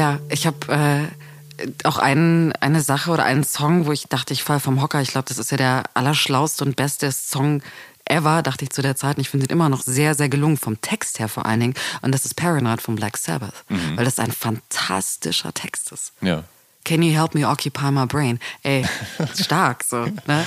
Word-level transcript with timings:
Ja, 0.00 0.18
ich 0.30 0.46
habe 0.46 1.12
äh, 1.60 1.66
auch 1.84 1.98
einen, 1.98 2.52
eine 2.54 2.80
Sache 2.80 3.10
oder 3.10 3.24
einen 3.24 3.44
Song, 3.44 3.84
wo 3.84 3.92
ich 3.92 4.04
dachte, 4.04 4.32
ich 4.32 4.42
fall 4.42 4.58
vom 4.58 4.80
Hocker. 4.80 5.02
Ich 5.02 5.10
glaube, 5.10 5.28
das 5.28 5.36
ist 5.36 5.50
ja 5.50 5.58
der 5.58 5.82
allerschlauste 5.92 6.64
und 6.64 6.74
beste 6.74 7.12
Song 7.12 7.60
ever, 8.06 8.40
dachte 8.40 8.64
ich 8.64 8.70
zu 8.70 8.80
der 8.80 8.96
Zeit. 8.96 9.18
Und 9.18 9.20
ich 9.20 9.28
finde 9.28 9.44
ihn 9.44 9.52
immer 9.52 9.68
noch 9.68 9.82
sehr, 9.82 10.14
sehr 10.14 10.30
gelungen, 10.30 10.56
vom 10.56 10.80
Text 10.80 11.18
her 11.18 11.28
vor 11.28 11.44
allen 11.44 11.60
Dingen. 11.60 11.74
Und 12.00 12.14
das 12.14 12.24
ist 12.24 12.32
Paranoid 12.32 12.80
von 12.80 12.96
Black 12.96 13.18
Sabbath, 13.18 13.52
weil 13.94 14.06
das 14.06 14.18
ein 14.18 14.32
fantastischer 14.32 15.52
Text 15.52 15.92
ist. 15.92 16.14
Ja. 16.22 16.44
Can 16.86 17.02
you 17.02 17.12
help 17.12 17.34
me 17.34 17.46
occupy 17.46 17.90
my 17.90 18.06
brain? 18.06 18.40
Ey, 18.62 18.86
stark 19.38 19.84
so. 19.84 20.06
Ne? 20.26 20.46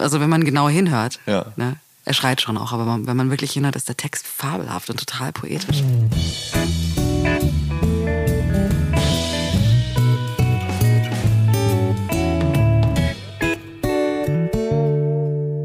Also 0.00 0.18
wenn 0.18 0.30
man 0.30 0.44
genau 0.44 0.70
hinhört. 0.70 1.20
Ja. 1.26 1.52
Ne? 1.56 1.76
Er 2.06 2.14
schreit 2.14 2.40
schon 2.40 2.56
auch, 2.56 2.72
aber 2.72 2.86
wenn 2.86 3.16
man 3.18 3.28
wirklich 3.28 3.52
hinhört, 3.52 3.76
ist 3.76 3.86
der 3.86 3.98
Text 3.98 4.26
fabelhaft 4.26 4.88
und 4.88 4.98
total 4.98 5.30
poetisch. 5.32 5.82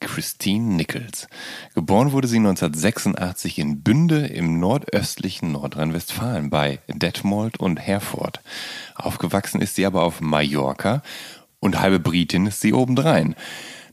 Christine 0.00 0.74
Nichols. 0.74 1.28
Geboren 1.74 2.12
wurde 2.12 2.26
sie 2.26 2.38
1986 2.38 3.58
in 3.58 3.82
Bünde 3.82 4.26
im 4.26 4.58
nordöstlichen 4.58 5.52
Nordrhein-Westfalen 5.52 6.50
bei 6.50 6.80
Detmold 6.88 7.60
und 7.60 7.76
Herford. 7.76 8.40
Aufgewachsen 8.96 9.60
ist 9.60 9.76
sie 9.76 9.86
aber 9.86 10.02
auf 10.02 10.20
Mallorca 10.20 11.02
und 11.60 11.78
halbe 11.80 12.00
Britin 12.00 12.46
ist 12.46 12.60
sie 12.60 12.72
obendrein. 12.72 13.36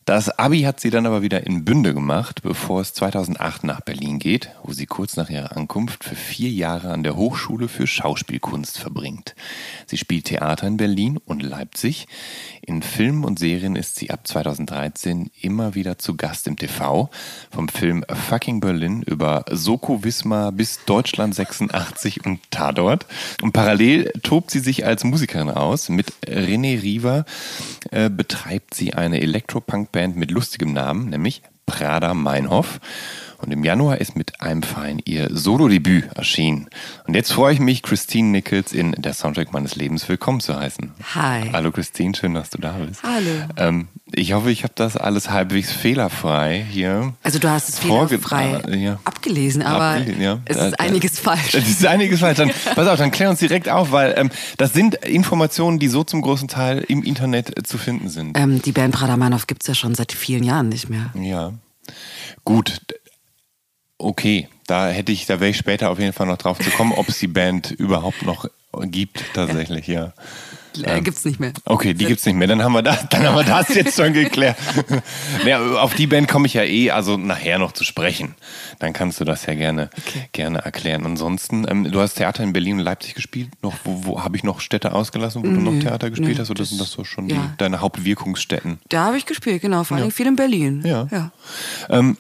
Das 0.08 0.30
Abi 0.40 0.62
hat 0.62 0.80
sie 0.80 0.90
dann 0.90 1.06
aber 1.06 1.22
wieder 1.22 1.46
in 1.46 1.66
Bünde 1.66 1.94
gemacht, 1.94 2.42
bevor 2.42 2.80
es 2.80 2.94
2008 2.94 3.66
nach 3.66 3.82
Berlin 3.82 4.20
geht, 4.20 4.52
wo 4.64 4.72
sie 4.72 4.86
kurz 4.86 5.18
nach 5.18 5.30
ihrer 5.30 5.58
Ankunft 5.58 6.06
für 6.06 6.16
vier 6.16 6.50
Jahre 6.50 6.92
an 6.92 7.04
der 7.04 7.18
Hochschule 7.18 7.68
für 7.68 7.88
Schauspielkunst 7.88 8.80
verbringt. 8.80 9.36
Sie 9.86 9.98
spielt 9.98 10.24
Theater 10.24 10.66
in 10.66 10.78
Berlin 10.78 11.18
und 11.26 11.44
Leipzig. 11.44 12.08
In 12.62 12.84
Filmen 12.84 13.26
und 13.26 13.38
Serien 13.38 13.76
ist 13.76 13.98
sie 13.98 14.10
ab 14.10 14.26
2013 14.26 15.30
immer 15.42 15.76
wieder 15.76 15.98
zu 15.98 16.16
Gast 16.16 16.48
im 16.48 16.56
TV. 16.56 17.10
Vom 17.52 17.68
Film 17.68 18.06
Fucking 18.10 18.62
Berlin 18.62 19.02
über 19.02 19.44
Soko 19.52 20.06
Wismar 20.06 20.54
bis 20.54 20.86
Deutschland 20.86 21.36
86 21.36 22.26
und 22.26 22.40
Tatort. 22.50 23.06
Und 23.42 23.52
parallel 23.52 24.14
tobt 24.24 24.52
sie 24.52 24.60
sich 24.60 24.86
als 24.86 25.04
Musikerin 25.04 25.50
aus. 25.50 25.90
Mit 25.90 26.14
René 26.26 26.82
Riva 26.82 27.26
äh, 27.92 28.10
betreibt 28.10 28.74
sie 28.74 28.94
eine 28.94 29.20
Elektropunk-Band 29.98 30.16
mit 30.16 30.32
lustigem 30.32 30.74
Namen, 30.74 31.10
nämlich 31.10 31.42
Prada 31.66 32.14
Meinhof. 32.14 32.80
Und 33.40 33.52
im 33.52 33.64
Januar 33.64 34.00
ist 34.02 34.16
mit 34.16 34.42
einem 34.42 34.64
Verein 34.64 35.00
ihr 35.06 35.28
Solo-Debüt 35.32 36.06
erschienen. 36.16 36.68
Und 37.06 37.14
jetzt 37.14 37.32
freue 37.32 37.54
ich 37.54 37.60
mich, 37.60 37.84
Christine 37.84 38.30
Nichols 38.30 38.74
in 38.74 38.94
der 38.94 39.14
Soundtrack 39.14 39.54
meines 39.54 39.76
Lebens 39.76 40.10
willkommen 40.10 40.40
zu 40.40 40.56
heißen. 40.60 40.92
Hi. 41.14 41.52
Hallo 41.54 41.72
Christine, 41.72 42.16
schön, 42.16 42.34
dass 42.34 42.50
du 42.50 42.58
da 42.58 42.72
bist. 42.74 43.04
Hallo. 43.04 43.30
Ähm, 43.56 43.90
ich 44.12 44.34
hoffe, 44.34 44.50
ich 44.50 44.64
habe 44.64 44.74
das 44.76 44.98
alles 44.98 45.30
halbwegs 45.30 45.72
fehlerfrei 45.72 46.66
hier. 46.68 47.14
Also 47.22 47.38
du 47.38 47.48
hast 47.50 47.70
es 47.70 47.78
fehlerfrei 47.80 48.60
Ah, 48.64 48.70
ja. 48.76 49.00
abgelesen, 49.04 49.62
aber 49.62 49.98
Abgelehnt, 50.00 50.20
ja. 50.22 50.40
es 50.46 50.58
ist 50.58 50.80
einiges 50.80 51.20
falsch. 51.20 51.52
Das 51.52 51.68
ist 51.68 51.86
einiges 51.86 52.20
falsch. 52.22 52.38
Dann, 52.40 52.50
pass 52.76 52.88
auf, 52.88 52.98
dann 52.98 53.12
klär 53.12 53.30
uns 53.30 53.40
direkt 53.40 53.70
auf, 53.70 53.92
weil 53.92 54.16
ähm, 54.18 54.32
das 54.58 54.74
sind 54.74 54.96
Informationen, 54.96 55.78
die 55.78 55.90
so 55.90 56.04
zum 56.04 56.22
großen 56.22 56.48
Teil 56.48 56.84
im 56.88 57.04
Internet 57.04 57.56
äh, 57.56 57.62
zu 57.62 57.78
finden 57.78 58.10
sind. 58.10 58.36
Ähm, 58.36 58.64
die 58.64 58.72
Band 58.72 58.96
Prada 58.96 59.16
Meinhof 59.16 59.46
gibt 59.46 59.62
es 59.62 59.68
ja 59.68 59.76
schon 59.76 59.94
seit 59.94 60.12
vielen 60.12 60.44
Jahren 60.44 60.70
nicht 60.70 60.90
mehr. 60.90 61.12
Ja. 61.22 61.54
Gut. 62.44 62.82
Okay, 63.98 64.48
da 64.68 64.90
hätte 64.90 65.12
ich, 65.12 65.26
da 65.26 65.40
wäre 65.40 65.50
ich 65.50 65.58
später 65.58 65.90
auf 65.90 66.00
jeden 66.00 66.14
Fall 66.14 66.28
noch 66.28 66.38
drauf 66.38 66.60
zu 66.60 66.70
kommen, 66.70 66.92
ob 66.92 67.10
es 67.10 67.20
die 67.20 67.28
Band 67.28 67.72
überhaupt 67.78 68.24
noch 68.24 68.50
gibt, 68.86 69.24
tatsächlich, 69.34 69.88
ja. 69.88 70.14
Äh, 70.84 71.02
gibt's 71.02 71.26
nicht 71.26 71.40
mehr. 71.40 71.54
Okay, 71.66 71.94
die 71.94 72.06
gibt's 72.06 72.26
nicht 72.26 72.36
mehr. 72.36 72.48
Dann 72.48 72.64
haben 72.64 72.74
wir 72.74 72.84
das, 72.84 73.08
dann 73.10 73.24
haben 73.24 73.36
wir 73.36 73.44
das 73.44 73.74
jetzt 73.74 73.96
schon 73.96 74.14
geklärt. 74.14 74.58
naja, 75.44 75.60
auf 75.82 75.96
die 75.96 76.08
Band 76.08 76.28
komme 76.28 76.48
ich 76.48 76.54
ja 76.54 76.64
eh, 76.64 76.92
also 76.92 77.18
nachher 77.18 77.58
noch 77.58 77.72
zu 77.72 77.84
sprechen. 77.84 78.36
Dann 78.80 78.94
kannst 78.94 79.20
du 79.20 79.26
das 79.26 79.46
ja 79.46 79.56
gerne, 79.56 79.90
gerne 80.32 80.60
erklären. 80.60 81.06
Ansonsten, 81.06 81.66
ähm, 81.68 81.92
du 81.92 82.00
hast 82.00 82.16
Theater 82.16 82.44
in 82.44 82.54
Berlin 82.54 82.78
und 82.78 82.84
Leipzig 82.84 83.16
gespielt. 83.16 83.50
Noch, 83.62 83.74
wo, 83.84 84.06
wo 84.06 84.24
habe 84.24 84.38
ich 84.38 84.44
noch 84.44 84.60
Städte 84.60 84.94
ausgelassen, 84.94 85.42
wo 85.44 85.48
du 85.48 85.60
noch 85.60 85.82
Theater 85.82 86.10
gespielt 86.10 86.36
nö, 86.36 86.42
hast? 86.42 86.50
Oder 86.52 86.60
das- 86.60 86.70
sind 86.70 86.82
das 86.82 86.92
so 86.92 87.04
schon 87.04 87.30
ja. 87.30 87.36
die, 87.36 87.58
deine 87.58 87.82
Hauptwirkungsstätten? 87.82 88.80
Da 88.90 89.06
habe 89.06 89.18
ich 89.18 89.26
gespielt, 89.26 89.62
genau. 89.62 89.84
Vor 89.84 89.98
allem 89.98 90.12
viel 90.12 90.28
in 90.28 90.36
Berlin. 90.36 90.84
Ja. 90.86 91.08
ja. 91.12 91.32
Ähm, 91.90 92.18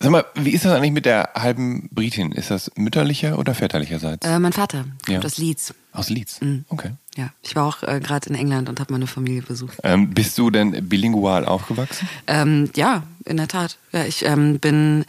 sag 0.00 0.10
mal, 0.10 0.24
wie 0.34 0.50
ist 0.50 0.64
das 0.64 0.72
eigentlich 0.72 0.92
mit 0.92 1.06
der 1.06 1.30
halben 1.34 1.88
Britin? 1.90 2.32
Ist 2.32 2.50
das 2.50 2.70
mütterlicher 2.76 3.38
oder 3.38 3.54
väterlicherseits? 3.54 4.26
Äh, 4.26 4.38
mein 4.38 4.52
Vater 4.52 4.84
kommt 5.04 5.08
Ja. 5.08 5.20
aus 5.24 5.38
Leeds. 5.38 5.74
Aus 5.92 6.08
Leeds. 6.10 6.40
Okay. 6.68 6.92
Ja, 7.16 7.30
ich 7.42 7.56
war 7.56 7.66
auch 7.66 7.82
äh, 7.82 7.98
gerade 8.00 8.28
in 8.28 8.36
England 8.36 8.68
und 8.68 8.78
habe 8.78 8.92
meine 8.92 9.08
Familie 9.08 9.42
besucht. 9.42 9.78
Ähm, 9.82 10.10
bist 10.10 10.38
du 10.38 10.50
denn 10.50 10.88
bilingual 10.88 11.44
aufgewachsen? 11.44 12.08
Ähm, 12.28 12.70
ja, 12.76 13.02
in 13.24 13.36
der 13.38 13.48
Tat. 13.48 13.78
Ja, 13.92 14.04
ich 14.04 14.24
ähm, 14.24 14.60
bin 14.60 15.04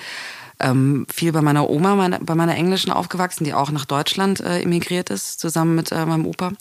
ähm, 0.60 1.06
viel 1.12 1.32
bei 1.32 1.42
meiner 1.42 1.70
Oma, 1.70 1.96
meine, 1.96 2.20
bei 2.20 2.36
meiner 2.36 2.56
Englischen 2.56 2.92
aufgewachsen, 2.92 3.44
die 3.44 3.54
auch 3.54 3.72
nach 3.72 3.86
Deutschland 3.86 4.40
äh, 4.42 4.62
emigriert 4.62 5.10
ist, 5.10 5.40
zusammen 5.40 5.76
mit 5.76 5.92
äh, 5.92 6.06
meinem 6.06 6.26
Opa 6.26 6.52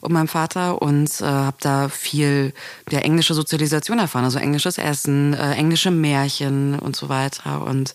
und 0.00 0.12
meinem 0.12 0.28
Vater 0.28 0.80
und 0.80 1.20
äh, 1.20 1.24
habe 1.24 1.56
da 1.60 1.88
viel 1.88 2.52
der 2.90 3.04
englische 3.04 3.34
Sozialisation 3.34 3.98
erfahren, 3.98 4.24
also 4.24 4.38
englisches 4.38 4.78
Essen, 4.78 5.34
äh, 5.34 5.52
englische 5.52 5.90
Märchen 5.90 6.78
und 6.78 6.96
so 6.96 7.08
weiter 7.08 7.66
und 7.66 7.94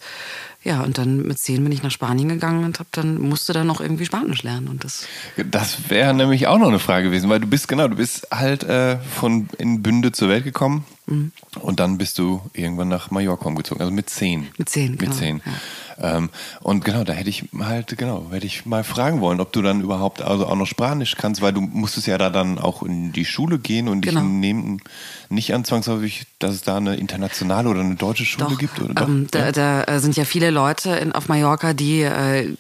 ja, 0.68 0.84
und 0.84 0.98
dann 0.98 1.24
mit 1.26 1.40
zehn 1.40 1.64
bin 1.64 1.72
ich 1.72 1.82
nach 1.82 1.92
Spanien 1.92 2.28
gegangen 2.30 2.66
und 2.66 2.80
hab 2.80 2.92
dann 2.92 3.20
musste 3.22 3.54
dann 3.54 3.66
noch 3.68 3.80
irgendwie 3.82 4.06
Spanisch 4.06 4.44
lernen 4.44 4.68
und 4.68 4.84
das 4.84 5.06
Das 5.50 5.90
wäre 5.90 6.14
nämlich 6.14 6.46
auch 6.48 6.58
noch 6.60 6.68
eine 6.68 6.80
Frage 6.80 7.06
gewesen, 7.06 7.30
weil 7.30 7.40
du 7.40 7.48
bist 7.48 7.68
genau, 7.68 7.88
du 7.88 7.96
bist 7.96 8.28
halt 8.32 8.64
äh, 8.64 8.98
von 9.00 9.48
in 9.58 9.82
Bünde 9.82 10.12
zur 10.12 10.30
Welt 10.30 10.44
gekommen 10.44 10.86
Mhm. 11.10 11.32
und 11.62 11.80
dann 11.80 11.98
bist 11.98 12.20
du 12.20 12.42
irgendwann 12.52 12.90
nach 12.90 13.12
Mallorca 13.12 13.46
umgezogen, 13.48 13.80
also 13.80 13.94
mit 13.94 14.10
zehn. 14.10 14.50
Mit 14.58 14.68
zehn, 14.68 14.92
Mit 14.92 15.00
genau, 15.00 15.14
zehn. 15.16 15.42
ja. 15.46 15.52
Ähm, 16.00 16.30
und 16.62 16.86
genau, 16.86 17.04
da 17.04 17.14
hätte 17.14 17.30
ich 17.30 17.46
halt, 17.60 17.98
genau, 17.98 18.28
hätte 18.32 18.46
ich 18.46 18.66
mal 18.66 18.84
fragen 18.84 19.22
wollen, 19.22 19.40
ob 19.40 19.52
du 19.52 19.62
dann 19.62 19.82
überhaupt 19.82 20.22
also 20.22 20.46
auch 20.46 20.56
noch 20.56 20.68
Spanisch 20.68 21.16
kannst, 21.16 21.42
weil 21.42 21.54
du 21.54 21.62
musstest 21.62 22.08
ja 22.08 22.18
da 22.18 22.30
dann 22.30 22.60
auch 22.60 22.84
in 22.84 23.12
die 23.12 23.26
Schule 23.26 23.60
gehen 23.60 23.88
und 23.88 24.02
Genau. 24.02 24.22
ich 24.22 24.26
nehme 24.26 24.78
nicht 25.30 25.54
an 25.54 25.66
zwangsläufig, 25.66 26.26
dass 26.40 26.54
es 26.54 26.62
da 26.62 26.78
eine 26.78 26.96
internationale 26.96 27.70
oder 27.70 27.82
eine 27.82 27.96
deutsche 27.96 28.26
Schule 28.26 28.56
gibt. 28.58 28.80
Oder? 28.82 29.02
Ähm, 29.02 29.28
Doch? 29.32 29.40
da, 29.40 29.52
da 29.52 29.84
äh, 29.84 30.00
sind 30.00 30.16
ja 30.16 30.26
viele 30.26 30.52
Leute 30.52 30.92
in, 30.92 31.12
auf 31.12 31.28
Mallorca, 31.28 31.74
die 31.74 32.02
äh, 32.02 32.56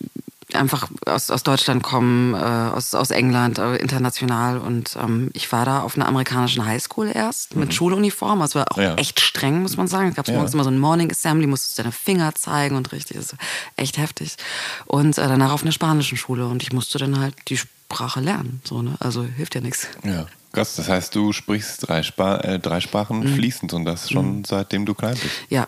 einfach 0.54 0.88
aus, 1.06 1.30
aus 1.30 1.44
Deutschland 1.44 1.84
kommen, 1.84 2.34
äh, 2.34 2.38
aus, 2.38 2.94
aus 2.96 3.12
England, 3.12 3.60
äh, 3.60 3.76
international. 3.78 4.58
Und 4.60 4.98
ähm, 5.02 5.30
ich 5.34 5.52
war 5.52 5.66
da 5.66 5.82
auf 5.82 5.96
einer 5.96 6.08
amerikanischen 6.08 6.66
Highschool 6.66 7.12
erst 7.14 7.56
mit 7.56 7.74
Schuluniform. 7.74 8.42
Also 8.42 8.60
war 8.60 8.72
auch 8.72 8.78
Ja. 8.78 8.96
echt 8.96 9.20
streng, 9.20 9.62
muss 9.62 9.76
man 9.78 9.88
sagen. 9.88 10.10
Es 10.10 10.16
gab 10.16 10.28
Ja. 10.28 10.36
morgens 10.36 10.54
immer 10.54 10.64
so 10.64 10.70
ein 10.70 10.80
Morning 10.80 11.12
Assembly, 11.12 11.48
musstest 11.48 11.78
du 11.78 11.84
deine 11.84 11.92
Finger 11.92 12.34
zeigen 12.36 12.76
und 12.78 12.92
richtig, 12.94 13.18
das 13.18 13.34
ist 13.34 13.36
echt 13.76 13.98
heftig. 13.98 14.38
Und 14.86 15.18
äh, 15.18 15.28
danach 15.28 15.52
auf 15.52 15.64
einer 15.64 15.72
spanischen 15.74 16.18
Schule. 16.18 16.48
Und 16.48 16.64
ich 16.64 16.72
musste 16.72 16.98
dann 16.98 17.20
halt 17.20 17.36
die 17.50 17.58
Sprache 17.58 18.22
lernen. 18.22 18.62
So, 18.64 18.82
ne? 18.82 18.96
Also 19.00 19.24
hilft 19.24 19.56
ja 19.56 19.62
nichts. 19.62 19.88
Ja. 20.04 20.28
Krass, 20.54 20.76
das 20.78 20.88
heißt, 20.88 21.14
du 21.14 21.34
sprichst 21.34 21.88
drei, 21.88 22.02
Spa 22.04 22.38
äh, 22.38 22.58
drei 22.58 22.80
Sprachen 22.80 23.20
Mhm. 23.20 23.36
fließend 23.36 23.74
und 23.74 23.84
das 23.86 24.10
schon 24.10 24.44
seitdem 24.46 24.86
du 24.86 24.94
klein 24.96 25.14
bist. 25.22 25.36
Ja, 25.50 25.68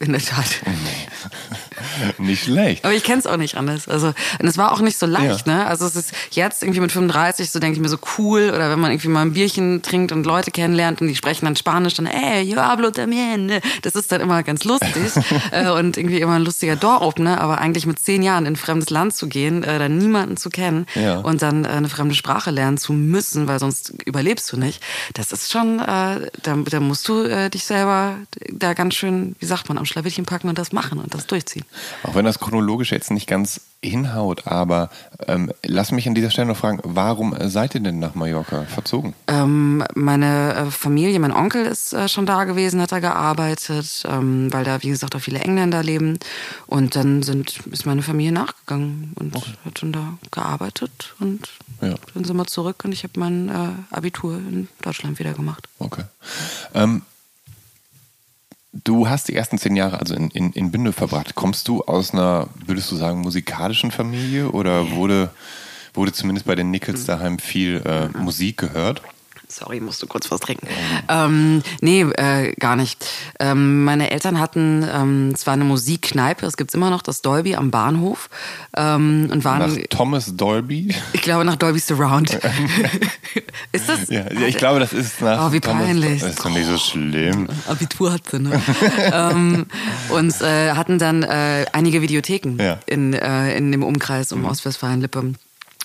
in 0.00 0.12
der 0.12 0.20
Tat. 0.22 0.46
Nicht 2.18 2.44
schlecht. 2.44 2.84
Aber 2.84 2.94
ich 2.94 3.04
kenne 3.04 3.18
es 3.18 3.26
auch 3.26 3.36
nicht 3.36 3.56
anders. 3.56 3.88
Also, 3.88 4.08
und 4.08 4.46
es 4.46 4.58
war 4.58 4.72
auch 4.72 4.80
nicht 4.80 4.98
so 4.98 5.06
leicht, 5.06 5.46
Ja. 5.46 5.54
ne? 5.54 5.66
Also 5.66 5.86
es 5.86 5.96
ist 5.96 6.12
jetzt 6.30 6.62
irgendwie 6.62 6.80
mit 6.80 6.92
35, 6.92 7.50
so 7.50 7.58
denke 7.58 7.76
ich 7.76 7.82
mir 7.82 7.88
so 7.88 7.98
cool, 8.18 8.50
oder 8.54 8.70
wenn 8.70 8.78
man 8.78 8.90
irgendwie 8.90 9.08
mal 9.08 9.22
ein 9.22 9.32
Bierchen 9.32 9.82
trinkt 9.82 10.12
und 10.12 10.24
Leute 10.26 10.50
kennenlernt 10.50 11.00
und 11.00 11.08
die 11.08 11.16
sprechen 11.16 11.46
dann 11.46 11.56
Spanisch, 11.56 11.94
dann, 11.94 12.06
ey, 12.06 12.42
yo 12.42 12.56
hablo 12.60 12.88
también. 12.88 13.46
ne? 13.46 13.60
Das 13.82 13.94
ist 13.94 14.12
dann 14.12 14.20
immer 14.20 14.42
ganz 14.42 14.64
lustig 14.64 15.12
äh, 15.52 15.70
und 15.70 15.96
irgendwie 15.96 16.20
immer 16.20 16.34
ein 16.34 16.44
lustiger 16.44 16.76
Door-Opener, 16.76 17.40
aber 17.40 17.58
eigentlich 17.58 17.86
mit 17.86 17.98
zehn 17.98 18.22
Jahren 18.22 18.44
in 18.46 18.52
ein 18.54 18.56
fremdes 18.56 18.90
Land 18.90 19.14
zu 19.16 19.26
gehen, 19.28 19.62
äh, 19.62 19.78
dann 19.78 19.96
niemanden 19.98 20.36
zu 20.36 20.50
kennen 20.50 20.86
Ja. 20.94 21.18
und 21.18 21.40
dann 21.42 21.64
äh, 21.64 21.68
eine 21.68 21.88
fremde 21.88 22.14
Sprache 22.14 22.50
lernen 22.50 22.78
zu 22.78 22.92
müssen, 22.92 23.48
weil 23.48 23.58
sonst 23.58 23.92
überlebst 24.04 24.52
du 24.52 24.56
nicht, 24.58 24.82
das 25.14 25.32
ist 25.32 25.50
schon, 25.50 25.78
äh, 25.80 26.30
da, 26.42 26.56
da 26.64 26.80
musst 26.80 27.08
du 27.08 27.22
äh, 27.22 27.48
dich 27.50 27.64
selber 27.64 28.16
da 28.50 28.74
ganz 28.74 28.94
schön, 28.94 29.34
wie 29.38 29.46
sagt 29.46 29.68
man, 29.68 29.78
am 29.86 29.92
Schlawittchen 29.92 30.26
packen 30.26 30.48
und 30.48 30.58
das 30.58 30.72
machen 30.72 30.98
und 30.98 31.14
das 31.14 31.26
durchziehen. 31.26 31.64
Auch 32.02 32.14
wenn 32.16 32.24
das 32.24 32.40
chronologisch 32.40 32.90
jetzt 32.90 33.10
nicht 33.12 33.28
ganz 33.28 33.60
hinhaut, 33.82 34.46
aber 34.48 34.90
ähm, 35.28 35.52
lass 35.64 35.92
mich 35.92 36.08
an 36.08 36.14
dieser 36.14 36.30
Stelle 36.30 36.48
noch 36.48 36.56
fragen, 36.56 36.80
warum 36.82 37.36
seid 37.48 37.74
ihr 37.76 37.80
denn 37.80 38.00
nach 38.00 38.14
Mallorca 38.16 38.64
verzogen? 38.64 39.14
Ähm, 39.28 39.84
meine 39.94 40.54
äh, 40.54 40.70
Familie, 40.72 41.20
mein 41.20 41.30
Onkel 41.32 41.66
ist 41.66 41.92
äh, 41.92 42.08
schon 42.08 42.26
da 42.26 42.44
gewesen, 42.44 42.80
hat 42.80 42.90
da 42.90 42.98
gearbeitet, 42.98 44.02
ähm, 44.08 44.52
weil 44.52 44.64
da, 44.64 44.82
wie 44.82 44.88
gesagt, 44.88 45.14
auch 45.14 45.20
viele 45.20 45.38
Engländer 45.40 45.82
leben. 45.84 46.18
Und 46.66 46.96
dann 46.96 47.22
sind, 47.22 47.60
ist 47.70 47.86
meine 47.86 48.02
Familie 48.02 48.32
nachgegangen 48.32 49.12
und 49.14 49.36
hat 49.64 49.78
schon 49.78 49.92
da 49.92 50.14
gearbeitet. 50.32 51.14
Und 51.20 51.48
Ja. 51.80 51.94
dann 52.14 52.24
sind 52.24 52.36
wir 52.36 52.46
zurück 52.46 52.82
und 52.84 52.92
ich 52.92 53.04
habe 53.04 53.20
mein 53.20 53.48
äh, 53.48 53.94
Abitur 53.94 54.34
in 54.38 54.66
Deutschland 54.82 55.18
wieder 55.20 55.32
gemacht. 55.34 55.68
Okay. 55.78 56.04
Du 58.84 59.08
hast 59.08 59.28
die 59.28 59.34
ersten 59.34 59.58
zehn 59.58 59.76
Jahre 59.76 60.00
also 60.00 60.14
in, 60.14 60.30
in, 60.30 60.52
in 60.52 60.70
Bünde 60.70 60.92
verbracht. 60.92 61.34
Kommst 61.34 61.68
du 61.68 61.82
aus 61.82 62.12
einer, 62.12 62.48
würdest 62.66 62.90
du 62.90 62.96
sagen, 62.96 63.20
musikalischen 63.20 63.90
Familie 63.90 64.50
oder 64.50 64.90
wurde, 64.90 65.30
wurde 65.94 66.12
zumindest 66.12 66.46
bei 66.46 66.54
den 66.54 66.70
Nickels 66.70 67.04
daheim 67.04 67.38
viel 67.38 67.82
äh, 67.84 68.08
Musik 68.18 68.58
gehört? 68.58 69.02
Sorry, 69.48 69.80
musst 69.80 70.02
du 70.02 70.06
kurz 70.08 70.30
was 70.30 70.40
trinken. 70.40 70.66
Ähm, 71.08 71.62
nee, 71.80 72.02
äh, 72.02 72.52
gar 72.58 72.74
nicht. 72.74 73.06
Ähm, 73.38 73.84
meine 73.84 74.10
Eltern 74.10 74.40
hatten 74.40 74.84
ähm, 74.92 75.34
zwar 75.36 75.54
eine 75.54 75.64
Musikkneipe, 75.64 76.42
das 76.44 76.56
gibt's 76.56 76.74
immer 76.74 76.90
noch, 76.90 77.00
das 77.00 77.22
Dolby 77.22 77.54
am 77.54 77.70
Bahnhof. 77.70 78.28
Ähm, 78.76 79.28
und 79.32 79.44
waren, 79.44 79.58
Nach 79.76 79.82
Thomas 79.88 80.34
Dolby? 80.36 80.94
ich 81.12 81.22
glaube, 81.22 81.44
nach 81.44 81.56
Dolby 81.56 81.78
Surround. 81.78 82.30
ist 83.72 83.88
das? 83.88 84.08
Ja, 84.08 84.32
ja, 84.32 84.46
ich 84.46 84.56
glaube, 84.56 84.80
das 84.80 84.92
ist 84.92 85.20
nach 85.20 85.48
Oh, 85.48 85.52
wie 85.52 85.60
Thomas- 85.60 85.84
peinlich. 85.84 86.20
Das 86.22 86.30
ist 86.30 86.44
doch 86.44 86.50
nicht 86.50 86.66
so 86.66 86.76
schlimm. 86.78 87.46
Abitur 87.68 88.12
hatte, 88.12 88.40
ne? 88.40 88.60
ähm, 89.12 89.66
und 90.10 90.40
äh, 90.42 90.72
hatten 90.72 90.98
dann 90.98 91.22
äh, 91.22 91.66
einige 91.72 92.02
Videotheken 92.02 92.56
Ja. 92.60 92.78
in, 92.86 93.14
äh, 93.14 93.56
in 93.56 93.70
dem 93.72 93.82
Umkreis 93.84 94.32
um 94.32 94.44
Ostwestfalen-Lippe. 94.44 95.34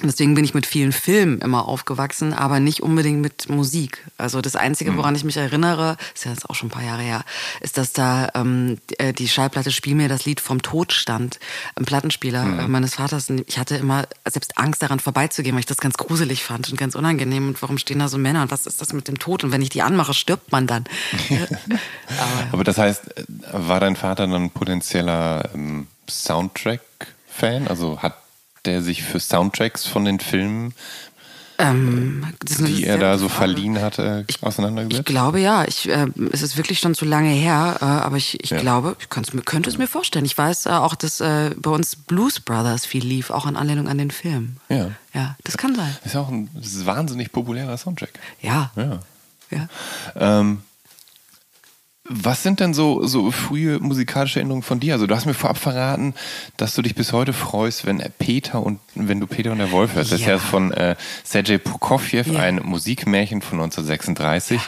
Deswegen 0.04 0.34
bin 0.36 0.44
ich 0.44 0.54
mit 0.54 0.66
vielen 0.66 0.92
Filmen 0.92 1.40
immer 1.42 1.68
aufgewachsen, 1.68 2.34
aber 2.34 2.60
nicht 2.60 2.82
unbedingt 2.82 3.22
mit 3.22 3.50
Musik. 3.50 4.06
Also 4.18 4.42
das 4.42 4.56
Einzige, 4.56 4.98
woran 4.98 5.16
ich 5.16 5.24
mich 5.24 5.38
erinnere, 5.38 5.98
ist 6.16 6.26
ja 6.26 6.32
jetzt 6.32 6.50
auch 6.50 6.56
schon 6.56 6.68
ein 6.68 6.72
paar 6.72 6.84
Jahre 6.84 7.02
her, 7.04 7.24
ist, 7.62 7.78
dass 7.78 7.94
da 7.94 8.30
ähm, 8.36 8.78
die- 8.90 9.00
äh, 9.00 9.14
die 9.14 9.28
Schallplatte 9.28 9.72
Spiel 9.72 9.96
mir 9.96 10.10
das 10.10 10.26
Lied 10.26 10.40
vom 10.42 10.62
Tod 10.62 10.92
stand, 10.94 11.40
im 11.78 11.86
Plattenspieler 11.86 12.42
äh, 12.60 12.68
meines 12.68 12.96
Vaters. 12.96 13.30
Ich 13.48 13.58
hatte 13.60 13.76
immer 13.76 14.06
selbst 14.28 14.58
Angst 14.58 14.82
daran 14.82 15.00
vorbeizugehen, 15.00 15.56
weil 15.56 15.60
ich 15.62 15.66
das 15.66 15.78
ganz 15.78 15.98
gruselig 15.98 16.44
fand 16.44 16.70
und 16.70 16.78
ganz 16.78 16.96
unangenehm. 16.96 17.48
Und 17.50 17.62
warum 17.62 17.78
stehen 17.78 18.00
da 18.00 18.08
so 18.08 18.18
Männer 18.18 18.42
und 18.44 18.52
was 18.52 18.66
ist 18.66 18.82
das 18.82 18.94
mit 18.94 19.08
dem 19.08 19.20
Tod? 19.20 19.44
Und 19.44 19.52
wenn 19.52 19.62
ich 19.62 19.70
die 19.70 19.82
anmache, 19.82 20.14
stirbt 20.14 20.52
man 20.52 20.68
dann. 20.68 20.86
Aber 22.52 22.64
das 22.64 22.78
heißt, 22.78 23.18
äh, 23.18 23.24
war 23.52 23.80
dein 23.80 23.96
Vater 23.96 24.28
dann 24.28 24.50
potenzieller 24.50 25.50
ähm, 25.54 25.88
Soundtrack-Fan? 26.10 27.68
Also 27.68 28.02
hat 28.02 28.16
der 28.66 28.82
sich 28.82 29.04
für 29.04 29.20
Soundtracks 29.20 29.86
von 29.86 30.06
den 30.06 30.20
Filmen, 30.20 30.74
Ähm, 31.58 32.26
die 32.44 32.86
er 32.86 32.98
da 32.98 33.20
so 33.20 33.28
Frage. 33.30 33.40
verliehen 33.54 33.82
hatte, 33.82 34.26
Ich 34.28 34.42
auseinandergesetzt? 34.42 35.06
glaube 35.06 35.40
ja. 35.40 35.64
Ich, 35.68 35.88
äh, 35.90 36.08
es 36.32 36.42
ist 36.42 36.58
wirklich 36.58 36.80
schon 36.80 36.96
zu 36.96 37.06
lange 37.06 37.30
her, 37.30 37.78
äh, 37.82 37.86
aber 37.86 38.18
ich, 38.18 38.44
ich 38.44 38.50
Ja. 38.50 38.60
glaube, 38.60 38.96
ich 39.00 39.10
könnte 39.10 39.70
es 39.70 39.78
mir 39.78 39.88
vorstellen. 39.88 40.26
Ich 40.26 40.36
weiß 40.36 40.66
äh, 40.66 40.70
auch, 40.70 40.96
dass 40.96 41.22
äh, 41.22 41.52
bei 41.58 41.70
uns 41.70 41.96
Blues 41.96 42.40
Brothers 42.40 42.86
viel 42.88 43.06
lief, 43.06 43.30
auch 43.30 43.46
in 43.46 43.56
Anlehnung 43.58 43.88
an 43.88 44.00
den 44.00 44.10
Film. 44.10 44.58
Ja. 44.70 44.90
Ja, 45.14 45.36
das 45.44 45.58
kann 45.58 45.76
sein. 45.76 45.96
Das 46.04 46.14
ist 46.14 46.18
auch 46.18 46.30
ein 46.30 46.50
wahnsinnig 46.86 47.32
populärer 47.32 47.78
Soundtrack. 47.78 48.14
Ja. 48.42 48.72
Ja. 48.76 49.00
ja. 49.52 49.68
Ähm, 50.16 50.62
was 52.10 52.42
sind 52.44 52.60
denn 52.60 52.74
so, 52.74 53.06
so 53.06 53.32
frühe 53.32 53.80
musikalische 53.80 54.40
Erinnerungen 54.40 54.64
von 54.64 54.80
dir? 54.80 54.94
Also 54.94 55.08
du 55.08 55.16
hast 55.16 55.26
mir 55.26 55.34
vorab 55.36 55.58
verraten, 55.58 56.14
dass 56.58 56.74
du 56.76 56.82
dich 56.82 56.96
bis 56.96 57.14
heute 57.14 57.32
freust, 57.32 57.86
wenn 57.86 58.04
Peter 58.18 58.62
und 58.64 58.80
wenn 58.96 59.20
du 59.20 59.28
Peter 59.28 59.52
und 59.52 59.60
der 59.60 59.72
Wolf 59.72 59.94
hörst. 59.96 60.12
Das 60.12 60.20
ist 60.20 60.26
Ja. 60.26 60.34
ja 60.34 60.40
von 60.40 60.72
äh, 60.74 60.96
Sergei 61.24 61.58
Prokofjew, 61.60 62.24
Ja. 62.34 62.40
ein 62.40 62.60
Musikmärchen 62.64 63.42
von 63.42 63.60
1936. 63.62 64.60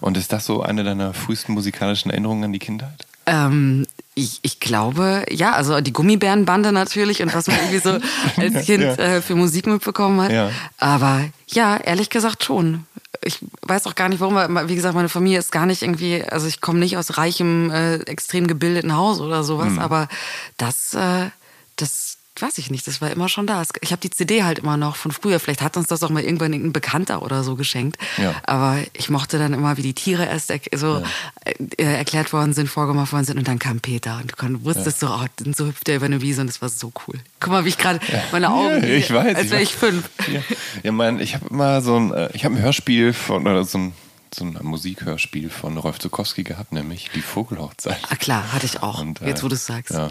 Und 0.00 0.16
ist 0.16 0.32
das 0.32 0.46
so 0.46 0.62
eine 0.62 0.84
deiner 0.84 1.12
frühesten 1.12 1.52
musikalischen 1.52 2.10
Erinnerungen 2.10 2.44
an 2.44 2.52
die 2.52 2.60
Kindheit? 2.60 3.06
Ähm, 3.26 3.84
ich, 4.14 4.38
ich 4.42 4.60
glaube, 4.60 5.26
ja, 5.28 5.52
also 5.52 5.80
die 5.80 5.92
Gummibärenbande 5.92 6.70
natürlich 6.70 7.20
und 7.22 7.34
was 7.34 7.48
man 7.48 7.56
irgendwie 7.56 7.78
so 7.78 7.98
als 8.40 8.64
Kind 8.64 8.84
Ja. 8.84 8.94
äh, 8.94 9.20
für 9.20 9.34
Musik 9.34 9.66
mitbekommen 9.66 10.20
hat. 10.20 10.30
Ja. 10.32 10.50
Aber 10.78 11.22
ja, 11.48 11.76
ehrlich 11.76 12.08
gesagt 12.10 12.44
schon. 12.44 12.86
Ich 13.22 13.38
weiß 13.62 13.86
auch 13.86 13.94
gar 13.94 14.08
nicht, 14.08 14.20
warum, 14.20 14.34
weil, 14.34 14.68
wie 14.68 14.74
gesagt, 14.74 14.94
meine 14.94 15.08
Familie 15.08 15.38
ist 15.38 15.52
gar 15.52 15.66
nicht 15.66 15.82
irgendwie, 15.82 16.22
also 16.22 16.46
ich 16.46 16.60
komme 16.60 16.78
nicht 16.78 16.96
aus 16.96 17.16
reichem, 17.18 17.70
äh, 17.70 17.96
extrem 18.00 18.46
gebildeten 18.46 18.96
Haus 18.96 19.20
oder 19.20 19.44
sowas, 19.44 19.68
Hm. 19.68 19.78
aber 19.78 20.08
das, 20.56 20.94
äh, 20.94 20.98
das 20.98 21.32
weiß 22.42 22.58
ich 22.58 22.70
nicht, 22.70 22.86
das 22.86 23.00
war 23.00 23.10
immer 23.10 23.28
schon 23.28 23.46
da. 23.46 23.62
Ich 23.80 23.92
habe 23.92 24.00
die 24.00 24.10
CD 24.10 24.42
halt 24.42 24.58
immer 24.58 24.76
noch 24.76 24.96
von 24.96 25.10
früher. 25.10 25.40
Vielleicht 25.40 25.62
hat 25.62 25.76
uns 25.76 25.86
das 25.86 26.02
auch 26.02 26.10
mal 26.10 26.22
irgendwann 26.22 26.52
irgendein 26.52 26.72
Bekannter 26.72 27.22
oder 27.22 27.42
so 27.44 27.56
geschenkt. 27.56 27.96
Ja. 28.18 28.34
Aber 28.44 28.78
ich 28.92 29.10
mochte 29.10 29.38
dann 29.38 29.52
immer, 29.54 29.76
wie 29.76 29.82
die 29.82 29.94
Tiere 29.94 30.26
erst 30.26 30.50
er 30.50 30.60
so 30.76 31.02
äh, 31.44 31.82
erklärt 31.82 32.32
worden 32.32 32.52
sind, 32.52 32.68
vorgemacht 32.68 33.12
worden 33.12 33.24
sind 33.24 33.38
und 33.38 33.48
dann 33.48 33.58
kam 33.58 33.80
Peter 33.80 34.20
und 34.20 34.34
du 34.40 34.64
wusstest 34.64 35.00
so, 35.00 35.08
oh, 35.08 35.24
dann 35.36 35.54
so 35.54 35.66
hüpft 35.66 35.88
er 35.88 35.96
über 35.96 36.06
eine 36.06 36.20
Wiese 36.20 36.40
und 36.40 36.48
das 36.48 36.60
war 36.62 36.68
so 36.68 36.92
cool. 37.06 37.14
Guck 37.40 37.52
mal, 37.52 37.64
wie 37.64 37.70
ich 37.70 37.78
gerade 37.78 38.00
meine 38.32 38.50
Augen, 38.50 38.82
Ja, 38.82 38.88
ich 38.88 39.12
weiß. 39.12 39.36
als 39.36 39.50
wäre 39.50 39.62
ich 39.62 39.74
fünf. 39.74 40.08
Ja, 40.32 40.40
ja 40.82 40.92
mein, 40.92 41.20
ich 41.20 41.34
habe 41.34 41.46
immer 41.48 41.80
so 41.80 41.96
ein, 41.96 42.12
äh, 42.12 42.30
ich 42.32 42.44
habe 42.44 42.56
ein 42.56 42.62
Hörspiel 42.62 43.12
von, 43.12 43.46
oder 43.46 43.64
so 43.64 43.78
ein, 43.78 43.92
so 44.34 44.44
ein 44.44 44.58
Musikhörspiel 44.62 45.50
von 45.50 45.78
Rolf 45.78 45.98
Zukowski 45.98 46.42
gehabt, 46.42 46.72
nämlich 46.72 47.10
Die 47.14 47.22
Vogelhochzeit. 47.22 47.98
Ah 48.10 48.16
klar, 48.16 48.52
hatte 48.52 48.66
ich 48.66 48.82
auch. 48.82 49.00
Und, 49.00 49.22
äh, 49.22 49.28
Jetzt, 49.28 49.42
wo 49.42 49.48
du 49.48 49.54
es 49.54 49.66
sagst. 49.66 49.92
Ja. 49.92 50.08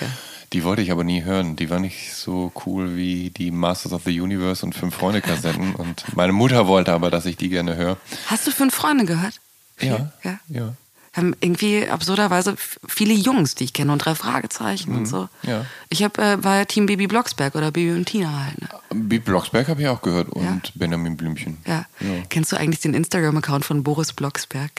Ja. 0.00 0.06
Die 0.52 0.64
wollte 0.64 0.80
ich 0.82 0.90
aber 0.90 1.04
nie 1.04 1.24
hören. 1.24 1.56
Die 1.56 1.68
war 1.68 1.78
nicht 1.78 2.14
so 2.14 2.52
cool 2.64 2.96
wie 2.96 3.30
die 3.30 3.50
Masters 3.50 3.92
of 3.92 4.02
the 4.04 4.20
Universe 4.20 4.64
und 4.64 4.74
Fünf 4.74 4.94
Freunde 4.94 5.20
Kassetten. 5.20 5.74
und 5.76 6.04
meine 6.16 6.32
Mutter 6.32 6.66
wollte 6.66 6.92
aber, 6.92 7.10
dass 7.10 7.26
ich 7.26 7.36
die 7.36 7.48
gerne 7.50 7.76
höre. 7.76 7.98
Hast 8.26 8.46
du 8.46 8.50
fünf 8.50 8.74
Freunde 8.74 9.04
gehört? 9.04 9.34
Ja. 9.80 10.10
ja. 10.24 10.38
Ja. 10.48 10.74
Haben 11.14 11.34
irgendwie 11.40 11.88
absurderweise 11.88 12.54
viele 12.86 13.12
Jungs, 13.14 13.54
die 13.56 13.64
ich 13.64 13.72
kenne 13.72 13.92
und 13.92 13.98
drei 13.98 14.14
Fragezeichen 14.14 14.94
und 14.94 15.06
so. 15.06 15.28
Mhm. 15.42 15.50
ja. 15.50 15.66
Ich 15.88 16.02
hab, 16.02 16.18
äh, 16.18 16.42
war 16.44 16.56
ja 16.58 16.64
Team 16.64 16.86
Baby 16.86 17.06
Blocksberg 17.06 17.54
oder 17.54 17.70
Baby 17.72 17.92
und 17.92 18.04
Tina 18.06 18.44
halt. 18.44 18.60
Ne? 18.60 18.68
Beat 18.90 19.24
Blocksberg 19.24 19.68
habe 19.68 19.82
ich 19.82 19.88
auch 19.88 20.00
gehört 20.02 20.28
und 20.28 20.44
Ja. 20.44 20.58
Benjamin 20.74 21.16
Blümchen. 21.16 21.58
Ja. 21.66 21.86
Kennst 22.28 22.52
du 22.52 22.56
eigentlich 22.56 22.80
den 22.80 22.94
Instagram-Account 22.94 23.64
von 23.64 23.82
Boris 23.82 24.12
Blocksberg? 24.12 24.70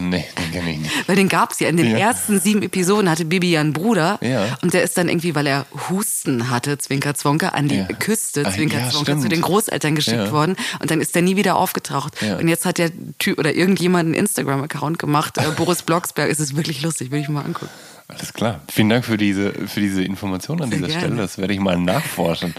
Nee, 0.00 0.24
den 0.38 0.52
kenne 0.52 0.70
ich 0.72 0.78
nicht. 0.78 1.08
Weil 1.08 1.16
den 1.16 1.28
gab's 1.28 1.58
ja 1.60 1.68
in 1.68 1.76
den 1.76 1.90
Ja. 1.90 1.98
ersten 1.98 2.38
sieben 2.40 2.62
Episoden 2.62 3.10
hatte 3.10 3.24
Bibi 3.24 3.50
ja 3.50 3.60
einen 3.60 3.72
Bruder 3.72 4.18
Ja. 4.22 4.56
und 4.62 4.72
der 4.74 4.82
ist 4.82 4.96
dann 4.96 5.08
irgendwie, 5.08 5.34
weil 5.34 5.46
er 5.46 5.66
Husten 5.90 6.50
hatte, 6.50 6.78
Zwinker 6.78 7.14
Zwonker, 7.14 7.54
an 7.54 7.68
die 7.68 7.76
Ja. 7.78 7.84
Küste, 7.86 8.44
Ah, 8.46 8.52
Zwinker 8.52 8.78
ja, 8.78 8.90
zu 8.90 9.28
den 9.28 9.40
Großeltern 9.40 9.94
geschickt 9.94 10.30
worden 10.30 10.56
und 10.80 10.90
dann 10.90 11.00
ist 11.00 11.14
der 11.14 11.22
nie 11.22 11.36
wieder 11.36 11.56
aufgetaucht. 11.56 12.14
Und 12.22 12.48
jetzt 12.48 12.64
hat 12.64 12.78
der 12.78 12.90
Typ 13.18 13.38
oder 13.38 13.54
irgendjemand 13.54 14.06
einen 14.06 14.14
Instagram-Account 14.14 14.98
gemacht, 14.98 15.38
äh, 15.38 15.42
Boris 15.56 15.82
Blocksberg, 15.82 16.30
es 16.30 16.40
ist 16.40 16.56
wirklich 16.56 16.82
lustig, 16.82 17.10
will 17.10 17.20
ich 17.20 17.28
mal 17.28 17.44
angucken. 17.44 17.70
Alles 18.08 18.32
klar. 18.32 18.60
Vielen 18.72 18.88
Dank 18.88 19.04
für 19.04 19.18
diese, 19.18 19.52
für 19.66 19.80
diese 19.80 20.02
Information 20.02 20.62
an 20.62 20.70
Sehr 20.70 20.78
dieser 20.78 20.88
gerne. 20.88 21.00
Stelle. 21.08 21.16
Das 21.20 21.36
werde 21.36 21.52
ich 21.52 21.60
mal 21.60 21.76
nachforschen. 21.78 22.54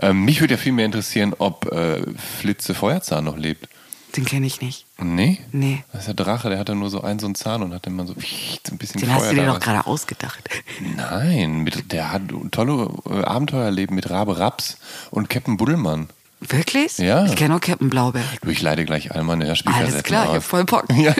ähm, 0.00 0.24
mich 0.24 0.40
würde 0.40 0.54
ja 0.54 0.58
viel 0.58 0.70
mehr 0.72 0.86
interessieren, 0.86 1.34
ob 1.38 1.72
äh, 1.72 2.02
Flitze 2.40 2.72
Feuerzahn 2.72 3.24
noch 3.24 3.36
lebt. 3.36 3.68
Den 4.16 4.24
kenne 4.24 4.46
ich 4.46 4.60
nicht. 4.60 4.85
Nee? 4.98 5.38
Nee. 5.52 5.84
Das 5.92 6.02
ist 6.02 6.06
der 6.06 6.14
Drache, 6.14 6.48
der 6.48 6.58
hatte 6.58 6.74
nur 6.74 6.88
so 6.88 7.02
einen 7.02 7.18
so 7.18 7.26
einen 7.26 7.34
Zahn 7.34 7.62
und 7.62 7.74
hat 7.74 7.86
immer 7.86 8.06
so, 8.06 8.14
so 8.14 8.72
ein 8.72 8.78
bisschen 8.78 9.00
Den 9.00 9.12
hast 9.12 9.24
Feuer 9.24 9.30
du 9.30 9.36
dir 9.36 9.46
da 9.46 9.52
doch 9.52 9.60
gerade 9.60 9.86
ausgedacht. 9.86 10.48
Nein, 10.96 11.58
mit, 11.58 11.92
der 11.92 12.12
hat 12.12 12.22
tolle 12.50 12.88
äh, 13.10 13.22
Abenteuer 13.24 13.64
erlebt 13.64 13.90
mit 13.90 14.08
Rabe 14.08 14.38
Raps 14.38 14.78
und 15.10 15.28
Captain 15.28 15.58
Buddelmann. 15.58 16.08
Wirklich? 16.40 16.96
Ja. 16.98 17.26
Ich 17.26 17.36
kenne 17.36 17.50
nur 17.50 17.60
Captain 17.60 17.90
Blaubeer. 17.90 18.22
Du, 18.40 18.48
ich 18.50 18.62
leite 18.62 18.84
gleich 18.86 19.14
all 19.14 19.22
meine 19.22 19.54
Spielkassetten 19.56 19.92
Alles 19.92 20.02
klar, 20.04 20.24
ich 20.24 20.30
hab 20.30 20.36
aus. 20.38 20.46
voll 20.46 20.64
Bock. 20.64 20.84
Ja. 20.94 21.14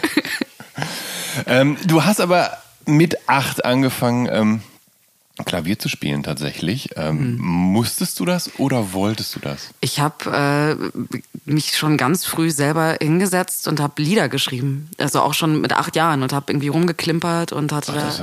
ähm, 1.47 1.77
du 1.87 2.05
hast 2.05 2.21
aber 2.21 2.51
mit 2.87 3.29
acht 3.29 3.65
angefangen, 3.65 4.29
ähm, 4.31 4.63
Klavier 5.45 5.79
zu 5.79 5.89
spielen 5.89 6.23
tatsächlich. 6.23 6.91
Ähm, 6.97 7.37
Mhm. 7.37 7.45
Musstest 7.73 8.19
du 8.21 8.25
das 8.25 8.59
oder 8.59 8.93
wolltest 8.93 9.35
du 9.37 9.41
das? 9.41 9.69
Ich 9.81 10.01
habe 10.01 10.31
äh, 10.33 11.01
mich 11.45 11.77
schon 11.77 11.97
ganz 11.97 12.25
früh 12.25 12.51
selber 12.51 12.97
hingesetzt 13.01 13.69
und 13.69 13.81
habe 13.81 14.01
Lieder 14.03 14.29
geschrieben. 14.29 14.89
Also 14.99 15.21
auch 15.21 15.35
schon 15.35 15.61
mit 15.61 15.73
acht 15.75 15.95
Jahren 15.97 16.23
und 16.23 16.33
habe 16.33 16.53
irgendwie 16.53 16.69
rumgeklimpert 16.69 17.53
und 17.53 17.73
hatte, 17.73 17.93
Ach, 17.97 18.15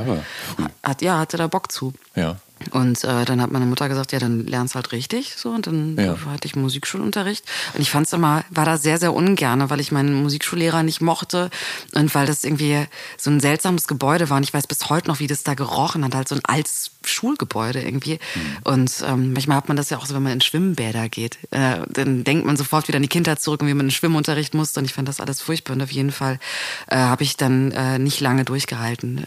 früh. 0.55 0.65
hat, 0.83 1.01
ja, 1.01 1.19
hatte 1.19 1.37
da 1.37 1.47
Bock 1.47 1.71
zu. 1.71 1.93
Ja. 2.15 2.37
Und 2.71 3.03
äh, 3.03 3.25
dann 3.25 3.41
hat 3.41 3.51
meine 3.51 3.65
Mutter 3.65 3.89
gesagt, 3.89 4.13
ja, 4.13 4.19
dann 4.19 4.45
lernst 4.47 4.75
halt 4.75 4.93
richtig. 4.93 5.33
So, 5.35 5.49
und 5.49 5.67
dann 5.67 5.97
Ja. 5.97 6.15
hatte 6.27 6.47
ich 6.47 6.55
Musikschulunterricht. 6.55 7.43
Und 7.73 7.81
ich 7.81 7.91
fand 7.91 8.07
es 8.07 8.13
immer, 8.13 8.45
war 8.51 8.63
da 8.65 8.77
sehr, 8.77 8.97
sehr 8.99 9.13
ungerne, 9.13 9.69
weil 9.69 9.81
ich 9.81 9.91
meinen 9.91 10.13
Musikschullehrer 10.23 10.81
nicht 10.81 11.01
mochte 11.01 11.49
und 11.93 12.15
weil 12.15 12.25
das 12.25 12.45
irgendwie 12.45 12.85
so 13.17 13.31
ein 13.31 13.41
seltsames 13.41 13.87
Gebäude 13.87 14.29
war. 14.29 14.37
Und 14.37 14.43
ich 14.43 14.53
weiß 14.53 14.67
bis 14.67 14.89
heute 14.89 15.09
noch, 15.09 15.19
wie 15.19 15.27
das 15.27 15.43
da 15.43 15.55
gerochen 15.55 16.05
hat, 16.05 16.15
halt 16.15 16.29
so 16.29 16.35
ein 16.35 16.41
altes 16.45 16.91
Schulgebäude 17.03 17.81
irgendwie. 17.81 18.17
Und 18.63 19.03
ähm, 19.05 19.33
manchmal 19.33 19.57
hat 19.57 19.67
man 19.67 19.75
das 19.75 19.89
ja 19.89 19.97
auch 19.97 20.05
so, 20.05 20.15
wenn 20.15 20.23
man 20.23 20.31
in 20.33 20.41
Schwimmbäder 20.41 21.09
geht. 21.09 21.39
Äh, 21.51 21.79
dann 21.89 22.23
denkt 22.23 22.45
man 22.45 22.55
sofort 22.55 22.87
wieder 22.87 22.95
an 22.95 23.01
die 23.01 23.09
Kindheit 23.09 23.41
zurück 23.41 23.61
und 23.61 23.67
wie 23.67 23.73
man 23.73 23.81
in 23.81 23.87
den 23.87 23.91
Schwimmunterricht 23.91 24.53
musste. 24.53 24.79
Und 24.79 24.85
ich 24.85 24.93
fand 24.93 25.09
das 25.09 25.19
alles 25.19 25.41
furchtbar. 25.41 25.73
Und 25.73 25.81
auf 25.81 25.91
jeden 25.91 26.13
Fall 26.13 26.39
äh, 26.87 26.95
habe 26.95 27.23
ich 27.23 27.35
dann 27.35 27.71
äh, 27.71 27.99
nicht 27.99 28.21
lange 28.21 28.45
durchgehalten, 28.45 29.25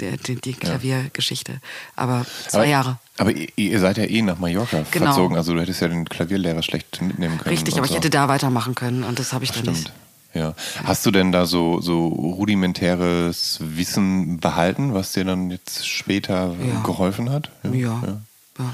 äh, 0.00 0.16
die, 0.16 0.16
die, 0.16 0.40
die 0.40 0.54
Klaviergeschichte. 0.54 1.60
Aber 1.94 2.26
Aber- 2.52 2.71
Jahre. 2.72 2.98
Aber 3.18 3.30
ihr, 3.32 3.78
seid 3.80 3.98
ja 3.98 4.04
eh 4.04 4.22
nach 4.22 4.38
Mallorca 4.38 4.84
Genau. 4.90 5.06
verzogen. 5.06 5.36
Also 5.36 5.54
du 5.54 5.60
hättest 5.60 5.80
ja 5.80 5.88
den 5.88 6.04
Klavierlehrer 6.08 6.62
schlecht 6.62 7.00
mitnehmen 7.02 7.38
können. 7.38 7.50
Richtig, 7.50 7.74
aber 7.76 7.84
ich 7.84 7.90
so. 7.92 7.96
hätte 7.96 8.10
da 8.10 8.28
weitermachen 8.28 8.74
können 8.74 9.04
und 9.04 9.18
das 9.18 9.32
habe 9.32 9.44
ich 9.44 9.52
dann 9.52 9.62
Stimmt. 9.62 9.76
nicht. 9.78 9.92
Ja. 10.34 10.54
Hast 10.84 11.04
du 11.04 11.10
denn 11.10 11.30
da 11.30 11.44
so, 11.44 11.80
so 11.82 12.08
rudimentäres 12.08 13.58
Wissen 13.60 14.40
behalten, 14.40 14.94
was 14.94 15.12
dir 15.12 15.24
dann 15.24 15.50
jetzt 15.50 15.86
später 15.86 16.54
Ja. 16.66 16.80
geholfen 16.82 17.30
hat? 17.30 17.50
Ja. 17.64 18.02
ja. 18.58 18.64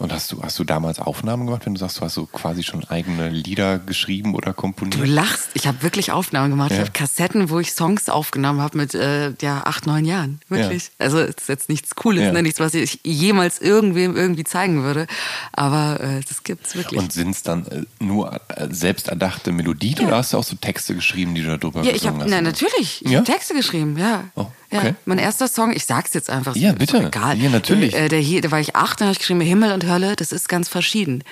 Und 0.00 0.12
hast 0.12 0.30
du, 0.30 0.40
hast 0.44 0.56
du 0.60 0.62
damals 0.62 1.00
Aufnahmen 1.00 1.44
gemacht, 1.46 1.66
wenn 1.66 1.74
du 1.74 1.80
sagst, 1.80 1.98
du 1.98 2.02
hast 2.02 2.14
so 2.14 2.26
quasi 2.26 2.62
schon 2.62 2.84
eigene 2.84 3.30
Lieder 3.30 3.80
geschrieben 3.80 4.36
oder 4.36 4.52
komponiert? 4.54 5.00
Du 5.00 5.04
lachst. 5.04 5.50
Ich 5.54 5.66
habe 5.66 5.82
wirklich 5.82 6.12
Aufnahmen 6.12 6.50
gemacht. 6.50 6.70
Ich 6.70 6.76
Ja. 6.76 6.82
habe 6.84 6.92
Kassetten, 6.92 7.50
wo 7.50 7.58
ich 7.58 7.72
Songs 7.72 8.08
aufgenommen 8.08 8.60
habe 8.60 8.78
mit 8.78 8.94
äh, 8.94 9.32
ja, 9.40 9.62
acht, 9.64 9.86
neun 9.86 10.04
Jahren. 10.04 10.40
Wirklich. 10.48 10.92
Also 10.98 11.18
es 11.18 11.34
ist 11.38 11.48
jetzt 11.48 11.68
nichts 11.68 11.96
Cooles, 11.96 12.22
Ja. 12.22 12.32
ne? 12.32 12.44
nichts, 12.44 12.60
was 12.60 12.74
ich 12.74 13.00
jemals 13.02 13.58
irgendwem 13.60 14.14
irgendwie 14.16 14.44
zeigen 14.44 14.84
würde. 14.84 15.08
Aber 15.52 15.98
äh, 16.00 16.20
das 16.28 16.44
gibt's 16.44 16.76
wirklich. 16.76 17.00
Und 17.00 17.12
sind 17.12 17.30
es 17.30 17.42
dann 17.42 17.66
äh, 17.66 17.82
nur 17.98 18.34
äh, 18.54 18.68
selbsterdachte 18.70 19.50
Melodien 19.50 19.98
oder 20.06 20.18
hast 20.18 20.32
du 20.32 20.38
auch 20.38 20.44
so 20.44 20.54
Texte 20.54 20.94
geschrieben, 20.94 21.34
die 21.34 21.42
du 21.42 21.48
da 21.48 21.56
drüber 21.56 21.82
ja, 21.82 21.90
ich 21.92 22.06
habe, 22.06 22.18
gesungen 22.18 22.30
na 22.30 22.36
hast? 22.36 22.44
natürlich, 22.62 23.04
ich 23.04 23.10
Ja? 23.10 23.18
habe 23.18 23.26
Texte 23.32 23.52
geschrieben, 23.52 23.98
ja. 23.98 24.24
Oh, 24.36 24.46
ja. 24.70 24.78
okay. 24.78 24.94
Mein 25.04 25.18
erster 25.18 25.48
Song, 25.48 25.72
ich 25.72 25.84
sag's 25.84 26.14
jetzt 26.14 26.30
einfach. 26.30 26.56
Ja, 26.56 26.70
ist 26.70 26.92
doch 26.92 27.00
bitte. 27.00 27.06
Egal. 27.06 27.38
Ja, 27.38 27.50
natürlich. 27.50 27.94
Äh, 27.94 28.08
der 28.08 28.20
hier, 28.20 28.40
da 28.40 28.50
war 28.50 28.60
ich 28.60 28.76
acht, 28.76 29.00
dann 29.00 29.08
habe 29.08 29.12
ich 29.12 29.18
geschrieben, 29.18 29.40
Himmel 29.40 29.72
und 29.72 29.86
Hölle, 29.86 30.16
das 30.16 30.32
ist 30.32 30.48
ganz 30.48 30.68
verschieden. 30.68 31.24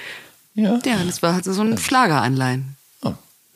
Ja. 0.55 0.79
Ja, 0.85 0.97
das 1.05 1.23
war 1.23 1.35
halt 1.35 1.45
so 1.45 1.61
ein 1.61 1.77
Schlageranleihen. 1.77 2.77
Oh. 3.03 3.13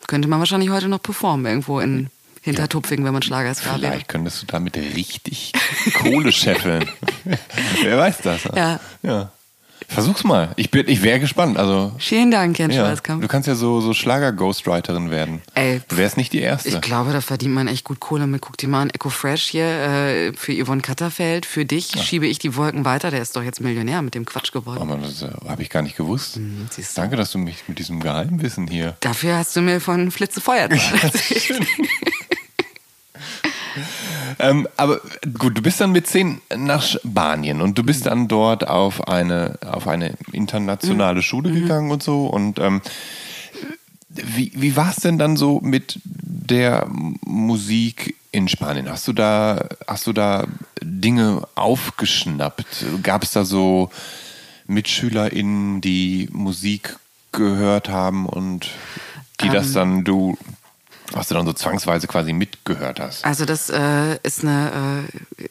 Könnte 0.06 0.28
man 0.28 0.38
wahrscheinlich 0.38 0.70
heute 0.70 0.88
noch 0.88 1.02
performen, 1.02 1.46
irgendwo 1.46 1.80
in 1.80 2.10
Hintertupfingen, 2.42 3.04
wenn 3.04 3.12
man 3.12 3.22
Schlagerstar 3.22 3.80
wäre. 3.80 3.92
Vielleicht 3.92 4.08
könntest 4.08 4.42
du 4.42 4.46
damit 4.46 4.76
richtig 4.76 5.52
Kohle 5.94 6.32
scheffeln. 6.32 6.88
Wer 7.82 7.98
weiß 7.98 8.18
das? 8.22 8.44
Ja. 8.54 8.80
ja. 9.02 9.32
Versuch's 9.90 10.22
mal. 10.22 10.50
Ich, 10.54 10.70
bin- 10.70 10.88
ich 10.88 11.02
wäre 11.02 11.18
gespannt. 11.18 11.58
Also, 11.58 11.92
Vielen 11.98 12.30
Dank, 12.30 12.56
Jens 12.58 12.74
ja. 12.76 12.84
Schwarzkamp. 12.86 13.22
Du 13.22 13.28
kannst 13.28 13.48
ja 13.48 13.56
so, 13.56 13.80
so 13.80 13.92
Schlager-Ghostwriterin 13.92 15.10
werden. 15.10 15.42
Ey. 15.54 15.80
Du 15.88 15.96
wärst 15.96 16.16
nicht 16.16 16.32
die 16.32 16.38
Erste. 16.40 16.68
Ich 16.68 16.80
glaube, 16.80 17.12
da 17.12 17.20
verdient 17.20 17.54
man 17.54 17.66
echt 17.66 17.84
gut 17.84 17.98
Kohle 17.98 18.26
mit. 18.28 18.40
Guck 18.40 18.56
dir 18.56 18.68
mal 18.68 18.82
an, 18.82 18.90
Echo 18.90 19.10
Fresh 19.10 19.48
hier 19.48 19.64
äh, 19.64 20.32
für 20.32 20.52
Yvonne 20.52 20.80
Katterfeld. 20.80 21.44
Für 21.44 21.64
dich 21.64 21.88
schiebe 22.02 22.26
ich 22.28 22.38
die 22.38 22.54
Wolken 22.54 22.84
weiter. 22.84 23.10
Der 23.10 23.20
ist 23.20 23.34
doch 23.34 23.42
jetzt 23.42 23.60
Millionär 23.60 24.00
mit 24.02 24.14
dem 24.14 24.24
Quatsch 24.24 24.50
Oh 24.54 24.60
geworden. 24.60 24.88
Mann, 24.88 25.02
das 25.02 25.22
äh, 25.22 25.28
habe 25.48 25.62
ich 25.62 25.70
gar 25.70 25.82
nicht 25.82 25.96
gewusst. 25.96 26.36
Mhm. 26.36 26.68
Danke, 26.94 27.16
dass 27.16 27.32
du 27.32 27.38
mich 27.38 27.64
mit 27.66 27.78
diesem 27.80 27.98
Geheimwissen 28.00 28.68
hier. 28.68 28.96
Dafür 29.00 29.36
hast 29.38 29.56
du 29.56 29.60
mir 29.60 29.80
von 29.80 30.10
Flitze 30.12 30.40
Feuer 30.40 30.68
erzählt. 31.02 31.60
Ähm, 34.38 34.66
aber 34.76 35.00
gut, 35.38 35.58
du 35.58 35.62
bist 35.62 35.80
dann 35.80 35.92
mit 35.92 36.06
zehn 36.06 36.40
nach 36.56 36.82
Spanien 36.82 37.60
und 37.60 37.76
du 37.76 37.82
bist 37.82 38.06
dann 38.06 38.26
dort 38.28 38.66
auf 38.66 39.06
eine, 39.08 39.58
auf 39.66 39.86
eine 39.86 40.14
internationale 40.32 41.18
Mhm. 41.18 41.22
Schule 41.22 41.52
gegangen 41.52 41.90
und 41.90 42.02
so. 42.02 42.26
Und 42.26 42.58
ähm, 42.58 42.80
wie, 44.08 44.52
wie 44.54 44.76
war 44.76 44.90
es 44.90 44.96
denn 44.96 45.18
dann 45.18 45.36
so 45.36 45.60
mit 45.60 45.98
der 46.04 46.86
Musik 46.88 48.16
in 48.32 48.48
Spanien? 48.48 48.88
Hast 48.88 49.06
du 49.08 49.12
da, 49.12 49.66
hast 49.86 50.06
du 50.06 50.12
da 50.12 50.46
Dinge 50.80 51.46
aufgeschnappt? 51.54 52.86
Gab 53.02 53.22
es 53.24 53.32
da 53.32 53.44
so 53.44 53.90
MitschülerInnen, 54.66 55.80
die 55.80 56.28
Musik 56.32 56.96
gehört 57.32 57.88
haben 57.88 58.26
und 58.26 58.68
die 59.40 59.46
Ähm. 59.48 59.52
das 59.52 59.72
dann 59.72 60.04
du, 60.04 60.38
was 61.12 61.28
du 61.28 61.34
dann 61.34 61.46
so 61.46 61.52
zwangsweise 61.52 62.06
quasi 62.06 62.32
mitgehört 62.32 63.00
hast? 63.00 63.24
Also 63.24 63.44
das 63.44 63.70
äh, 63.70 64.18
ist 64.22 64.42
eine 64.42 65.04
äh, 65.38 65.48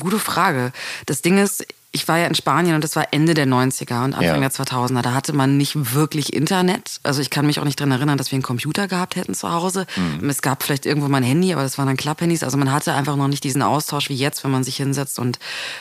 gute 0.00 0.18
Frage. 0.18 0.72
Das 1.06 1.22
Ding 1.22 1.38
ist, 1.38 1.66
ich 1.94 2.08
war 2.08 2.18
ja 2.18 2.26
in 2.26 2.34
Spanien 2.34 2.74
und 2.74 2.82
das 2.82 2.96
war 2.96 3.08
Ende 3.10 3.34
der 3.34 3.46
90er 3.46 4.02
und 4.04 4.14
Anfang 4.14 4.22
Ja. 4.22 4.38
der 4.38 4.50
2000er. 4.50 5.02
Da 5.02 5.12
hatte 5.12 5.34
man 5.34 5.58
nicht 5.58 5.94
wirklich 5.94 6.32
Internet. 6.32 7.00
Also 7.02 7.20
ich 7.20 7.28
kann 7.28 7.44
mich 7.44 7.60
auch 7.60 7.64
nicht 7.64 7.78
dran 7.78 7.90
erinnern, 7.90 8.16
dass 8.16 8.30
wir 8.32 8.36
einen 8.36 8.42
Computer 8.42 8.88
gehabt 8.88 9.14
hätten 9.16 9.34
zu 9.34 9.52
Hause. 9.52 9.86
Mhm. 9.96 10.30
Es 10.30 10.40
gab 10.40 10.62
vielleicht 10.62 10.86
irgendwo 10.86 11.08
mal 11.08 11.18
ein 11.18 11.22
Handy, 11.22 11.52
aber 11.52 11.62
das 11.62 11.76
waren 11.76 11.86
dann 11.86 11.98
Klapphandys. 11.98 12.42
Also 12.42 12.56
man 12.56 12.72
hatte 12.72 12.94
einfach 12.94 13.16
noch 13.16 13.28
nicht 13.28 13.44
diesen 13.44 13.60
Austausch 13.60 14.08
wie 14.08 14.14
jetzt, 14.14 14.42
wenn 14.42 14.50
man 14.50 14.64
sich 14.64 14.76
hinsetzt 14.76 15.18
und 15.18 15.38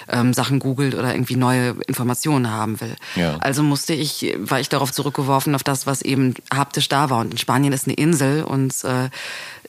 ähm, 0.09 0.33
Sachen 0.33 0.59
googelt 0.59 0.95
oder 0.95 1.13
irgendwie 1.13 1.37
neue 1.37 1.75
Informationen 1.87 2.51
haben 2.51 2.81
will. 2.81 2.95
Ja. 3.15 3.37
Also 3.39 3.63
musste 3.63 3.93
ich, 3.93 4.35
war 4.37 4.59
ich 4.59 4.67
darauf 4.67 4.91
zurückgeworfen, 4.91 5.55
auf 5.55 5.63
das, 5.63 5.87
was 5.87 6.01
eben 6.01 6.33
haptisch 6.53 6.89
da 6.89 7.09
war. 7.09 7.19
Und 7.19 7.31
in 7.31 7.37
Spanien 7.37 7.71
ist 7.71 7.87
eine 7.87 7.95
Insel 7.95 8.43
und 8.43 8.73
äh, 8.83 9.09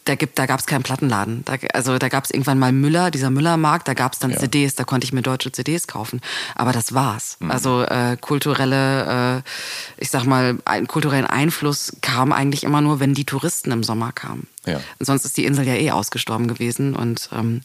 da, 0.04 0.14
gibt, 0.16 0.38
da 0.38 0.46
gab 0.46 0.58
es 0.60 0.66
keinen 0.66 0.82
Plattenladen. 0.82 1.44
Da, 1.44 1.54
also 1.72 1.98
da 1.98 2.08
gab 2.08 2.24
es 2.24 2.30
irgendwann 2.30 2.58
mal 2.58 2.72
Müller, 2.72 3.10
dieser 3.10 3.30
Müllermarkt, 3.30 3.86
da 3.86 3.94
gab 3.94 4.14
es 4.14 4.18
dann 4.18 4.32
Ja. 4.32 4.38
CDs, 4.38 4.74
da 4.74 4.84
konnte 4.84 5.04
ich 5.04 5.12
mir 5.12 5.22
deutsche 5.22 5.52
CDs 5.52 5.86
kaufen. 5.86 6.20
Aber 6.54 6.72
das 6.72 6.94
war's. 6.94 7.36
Mhm. 7.40 7.50
Also 7.50 7.82
äh, 7.82 8.16
kulturelle, 8.20 9.42
äh, 9.46 10.02
ich 10.02 10.10
sag 10.10 10.24
mal, 10.24 10.58
ein, 10.64 10.86
kulturellen 10.86 11.26
Einfluss 11.26 11.92
kam 12.00 12.32
eigentlich 12.32 12.64
immer 12.64 12.80
nur, 12.80 13.00
wenn 13.00 13.14
die 13.14 13.24
Touristen 13.24 13.70
im 13.70 13.84
Sommer 13.84 14.12
kamen. 14.12 14.48
Ja. 14.66 14.80
Und 14.98 15.06
sonst 15.06 15.24
ist 15.24 15.36
die 15.36 15.44
Insel 15.44 15.66
ja 15.66 15.74
eh 15.74 15.90
ausgestorben 15.92 16.48
gewesen. 16.48 16.94
Und 16.96 17.28
ähm, 17.32 17.62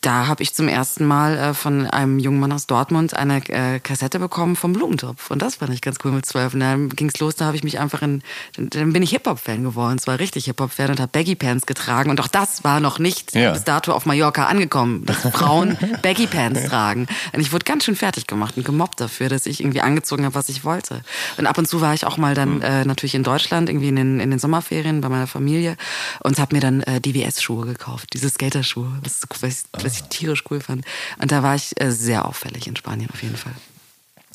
da 0.00 0.26
habe 0.26 0.42
ich 0.42 0.54
zum 0.54 0.68
ersten 0.68 1.06
Mal 1.06 1.36
äh, 1.36 1.54
von 1.54 1.86
einem 1.86 2.18
jungen 2.18 2.40
Mann 2.40 2.52
aus 2.52 2.66
Dortmund 2.66 3.14
eine 3.14 3.38
äh, 3.48 3.80
Kassette 3.80 4.18
bekommen 4.18 4.56
vom 4.56 4.72
Blumentopf. 4.72 5.30
Und 5.30 5.40
das 5.42 5.56
fand 5.56 5.72
ich 5.72 5.80
ganz 5.80 5.98
cool 6.04 6.12
mit 6.12 6.26
zwölf. 6.26 6.54
Und 6.54 6.60
dann 6.60 6.90
ging's 6.90 7.18
los, 7.20 7.36
da 7.36 7.46
habe 7.46 7.56
ich 7.56 7.64
mich 7.64 7.78
einfach 7.78 8.02
in, 8.02 8.22
dann, 8.56 8.92
bin 8.92 9.02
ich 9.02 9.10
Hip-Hop-Fan 9.10 9.62
geworden. 9.62 9.96
Es 9.98 10.06
war 10.06 10.18
richtig 10.18 10.44
Hip-Hop-Fan 10.46 10.90
und 10.90 11.00
habe 11.00 11.10
Baggy-Pants 11.12 11.66
getragen. 11.66 12.10
Und 12.10 12.20
auch 12.20 12.28
das 12.28 12.64
war 12.64 12.80
noch 12.80 12.98
nicht 12.98 13.34
Ja. 13.34 13.52
bis 13.52 13.64
dato 13.64 13.92
auf 13.92 14.04
Mallorca 14.06 14.46
angekommen, 14.46 15.04
dass 15.06 15.16
Frauen 15.18 15.76
Baggy-Pants 16.02 16.64
tragen. 16.64 17.06
Und 17.32 17.40
ich 17.40 17.52
wurde 17.52 17.64
ganz 17.64 17.84
schön 17.84 17.96
fertig 17.96 18.26
gemacht 18.26 18.56
und 18.56 18.64
gemobbt 18.64 19.00
dafür, 19.00 19.28
dass 19.28 19.46
ich 19.46 19.60
irgendwie 19.60 19.80
angezogen 19.80 20.24
habe, 20.24 20.34
was 20.34 20.48
ich 20.48 20.64
wollte. 20.64 21.02
Und 21.38 21.46
ab 21.46 21.56
und 21.58 21.66
zu 21.66 21.80
war 21.80 21.94
ich 21.94 22.06
auch 22.06 22.16
mal 22.18 22.34
dann 22.34 22.60
äh, 22.62 22.84
natürlich 22.84 23.14
in 23.14 23.22
Deutschland, 23.22 23.68
irgendwie 23.68 23.88
in 23.88 23.96
den, 23.96 24.20
in 24.20 24.30
den 24.30 24.38
Sommerferien 24.38 25.00
bei 25.00 25.08
meiner 25.08 25.26
Familie 25.26 25.76
und 26.20 26.38
habe 26.38 26.54
mir 26.54 26.60
dann 26.60 26.82
äh, 26.82 27.00
DWS-Schuhe 27.00 27.66
gekauft, 27.66 28.10
diese 28.12 28.28
Skaterschuhe, 28.28 28.88
was, 29.02 29.22
ich, 29.42 29.64
was 29.82 29.96
ich 29.96 30.02
tierisch 30.04 30.44
cool 30.50 30.60
fand. 30.60 30.84
Und 31.20 31.32
da 31.32 31.42
war 31.42 31.54
ich 31.54 31.80
äh, 31.80 31.90
sehr 31.90 32.26
auffällig 32.26 32.66
in 32.66 32.76
Spanien 32.76 33.10
auf 33.10 33.22
jeden 33.22 33.36
Fall. 33.36 33.54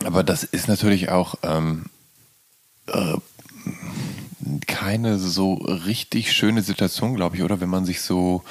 Aber 0.04 0.24
das 0.24 0.44
ist 0.44 0.68
natürlich 0.68 1.10
auch 1.10 1.36
ähm, 1.44 1.86
äh, 2.88 3.16
keine 4.68 5.18
so 5.18 5.56
richtig 5.56 6.32
schöne 6.34 6.62
Situation, 6.62 7.16
glaube 7.16 7.36
ich, 7.36 7.44
oder? 7.44 7.60
Wenn 7.60 7.70
man 7.70 7.86
sich 7.86 8.02
so, 8.02 8.44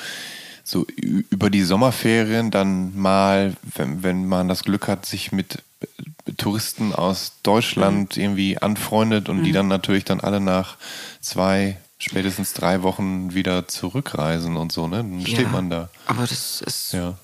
so 0.62 0.86
über 0.96 1.50
die 1.50 1.62
Sommerferien 1.62 2.50
dann 2.50 2.96
mal, 2.96 3.54
wenn, 3.74 4.02
wenn 4.02 4.26
man 4.26 4.48
das 4.48 4.64
Glück 4.64 4.88
hat, 4.88 5.06
sich 5.06 5.32
mit 5.32 5.62
äh, 5.80 6.32
Touristen 6.36 6.94
aus 6.94 7.32
Deutschland 7.42 8.16
irgendwie 8.16 8.58
anfreundet 8.58 9.28
und 9.28 9.44
die 9.44 9.52
dann 9.52 9.68
natürlich 9.68 10.04
dann 10.04 10.20
alle 10.20 10.40
nach 10.40 10.76
zwei, 11.20 11.78
spätestens 11.98 12.52
drei 12.54 12.82
Wochen 12.82 13.34
wieder 13.34 13.68
zurückreisen 13.68 14.56
und 14.56 14.72
so, 14.72 14.86
ne? 14.88 14.98
Dann 14.98 15.20
steht 15.22 15.40
Ja, 15.40 15.48
man 15.48 15.70
da. 15.70 15.90
Aber 16.06 16.22
das 16.26 16.60
ist 16.60 16.92
Ja. 16.92 17.14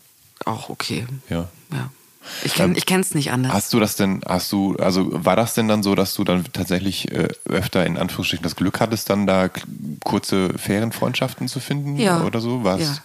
auch 0.45 0.69
okay. 0.69 1.07
Ja. 1.28 1.49
Ja. 1.73 1.90
Ich 2.45 2.54
kenn, 2.54 2.75
ich 2.76 2.87
kenn's 2.87 3.14
nicht 3.14 3.31
anders. 3.33 3.52
Hast 3.52 3.73
du 3.73 3.81
das 3.81 3.97
denn, 3.97 4.21
hast 4.26 4.50
du, 4.52 4.76
also 4.76 5.09
war 5.12 5.37
das 5.37 5.54
denn 5.54 5.69
dann 5.69 5.83
so, 5.83 5.95
dass 5.95 6.14
du 6.14 6.25
dann 6.25 6.45
tatsächlich 6.52 7.11
äh, 7.12 7.28
öfter 7.49 7.85
in 7.87 7.97
Anführungsstrichen 7.97 8.43
das 8.43 8.57
Glück 8.57 8.81
hattest, 8.81 9.11
dann 9.11 9.26
da 9.26 9.49
kurze 10.04 10.50
Ferienfreundschaften 10.59 11.49
zu 11.49 11.61
finden 11.61 11.97
Ja. 11.97 12.23
oder 12.23 12.40
so? 12.40 12.64
War's, 12.64 12.81
Ja. 12.81 12.97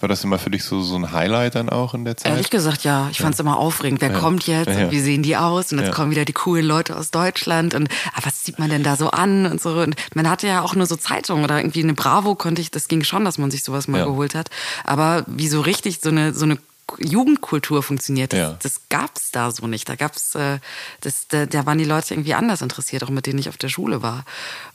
War 0.00 0.08
das 0.08 0.22
immer 0.24 0.38
für 0.38 0.50
dich 0.50 0.64
so, 0.64 0.82
so 0.82 0.96
ein 0.96 1.12
Highlight 1.12 1.54
dann 1.54 1.68
auch 1.70 1.94
in 1.94 2.04
der 2.04 2.16
Zeit? 2.16 2.32
Ehrlich 2.32 2.50
gesagt, 2.50 2.84
ja. 2.84 3.08
Ich 3.10 3.18
fand's 3.20 3.40
immer 3.40 3.58
aufregend. 3.58 4.00
Wer 4.00 4.12
kommt 4.12 4.46
jetzt? 4.46 4.68
Ja. 4.68 4.84
Und 4.86 4.90
wie 4.90 5.00
sehen 5.00 5.22
die 5.22 5.36
aus? 5.36 5.72
Und 5.72 5.78
jetzt 5.78 5.88
Ja. 5.88 5.94
kommen 5.94 6.10
wieder 6.10 6.24
die 6.24 6.32
coolen 6.34 6.66
Leute 6.66 6.96
aus 6.96 7.10
Deutschland. 7.10 7.74
Und 7.74 7.88
ah, 8.14 8.20
was 8.24 8.42
zieht 8.42 8.58
man 8.58 8.68
denn 8.70 8.82
da 8.82 8.96
so 8.96 9.10
an? 9.10 9.46
Und 9.46 9.60
so. 9.60 9.70
Und 9.70 9.96
man 10.14 10.28
hatte 10.28 10.46
ja 10.46 10.60
auch 10.62 10.74
nur 10.74 10.86
so 10.86 10.96
Zeitungen 10.96 11.44
oder 11.44 11.58
irgendwie 11.58 11.82
eine 11.82 11.94
Bravo 11.94 12.34
konnte 12.34 12.60
ich, 12.60 12.70
das 12.70 12.88
ging 12.88 13.04
schon, 13.04 13.24
dass 13.24 13.38
man 13.38 13.50
sich 13.50 13.64
sowas 13.64 13.88
mal 13.88 13.98
Ja. 14.00 14.04
geholt 14.04 14.34
hat. 14.34 14.50
Aber 14.84 15.24
wie 15.26 15.48
so 15.48 15.60
richtig 15.62 16.00
so 16.02 16.10
eine, 16.10 16.34
so 16.34 16.44
eine 16.44 16.58
Jugendkultur 16.98 17.82
funktioniert, 17.82 18.32
das, 18.32 18.38
Ja. 18.38 18.56
das 18.62 18.80
gab's 18.88 19.30
da 19.32 19.50
so 19.50 19.66
nicht. 19.66 19.88
Da 19.88 19.96
gab's, 19.96 20.34
äh, 20.34 20.58
das, 21.00 21.26
da, 21.28 21.46
da 21.46 21.66
waren 21.66 21.78
die 21.78 21.84
Leute 21.84 22.14
irgendwie 22.14 22.34
anders 22.34 22.62
interessiert, 22.62 23.02
auch 23.04 23.10
mit 23.10 23.26
denen 23.26 23.38
ich 23.38 23.48
auf 23.48 23.56
der 23.56 23.68
Schule 23.68 24.02
war. 24.02 24.24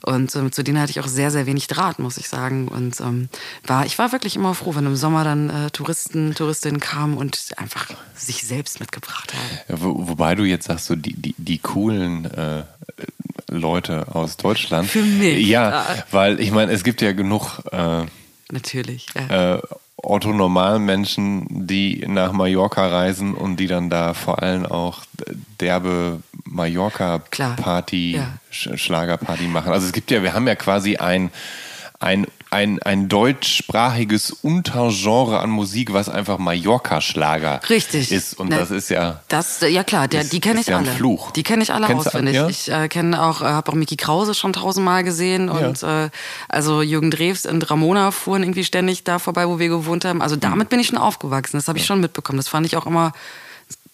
Und 0.04 0.34
ähm, 0.36 0.52
zu 0.52 0.62
denen 0.62 0.78
hatte 0.80 0.90
ich 0.90 1.00
auch 1.00 1.06
sehr, 1.08 1.30
sehr 1.30 1.46
wenig 1.46 1.66
Draht, 1.68 1.98
muss 1.98 2.18
ich 2.18 2.28
sagen. 2.28 2.68
Und 2.68 3.00
ähm, 3.00 3.28
war, 3.66 3.86
ich 3.86 3.98
war 3.98 4.12
wirklich 4.12 4.36
immer 4.36 4.54
froh, 4.54 4.74
wenn 4.74 4.86
im 4.86 4.96
Sommer 4.96 5.24
dann 5.24 5.48
äh, 5.50 5.70
Touristen, 5.70 6.34
Touristinnen 6.34 6.80
kamen 6.80 7.16
und 7.16 7.38
einfach 7.56 7.88
sich 8.14 8.42
selbst 8.46 8.78
mitgebracht 8.80 9.32
haben. 9.32 9.58
Ja, 9.68 9.80
wo, 9.82 10.08
wobei 10.08 10.34
du 10.34 10.44
jetzt 10.44 10.66
sagst, 10.66 10.86
so 10.86 10.96
die, 10.96 11.14
die, 11.14 11.34
die 11.38 11.58
coolen 11.58 12.26
äh, 12.26 12.64
Leute 13.48 14.14
aus 14.14 14.36
Deutschland. 14.36 14.88
Für 14.88 15.02
mich, 15.02 15.46
Ja, 15.46 15.70
ja. 15.70 16.04
weil 16.10 16.40
ich 16.40 16.50
meine, 16.52 16.72
es 16.72 16.84
gibt 16.84 17.00
ja 17.02 17.12
genug 17.12 17.60
äh, 17.70 18.04
Natürlich. 18.52 19.06
Ja. 19.14 19.54
äh, 19.54 19.62
Otto-Normalmenschen, 19.96 21.46
die 21.66 22.04
nach 22.06 22.32
Mallorca 22.32 22.86
reisen 22.86 23.34
und 23.34 23.56
die 23.56 23.66
dann 23.66 23.88
da 23.88 24.14
vor 24.14 24.42
allem 24.42 24.66
auch 24.66 25.02
derbe 25.60 26.22
Mallorca-Party, 26.44 28.16
ja. 28.16 28.38
Sch 28.50 28.68
Schlagerparty 28.74 29.44
machen. 29.44 29.72
Also 29.72 29.86
es 29.86 29.92
gibt 29.92 30.10
ja, 30.10 30.22
wir 30.22 30.34
haben 30.34 30.46
ja 30.46 30.56
quasi 30.56 30.96
ein, 30.96 31.30
ein, 31.98 32.26
ein, 32.52 32.80
ein 32.82 33.08
deutschsprachiges 33.08 34.30
Untergenre 34.30 35.40
an 35.40 35.50
Musik, 35.50 35.92
was 35.92 36.08
einfach 36.08 36.38
Mallorca-Schlager 36.38 37.60
Richtig. 37.68 38.12
ist. 38.12 38.38
Und 38.38 38.50
Ne, 38.50 38.56
das 38.58 38.70
ist 38.70 38.88
ja... 38.90 39.20
Das, 39.28 39.60
ja 39.60 39.82
klar, 39.84 40.08
der, 40.08 40.22
ist- 40.22 40.32
die 40.32 40.40
kenne 40.40 40.60
ich 40.60 40.66
ja 40.66 40.78
alle. 40.78 40.90
Fluch. 40.90 41.30
Die 41.32 41.42
kenne 41.42 41.62
ich 41.62 41.72
alle 41.72 41.86
Kennst 41.86 42.08
auswendig. 42.08 42.38
alle, 42.38 42.44
ja? 42.44 42.50
Ich 42.50 42.70
äh, 42.70 42.88
kenne 42.88 43.22
auch, 43.22 43.40
äh, 43.42 43.46
habe 43.46 43.70
auch 43.70 43.74
Mickey 43.74 43.96
Krause 43.96 44.34
schon 44.34 44.52
tausendmal 44.52 45.04
gesehen 45.04 45.48
und 45.48 45.82
äh, 45.82 46.10
also 46.48 46.82
Jürgen 46.82 47.10
Drews 47.10 47.46
und 47.46 47.68
Ramona 47.70 48.10
fuhren 48.10 48.42
irgendwie 48.42 48.64
ständig 48.64 49.04
da 49.04 49.18
vorbei, 49.18 49.48
wo 49.48 49.58
wir 49.58 49.68
gewohnt 49.68 50.04
haben. 50.04 50.20
Also 50.22 50.34
Hm. 50.34 50.40
damit 50.40 50.68
bin 50.68 50.80
ich 50.80 50.88
schon 50.88 50.98
aufgewachsen. 50.98 51.56
Das 51.56 51.68
habe 51.68 51.78
ich 51.78 51.86
schon 51.86 52.00
mitbekommen. 52.00 52.36
Das 52.36 52.48
fand 52.48 52.66
ich 52.66 52.76
auch 52.76 52.86
immer. 52.86 53.12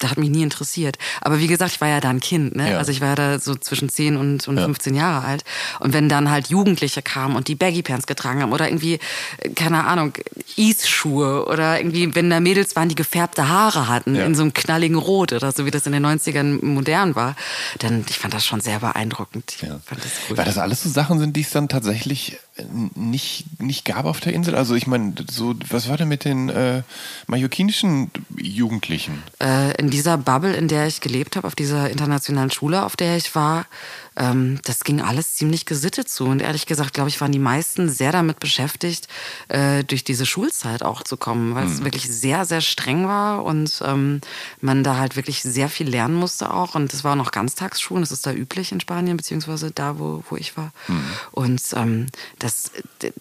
Das 0.01 0.13
hat 0.13 0.19
mich 0.19 0.31
nie 0.31 0.43
interessiert. 0.45 0.97
Aber 1.21 1.41
wie 1.41 1.49
gesagt, 1.49 1.73
ich 1.73 1.81
war 1.81 1.89
ja 1.89 2.01
da 2.01 2.09
ein 2.11 2.21
Kind. 2.21 2.55
Ne? 2.55 2.71
Ja. 2.71 2.79
Also 2.79 2.93
ich 2.93 3.01
war 3.01 3.09
ja 3.09 3.15
da 3.17 3.39
so 3.41 3.57
zwischen 3.57 3.89
10 3.89 4.17
und, 4.17 4.47
und 4.47 4.57
15 4.59 4.95
Jahre 4.95 5.27
alt. 5.27 5.43
Und 5.81 5.93
wenn 5.93 6.09
dann 6.09 6.31
halt 6.31 6.49
Jugendliche 6.51 7.03
kamen 7.03 7.35
und 7.35 7.49
die 7.49 7.57
Baggy 7.57 7.83
Pants 7.83 8.07
getragen 8.07 8.41
haben 8.43 8.53
oder 8.53 8.69
irgendwie, 8.69 9.01
keine 9.57 9.85
Ahnung, 9.87 10.13
Ease-Schuhe 10.57 11.47
oder 11.47 11.79
irgendwie, 11.81 12.15
wenn 12.15 12.31
da 12.31 12.41
Mädels 12.41 12.77
waren, 12.77 12.89
die 12.89 12.95
gefärbte 12.95 13.49
Haare 13.49 13.89
hatten 13.89 14.15
Ja. 14.15 14.25
in 14.25 14.35
so 14.35 14.43
einem 14.43 14.53
knalligen 14.55 14.97
Rot 14.97 15.33
oder 15.33 15.53
so, 15.53 15.67
wie 15.67 15.71
das 15.71 15.87
in 15.87 15.93
den 15.93 16.05
90ern 16.07 16.65
modern 16.65 17.15
war, 17.15 17.35
dann 17.79 18.05
ich 18.09 18.19
fand 18.19 18.35
das 18.35 18.45
schon 18.47 18.61
sehr 18.61 18.81
beeindruckend. 18.81 19.57
Ja. 19.63 19.81
fand 19.85 20.05
das 20.05 20.13
cool. 20.29 20.37
Weil 20.37 20.45
das 20.45 20.59
alles 20.59 20.83
so 20.83 20.89
Sachen 20.91 21.19
sind, 21.19 21.37
die 21.37 21.41
es 21.43 21.51
dann 21.51 21.69
tatsächlich 21.69 22.39
nicht, 22.95 23.61
nicht 23.61 23.85
gab 23.85 24.05
auf 24.05 24.21
der 24.21 24.33
Insel. 24.33 24.55
Also 24.55 24.75
ich 24.75 24.87
meine, 24.87 25.15
so, 25.31 25.55
was 25.69 25.89
war 25.89 25.97
denn 25.97 26.09
mit 26.09 26.25
den 26.25 26.49
äh, 26.49 26.83
mallorquinischen 27.27 28.11
Jugendlichen? 28.37 29.23
äh, 29.41 29.75
in 29.77 29.91
dieser 29.91 30.19
Bubble, 30.19 30.55
in 30.55 30.69
der 30.69 30.87
ich 30.87 31.01
gelebt 31.01 31.37
habe, 31.37 31.47
auf 31.47 31.55
dieser 31.55 31.91
internationalen 31.91 32.51
Schule, 32.51 32.85
auf 32.85 32.97
der 32.97 33.17
ich 33.17 33.35
war, 33.35 33.67
ähm, 34.19 34.59
das 34.65 34.85
ging 34.85 35.01
alles 35.01 35.35
ziemlich 35.37 35.65
gesittet 35.65 36.09
zu. 36.09 36.25
Und 36.25 36.43
ehrlich 36.43 36.67
gesagt, 36.67 36.93
glaube 36.93 37.09
ich, 37.09 37.21
waren 37.21 37.33
die 37.33 37.39
meisten 37.39 37.89
sehr 37.89 38.13
damit 38.13 38.41
beschäftigt, 38.41 39.09
äh, 39.49 39.85
durch 39.85 40.05
diese 40.05 40.27
Schulzeit 40.27 40.83
auch 40.83 41.03
zu 41.03 41.17
kommen, 41.17 41.55
weil 41.55 41.67
es 41.67 41.83
wirklich 41.85 42.11
sehr, 42.11 42.45
sehr 42.45 42.61
streng 42.61 43.07
war 43.07 43.45
und 43.45 43.81
ähm, 43.85 44.21
man 44.61 44.83
da 44.85 44.97
halt 44.97 45.17
wirklich 45.17 45.43
sehr 45.43 45.69
viel 45.69 45.89
lernen 45.89 46.15
musste 46.15 46.53
auch. 46.53 46.75
Und 46.75 46.93
das 46.93 47.05
war 47.05 47.17
noch 47.17 47.31
Ganztagsschulen, 47.31 48.03
das 48.03 48.13
ist 48.13 48.27
da 48.27 48.33
üblich 48.33 48.73
in 48.73 48.81
Spanien, 48.81 49.17
beziehungsweise 49.17 49.71
da, 49.71 49.99
wo, 49.99 50.23
wo 50.29 50.37
ich 50.37 50.57
war. 50.57 50.73
Und 51.33 51.63
ähm, 51.75 52.07
das, 52.39 52.73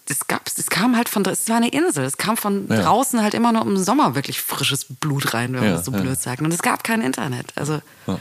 das 0.07 0.27
gab's, 0.27 0.55
das 0.55 0.67
kam 0.67 0.95
halt 0.97 1.09
von, 1.09 1.23
es 1.25 1.47
war 1.49 1.57
eine 1.57 1.69
Insel, 1.69 2.05
es 2.05 2.17
kam 2.17 2.37
von 2.37 2.67
Ja. 2.69 2.81
draußen 2.81 3.21
halt 3.21 3.33
immer 3.33 3.51
nur 3.51 3.61
im 3.61 3.77
Sommer 3.77 4.15
wirklich 4.15 4.41
frisches 4.41 4.85
Blut 4.99 5.33
rein, 5.33 5.53
wenn 5.53 5.59
man 5.59 5.69
Ja, 5.69 5.75
das 5.75 5.85
so 5.85 5.91
ja. 5.91 5.99
blöd 6.01 6.19
sagt. 6.19 6.41
Und 6.41 6.51
es 6.53 6.61
gab 6.61 6.83
kein 6.83 7.01
Internet. 7.01 7.53
Also 7.55 7.81
Ja, 8.07 8.17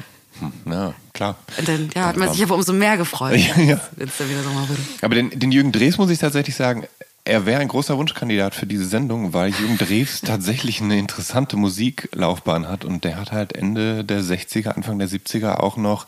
ja 0.66 0.94
klar. 1.12 1.36
und 1.58 1.68
dann 1.68 1.90
ja, 1.94 2.06
hat 2.06 2.16
man 2.16 2.32
sich 2.32 2.42
aber 2.42 2.54
umso 2.54 2.72
mehr 2.72 2.96
gefreut, 2.96 3.38
Ja, 3.38 3.62
ja. 3.62 3.80
wenn 3.96 4.08
es 4.08 4.16
dann 4.18 4.28
wieder 4.28 4.42
Sommer 4.42 4.68
wurde. 4.68 4.80
Aber 5.02 5.14
den, 5.14 5.30
den 5.30 5.52
Jürgen 5.52 5.72
Drews 5.72 5.98
muss 5.98 6.10
ich 6.10 6.18
tatsächlich 6.18 6.56
sagen, 6.56 6.86
er 7.26 7.44
wäre 7.44 7.60
ein 7.60 7.68
großer 7.68 7.98
Wunschkandidat 7.98 8.54
für 8.54 8.66
diese 8.66 8.86
Sendung, 8.86 9.32
weil 9.32 9.50
Jürgen 9.50 9.78
Drews 9.78 10.20
tatsächlich 10.24 10.80
eine 10.80 10.98
interessante 10.98 11.56
Musiklaufbahn 11.56 12.68
hat 12.68 12.84
und 12.84 13.04
der 13.04 13.16
hat 13.16 13.32
halt 13.32 13.54
Ende 13.54 14.04
der 14.04 14.22
60er, 14.22 14.68
Anfang 14.68 14.98
der 14.98 15.08
70er 15.08 15.56
auch 15.56 15.76
noch 15.76 16.06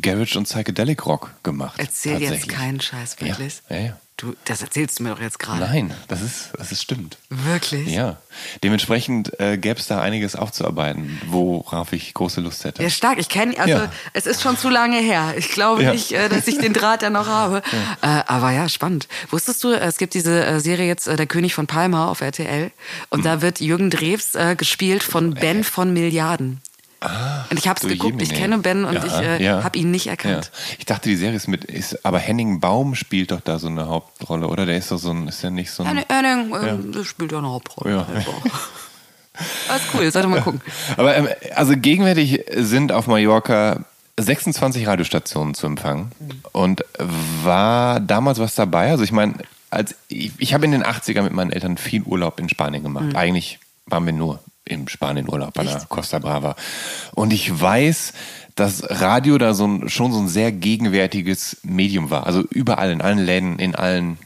Garage 0.00 0.36
und 0.36 0.44
Psychedelic 0.44 1.06
Rock 1.06 1.32
gemacht. 1.42 1.76
Erzähl 1.78 2.20
jetzt 2.20 2.48
keinen 2.48 2.80
Scheiß, 2.80 3.20
wirklich. 3.20 3.62
Ja, 3.70 3.76
ja, 3.76 3.82
ja. 3.86 3.96
Du, 4.18 4.34
das 4.46 4.62
erzählst 4.62 4.98
du 4.98 5.02
mir 5.02 5.10
doch 5.10 5.20
jetzt 5.20 5.38
gerade. 5.38 5.60
Nein, 5.60 5.92
das 6.08 6.22
ist, 6.22 6.48
das 6.56 6.72
ist 6.72 6.80
stimmt. 6.82 7.18
Wirklich? 7.28 7.86
Ja, 7.88 8.16
dementsprechend 8.64 9.38
äh, 9.38 9.58
gäbe 9.58 9.78
es 9.78 9.88
da 9.88 10.00
einiges 10.00 10.36
aufzuarbeiten, 10.36 11.20
worauf 11.26 11.92
ich 11.92 12.14
große 12.14 12.40
Lust 12.40 12.64
hätte. 12.64 12.82
Ja, 12.82 12.88
stark. 12.88 13.18
Ich 13.18 13.28
kenne, 13.28 13.58
also 13.58 13.70
Ja. 13.74 13.92
es 14.14 14.24
ist 14.24 14.40
schon 14.40 14.56
zu 14.56 14.70
lange 14.70 14.96
her. 15.00 15.34
Ich 15.36 15.50
glaube 15.50 15.82
Ja. 15.82 15.92
nicht, 15.92 16.12
äh, 16.12 16.30
dass 16.30 16.48
ich 16.48 16.56
den 16.56 16.72
Draht 16.72 17.02
ja 17.02 17.10
noch 17.10 17.26
habe. 17.28 17.60
Äh, 18.00 18.06
aber 18.26 18.52
ja, 18.52 18.70
spannend. 18.70 19.06
Wusstest 19.30 19.62
du, 19.62 19.72
es 19.72 19.98
gibt 19.98 20.14
diese 20.14 20.44
äh, 20.46 20.60
Serie 20.60 20.86
jetzt 20.86 21.08
äh, 21.08 21.16
Der 21.16 21.26
König 21.26 21.52
von 21.54 21.66
Palma 21.66 22.08
auf 22.08 22.22
RTL 22.22 22.70
und 23.10 23.18
Hm. 23.18 23.24
da 23.24 23.42
wird 23.42 23.60
Jürgen 23.60 23.90
Drews 23.90 24.34
äh, 24.34 24.56
gespielt 24.56 25.02
von 25.02 25.34
Ben 25.34 25.62
von 25.62 25.92
Milliarden. 25.92 26.62
Und 27.50 27.58
ich 27.58 27.68
habe 27.68 27.78
es 27.80 27.86
geguckt, 27.86 28.20
ich 28.22 28.32
kenne 28.32 28.58
Ben 28.58 28.84
und 28.84 28.94
Ja, 28.94 29.04
ich 29.04 29.12
äh, 29.12 29.44
ja. 29.44 29.62
habe 29.62 29.78
ihn 29.78 29.90
nicht 29.90 30.06
erkannt. 30.06 30.50
Ja. 30.52 30.76
Ich 30.78 30.86
dachte, 30.86 31.08
die 31.08 31.16
Serie 31.16 31.36
ist 31.36 31.46
mit, 31.46 31.64
ist, 31.64 32.04
aber 32.06 32.18
Henning 32.18 32.60
Baum 32.60 32.94
spielt 32.94 33.30
doch 33.30 33.40
da 33.40 33.58
so 33.58 33.68
eine 33.68 33.86
Hauptrolle, 33.86 34.48
oder? 34.48 34.64
Der 34.64 34.78
ist 34.78 34.90
doch 34.90 34.98
so 34.98 35.10
ein, 35.10 35.28
ist 35.28 35.42
ja 35.42 35.50
nicht 35.50 35.70
so 35.70 35.82
ein. 35.82 36.02
Henning, 36.08 36.54
Henning 36.54 36.92
das 36.92 37.06
spielt 37.06 37.32
ja 37.32 37.38
eine 37.38 37.50
Hauptrolle. 37.50 37.96
Ja. 37.96 38.06
Alles 39.68 39.82
cool, 39.92 40.10
sollte 40.10 40.28
mal 40.28 40.40
gucken. 40.40 40.62
Aber 40.96 41.14
ähm, 41.14 41.28
also 41.54 41.74
gegenwärtig 41.76 42.44
sind 42.54 42.92
auf 42.92 43.06
Mallorca 43.06 43.84
26 44.18 44.86
Radiostationen 44.86 45.54
zu 45.54 45.66
empfangen. 45.66 46.12
Und 46.52 46.84
war 47.42 48.00
damals 48.00 48.38
was 48.38 48.54
dabei? 48.54 48.90
Also 48.90 49.04
ich 49.04 49.12
meine, 49.12 49.34
als 49.68 49.94
ich, 50.08 50.32
ich 50.38 50.54
habe 50.54 50.64
in 50.64 50.72
den 50.72 50.84
80ern 50.84 51.22
mit 51.22 51.34
meinen 51.34 51.52
Eltern 51.52 51.76
viel 51.76 52.02
Urlaub 52.02 52.40
in 52.40 52.48
Spanien 52.48 52.82
gemacht. 52.82 53.14
Eigentlich 53.14 53.58
waren 53.86 54.06
wir 54.06 54.14
nur 54.14 54.40
im 54.66 54.88
Spanien-Urlaub 54.88 55.54
bei 55.54 55.64
der 55.64 55.80
Costa 55.88 56.18
Brava. 56.18 56.56
Und 57.14 57.32
ich 57.32 57.60
weiß, 57.60 58.12
dass 58.54 58.82
Radio 58.88 59.38
da 59.38 59.54
so 59.54 59.66
ein, 59.66 59.88
schon 59.88 60.12
so 60.12 60.18
ein 60.18 60.28
sehr 60.28 60.52
gegenwärtiges 60.52 61.58
Medium 61.62 62.10
war. 62.10 62.26
Also 62.26 62.42
überall, 62.50 62.90
in 62.90 63.00
allen 63.00 63.18
Läden, 63.18 63.58
in 63.58 63.74
allen 63.74 64.18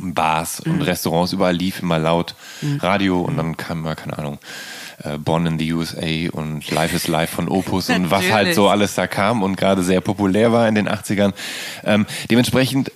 Bars 0.00 0.60
und 0.60 0.82
Restaurants, 0.82 1.32
überall 1.32 1.54
lief 1.54 1.82
immer 1.82 1.98
laut 1.98 2.34
Radio 2.78 3.20
und 3.20 3.36
dann 3.36 3.56
kam 3.56 3.80
immer, 3.80 3.96
keine 3.96 4.18
Ahnung, 4.18 4.38
äh, 5.04 5.18
Born 5.18 5.46
in 5.46 5.58
the 5.58 5.72
USA 5.72 6.30
und 6.32 6.70
Life 6.70 6.96
is 6.96 7.06
Life 7.06 7.34
von 7.34 7.48
Opus 7.48 7.90
und 7.90 8.10
was 8.10 8.30
halt 8.30 8.54
so 8.54 8.68
alles 8.68 8.94
da 8.94 9.06
kam 9.06 9.42
und 9.42 9.56
gerade 9.56 9.82
sehr 9.82 10.00
populär 10.00 10.52
war 10.52 10.68
in 10.68 10.74
den 10.74 10.88
80ern. 10.88 11.32
Ähm, 11.84 12.06
dementsprechend 12.30 12.92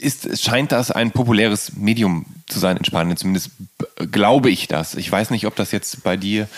ist, 0.00 0.42
scheint 0.42 0.72
das 0.72 0.90
ein 0.90 1.12
populäres 1.12 1.76
Medium 1.76 2.26
zu 2.48 2.58
sein 2.58 2.76
in 2.76 2.84
Spanien. 2.84 3.16
Zumindest 3.16 3.50
glaube 4.10 4.50
ich 4.50 4.66
das. 4.68 4.94
Ich 4.94 5.10
weiß 5.10 5.30
nicht, 5.30 5.46
ob 5.46 5.54
das 5.54 5.70
jetzt 5.70 6.02
bei 6.02 6.16
dir 6.16 6.48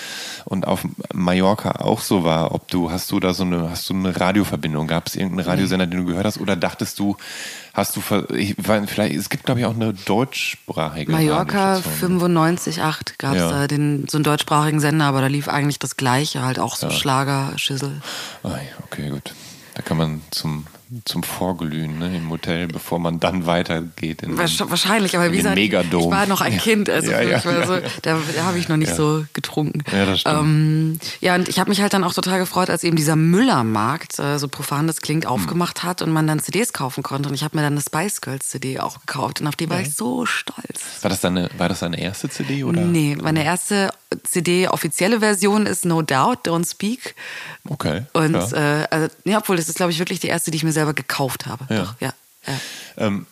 und 0.47 0.67
auf 0.67 0.87
Mallorca 1.13 1.73
auch 1.83 2.01
so 2.01 2.25
war. 2.25 2.53
Ob 2.55 2.69
du, 2.69 2.91
hast 2.91 3.11
du 3.13 3.21
da 3.21 3.35
so 3.35 3.45
eine, 3.45 3.71
hast 3.71 3.89
du 3.91 3.95
eine 3.95 4.19
Radioverbindung? 4.19 4.87
Gab 4.87 5.07
es 5.07 5.17
irgendeinen 5.17 5.47
Radiosender, 5.49 5.87
den 5.87 6.01
du 6.01 6.07
gehört 6.07 6.25
hast? 6.25 6.39
Oder 6.41 6.57
dachtest 6.57 6.99
du, 6.99 7.17
hast 7.75 7.95
du, 7.97 8.03
ich, 8.35 8.57
vielleicht, 8.57 9.15
es 9.15 9.29
gibt 9.29 9.45
glaube 9.45 9.61
ich 9.61 9.67
auch 9.67 9.75
eine 9.75 9.93
deutschsprachige 9.93 11.13
Mallorca 11.13 11.75
Radiostation. 11.75 12.21
95,8 12.23 13.15
gab 13.19 13.33
es 13.35 13.39
Ja. 13.39 13.51
da 13.51 13.67
den, 13.67 14.07
so 14.09 14.17
einen 14.17 14.25
deutschsprachigen 14.25 14.81
Sender, 14.81 15.05
aber 15.05 15.21
da 15.21 15.27
lief 15.27 15.49
eigentlich 15.49 15.79
das 15.79 15.97
Gleiche, 15.97 16.43
halt 16.43 16.59
auch 16.59 16.77
so 16.77 16.91
Schlager, 16.91 17.53
Schüssel. 17.57 18.01
Ah, 18.43 18.49
ja, 18.49 18.57
okay, 18.85 19.11
gut. 19.11 19.35
Da 19.75 19.83
kann 19.83 19.97
man 19.97 20.23
zum, 20.31 20.67
zum 21.05 21.23
Vorglühen 21.23 21.99
ne, 21.99 22.17
im 22.17 22.31
Hotel, 22.31 22.69
bevor 22.69 22.99
man 22.99 23.21
dann 23.21 23.47
weitergeht. 23.47 24.23
In 24.23 24.37
Wahrscheinlich, 24.39 25.17
aber 25.17 25.27
in 25.27 25.33
wie 25.33 25.37
gesagt, 25.39 25.57
ich 25.59 25.65
Megadom. 25.65 26.11
war 26.11 26.27
noch 26.27 26.41
ein. 26.41 26.57
Kind, 26.59 26.89
also 26.89 27.11
Ja, 27.11 27.21
ja, 27.21 27.39
ja, 27.45 27.67
so, 27.67 27.79
da, 28.03 28.19
habe 28.45 28.59
ich 28.59 28.69
noch 28.69 28.77
nicht 28.77 28.95
so 28.95 29.25
getrunken. 29.33 29.83
Ja, 29.93 30.07
das 30.07 30.21
stimmt. 30.21 30.39
Ähm, 30.39 30.99
ja, 31.21 31.35
und 31.35 31.49
ich 31.49 31.59
habe 31.59 31.69
mich 31.71 31.81
halt 31.81 31.93
dann 31.93 32.05
auch 32.05 32.15
total 32.15 32.39
gefreut, 32.39 32.71
als 32.71 32.85
eben 32.85 32.97
dieser 32.97 33.17
Müllermarkt, 33.17 34.19
äh, 34.19 34.39
so 34.39 34.49
profan 34.49 34.87
das 34.87 34.97
Hm. 34.97 35.03
klingt, 35.03 35.27
aufgemacht 35.27 35.83
hat 35.83 36.01
und 36.03 36.11
man 36.11 36.27
dann 36.27 36.39
CDs 36.41 36.73
kaufen 36.73 37.03
konnte. 37.03 37.29
Und 37.29 37.35
ich 37.35 37.43
habe 37.45 37.57
mir 37.57 37.63
dann 37.63 37.73
eine 37.75 37.83
Spice 37.83 38.21
Girls 38.21 38.49
CD 38.49 38.79
auch 38.81 39.01
gekauft 39.01 39.41
und 39.41 39.47
auf 39.47 39.57
die 39.57 39.69
war 39.69 39.81
ich 39.81 39.95
so 39.95 40.27
stolz. 40.27 41.03
War 41.03 41.11
das 41.11 41.21
deine, 41.21 41.51
war 41.59 41.69
das 41.69 41.81
deine 41.81 42.01
erste 42.01 42.29
CD 42.29 42.65
oder? 42.65 42.81
Nee, 42.83 43.17
meine 43.21 43.45
erste 43.45 43.91
CD 44.23 44.69
offizielle 44.69 45.21
Version 45.21 45.67
ist 45.67 45.85
No 45.85 46.03
Doubt, 46.03 46.47
Don't 46.47 46.69
Speak. 46.69 47.15
Okay. 47.69 48.03
Und 48.13 48.35
ja. 48.35 48.83
äh, 48.83 48.87
also, 48.91 49.09
ja, 49.25 49.39
obwohl 49.39 49.57
das 49.57 49.69
ist, 49.69 49.77
glaube 49.77 49.93
ich, 49.93 49.99
wirklich 49.99 50.21
die 50.21 50.29
erste, 50.29 50.51
die 50.51 50.57
ich 50.57 50.65
mir 50.65 50.73
selber 50.73 50.95
gekauft 50.95 51.47
habe. 51.47 51.67
Ja. 51.69 51.83
Doch, 51.83 51.95
ja. 52.01 52.15
ja. 52.47 52.55
Ähm, 52.97 53.27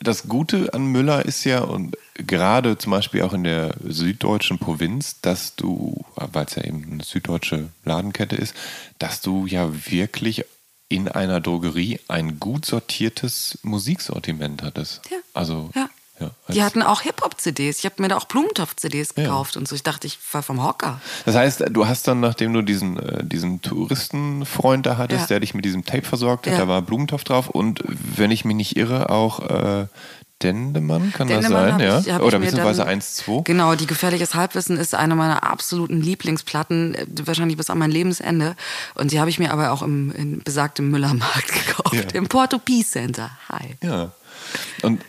das 0.00 0.28
Gute 0.28 0.72
an 0.72 0.86
Müller 0.86 1.24
ist 1.24 1.44
ja, 1.44 1.60
und 1.60 1.96
gerade 2.14 2.78
zum 2.78 2.92
Beispiel 2.92 3.22
auch 3.22 3.32
in 3.32 3.44
der 3.44 3.74
süddeutschen 3.86 4.58
Provinz, 4.58 5.20
dass 5.20 5.56
du, 5.56 6.04
weil 6.16 6.46
es 6.46 6.54
ja 6.54 6.64
eben 6.64 6.84
eine 6.90 7.04
süddeutsche 7.04 7.68
Ladenkette 7.84 8.36
ist, 8.36 8.54
dass 8.98 9.20
du 9.20 9.46
ja 9.46 9.70
wirklich 9.90 10.44
in 10.88 11.08
einer 11.08 11.40
Drogerie 11.40 12.00
ein 12.08 12.38
gut 12.38 12.66
sortiertes 12.66 13.58
Musiksortiment 13.62 14.62
hattest. 14.62 15.02
Ja. 15.10 15.18
Also, 15.32 15.70
Ja. 15.74 15.88
Ja, 16.20 16.30
Die 16.48 16.62
hatten 16.62 16.82
auch 16.82 17.00
Hip-Hop-CDs. 17.02 17.78
Ich 17.80 17.84
habe 17.84 18.00
mir 18.00 18.08
da 18.08 18.16
auch 18.16 18.26
Blumentopf-CDs 18.26 19.14
gekauft 19.14 19.56
und 19.56 19.66
so. 19.66 19.74
Ich 19.74 19.82
dachte, 19.82 20.06
ich 20.06 20.18
war 20.32 20.42
vom 20.42 20.62
Hocker. 20.62 21.00
Das 21.24 21.34
heißt, 21.34 21.64
du 21.70 21.86
hast 21.88 22.06
dann, 22.06 22.20
nachdem 22.20 22.52
du 22.52 22.62
diesen, 22.62 22.98
äh, 22.98 23.24
diesen 23.24 23.60
Touristenfreund 23.62 24.86
da 24.86 24.96
hattest, 24.96 25.22
Ja. 25.22 25.26
der 25.26 25.40
dich 25.40 25.54
mit 25.54 25.64
diesem 25.64 25.84
Tape 25.84 26.02
versorgt 26.04 26.46
hat, 26.46 26.54
Ja. 26.54 26.60
da 26.60 26.68
war 26.68 26.82
Blumentopf 26.82 27.24
drauf 27.24 27.48
und 27.50 27.80
wenn 27.86 28.30
ich 28.30 28.44
mich 28.44 28.56
nicht 28.56 28.76
irre, 28.76 29.10
auch 29.10 29.40
äh, 29.40 29.86
Dendemann, 30.42 31.12
kann 31.12 31.28
Dendemann 31.28 31.78
das 31.78 31.92
sein? 31.94 32.04
ja? 32.06 32.16
ich- 32.18 32.22
Oder 32.22 32.38
beziehungsweise 32.38 32.80
dann- 32.80 32.88
1, 32.88 33.14
2? 33.16 33.42
Genau, 33.44 33.74
die 33.76 33.86
Gefährliches 33.86 34.34
Halbwissen 34.34 34.76
ist 34.76 34.94
eine 34.94 35.14
meiner 35.14 35.42
absoluten 35.44 36.00
Lieblingsplatten, 36.02 36.94
äh, 36.94 37.06
wahrscheinlich 37.24 37.56
bis 37.56 37.70
an 37.70 37.78
mein 37.78 37.90
Lebensende. 37.90 38.54
Und 38.94 39.12
die 39.12 39.20
habe 39.20 39.30
ich 39.30 39.38
mir 39.38 39.52
aber 39.52 39.72
auch 39.72 39.82
im 39.82 40.12
in 40.12 40.42
besagtem 40.42 40.90
Müllermarkt 40.90 41.48
gekauft, 41.66 41.94
Ja. 41.94 42.02
im 42.18 42.28
Porto 42.28 42.58
Peace 42.58 42.90
Center. 42.90 43.30
Hi. 43.48 43.76
Ja. 43.82 44.10
Und, 44.82 45.00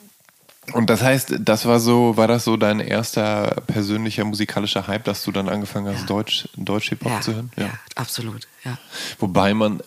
und 0.73 0.89
das 0.89 1.01
heißt, 1.01 1.36
das 1.39 1.65
war 1.65 1.80
so, 1.80 2.17
war 2.17 2.28
das 2.28 2.43
so 2.43 2.58
dein 2.58 2.80
erster 2.80 3.62
persönlicher 3.67 4.25
musikalischer 4.25 4.88
Hype, 4.88 5.04
dass 5.04 5.23
du 5.23 5.32
dann 5.32 5.49
angefangen 5.49 5.93
hast, 5.95 6.10
Deutsch, 6.10 6.47
Deutsch 6.58 6.89
Hip-Hop 6.89 7.12
Ja, 7.12 7.21
zu 7.21 7.34
hören? 7.36 7.51
ja, 7.58 7.69
absolut. 7.95 8.47
Ja. 8.63 8.78
Wobei 9.19 9.54
man, 9.54 9.82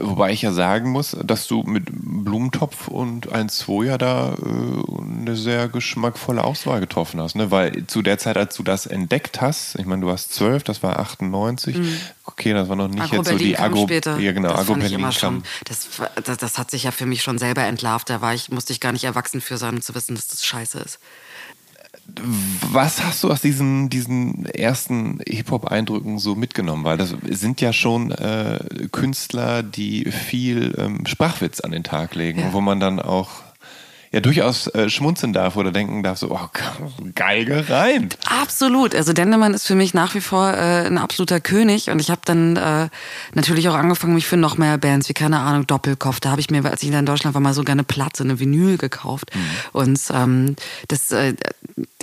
wobei 0.00 0.32
ich 0.32 0.42
ja 0.42 0.52
sagen 0.52 0.90
muss, 0.90 1.16
dass 1.24 1.46
du 1.46 1.62
mit 1.62 1.84
Blumentopf 1.90 2.88
und 2.88 3.32
1-2 3.32 3.84
ja 3.84 3.98
da 3.98 4.34
äh, 4.34 5.02
eine 5.02 5.36
sehr 5.36 5.68
geschmackvolle 5.68 6.42
Auswahl 6.44 6.80
getroffen 6.80 7.20
hast. 7.20 7.36
Ne? 7.36 7.50
Weil 7.50 7.86
zu 7.86 8.02
der 8.02 8.18
Zeit, 8.18 8.36
als 8.36 8.56
du 8.56 8.62
das 8.62 8.86
entdeckt 8.86 9.40
hast, 9.40 9.76
ich 9.78 9.86
meine, 9.86 10.02
du 10.02 10.08
warst 10.08 10.34
12, 10.34 10.62
das 10.64 10.82
war 10.82 10.98
98, 10.98 11.76
okay, 12.24 12.52
das 12.52 12.68
war 12.68 12.76
noch 12.76 12.88
nicht 12.88 13.00
Mhm. 13.00 13.02
Agro 13.02 13.16
jetzt 13.16 13.26
so 13.26 13.32
Berlin 13.32 13.48
die 13.48 13.54
kam 13.54 13.72
Agro, 13.72 13.82
später. 13.84 14.18
ja 14.18 14.32
genau, 14.32 14.48
das 14.50 14.60
Agro 14.60 14.72
fand 14.72 14.82
ich 14.84 14.90
Berlin 14.90 15.00
immer 15.00 15.12
schon. 15.12 15.42
Das, 15.64 15.88
das, 16.24 16.36
das 16.38 16.58
hat 16.58 16.70
sich 16.70 16.84
ja 16.84 16.90
für 16.90 17.06
mich 17.06 17.22
schon 17.22 17.38
selber 17.38 17.62
entlarvt. 17.62 18.10
Da 18.10 18.20
war 18.20 18.34
ich, 18.34 18.50
musste 18.50 18.72
ich 18.72 18.80
gar 18.80 18.92
nicht 18.92 19.04
erwachsen 19.04 19.40
für 19.40 19.56
sein, 19.56 19.74
um 19.76 19.80
zu 19.82 19.94
wissen, 19.94 20.14
dass 20.14 20.28
das 20.28 20.44
scheiße 20.44 20.78
ist. 20.78 20.98
Was 22.72 23.02
hast 23.04 23.22
du 23.24 23.30
aus 23.30 23.40
diesen, 23.40 23.88
diesen 23.88 24.44
ersten 24.46 25.20
Hip-Hop-Eindrücken 25.26 26.18
so 26.18 26.34
mitgenommen? 26.34 26.84
Weil 26.84 26.96
das 26.98 27.14
sind 27.28 27.60
ja 27.60 27.72
schon 27.72 28.10
äh, 28.10 28.58
Künstler, 28.90 29.62
die 29.62 30.10
viel 30.10 30.74
ähm, 30.78 31.06
Sprachwitz 31.06 31.60
an 31.60 31.70
den 31.70 31.84
Tag 31.84 32.14
legen, 32.14 32.40
Ja. 32.40 32.52
wo 32.52 32.60
man 32.60 32.80
dann 32.80 33.00
auch 33.00 33.28
ja 34.12 34.20
durchaus 34.20 34.66
äh, 34.68 34.90
schmunzeln 34.90 35.32
darf 35.32 35.56
oder 35.56 35.70
denken 35.70 36.02
darf, 36.02 36.18
so, 36.18 36.32
oh, 36.32 36.48
geil 37.14 37.44
gereimt. 37.44 38.18
Absolut. 38.26 38.94
Also 38.94 39.12
Dendemann 39.12 39.54
ist 39.54 39.66
für 39.66 39.76
mich 39.76 39.94
nach 39.94 40.14
wie 40.14 40.20
vor 40.20 40.52
äh, 40.52 40.86
ein 40.86 40.98
absoluter 40.98 41.40
König 41.40 41.90
und 41.90 42.00
ich 42.00 42.10
habe 42.10 42.22
dann 42.24 42.56
äh, 42.56 42.88
natürlich 43.34 43.68
auch 43.68 43.74
angefangen, 43.74 44.14
mich 44.14 44.26
für 44.26 44.36
noch 44.36 44.58
mehr 44.58 44.78
Bands 44.78 45.08
wie 45.08 45.14
keine 45.14 45.38
Ahnung 45.38 45.66
Doppelkopf. 45.66 46.18
Da 46.18 46.30
habe 46.30 46.40
ich 46.40 46.50
mir, 46.50 46.64
als 46.64 46.82
ich 46.82 46.90
in 46.90 47.06
Deutschland 47.06 47.34
war, 47.34 47.40
mal 47.40 47.54
sogar 47.54 47.72
eine 47.72 47.84
Platte, 47.84 48.24
eine 48.24 48.40
Vinyl 48.40 48.78
gekauft 48.78 49.30
und 49.72 50.00
ähm, 50.12 50.56
das 50.88 51.12
äh, 51.12 51.34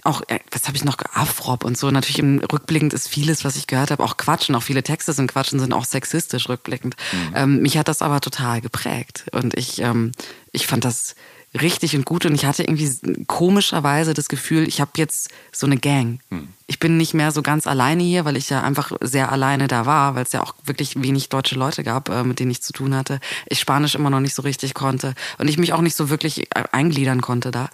auch, 0.04 0.22
äh, 0.28 0.40
was 0.52 0.68
habe 0.68 0.78
ich 0.78 0.86
noch, 0.86 0.98
Afrop 1.14 1.66
und 1.66 1.78
so. 1.78 1.92
Natürlich 1.92 2.20
im 2.20 2.40
rückblickend 2.40 2.94
ist 2.94 3.10
vieles, 3.10 3.44
was 3.44 3.58
ich 3.58 3.68
gehört 3.68 3.92
habe, 3.92 4.04
auch 4.04 4.16
Quatschen. 4.16 4.56
Auch 4.56 4.64
viele 4.64 4.82
Texte 4.82 5.12
sind 5.12 5.30
Quatschen, 5.30 5.60
sind 5.60 5.74
auch 5.74 5.84
sexistisch 5.84 6.48
rückblickend. 6.48 6.96
Ähm, 7.36 7.62
mich 7.62 7.78
hat 7.78 7.90
das 7.90 8.02
aber 8.02 8.22
total 8.22 8.62
geprägt 8.62 9.26
und 9.34 9.58
ich, 9.58 9.82
ähm, 9.82 10.14
ich 10.54 10.68
fand 10.68 10.86
das 10.86 11.16
richtig 11.58 11.96
und 11.96 12.06
gut 12.06 12.26
und 12.26 12.36
ich 12.36 12.46
hatte 12.46 12.64
irgendwie 12.64 13.26
komischerweise 13.28 14.14
das 14.14 14.30
Gefühl, 14.30 14.68
ich 14.68 14.82
habe 14.82 14.92
jetzt 14.98 15.30
so 15.52 15.66
eine 15.66 15.78
Gang. 15.78 16.20
Ich 16.68 16.80
bin 16.80 16.98
nicht 16.98 17.14
mehr 17.14 17.32
so 17.32 17.42
ganz 17.42 17.66
alleine 17.66 18.04
hier, 18.04 18.26
weil 18.26 18.36
ich 18.36 18.50
ja 18.50 18.62
einfach 18.62 18.92
sehr 19.02 19.32
alleine 19.32 19.68
da 19.68 19.86
war, 19.86 20.16
weil 20.16 20.24
es 20.24 20.34
ja 20.34 20.42
auch 20.44 20.54
wirklich 20.66 21.02
wenig 21.02 21.30
deutsche 21.30 21.56
Leute 21.56 21.84
gab, 21.84 22.10
äh, 22.10 22.24
mit 22.24 22.40
denen 22.40 22.52
ich 22.52 22.62
zu 22.62 22.74
tun 22.74 22.94
hatte. 22.94 23.20
Ich 23.48 23.60
Spanisch 23.60 23.96
immer 23.96 24.10
noch 24.10 24.20
nicht 24.20 24.36
so 24.36 24.42
richtig 24.42 24.74
konnte 24.74 25.14
und 25.38 25.48
ich 25.48 25.58
mich 25.58 25.74
auch 25.74 25.82
nicht 25.82 25.96
so 25.96 26.10
wirklich 26.10 26.48
äh, 26.56 26.64
eingliedern 26.72 27.22
konnte 27.22 27.52
da. 27.52 27.70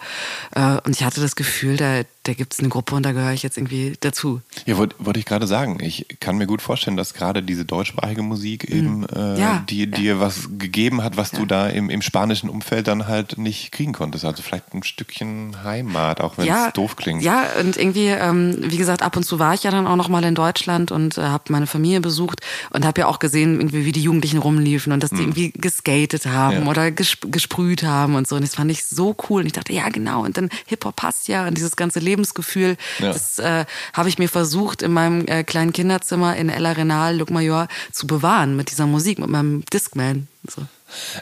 Äh, 0.55 0.79
Und 0.85 0.95
ich 0.95 1.03
hatte 1.03 1.21
das 1.21 1.35
Gefühl, 1.35 1.75
da, 1.77 2.01
da 2.23 2.33
gibt 2.33 2.53
es 2.53 2.59
eine 2.59 2.69
Gruppe 2.69 2.93
und 2.95 3.03
da 3.03 3.11
gehöre 3.11 3.33
ich 3.33 3.41
jetzt 3.43 3.57
irgendwie 3.57 3.97
dazu. 3.99 4.41
Ja, 4.65 4.77
wollte 4.77 4.95
wollte 4.99 5.19
ich 5.19 5.25
gerade 5.25 5.47
sagen. 5.47 5.79
Ich 5.81 6.05
kann 6.19 6.37
mir 6.37 6.45
gut 6.45 6.61
vorstellen, 6.61 6.95
dass 6.95 7.13
gerade 7.13 7.41
diese 7.41 7.65
deutschsprachige 7.65 8.21
Musik 8.21 8.69
eben 8.69 9.07
äh. 9.09 9.39
Ja, 9.39 9.63
die, 9.67 9.89
dir 9.89 10.19
was 10.19 10.49
gegeben 10.59 11.03
hat, 11.03 11.17
was 11.17 11.31
du 11.31 11.45
da 11.47 11.67
im, 11.67 11.89
im 11.89 12.01
spanischen 12.03 12.49
Umfeld 12.49 12.87
dann 12.87 13.07
halt 13.07 13.39
nicht 13.39 13.71
kriegen 13.71 13.93
konntest. 13.93 14.23
Also 14.23 14.43
vielleicht 14.43 14.73
ein 14.73 14.83
Stückchen 14.83 15.63
Heimat, 15.63 16.21
auch 16.21 16.37
wenn 16.37 16.47
es 16.47 16.73
doof 16.73 16.95
klingt. 16.95 17.23
Ja, 17.23 17.45
und 17.59 17.75
irgendwie, 17.77 18.07
ähm, 18.07 18.57
wie 18.59 18.77
gesagt, 18.77 18.82
ab 18.89 19.15
und 19.17 19.23
zu 19.23 19.39
war 19.39 19.53
ich 19.53 19.63
ja 19.63 19.71
dann 19.71 19.87
auch 19.87 19.95
noch 19.95 20.09
mal 20.09 20.23
in 20.23 20.35
Deutschland 20.35 20.91
und 20.91 21.17
äh, 21.17 21.21
habe 21.21 21.45
meine 21.49 21.67
Familie 21.67 22.01
besucht 22.01 22.41
und 22.71 22.85
habe 22.85 23.01
ja 23.01 23.07
auch 23.07 23.19
gesehen, 23.19 23.59
irgendwie, 23.59 23.85
wie 23.85 23.91
die 23.91 24.01
Jugendlichen 24.03 24.37
rumliefen 24.39 24.91
und 24.93 25.01
dass 25.01 25.09
die 25.11 25.21
irgendwie 25.21 25.51
geskatet 25.51 26.25
haben 26.25 26.57
Mhm. 26.57 26.63
Ja. 26.65 26.69
oder 26.69 26.91
gesp 26.91 27.25
gesprüht 27.31 27.83
haben 27.83 28.15
und 28.15 28.27
so. 28.27 28.35
Und 28.35 28.41
das 28.43 28.55
fand 28.55 28.69
ich 28.71 28.85
so 28.85 29.15
cool. 29.29 29.41
Und 29.41 29.47
ich 29.47 29.53
dachte, 29.53 29.73
ja, 29.73 29.89
genau. 29.89 30.23
Und 30.23 30.37
dann 30.37 30.49
Hip-Hop 30.67 30.95
passt 30.95 31.27
ja 31.27 31.47
und 31.47 31.55
dieses 31.57 31.75
ganze 31.75 31.99
Lebensgefühl, 31.99 32.77
Ja. 32.99 33.13
das 33.13 33.39
äh, 33.39 33.65
habe 33.93 34.09
ich 34.09 34.19
mir 34.19 34.29
versucht, 34.29 34.81
in 34.81 34.91
meinem 34.93 35.25
äh, 35.27 35.43
kleinen 35.43 35.73
Kinderzimmer 35.73 36.35
in 36.35 36.49
El 36.49 36.65
Arenal, 36.65 37.17
Luc 37.17 37.29
Major, 37.31 37.67
zu 37.91 38.07
bewahren 38.07 38.55
mit 38.55 38.71
dieser 38.71 38.85
Musik, 38.87 39.19
mit 39.19 39.29
meinem 39.29 39.63
Discman. 39.71 40.27
So. 40.47 40.61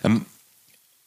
Ähm, 0.03 0.25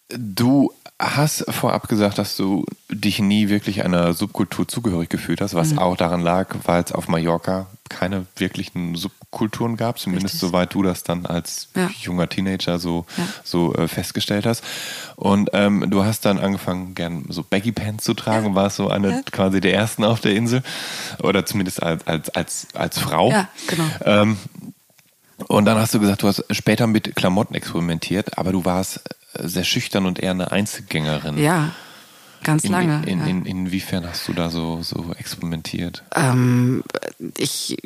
du 0.09 0.73
hast 1.01 1.45
vorab 1.53 1.89
gesagt, 1.89 2.19
dass 2.19 2.37
du 2.37 2.65
dich 2.89 3.19
nie 3.19 3.49
wirklich 3.49 3.85
einer 3.85 4.13
Subkultur 4.15 4.69
zugehörig 4.69 5.09
gefühlt 5.11 5.41
hast, 5.41 5.53
Mhm. 5.55 5.59
was 5.59 5.77
auch 5.79 5.97
daran 5.97 6.21
lag, 6.21 6.55
weil 6.65 6.83
es 6.85 6.93
auf 6.93 7.09
Mallorca 7.09 7.67
keine 7.89 8.27
wirklichen 8.37 8.95
Subkulturen 8.95 9.77
gab, 9.77 9.99
zumindest 9.99 10.35
Richtig. 10.37 10.41
soweit 10.51 10.73
du 10.73 10.83
das 10.85 11.03
dann 11.03 11.27
als 11.27 11.69
Ja. 11.75 11.91
junger 12.01 12.29
Teenager 12.29 12.79
so, 12.79 13.07
Ja. 13.17 13.27
so 13.43 13.75
äh, 13.75 13.89
festgestellt 13.89 14.47
hast. 14.47 14.63
Und 15.17 15.51
ähm, 15.53 15.85
du 15.91 16.05
hast 16.05 16.25
dann 16.25 16.39
angefangen, 16.39 16.95
gern 16.95 17.25
so 17.29 17.43
Baggy 17.43 17.73
Pants 17.73 18.05
zu 18.05 18.15
tragen 18.15 18.47
und 18.47 18.55
warst 18.55 18.77
so 18.77 18.89
eine 18.89 19.23
quasi 19.31 19.61
der 19.61 19.75
ersten 19.75 20.05
auf 20.05 20.21
der 20.21 20.35
Insel. 20.35 20.63
Oder 21.23 21.45
zumindest 21.45 21.83
als, 21.83 22.07
als, 22.07 22.31
als, 22.31 22.67
als 22.75 22.99
Frau. 23.01 23.31
Ja, 23.31 23.49
genau. 23.67 23.85
Ähm, 24.05 24.39
und 25.49 25.65
dann 25.65 25.77
hast 25.79 25.93
du 25.93 25.99
gesagt, 26.01 26.23
du 26.23 26.29
hast 26.29 26.45
später 26.53 26.87
mit 26.87 27.17
Klamotten 27.17 27.55
experimentiert, 27.55 28.39
aber 28.39 28.53
du 28.53 28.65
warst 28.65 29.01
sehr 29.39 29.65
schüchtern 29.65 30.07
und 30.07 30.19
eher 30.19 30.33
eine 30.33 30.53
Einzelgängerin. 30.53 31.39
Ja, 31.39 31.73
ganz 32.43 32.65
In, 32.65 32.73
lange. 32.73 33.03
in, 33.07 33.19
ja. 33.21 33.27
in, 33.27 33.47
inwiefern 33.47 34.07
hast 34.07 34.27
du 34.29 34.33
da 34.33 34.51
so, 34.51 34.83
so 34.83 35.15
experimentiert? 35.19 36.03
Ähm, 36.15 36.83
ich 37.39 37.77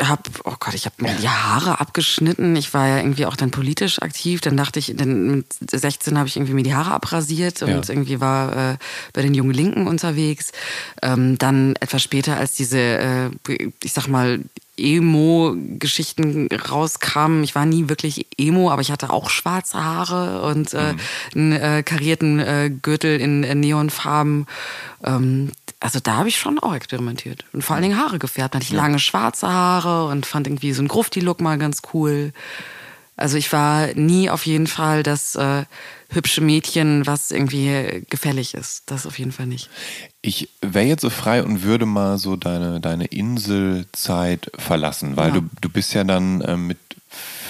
habe, 0.00 0.22
oh 0.44 0.54
Gott, 0.60 0.74
ich 0.74 0.84
habe 0.86 0.94
mir 1.00 1.14
die 1.16 1.28
Haare 1.28 1.80
abgeschnitten. 1.80 2.54
Ich 2.54 2.72
war 2.72 2.86
ja 2.86 2.98
irgendwie 2.98 3.26
auch 3.26 3.34
dann 3.34 3.50
politisch 3.50 4.00
aktiv. 4.00 4.40
Dann 4.40 4.56
dachte 4.56 4.78
ich, 4.78 4.94
dann 4.96 5.38
mit 5.38 5.46
16 5.70 6.16
habe 6.16 6.28
ich 6.28 6.36
irgendwie 6.36 6.54
mir 6.54 6.62
die 6.62 6.74
Haare 6.74 6.92
abrasiert 6.92 7.62
und 7.62 7.68
Ja. 7.70 7.82
irgendwie 7.88 8.20
war 8.20 8.72
äh, 8.72 8.76
bei 9.12 9.22
den 9.22 9.34
Jungen 9.34 9.52
Linken 9.52 9.88
unterwegs. 9.88 10.52
Ähm, 11.02 11.36
dann 11.38 11.74
etwas 11.80 12.00
später, 12.02 12.36
als 12.36 12.54
diese, 12.54 12.78
äh, 12.78 13.30
ich 13.82 13.92
sag 13.92 14.06
mal, 14.06 14.40
Emo-Geschichten 14.82 16.48
rauskamen. 16.48 17.44
Ich 17.44 17.54
war 17.54 17.66
nie 17.66 17.88
wirklich 17.88 18.26
Emo, 18.36 18.70
aber 18.70 18.82
ich 18.82 18.90
hatte 18.90 19.10
auch 19.10 19.30
schwarze 19.30 19.82
Haare 19.82 20.42
und 20.42 20.74
äh, 20.74 20.94
einen 21.34 21.52
äh, 21.52 21.82
karierten 21.82 22.38
äh, 22.40 22.70
Gürtel 22.70 23.20
in 23.20 23.60
Neonfarben. 23.60 24.46
Ähm, 25.04 25.52
also 25.80 25.98
da 26.00 26.16
habe 26.16 26.28
ich 26.28 26.38
schon 26.38 26.58
auch 26.58 26.74
experimentiert. 26.74 27.44
Und 27.52 27.62
vor 27.62 27.74
allen 27.74 27.82
Dingen 27.82 27.98
Haare 27.98 28.18
gefärbt. 28.18 28.54
Da 28.54 28.58
hatte 28.58 28.66
ich 28.66 28.72
lange 28.72 28.98
schwarze 28.98 29.48
Haare 29.48 30.06
und 30.06 30.26
fand 30.26 30.46
irgendwie 30.46 30.72
so 30.72 30.80
einen 30.80 30.88
Grufti-Look 30.88 31.40
mal 31.40 31.58
ganz 31.58 31.82
cool. 31.92 32.32
Also 33.16 33.36
ich 33.36 33.52
war 33.52 33.88
nie 33.94 34.30
auf 34.30 34.46
jeden 34.46 34.66
Fall 34.66 35.02
das 35.02 35.34
äh, 35.36 35.64
hübsche 36.10 36.40
Mädchen, 36.40 37.06
was 37.06 37.30
irgendwie 37.30 38.04
gefällig 38.08 38.54
ist. 38.54 38.90
Das 38.90 39.06
auf 39.06 39.18
jeden 39.18 39.32
Fall 39.32 39.46
nicht. 39.46 39.68
Ich 40.22 40.48
wäre 40.62 40.86
jetzt 40.86 41.02
so 41.02 41.10
frei 41.10 41.42
und 41.44 41.62
würde 41.62 41.86
mal 41.86 42.18
so 42.18 42.36
deine, 42.36 42.80
deine 42.80 43.04
Inselzeit 43.06 44.50
verlassen, 44.56 45.16
weil 45.16 45.28
Ja. 45.28 45.40
du, 45.40 45.48
du 45.60 45.68
bist 45.68 45.92
ja 45.94 46.04
dann 46.04 46.42
ähm, 46.46 46.66
mit 46.66 46.78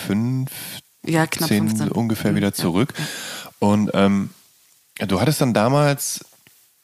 fünf, 0.07 0.51
Ja, 1.07 1.27
knapp 1.27 1.49
zehn 1.49 1.69
15. 1.69 1.89
ungefähr 1.91 2.33
Mhm, 2.33 2.37
wieder 2.37 2.49
ja, 2.49 2.55
zurück. 2.55 2.93
Und 3.61 3.91
ähm, 3.95 4.31
du 4.99 5.21
hattest 5.21 5.41
dann 5.41 5.55
damals 5.55 6.25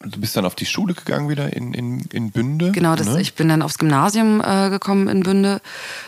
du 0.01 0.21
bist 0.21 0.37
dann 0.37 0.45
auf 0.47 0.55
die 0.55 0.67
Schule 0.67 0.95
gegangen 0.95 1.29
wieder 1.29 1.53
in, 1.57 1.75
in, 1.75 2.01
in 2.13 2.31
Bünde. 2.31 2.71
Genau, 2.73 2.95
das, 2.95 3.09
ne? 3.09 3.21
ich 3.21 3.35
bin 3.35 3.49
dann 3.49 3.63
aufs 3.63 3.79
Gymnasium 3.79 4.41
äh, 4.41 4.71
gekommen 4.71 5.09
in 5.09 5.23
Bünde, 5.25 5.61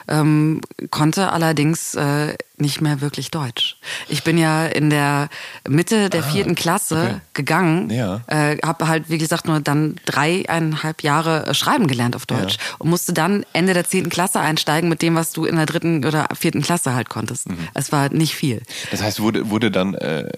ähm, 0.09 0.61
konnte 0.91 1.33
allerdings 1.33 1.95
äh, 1.97 2.35
nicht 2.57 2.81
mehr 2.81 3.01
wirklich 3.01 3.31
Deutsch. 3.31 3.79
Ich 4.09 4.23
bin 4.23 4.39
ja 4.39 4.67
in 4.67 4.91
der 4.91 5.29
Mitte 5.69 6.09
der 6.11 6.23
vierten 6.23 6.55
Klasse 6.55 6.97
Ah, 6.97 7.05
okay. 7.07 7.21
gegangen, 7.35 7.91
Ja. 7.91 8.21
äh, 8.29 8.59
habe 8.65 8.87
halt, 8.87 9.09
wie 9.09 9.19
gesagt, 9.19 9.47
nur 9.47 9.61
dann 9.61 9.97
dreieinhalb 10.05 11.03
Jahre 11.03 11.47
äh, 11.47 11.55
schreiben 11.55 11.87
gelernt 11.87 12.15
auf 12.17 12.27
Deutsch 12.27 12.59
und 12.79 12.91
musste 12.91 13.13
dann 13.13 13.45
Ende 13.55 13.75
der 13.75 13.87
zehnten 13.89 14.11
Klasse 14.11 14.41
einsteigen 14.41 14.89
mit 14.89 15.03
dem, 15.03 15.15
was 15.17 15.33
du 15.33 15.45
in 15.47 15.57
der 15.57 15.67
dritten 15.67 16.05
oder 16.05 16.29
vierten 16.39 16.63
Klasse 16.63 16.95
halt 16.95 17.09
konntest. 17.09 17.49
Mhm. 17.49 17.57
Es 17.75 17.91
war 17.93 18.09
nicht 18.11 18.35
viel. 18.35 18.63
Das 18.91 19.03
heißt, 19.03 19.21
wurde, 19.21 19.51
wurde 19.51 19.71
dann 19.71 19.95
äh, 19.95 20.29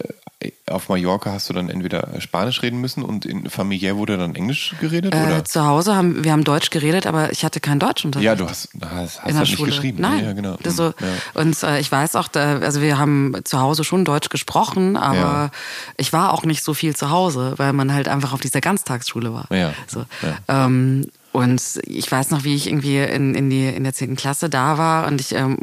auf 0.66 0.88
Mallorca 0.88 1.32
hast 1.32 1.48
du 1.50 1.52
dann 1.52 1.68
entweder 1.68 2.20
Spanisch 2.20 2.62
reden 2.62 2.80
müssen 2.80 3.02
und 3.02 3.24
in 3.26 3.41
familiär 3.48 3.96
wurde 3.96 4.16
dann 4.16 4.34
Englisch 4.34 4.74
geredet? 4.80 5.14
Äh, 5.14 5.18
oder? 5.18 5.44
zu 5.44 5.64
Hause 5.64 5.94
haben 5.96 6.24
wir 6.24 6.32
haben 6.32 6.44
Deutsch 6.44 6.70
geredet, 6.70 7.06
aber 7.06 7.32
ich 7.32 7.44
hatte 7.44 7.60
keinen 7.60 7.78
Deutschunterricht. 7.78 8.24
Ja, 8.24 8.34
du 8.34 8.48
hast, 8.48 8.68
hast, 8.80 8.92
hast 8.92 9.16
in 9.20 9.26
der 9.28 9.34
halt 9.36 9.48
nicht 9.48 9.56
Schule. 9.58 9.70
geschrieben. 9.70 10.00
Nein, 10.00 10.24
Ja, 10.24 10.32
genau. 10.32 10.56
Das 10.62 10.76
so, 10.76 10.86
Hm, 10.86 10.94
ja. 11.00 11.40
Und 11.40 11.62
äh, 11.62 11.78
ich 11.80 11.90
weiß 11.90 12.16
auch, 12.16 12.28
da, 12.28 12.58
also 12.58 12.80
wir 12.82 12.98
haben 12.98 13.34
zu 13.44 13.60
Hause 13.60 13.84
schon 13.84 14.04
Deutsch 14.04 14.28
gesprochen, 14.28 14.96
aber 14.96 15.16
Ja. 15.16 15.50
ich 15.96 16.12
war 16.12 16.32
auch 16.32 16.44
nicht 16.44 16.62
so 16.64 16.74
viel 16.74 16.94
zu 16.96 17.10
Hause, 17.10 17.54
weil 17.56 17.72
man 17.72 17.92
halt 17.92 18.08
einfach 18.08 18.32
auf 18.32 18.40
dieser 18.40 18.60
Ganztagsschule 18.60 19.32
war. 19.32 19.46
Ja. 19.50 19.72
So. 19.86 20.04
Ähm, 20.48 21.06
und 21.32 21.62
ich 21.84 22.10
weiß 22.12 22.30
noch, 22.30 22.44
wie 22.44 22.54
ich 22.54 22.66
irgendwie 22.66 22.98
in, 22.98 23.34
in, 23.34 23.48
die, 23.50 23.66
in 23.66 23.84
der 23.84 23.94
10. 23.94 24.16
Klasse 24.16 24.50
da 24.50 24.76
war 24.76 25.06
und 25.06 25.20
ich 25.20 25.34
ähm, 25.34 25.56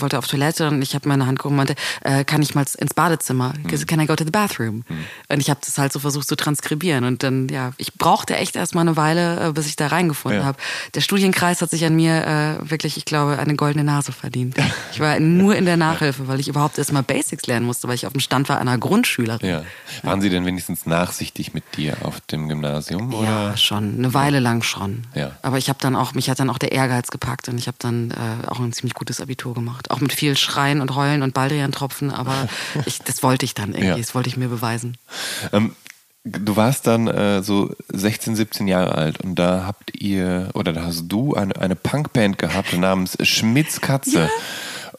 wollte 0.00 0.16
auf 0.18 0.26
Toilette 0.28 0.68
und 0.68 0.80
ich 0.80 0.94
habe 0.94 1.08
meine 1.08 1.26
Hand 1.26 1.38
gehoben 1.40 1.54
und 1.58 1.66
meinte, 1.66 1.74
äh, 2.02 2.24
kann 2.24 2.40
ich 2.40 2.54
mal 2.54 2.64
ins 2.78 2.94
Badezimmer? 2.94 3.52
Hm. 3.68 3.86
Can 3.86 4.00
I 4.00 4.06
go 4.06 4.14
to 4.14 4.24
the 4.24 4.30
bathroom? 4.30 4.84
Und 5.28 5.40
ich 5.40 5.50
habe 5.50 5.58
das 5.64 5.76
halt 5.76 5.92
so 5.92 5.98
versucht 5.98 6.28
zu 6.28 6.36
transkribieren. 6.36 7.04
Und 7.04 7.22
dann, 7.24 7.48
ja, 7.48 7.72
ich 7.78 7.94
brauchte 7.94 8.36
echt 8.36 8.54
erstmal 8.54 8.82
eine 8.82 8.96
Weile, 8.96 9.48
äh, 9.48 9.52
bis 9.52 9.66
ich 9.66 9.76
da 9.76 9.88
reingefunden 9.88 10.40
Ja. 10.40 10.46
habe. 10.46 10.58
Der 10.94 11.00
Studienkreis 11.00 11.62
hat 11.62 11.70
sich 11.70 11.84
an 11.84 11.96
mir 11.96 12.24
äh, 12.62 12.70
wirklich, 12.70 12.96
ich 12.96 13.04
glaube, 13.04 13.38
eine 13.38 13.56
goldene 13.56 13.84
Nase 13.84 14.12
verdient. 14.12 14.56
Ich 14.92 15.00
war 15.00 15.18
nur 15.18 15.56
in 15.56 15.64
der 15.64 15.76
Nachhilfe, 15.88 16.28
weil 16.28 16.38
ich 16.38 16.46
überhaupt 16.48 16.78
erstmal 16.78 17.02
Basics 17.02 17.46
lernen 17.46 17.66
musste, 17.66 17.88
weil 17.88 17.96
ich 17.96 18.06
auf 18.06 18.12
dem 18.12 18.20
Stand 18.20 18.48
war 18.48 18.60
einer 18.60 18.78
Grundschülerin. 18.78 19.48
Ja. 19.48 19.62
Waren 20.04 20.20
sie 20.20 20.30
denn 20.30 20.46
wenigstens 20.46 20.86
nachsichtig 20.86 21.54
mit 21.54 21.64
dir 21.76 21.96
auf 22.02 22.20
dem 22.20 22.48
Gymnasium? 22.48 23.12
Oder? 23.12 23.28
Ja, 23.28 23.56
schon. 23.56 23.96
Eine 23.98 24.14
Weile 24.14 24.38
lang 24.38 24.62
schon. 24.62 25.02
Ja. 25.14 25.32
Aber 25.42 25.58
ich 25.58 25.68
habe 25.68 25.78
dann 25.80 25.96
auch, 25.96 26.14
mich 26.14 26.28
hat 26.30 26.40
dann 26.40 26.50
auch 26.50 26.58
der 26.58 26.72
Ehrgeiz 26.72 27.08
gepackt 27.08 27.48
und 27.48 27.58
ich 27.58 27.66
habe 27.66 27.76
dann 27.80 28.10
äh, 28.10 28.46
auch 28.48 28.60
ein 28.60 28.72
ziemlich 28.72 28.94
gutes 28.94 29.20
Abitur 29.20 29.54
gemacht. 29.54 29.90
Auch 29.90 30.00
mit 30.00 30.12
viel 30.12 30.36
Schreien 30.36 30.80
und 30.80 30.94
Heulen 30.94 31.22
und 31.22 31.34
Baldrian-Tropfen, 31.34 32.10
aber 32.10 32.48
ich, 32.86 32.98
das 33.00 33.22
wollte 33.22 33.44
ich 33.44 33.54
dann 33.54 33.70
irgendwie, 33.70 33.86
Ja. 33.88 33.96
das 33.96 34.14
wollte 34.14 34.28
ich 34.28 34.36
mir 34.36 34.48
beweisen. 34.48 34.96
Ähm, 35.52 35.74
du 36.24 36.56
warst 36.56 36.86
dann 36.86 37.06
äh, 37.08 37.42
so 37.42 37.74
16, 37.88 38.36
17 38.36 38.68
Jahre 38.68 38.94
alt 38.94 39.20
und 39.20 39.36
da 39.36 39.64
habt 39.66 39.94
ihr, 40.00 40.50
oder 40.54 40.72
da 40.72 40.84
hast 40.84 41.04
du 41.08 41.34
eine, 41.34 41.56
eine 41.56 41.76
Punkband 41.76 42.38
gehabt 42.38 42.76
namens 42.76 43.16
Schmitz 43.22 43.80
Katze. 43.80 44.28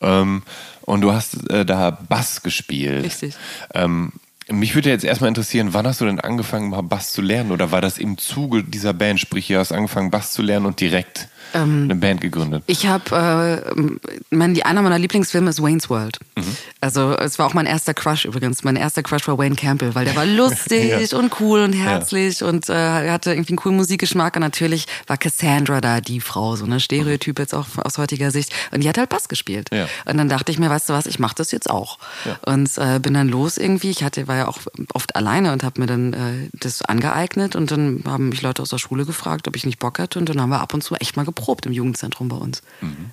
Ähm, 0.01 0.43
und 0.81 1.01
du 1.01 1.11
hast 1.11 1.49
äh, 1.51 1.65
da 1.65 1.91
Bass 1.91 2.41
gespielt. 2.41 3.03
Richtig. 3.05 3.35
Ähm, 3.73 4.13
mich 4.51 4.75
würde 4.75 4.89
jetzt 4.89 5.05
erstmal 5.05 5.29
interessieren, 5.29 5.73
wann 5.73 5.87
hast 5.87 6.01
du 6.01 6.05
denn 6.05 6.19
angefangen, 6.19 6.69
mal 6.69 6.81
Bass 6.81 7.11
zu 7.11 7.21
lernen? 7.21 7.51
Oder 7.51 7.71
war 7.71 7.81
das 7.81 7.97
im 7.97 8.17
Zuge 8.17 8.63
dieser 8.63 8.93
Band? 8.93 9.19
Sprich, 9.19 9.47
du 9.47 9.57
hast 9.57 9.71
angefangen, 9.71 10.11
Bass 10.11 10.31
zu 10.31 10.41
lernen 10.41 10.65
und 10.65 10.79
direkt 10.79 11.27
Ähm, 11.53 11.83
eine 11.85 11.95
Band 11.95 12.21
gegründet. 12.21 12.63
Ich 12.67 12.85
habe, 12.85 13.63
äh, 13.75 13.81
mein, 14.29 14.61
einer 14.61 14.81
meiner 14.81 14.99
Lieblingsfilme 14.99 15.49
ist 15.49 15.61
Wayne's 15.61 15.89
World. 15.89 16.19
Mhm. 16.37 16.55
Also 16.81 17.17
es 17.17 17.39
war 17.39 17.47
auch 17.47 17.53
mein 17.53 17.65
erster 17.65 17.93
Crush 17.93 18.25
übrigens. 18.25 18.63
Mein 18.63 18.75
erster 18.75 19.03
Crush 19.03 19.27
war 19.27 19.37
Wayne 19.37 19.55
Campbell, 19.55 19.95
weil 19.95 20.05
der 20.05 20.15
war 20.15 20.25
lustig 20.25 21.13
und 21.13 21.39
cool 21.39 21.61
und 21.61 21.73
herzlich 21.73 22.43
und 22.43 22.69
äh, 22.69 23.09
hatte 23.09 23.31
irgendwie 23.31 23.53
einen 23.53 23.57
coolen 23.57 23.77
Musikgeschmack 23.77 24.35
und 24.35 24.41
natürlich 24.41 24.85
war 25.07 25.17
Cassandra 25.17 25.81
da 25.81 26.01
die 26.01 26.21
Frau, 26.21 26.55
so 26.55 26.65
eine 26.65 26.79
Stereotyp 26.79 27.39
jetzt 27.39 27.53
auch 27.53 27.67
aus 27.83 27.97
heutiger 27.97 28.31
Sicht. 28.31 28.53
Und 28.71 28.83
die 28.83 28.89
hat 28.89 28.97
halt 28.97 29.09
Bass 29.09 29.27
gespielt. 29.27 29.69
Ja. 29.73 29.87
Und 30.05 30.17
dann 30.17 30.29
dachte 30.29 30.51
ich 30.51 30.59
mir, 30.59 30.69
weißt 30.69 30.89
du 30.89 30.93
was, 30.93 31.05
ich 31.05 31.19
mache 31.19 31.35
das 31.35 31.51
jetzt 31.51 31.69
auch. 31.69 31.97
Und 32.45 32.77
äh, 32.77 32.99
bin 32.99 33.13
dann 33.13 33.27
los 33.27 33.57
irgendwie. 33.57 33.89
Ich 33.89 34.03
hatte, 34.03 34.27
war 34.27 34.35
ja 34.35 34.47
auch 34.47 34.59
oft 34.93 35.15
alleine 35.15 35.51
und 35.51 35.63
habe 35.63 35.81
mir 35.81 35.87
dann 35.87 36.13
äh, 36.13 36.49
das 36.53 36.81
angeeignet 36.83 37.55
und 37.55 37.71
dann 37.71 38.03
haben 38.05 38.29
mich 38.29 38.41
Leute 38.41 38.61
aus 38.61 38.69
der 38.69 38.77
Schule 38.77 39.05
gefragt, 39.05 39.47
ob 39.47 39.55
ich 39.55 39.65
nicht 39.65 39.79
Bock 39.79 39.99
hatte 39.99 40.19
und 40.19 40.29
dann 40.29 40.39
haben 40.39 40.49
wir 40.49 40.61
ab 40.61 40.73
und 40.73 40.83
zu 40.83 40.95
echt 40.95 41.17
mal 41.17 41.25
geprobt 41.25 41.38
im 41.65 41.71
Jugendzentrum 41.71 42.29
bei 42.29 42.37
uns. 42.37 42.61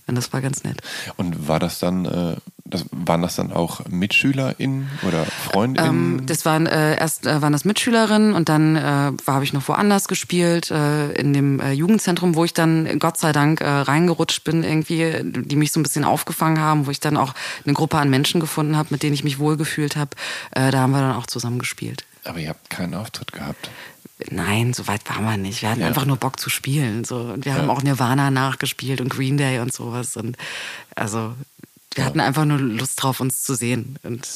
Und 0.07 0.15
das 0.15 0.33
war 0.33 0.41
ganz 0.41 0.65
nett. 0.65 0.81
Und 1.17 1.49
war 1.49 1.59
das 1.59 1.79
dann, 1.79 2.05
äh, 2.05 2.37
das, 2.65 2.85
waren 2.91 3.23
das 3.23 3.37
dann 3.37 3.53
auch 3.53 3.87
MitschülerInnen 3.89 4.89
oder 5.07 5.25
FreundInnen? 5.25 6.19
Ähm, 6.19 6.27
das 6.27 6.45
waren 6.45 6.67
äh, 6.67 6.97
erst 6.99 7.27
äh, 7.27 7.43
waren 7.43 7.53
das 7.53 7.65
Mitschülerinnen 7.65 8.35
und 8.35 8.49
dann 8.49 8.77
äh, 8.77 9.13
habe 9.27 9.45
ich 9.45 9.53
noch 9.53 9.67
woanders 9.69 10.09
gespielt 10.09 10.71
äh, 10.71 11.13
in 11.13 11.33
dem 11.33 11.61
äh, 11.61 11.73
Jugendzentrum, 11.73 12.35
wo 12.35 12.45
ich 12.45 12.55
dann 12.55 12.99
Gott 12.99 13.19
sei 13.19 13.33
Dank 13.33 13.61
reingerutscht 13.61 14.45
bin 14.45 14.63
irgendwie, 14.65 15.21
die 15.23 15.57
mich 15.57 15.73
so 15.73 15.81
ein 15.81 15.83
bisschen 15.83 16.05
aufgefangen 16.05 16.61
haben, 16.61 16.87
wo 16.87 16.91
ich 16.91 17.01
dann 17.01 17.17
auch 17.17 17.35
eine 17.65 17.75
Gruppe 17.75 17.99
an 17.99 18.11
Menschen 18.11 18.41
gefunden 18.41 18.77
habe, 18.77 18.89
mit 18.91 19.03
denen 19.03 19.15
ich 19.15 19.25
mich 19.25 19.39
wohlgefühlt 19.39 19.97
habe. 19.97 20.11
Da 20.53 20.73
haben 20.73 20.91
wir 20.93 21.01
dann 21.01 21.17
auch 21.17 21.27
zusammen 21.27 21.59
gespielt. 21.59 22.05
Aber 22.25 22.39
ihr 22.39 22.49
habt 22.49 22.71
keinen 22.71 22.95
Auftritt 22.95 23.33
gehabt. 23.33 23.71
Nein, 24.31 24.73
so 24.73 24.87
weit 24.89 25.09
waren 25.11 25.25
wir 25.25 25.37
nicht. 25.37 25.63
Wir 25.63 25.71
hatten 25.71 25.81
Ja. 25.83 25.89
einfach 25.89 26.07
nur 26.07 26.17
Bock 26.17 26.41
zu 26.41 26.49
spielen. 26.51 27.05
So. 27.05 27.17
Und 27.19 27.45
wir 27.45 27.55
haben 27.55 27.69
auch 27.71 27.83
Nirvana 27.83 28.31
nachgespielt 28.31 29.01
und 29.01 29.11
Green 29.11 29.37
Day 29.37 29.61
und 29.61 29.73
sowas. 29.73 30.17
Und 30.17 30.37
also 30.95 31.35
wir 31.95 32.05
hatten 32.05 32.21
einfach 32.21 32.45
nur 32.45 32.59
Lust 32.59 33.03
drauf, 33.03 33.21
uns 33.21 33.43
zu 33.43 33.55
sehen. 33.55 33.99
Und 34.03 34.27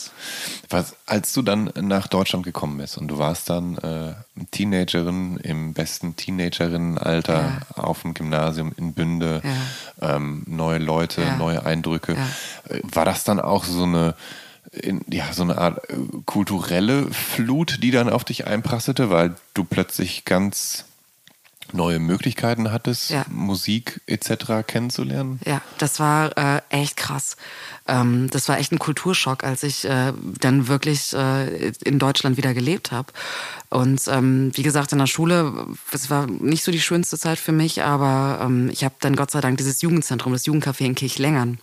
Was, 0.71 0.95
als 1.07 1.33
du 1.35 1.43
dann 1.43 1.71
nach 1.81 2.09
Deutschland 2.09 2.45
gekommen 2.45 2.79
bist 2.79 2.97
und 2.97 3.09
du 3.09 3.19
warst 3.19 3.51
dann 3.51 3.77
äh, 3.79 4.15
Teenagerin 4.51 5.37
im 5.39 5.75
besten 5.75 6.17
Teenagerinnenalter 6.17 7.61
auf 7.75 8.03
dem 8.03 8.15
Gymnasium 8.15 8.73
in 8.77 8.95
Bünde, 8.95 9.43
ähm, 10.01 10.43
neue 10.47 10.79
Leute, 10.79 11.23
Ja. 11.23 11.37
neue 11.37 11.65
Eindrücke, 11.65 12.15
Ja. 12.15 12.79
war 12.83 13.05
das 13.05 13.25
dann 13.25 13.41
auch 13.41 13.65
so 13.65 13.83
eine 13.85 14.15
in, 14.73 15.05
ja, 15.11 15.33
so 15.33 15.43
eine 15.43 15.59
Art 15.59 15.91
äh, 15.91 15.97
kulturelle 16.27 17.11
Flut, 17.13 17.83
die 17.83 17.91
dann 17.91 18.09
auf 18.09 18.25
dich 18.25 18.47
einprasselte, 18.47 19.11
weil 19.11 19.35
du 19.55 19.65
plötzlich 19.65 20.25
ganz 20.25 20.85
neue 21.73 21.99
Möglichkeiten 21.99 22.73
hattest, 22.73 23.11
Ja. 23.11 23.25
Musik 23.29 24.01
etc. 24.07 24.67
kennenzulernen? 24.67 25.41
Ja, 25.45 25.61
das 25.79 26.01
war 26.01 26.37
äh, 26.37 26.63
echt 26.71 26.97
krass. 26.97 27.37
Ähm, 27.87 28.29
das 28.31 28.49
war 28.49 28.59
echt 28.59 28.73
ein 28.73 28.79
Kulturschock, 28.79 29.45
als 29.45 29.63
ich 29.63 29.85
äh, 29.85 30.13
dann 30.41 30.69
wirklich 30.69 31.13
äh, 31.13 31.69
in 31.85 31.99
Deutschland 31.99 32.37
wieder 32.37 32.55
gelebt 32.55 32.91
habe. 32.91 33.13
Und 33.69 34.03
ähm, 34.09 34.51
wie 34.55 34.63
gesagt, 34.65 34.93
in 34.93 34.99
der 34.99 35.07
Schule, 35.07 35.67
es 35.93 36.11
war 36.11 36.27
nicht 36.27 36.65
so 36.65 36.73
die 36.73 36.81
schönste 36.81 37.19
Zeit 37.19 37.39
für 37.39 37.53
mich, 37.53 37.83
aber 37.83 38.41
ähm, 38.43 38.69
ich 38.71 38.83
habe 38.85 38.95
dann 39.01 39.15
Gott 39.15 39.31
sei 39.31 39.41
Dank 39.41 39.59
dieses 39.59 39.81
Jugendzentrum, 39.83 40.33
das 40.33 40.47
Jugendcafé 40.47 40.85
in 40.87 40.95
Kirchlengern 40.97 41.59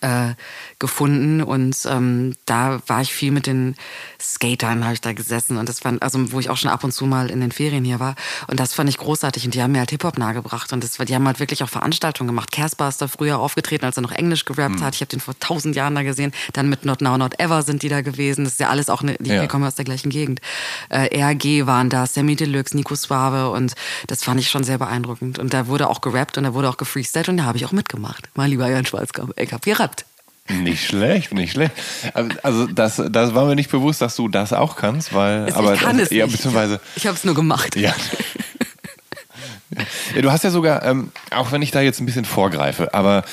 äh, 0.00 0.34
gefunden 0.78 1.42
und 1.42 1.76
ähm, 1.88 2.34
da 2.46 2.80
war 2.86 3.00
ich 3.00 3.12
viel 3.12 3.30
mit 3.30 3.46
den 3.46 3.74
Skatern, 4.20 4.84
habe 4.84 4.94
ich 4.94 5.00
da 5.00 5.12
gesessen 5.12 5.56
und 5.56 5.68
das 5.68 5.80
fand, 5.80 6.02
also 6.02 6.32
wo 6.32 6.40
ich 6.40 6.50
auch 6.50 6.56
schon 6.56 6.70
ab 6.70 6.84
und 6.84 6.92
zu 6.92 7.06
mal 7.06 7.30
in 7.30 7.40
den 7.40 7.52
Ferien 7.52 7.84
hier 7.84 8.00
war 8.00 8.14
und 8.48 8.60
das 8.60 8.74
fand 8.74 8.88
ich 8.90 8.98
großartig 8.98 9.44
und 9.44 9.54
die 9.54 9.62
haben 9.62 9.72
mir 9.72 9.78
halt 9.78 9.90
Hip-Hop 9.90 10.18
nahegebracht 10.18 10.72
und 10.72 10.84
das, 10.84 10.98
war- 10.98 11.06
die 11.06 11.14
haben 11.14 11.26
halt 11.26 11.40
wirklich 11.40 11.62
auch 11.62 11.68
Veranstaltungen 11.68 12.28
gemacht. 12.28 12.52
Casper 12.52 12.88
ist 12.88 13.00
da 13.00 13.08
früher 13.08 13.38
aufgetreten, 13.38 13.84
als 13.84 13.96
er 13.96 14.02
noch 14.02 14.12
Englisch 14.12 14.44
gerappt 14.44 14.82
hat. 14.82 14.94
Ich 14.94 15.00
habe 15.00 15.08
den 15.08 15.20
vor 15.20 15.38
tausend 15.38 15.76
Jahren 15.76 15.94
da 15.94 16.02
gesehen. 16.02 16.32
Dann 16.52 16.68
mit 16.68 16.84
Not 16.84 17.00
Now 17.00 17.16
Not 17.18 17.38
Ever 17.40 17.62
sind 17.62 17.82
die 17.82 17.88
da 17.88 18.00
gewesen. 18.02 18.44
Das 18.44 18.54
ist 18.54 18.60
ja 18.60 18.68
alles 18.68 18.90
auch, 18.90 19.02
eine, 19.02 19.16
die 19.18 19.30
Ja. 19.30 19.46
kommen 19.46 19.64
aus 19.64 19.74
der 19.76 19.84
gleichen 19.84 20.10
Gegend. 20.10 20.40
Äh, 20.90 21.16
RG 21.20 21.66
waren 21.66 21.88
da, 21.90 22.06
Sammy 22.06 22.36
Deluxe, 22.36 22.76
Nico 22.76 22.94
Suave 22.94 23.50
und 23.50 23.74
das 24.06 24.24
fand 24.24 24.40
ich 24.40 24.48
schon 24.50 24.64
sehr 24.64 24.78
beeindruckend. 24.78 25.38
Und 25.38 25.54
da 25.54 25.66
wurde 25.66 25.88
auch 25.88 26.00
gerappt 26.00 26.36
und 26.38 26.44
da 26.44 26.54
wurde 26.54 26.68
auch 26.68 26.76
gefreestylt 26.76 27.28
und 27.28 27.36
da 27.38 27.44
habe 27.44 27.56
ich 27.58 27.64
auch 27.66 27.72
mitgemacht. 27.72 28.28
Mein 28.34 28.50
lieber 28.50 28.68
Jan 28.68 28.84
Schwarzkopf, 28.86 29.30
ich 29.36 29.52
habe 29.52 29.64
gerappt. 29.78 30.04
Nicht 30.50 30.86
schlecht, 30.86 31.32
nicht 31.34 31.52
schlecht. 31.52 31.72
Also 32.42 32.66
das, 32.66 33.02
das 33.10 33.34
war 33.34 33.44
mir 33.44 33.54
nicht 33.54 33.70
bewusst, 33.70 34.00
dass 34.00 34.16
du 34.16 34.28
das 34.28 34.52
auch 34.54 34.76
kannst, 34.76 35.12
weil 35.12 35.46
Ich 35.48 35.54
aber 35.54 35.76
kann 35.76 35.98
das, 35.98 36.06
es 36.10 36.16
ja 36.16 36.24
nicht. 36.24 36.36
beziehungsweise 36.36 36.80
Ich 36.96 37.06
habe 37.06 37.16
es 37.16 37.24
nur 37.24 37.34
gemacht. 37.34 37.76
ja. 37.76 37.94
ja. 40.14 40.22
Du 40.22 40.32
hast 40.32 40.44
ja 40.44 40.50
sogar, 40.50 40.82
ähm, 40.84 41.12
auch 41.30 41.52
wenn 41.52 41.62
ich 41.62 41.70
da 41.70 41.80
jetzt 41.80 42.00
ein 42.00 42.06
bisschen 42.06 42.24
vorgreife, 42.24 42.94
aber 42.94 43.24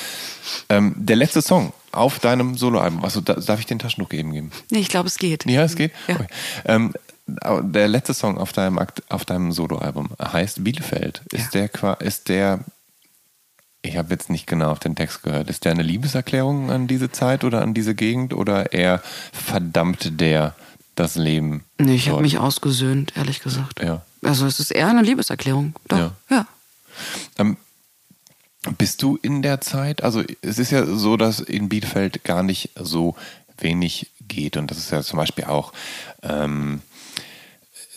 ähm, 0.68 0.94
der 0.96 1.16
letzte 1.16 1.40
Song 1.42 1.72
auf 1.92 2.18
deinem 2.18 2.56
Soloalbum, 2.56 3.02
also 3.04 3.20
da, 3.22 3.34
darf 3.34 3.58
ich 3.60 3.66
den 3.66 3.78
Taschentuch 3.78 4.12
eben 4.12 4.32
geben? 4.32 4.50
Nee, 4.70 4.80
ich 4.80 4.88
glaube, 4.88 5.08
es 5.08 5.16
geht. 5.16 5.46
Ja, 5.46 5.62
es 5.62 5.74
geht. 5.76 5.92
Ja. 6.08 6.14
Okay. 6.16 6.26
Ähm, 6.66 6.92
der 7.26 7.88
letzte 7.88 8.14
Song 8.14 8.38
auf 8.38 8.52
deinem 8.52 8.78
Akt, 8.78 9.02
auf 9.08 9.24
deinem 9.24 9.50
Soloalbum 9.50 10.10
heißt 10.22 10.62
Bielefeld. 10.62 11.22
Ist 11.32 11.54
Ja. 11.54 11.66
der 11.68 12.00
ist 12.00 12.28
der 12.28 12.60
ich 13.86 13.96
habe 13.96 14.10
jetzt 14.10 14.30
nicht 14.30 14.46
genau 14.46 14.70
auf 14.70 14.78
den 14.78 14.94
Text 14.96 15.22
gehört. 15.22 15.48
Ist 15.50 15.64
der 15.64 15.72
eine 15.72 15.82
Liebeserklärung 15.82 16.70
an 16.70 16.86
diese 16.86 17.10
Zeit 17.10 17.44
oder 17.44 17.62
an 17.62 17.74
diese 17.74 17.94
Gegend 17.94 18.34
oder 18.34 18.72
eher 18.72 19.02
verdammt 19.32 20.20
der 20.20 20.54
das 20.94 21.16
Leben? 21.16 21.64
Nee, 21.78 21.94
ich 21.96 22.08
habe 22.08 22.22
mich 22.22 22.38
ausgesöhnt, 22.38 23.12
ehrlich 23.16 23.40
gesagt. 23.40 23.82
Ja. 23.82 24.02
Also 24.22 24.46
es 24.46 24.60
ist 24.60 24.70
eher 24.70 24.88
eine 24.88 25.02
Liebeserklärung. 25.02 25.74
Doch, 25.88 25.98
Ja. 25.98 26.12
ja. 26.30 26.46
Ähm, 27.38 27.56
bist 28.78 29.02
du 29.02 29.16
in 29.22 29.42
der 29.42 29.60
Zeit, 29.60 30.02
also 30.02 30.24
es 30.42 30.58
ist 30.58 30.72
ja 30.72 30.84
so, 30.86 31.16
dass 31.16 31.40
in 31.40 31.68
Bielefeld 31.68 32.24
gar 32.24 32.42
nicht 32.42 32.70
so 32.74 33.14
wenig 33.58 34.10
geht 34.26 34.56
und 34.56 34.70
das 34.70 34.78
ist 34.78 34.90
ja 34.90 35.02
zum 35.02 35.18
Beispiel 35.18 35.44
auch 35.44 35.72
ähm, 36.22 36.80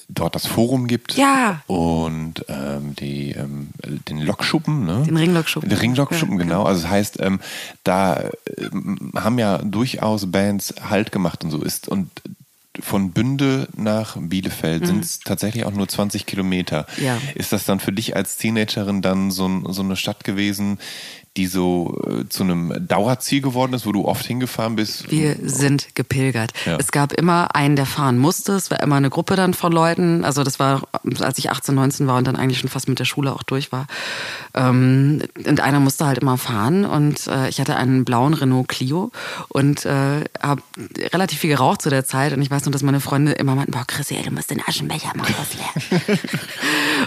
dort 0.09 0.35
das 0.35 0.47
Forum 0.47 0.87
gibt. 0.87 1.15
Ja. 1.15 1.61
Und 1.67 2.45
ähm, 2.49 2.95
die, 2.95 3.31
ähm, 3.31 3.69
den 4.07 4.19
Lokschuppen, 4.19 4.85
ne? 4.85 5.03
Den 5.05 5.15
Ringlokschuppen. 5.15 5.69
Den 5.69 5.77
Ringlokschuppen, 5.77 6.37
Ja, 6.37 6.43
genau. 6.43 6.63
Also 6.63 6.81
das 6.81 6.91
heißt, 6.91 7.19
ähm, 7.21 7.39
da 7.83 8.23
ähm, 8.57 9.13
haben 9.15 9.39
ja 9.39 9.59
durchaus 9.59 10.31
Bands 10.31 10.73
Halt 10.89 11.11
gemacht 11.11 11.43
und 11.43 11.51
so 11.51 11.61
ist. 11.61 11.87
Und 11.87 12.09
von 12.81 13.11
Bünde 13.11 13.67
nach 13.75 14.17
Bielefeld 14.19 14.87
sind 14.87 15.03
es 15.03 15.19
tatsächlich 15.19 15.65
auch 15.65 15.71
nur 15.71 15.87
20 15.87 16.25
Kilometer. 16.25 16.87
Mhm. 16.97 17.03
Ja. 17.03 17.17
Ist 17.35 17.51
das 17.51 17.65
dann 17.65 17.79
für 17.79 17.91
dich 17.91 18.15
als 18.15 18.37
Teenagerin 18.37 19.01
dann 19.01 19.31
so, 19.31 19.63
so 19.71 19.81
eine 19.81 19.95
Stadt 19.95 20.23
gewesen, 20.23 20.79
die 21.37 21.47
so 21.47 21.97
äh, 22.07 22.27
zu 22.27 22.43
einem 22.43 22.73
Dauerziel 22.87 23.41
geworden 23.41 23.73
ist, 23.73 23.85
wo 23.85 23.91
du 23.91 24.05
oft 24.05 24.25
hingefahren 24.25 24.75
bist? 24.75 25.09
Wir 25.11 25.37
sind 25.41 25.95
gepilgert. 25.95 26.51
Ja. 26.65 26.77
Es 26.77 26.91
gab 26.91 27.13
immer 27.13 27.55
einen, 27.55 27.75
der 27.75 27.85
fahren 27.85 28.17
musste. 28.17 28.53
Es 28.53 28.71
war 28.71 28.81
immer 28.81 28.95
eine 28.95 29.09
Gruppe 29.09 29.35
dann 29.35 29.53
von 29.53 29.71
Leuten. 29.71 30.25
Also 30.25 30.43
das 30.43 30.59
war, 30.59 30.83
als 31.19 31.37
ich 31.37 31.49
18, 31.49 31.75
19 31.75 32.07
war 32.07 32.17
und 32.17 32.27
dann 32.27 32.35
eigentlich 32.35 32.59
schon 32.59 32.69
fast 32.69 32.89
mit 32.89 32.99
der 32.99 33.05
Schule 33.05 33.33
auch 33.33 33.43
durch 33.43 33.71
war. 33.71 33.87
Ähm, 34.53 35.21
und 35.45 35.59
einer 35.61 35.79
musste 35.79 36.05
halt 36.05 36.17
immer 36.17 36.37
fahren. 36.37 36.85
Und 36.85 37.27
äh, 37.27 37.47
ich 37.49 37.59
hatte 37.59 37.75
einen 37.75 38.05
blauen 38.05 38.33
Renault 38.33 38.67
Clio 38.67 39.11
und 39.49 39.85
äh, 39.85 40.23
habe 40.41 40.61
relativ 41.13 41.39
viel 41.39 41.51
geraucht 41.51 41.81
zu 41.81 41.89
der 41.89 42.05
Zeit. 42.05 42.33
Und 42.33 42.41
ich 42.41 42.51
weiß 42.51 42.65
nur, 42.65 42.71
dass 42.71 42.81
meine 42.83 42.99
Freunde 42.99 43.33
immer 43.33 43.55
meinten, 43.55 43.71
boah, 43.71 43.85
Chris, 43.85 44.11
ey, 44.11 44.23
du 44.23 44.31
musst 44.31 44.51
den 44.51 44.61
Aschenbecher 44.65 45.11
mal 45.15 45.27
ausleeren. 45.39 46.19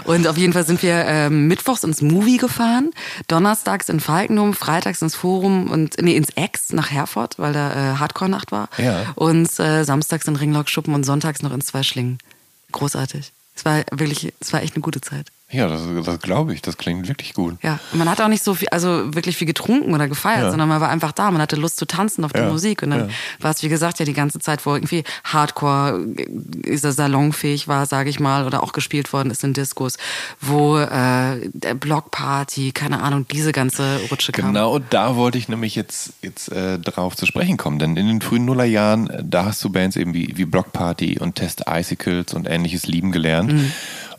Und 0.05 0.27
auf 0.27 0.37
jeden 0.37 0.53
Fall 0.53 0.65
sind 0.65 0.81
wir 0.81 1.05
ähm, 1.05 1.47
mittwochs 1.47 1.83
ins 1.83 2.01
Movie 2.01 2.37
gefahren, 2.37 2.91
donnerstags 3.27 3.89
in 3.89 3.99
Falkenum, 4.13 4.53
freitags 4.53 5.01
ins 5.01 5.15
Forum 5.15 5.71
und 5.71 5.99
nee, 5.99 6.15
ins 6.15 6.29
Ex 6.35 6.71
nach 6.71 6.91
Herford, 6.91 7.39
weil 7.39 7.51
da 7.51 7.71
äh, 7.71 7.97
Hardcore-Nacht 7.97 8.51
war. 8.51 8.69
Ja. 8.77 9.11
Und 9.15 9.59
äh, 9.59 9.83
samstags 9.83 10.27
in 10.27 10.35
Ringlock-Schuppen 10.35 10.93
und 10.93 11.03
sonntags 11.03 11.41
noch 11.41 11.51
in 11.51 11.61
Zweischlingen. 11.61 12.19
Großartig. 12.71 13.33
Es 13.55 13.65
war 13.65 13.83
wirklich, 13.91 14.31
es 14.39 14.53
war 14.53 14.61
echt 14.61 14.75
eine 14.75 14.83
gute 14.83 15.01
Zeit. 15.01 15.31
Ja, 15.53 15.67
das, 15.67 15.81
das 16.03 16.19
glaube 16.19 16.53
ich. 16.53 16.61
Das 16.61 16.77
klingt 16.77 17.07
wirklich 17.07 17.33
gut. 17.33 17.57
Ja, 17.61 17.79
und 17.91 17.99
man 17.99 18.09
hat 18.09 18.19
auch 18.21 18.27
nicht 18.27 18.43
so 18.43 18.53
viel, 18.55 18.67
also 18.69 19.13
wirklich 19.13 19.37
viel 19.37 19.47
getrunken 19.47 19.93
oder 19.93 20.07
gefeiert, 20.07 20.43
Ja. 20.43 20.49
sondern 20.49 20.67
man 20.67 20.81
war 20.81 20.89
einfach 20.89 21.11
da. 21.11 21.29
Man 21.31 21.41
hatte 21.41 21.55
Lust 21.55 21.77
zu 21.77 21.85
tanzen 21.85 22.25
auf 22.25 22.33
die 22.33 22.39
Ja, 22.39 22.49
Musik. 22.49 22.81
Und 22.83 22.89
dann 22.91 23.09
ja. 23.09 23.15
war 23.39 23.51
es, 23.51 23.61
wie 23.63 23.69
gesagt, 23.69 23.99
ja 23.99 24.05
die 24.05 24.13
ganze 24.13 24.39
Zeit, 24.39 24.65
wo 24.65 24.73
irgendwie 24.73 25.03
Hardcore 25.23 26.05
äh, 26.17 26.27
ist 26.67 26.81
salonfähig 26.83 27.67
war, 27.67 27.85
sage 27.85 28.09
ich 28.09 28.19
mal, 28.19 28.45
oder 28.45 28.63
auch 28.63 28.71
gespielt 28.73 29.13
worden 29.13 29.31
ist 29.31 29.43
in 29.43 29.53
Diskos, 29.53 29.97
wo 30.41 30.77
äh, 30.77 31.49
der 31.53 31.75
Blockparty, 31.75 32.71
keine 32.71 33.01
Ahnung, 33.01 33.25
diese 33.31 33.51
ganze 33.51 33.99
Rutsche 34.09 34.31
kam. 34.31 34.47
Genau 34.47 34.79
da 34.79 35.15
wollte 35.15 35.37
ich 35.37 35.47
nämlich 35.49 35.75
jetzt, 35.75 36.13
jetzt 36.21 36.51
äh, 36.51 36.79
drauf 36.79 37.15
zu 37.15 37.25
sprechen 37.25 37.57
kommen. 37.57 37.79
Denn 37.79 37.95
in 37.95 38.07
den 38.07 38.21
frühen 38.21 38.45
Nullerjahren, 38.45 39.09
äh, 39.09 39.23
da 39.23 39.45
hast 39.45 39.63
du 39.63 39.69
Bands 39.69 39.95
eben 39.95 40.13
wie, 40.13 40.33
wie 40.35 40.45
Block 40.45 40.73
Party 40.73 41.19
und 41.19 41.35
Test 41.35 41.63
Icicles 41.69 42.33
und 42.33 42.47
ähnliches 42.47 42.87
lieben 42.87 43.11
gelernt. 43.11 43.53
Mhm. 43.53 43.71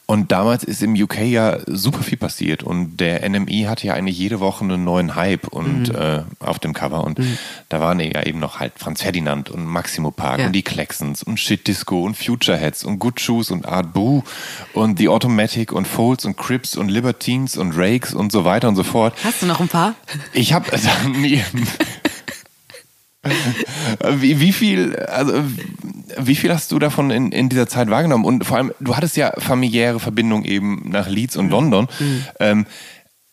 Und 0.07 0.33
damals 0.33 0.64
ist 0.64 0.83
im 0.83 0.93
UK 0.95 1.23
ja 1.23 1.61
super 1.67 2.03
viel 2.03 2.19
passiert 2.19 2.62
und 2.62 2.99
der 2.99 3.27
NME 3.27 3.71
hatte 3.71 3.87
ja 3.87 3.95
eigentlich 3.95 4.19
jede 4.19 4.38
Woche 4.38 4.62
einen 4.62 4.85
neuen 4.85 5.14
Hype 5.14 5.49
und 5.49 5.88
Mhm. 5.88 5.95
äh, 5.95 6.23
auf 6.40 6.59
dem 6.59 6.75
Cover 6.75 7.03
und 7.05 7.19
da 7.71 7.81
waren 7.81 7.99
ja 8.01 8.23
eben 8.23 8.38
noch 8.38 8.61
halt 8.61 8.75
Franz 8.77 9.01
Ferdinand 9.01 9.49
und 9.49 9.64
Maximo 9.64 10.11
Park 10.11 10.40
Ja. 10.40 10.47
und 10.47 10.53
die 10.53 10.62
Klecksons 10.62 11.23
und 11.23 11.40
Shit 11.40 11.67
Disco 11.67 12.03
und 12.05 12.19
Future 12.19 12.59
Heads 12.59 12.85
und 12.85 12.99
Good 12.99 13.19
Shoes 13.19 13.51
und 13.51 13.67
Art 13.67 13.95
Boo 13.95 14.23
und 14.75 14.99
The 14.99 15.09
Automatic 15.09 15.73
und 15.73 15.87
Folds 15.88 16.27
und 16.27 16.37
Crips 16.37 16.77
und 16.77 16.90
Libertines 16.90 17.57
und 17.57 17.73
Rakes 17.75 18.12
und 18.12 18.31
so 18.31 18.45
weiter 18.45 18.69
und 18.69 18.77
so 18.77 18.83
fort. 18.85 19.14
Hast 19.25 19.40
du 19.40 19.47
noch 19.47 19.61
ein 19.61 19.69
paar? 19.69 19.95
Ich 20.35 20.53
habe 20.53 20.67
nie. 21.17 21.43
wie, 24.16 24.40
wie 24.40 24.52
viel, 24.52 24.96
also 24.96 25.32
wie 26.18 26.34
viel 26.34 26.52
hast 26.52 26.72
du 26.72 26.78
davon 26.78 27.10
in, 27.10 27.32
in 27.32 27.48
dieser 27.48 27.66
Zeit 27.68 27.90
wahrgenommen? 27.90 28.24
Und 28.24 28.44
vor 28.44 28.56
allem, 28.58 28.72
du 28.80 28.96
hattest 28.96 29.16
ja 29.16 29.32
familiäre 29.38 30.00
Verbindung 30.00 30.44
eben 30.44 30.88
nach 30.90 31.08
Leeds 31.08 31.37
und 31.37 31.50
London. 31.50 31.88
Ähm, 32.40 32.66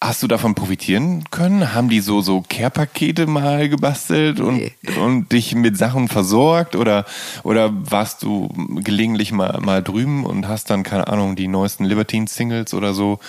hast 0.03 0.23
du 0.23 0.27
davon 0.27 0.55
profitieren 0.55 1.25
können? 1.29 1.75
Haben 1.75 1.89
die 1.89 1.99
so 1.99 2.21
so 2.21 2.43
Care-Pakete 2.49 3.27
mal 3.27 3.69
gebastelt 3.69 4.39
und, 4.39 4.55
Nee. 4.57 4.71
und 4.99 5.31
dich 5.31 5.53
mit 5.53 5.77
Sachen 5.77 6.07
versorgt? 6.07 6.75
Oder, 6.75 7.05
oder 7.43 7.71
warst 7.71 8.23
du 8.23 8.49
gelegentlich 8.83 9.31
mal, 9.31 9.59
mal 9.61 9.83
drüben 9.83 10.25
und 10.25 10.47
hast 10.47 10.69
dann, 10.71 10.81
keine 10.83 11.07
Ahnung, 11.07 11.35
die 11.35 11.47
neuesten 11.47 11.85
Libertine-Singles 11.85 12.73
oder 12.73 12.93
so 12.93 13.19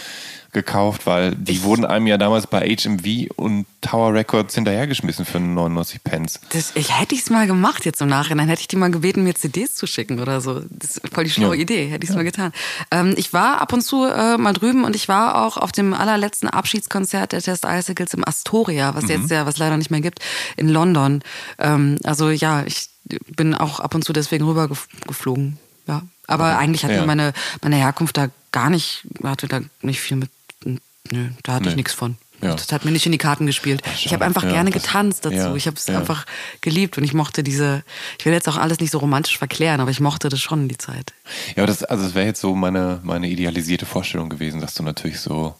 gekauft? 0.52 1.06
Weil 1.06 1.34
die 1.34 1.62
wurden 1.62 1.84
einem 1.84 2.06
ja 2.06 2.18
damals 2.18 2.46
bei 2.46 2.60
HMV 2.76 3.30
und 3.36 3.66
Tower 3.80 4.14
Records 4.14 4.54
hinterhergeschmissen 4.54 5.24
für 5.24 5.40
99 5.40 6.04
Pence. 6.04 6.40
Das, 6.50 6.72
ich 6.76 6.98
hätte 6.98 7.14
ich 7.14 7.22
es 7.22 7.30
mal 7.30 7.46
gemacht 7.46 7.84
jetzt 7.84 8.00
im 8.00 8.08
Nachhinein, 8.08 8.48
hätte 8.48 8.60
ich 8.60 8.68
die 8.68 8.76
mal 8.76 8.90
gebeten, 8.90 9.24
mir 9.24 9.34
CDs 9.34 9.74
zu 9.74 9.86
schicken 9.86 10.20
oder 10.20 10.40
so. 10.40 10.62
Das 10.70 10.98
ist 10.98 11.00
voll 11.12 11.24
die 11.24 11.30
schlaue 11.30 11.56
Ja. 11.56 11.62
Idee, 11.62 11.86
hätte 11.86 12.04
ich 12.04 12.10
es 12.10 12.16
mal 12.16 12.22
getan. 12.24 12.52
Ähm, 12.90 13.14
ich 13.16 13.32
war 13.32 13.60
ab 13.60 13.72
und 13.72 13.80
zu 13.82 14.04
äh, 14.04 14.36
mal 14.38 14.52
drüben 14.52 14.84
und 14.84 14.94
ich 14.94 15.08
war 15.08 15.44
auch 15.44 15.56
auf 15.56 15.72
dem 15.72 15.94
allerletzten 15.94 16.48
Abschiedskonzert 16.48 17.32
der 17.32 17.42
Test 17.42 17.64
Icicles 17.66 18.14
im 18.14 18.26
Astoria, 18.26 18.94
was 18.94 19.08
jetzt 19.08 19.30
ja, 19.30 19.46
was 19.46 19.58
leider 19.58 19.76
nicht 19.76 19.90
mehr 19.90 20.00
gibt, 20.00 20.20
in 20.56 20.68
London. 20.68 21.22
Ähm, 21.58 21.98
also 22.04 22.30
ja, 22.30 22.62
ich 22.64 22.88
bin 23.36 23.54
auch 23.54 23.80
ab 23.80 23.94
und 23.94 24.04
zu 24.04 24.12
deswegen 24.12 24.44
rüber 24.44 24.66
gef- 24.66 24.86
geflogen. 25.06 25.58
Ja. 25.88 26.02
Aber 26.28 26.56
eigentlich 26.56 26.84
hat 26.84 26.92
Ja. 26.92 27.04
meine, 27.04 27.32
meine 27.62 27.76
Herkunft 27.76 28.16
da 28.16 28.28
gar 28.52 28.70
nicht, 28.70 29.04
hatte 29.24 29.48
da 29.48 29.60
nicht 29.80 30.00
viel 30.00 30.16
mit, 30.16 30.30
nö, 30.64 31.28
da 31.42 31.54
hatte 31.54 31.64
ich 31.64 31.70
Nee. 31.70 31.76
nichts 31.76 31.92
von. 31.94 32.16
Ja. 32.42 32.54
Das 32.56 32.72
hat 32.72 32.84
mir 32.84 32.90
nicht 32.90 33.06
in 33.06 33.12
die 33.12 33.18
Karten 33.18 33.46
gespielt. 33.46 33.82
Ach, 33.86 33.92
ich 33.94 34.00
schade. 34.00 34.14
habe 34.16 34.24
einfach 34.24 34.42
Ja, 34.42 34.50
gerne 34.50 34.72
getanzt 34.72 35.24
dazu. 35.24 35.36
ja, 35.36 35.54
ich 35.54 35.68
habe 35.68 35.76
es 35.76 35.86
ja. 35.86 35.96
einfach 35.96 36.26
geliebt 36.60 36.98
und 36.98 37.04
ich 37.04 37.14
mochte 37.14 37.44
diese, 37.44 37.84
ich 38.18 38.24
will 38.26 38.32
jetzt 38.32 38.48
auch 38.48 38.56
alles 38.56 38.80
nicht 38.80 38.90
so 38.90 38.98
romantisch 38.98 39.38
verklären, 39.38 39.80
aber 39.80 39.92
ich 39.92 40.00
mochte 40.00 40.28
das 40.28 40.40
schon 40.40 40.66
die 40.68 40.76
Zeit. 40.76 41.12
Ja, 41.54 41.66
das, 41.66 41.84
also 41.84 42.02
das 42.02 42.16
wäre 42.16 42.26
jetzt 42.26 42.40
so 42.40 42.56
meine, 42.56 42.98
meine 43.04 43.28
idealisierte 43.28 43.86
Vorstellung 43.86 44.28
gewesen, 44.28 44.60
dass 44.60 44.74
du 44.74 44.82
natürlich 44.82 45.20
so 45.20 45.54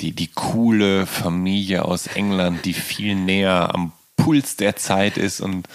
die, 0.00 0.12
die 0.12 0.28
coole 0.28 1.04
Familie 1.06 1.84
aus 1.84 2.06
England, 2.06 2.64
die 2.64 2.72
viel 2.72 3.14
näher 3.16 3.74
am 3.74 3.92
Puls 4.16 4.56
der 4.56 4.76
Zeit 4.76 5.18
ist 5.18 5.40
und, 5.42 5.68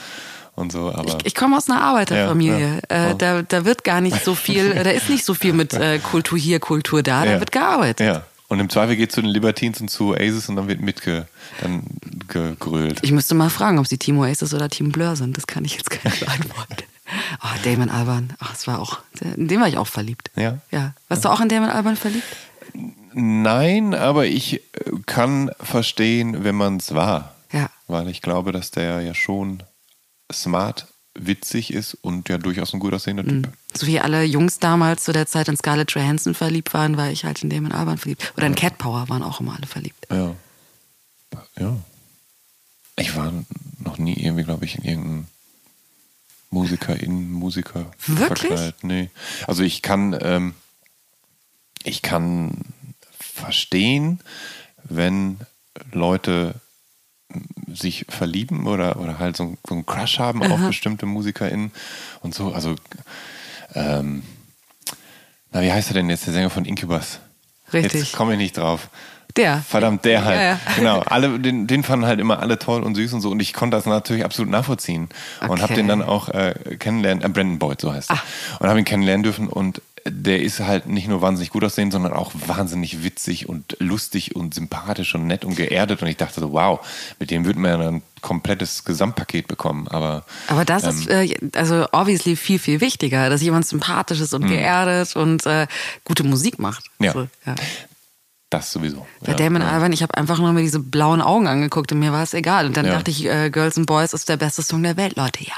und 0.55 0.71
so. 0.71 0.91
Aber 0.91 1.05
Ich, 1.19 1.25
ich 1.27 1.35
komme 1.35 1.57
aus 1.57 1.69
einer 1.69 1.81
Arbeiterfamilie. 1.81 2.81
Ja, 2.89 2.97
ja. 3.05 3.09
Äh, 3.11 3.15
da, 3.15 3.41
da 3.43 3.65
wird 3.65 3.83
gar 3.83 4.01
nicht 4.01 4.23
so 4.25 4.33
viel, 4.33 4.73
da 4.73 4.89
ist 4.89 5.09
nicht 5.11 5.25
so 5.25 5.35
viel 5.35 5.53
mit 5.53 5.73
äh, 5.75 5.99
Kultur 5.99 6.39
hier, 6.39 6.59
Kultur 6.59 7.03
da, 7.03 7.23
da 7.23 7.33
Ja. 7.33 7.39
wird 7.39 7.51
gearbeitet. 7.51 8.23
Ja. 8.49 8.55
Und 8.55 8.59
im 8.59 8.69
Zweifel 8.69 8.95
geht 8.95 9.11
zu 9.11 9.21
den 9.21 9.29
Libertines 9.29 9.79
und 9.79 9.89
zu 9.89 10.13
Aces 10.13 10.49
und 10.49 10.55
dann 10.55 10.67
wird 10.67 10.81
mitge 10.81 11.27
dann 11.61 11.83
gegrölt. 12.27 12.99
Ich 13.03 13.11
müsste 13.11 13.35
mal 13.35 13.49
fragen, 13.49 13.77
ob 13.79 13.87
sie 13.87 13.97
Team 13.97 14.17
Oasis 14.19 14.53
oder 14.53 14.69
Team 14.69 14.91
Blur 14.91 15.15
sind. 15.15 15.37
Das 15.37 15.47
kann 15.47 15.65
ich 15.65 15.75
jetzt 15.75 15.89
gar 15.89 16.09
nicht 16.09 16.19
beantworten. 16.19 16.75
Oh, 17.43 17.47
Damon 17.63 17.89
Alban. 17.89 18.33
Ach, 18.37 18.51
das 18.51 18.67
war 18.67 18.79
auch, 18.79 18.99
in 19.35 19.47
den 19.47 19.59
war 19.59 19.67
ich 19.67 19.77
auch 19.77 19.87
verliebt. 19.87 20.29
Ja? 20.35 20.59
Ja. 20.69 20.93
Warst 21.07 21.25
du 21.25 21.29
auch 21.29 21.41
in 21.41 21.49
Damon 21.49 21.71
Alban 21.71 21.95
verliebt? 21.95 22.23
Nein, 23.13 23.95
aber 23.95 24.27
ich 24.27 24.53
äh, 24.53 24.61
kann 25.07 25.49
verstehen, 25.59 26.43
wenn 26.43 26.55
man 26.55 26.77
es 26.77 26.93
war. 26.93 27.35
Ja. 27.51 27.69
Weil 27.87 28.09
ich 28.09 28.21
glaube, 28.21 28.51
dass 28.51 28.71
der 28.71 29.01
ja 29.01 29.15
schon 29.15 29.63
smart, 30.31 30.87
witzig 31.25 31.73
ist 31.73 31.95
und 31.95 32.29
ja 32.29 32.37
durchaus 32.37 32.73
ein 32.73 32.79
gut 32.79 32.93
aussehender 32.93 33.25
Typ. 33.25 33.49
So 33.73 33.87
wie 33.87 33.99
alle 33.99 34.23
Jungs 34.23 34.59
damals 34.59 35.03
zu 35.03 35.11
der 35.11 35.27
Zeit 35.27 35.47
in 35.47 35.57
Scarlett 35.57 35.91
Johansson 35.91 36.33
verliebt 36.33 36.73
waren, 36.73 36.97
war 36.97 37.11
ich 37.11 37.25
halt 37.25 37.43
in 37.43 37.49
Damon 37.49 37.71
Alban 37.71 37.97
verliebt. 37.97 38.33
Oder 38.37 38.47
in 38.47 38.55
Cat 38.55 38.77
Power 38.77 39.09
waren 39.09 39.23
auch 39.23 39.39
immer 39.39 39.55
alle 39.55 39.67
verliebt. 39.67 40.07
Ja. 40.09 40.35
Ja. 41.57 41.77
Ich 42.97 43.15
war 43.15 43.33
noch 43.79 43.97
nie 43.97 44.13
irgendwie, 44.13 44.43
glaube 44.43 44.65
ich, 44.65 44.77
in 44.77 44.83
irgendeinem 44.83 45.27
Musikerin, 46.51 47.31
Musiker 47.31 47.91
Wirklich? 48.05 48.47
verkleidet. 48.47 48.83
Nee. 48.83 49.09
Also 49.47 49.63
ich 49.63 49.81
kann, 49.81 50.17
ähm, 50.21 50.53
ich 51.83 52.01
kann 52.01 52.65
verstehen, 53.11 54.19
wenn 54.83 55.39
Leute 55.91 56.55
sich 57.75 58.05
verlieben 58.09 58.67
oder, 58.67 58.99
oder 58.99 59.19
halt 59.19 59.37
so, 59.37 59.57
so 59.67 59.75
einen 59.75 59.85
Crush 59.85 60.19
haben 60.19 60.41
auf 60.43 60.59
bestimmte 60.67 61.05
MusikerInnen 61.05 61.71
und 62.21 62.33
so. 62.33 62.51
Also, 62.53 62.75
ähm, 63.75 64.23
na, 65.51 65.61
wie 65.61 65.71
heißt 65.71 65.89
er 65.91 65.95
denn 65.95 66.09
jetzt, 66.09 66.25
der 66.25 66.33
Sänger 66.33 66.49
von 66.49 66.65
Incubus? 66.65 67.19
Richtig. 67.73 68.01
Jetzt 68.01 68.13
komme 68.13 68.33
ich 68.33 68.39
nicht 68.39 68.57
drauf. 68.57 68.89
Der. 69.35 69.59
Verdammt, 69.59 70.05
der 70.05 70.25
halt. 70.25 70.37
Ja, 70.37 70.43
ja. 70.43 70.59
Genau. 70.75 70.99
Alle, 71.05 71.39
den, 71.39 71.67
den 71.67 71.83
fanden 71.83 72.05
halt 72.05 72.19
immer 72.19 72.39
alle 72.39 72.57
toll 72.57 72.81
und 72.81 72.95
süß 72.95 73.13
und 73.13 73.21
so. 73.21 73.29
Und 73.29 73.39
ich 73.41 73.53
konnte 73.53 73.77
das 73.77 73.85
natürlich 73.85 74.25
absolut 74.25 74.49
nachvollziehen. 74.51 75.07
Und 75.41 75.61
habe 75.61 75.65
Okay. 75.65 75.75
den 75.75 75.87
dann 75.87 76.01
auch 76.01 76.29
äh, 76.29 76.55
kennenlernen, 76.79 77.23
äh, 77.23 77.29
Brandon 77.29 77.59
Boyd, 77.59 77.79
so 77.79 77.93
heißt 77.93 78.09
er. 78.09 78.19
Und 78.59 78.67
habe 78.67 78.79
ihn 78.79 78.85
kennenlernen 78.85 79.23
dürfen. 79.23 79.47
Und 79.47 79.81
der 80.11 80.41
ist 80.41 80.59
halt 80.59 80.87
nicht 80.87 81.07
nur 81.07 81.21
wahnsinnig 81.21 81.49
gut 81.51 81.63
aussehen, 81.63 81.91
sondern 81.91 82.13
auch 82.13 82.31
wahnsinnig 82.47 83.03
witzig 83.03 83.47
und 83.49 83.77
lustig 83.79 84.35
und 84.35 84.53
sympathisch 84.53 85.15
und 85.15 85.27
nett 85.27 85.45
und 85.45 85.55
geerdet. 85.55 86.01
Und 86.01 86.07
ich 86.07 86.17
dachte 86.17 86.39
so, 86.41 86.51
wow, 86.53 86.79
mit 87.19 87.31
dem 87.31 87.45
würde 87.45 87.59
man 87.59 87.81
ja 87.81 87.87
ein 87.87 88.01
komplettes 88.21 88.83
Gesamtpaket 88.83 89.47
bekommen. 89.47 89.87
Aber 89.87 90.25
Aber 90.47 90.65
das 90.65 90.83
Ähm. 90.83 90.89
ist 90.89 91.07
äh, 91.09 91.35
also 91.55 91.85
obviously 91.91 92.35
viel, 92.35 92.59
viel 92.59 92.81
wichtiger, 92.81 93.29
dass 93.29 93.41
jemand 93.41 93.65
sympathisch 93.65 94.19
ist 94.19 94.33
und 94.33 94.47
geerdet 94.47 95.15
und 95.15 95.45
äh, 95.45 95.67
gute 96.03 96.23
Musik 96.23 96.59
macht. 96.59 96.83
Ja. 96.99 97.13
So, 97.13 97.27
ja. 97.45 97.55
das 98.49 98.71
sowieso. 98.71 99.05
Bei 99.21 99.31
ja, 99.31 99.37
Damon 99.37 99.61
ja. 99.61 99.69
Alban, 99.69 99.93
ich 99.93 100.01
habe 100.03 100.15
einfach 100.17 100.39
nur 100.39 100.51
mir 100.53 100.61
diese 100.61 100.79
blauen 100.79 101.21
Augen 101.21 101.47
angeguckt 101.47 101.91
und 101.91 101.99
mir 101.99 102.11
war 102.11 102.23
es 102.23 102.33
egal. 102.33 102.65
Und 102.65 102.75
dann 102.77 102.85
Ja. 102.85 102.93
dachte 102.93 103.11
ich, 103.11 103.25
äh, 103.25 103.49
Girls 103.49 103.77
and 103.77 103.85
Boys 103.87 104.13
ist 104.13 104.27
der 104.29 104.37
beste 104.37 104.63
Song 104.63 104.83
der 104.83 104.97
Welt, 104.97 105.15
Leute. 105.15 105.43
Ja. 105.43 105.53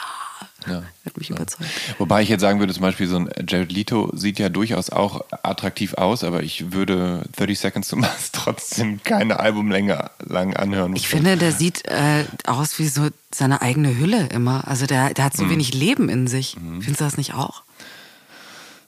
Ja. 0.68 0.84
Hat 1.06 1.18
mich 1.18 1.30
überzeugt. 1.30 1.70
Wobei 1.98 2.22
ich 2.22 2.30
jetzt 2.30 2.42
sagen 2.42 2.60
würde, 2.60 2.74
zum 2.74 2.84
Beispiel 2.84 3.08
so 3.08 3.18
ein 3.18 3.30
Jared 3.48 3.72
Leto 3.72 4.12
sieht 4.14 4.38
ja 4.40 4.50
durchaus 4.50 4.90
auch 4.90 5.26
attraktiv 5.44 5.96
aus, 5.96 6.24
aber 6.24 6.44
ich 6.44 6.72
würde 6.72 7.24
30 7.38 7.60
Seconds 7.60 7.88
to 7.90 7.96
Mars 7.96 8.32
trotzdem 8.34 9.02
keine 9.04 9.40
Albumlänge 9.40 10.12
lang 10.20 10.56
anhören. 10.56 10.96
Ich 10.96 11.08
finde, 11.08 11.38
der 11.38 11.52
sieht 11.52 11.86
äh, 11.86 12.26
aus 12.46 12.78
wie 12.80 12.88
so 12.88 13.08
seine 13.34 13.62
eigene 13.62 13.98
Hülle 13.98 14.28
immer. 14.28 14.68
Also 14.68 14.86
der, 14.86 15.14
der 15.14 15.26
hat 15.26 15.36
so 15.36 15.50
wenig 15.50 15.74
Leben 15.74 16.10
in 16.10 16.28
sich. 16.28 16.56
Findest 16.60 17.00
du 17.00 17.06
das 17.06 17.18
nicht 17.18 17.34
auch? 17.34 17.64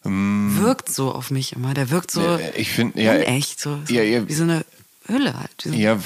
Wirkt 0.03 0.89
so 0.89 1.13
auf 1.13 1.31
mich 1.31 1.53
immer. 1.53 1.73
Der 1.73 1.89
wirkt 1.89 2.11
so 2.11 2.37
Äh, 2.37 2.51
ich 2.55 2.71
finde, 2.71 3.01
ja, 3.01 3.13
unecht, 3.13 3.59
so, 3.59 3.79
so 3.87 3.93
ja, 3.93 4.03
ja. 4.03 4.27
wie 4.27 4.33
so 4.33 4.43
eine 4.43 4.65
Hülle 5.07 5.33
halt. 5.37 5.65
Ja, 5.65 5.97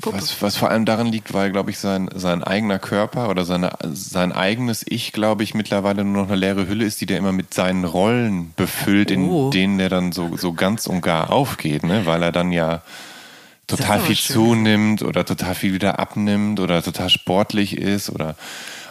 was, 0.00 0.42
was 0.42 0.56
vor 0.56 0.70
allem 0.70 0.84
daran 0.84 1.06
liegt, 1.06 1.32
weil, 1.32 1.50
glaube 1.50 1.70
ich, 1.70 1.78
sein, 1.78 2.10
sein 2.14 2.42
eigener 2.44 2.78
Körper 2.78 3.30
oder 3.30 3.44
seine, 3.44 3.72
sein 3.92 4.32
eigenes 4.32 4.84
Ich, 4.86 5.12
glaube 5.12 5.42
ich, 5.44 5.54
mittlerweile 5.54 6.04
nur 6.04 6.22
noch 6.24 6.28
eine 6.28 6.36
leere 6.38 6.68
Hülle 6.68 6.84
ist, 6.84 7.00
die 7.00 7.06
der 7.06 7.18
immer 7.18 7.32
mit 7.32 7.54
seinen 7.54 7.84
Rollen 7.84 8.52
befüllt, 8.56 9.10
in 9.10 9.28
Oh. 9.28 9.50
denen 9.50 9.80
er 9.80 9.88
dann 9.88 10.12
so, 10.12 10.36
so 10.36 10.52
ganz 10.52 10.86
und 10.86 11.00
gar 11.00 11.30
aufgeht, 11.30 11.84
ne? 11.84 12.04
weil 12.06 12.22
er 12.22 12.32
dann 12.32 12.52
ja 12.52 12.82
total 13.66 14.00
viel 14.00 14.16
schön. 14.16 14.34
zunimmt 14.34 15.02
oder 15.02 15.24
total 15.24 15.54
viel 15.54 15.72
wieder 15.72 15.98
abnimmt 15.98 16.60
oder 16.60 16.82
total 16.82 17.10
sportlich 17.10 17.76
ist 17.76 18.10
oder 18.10 18.34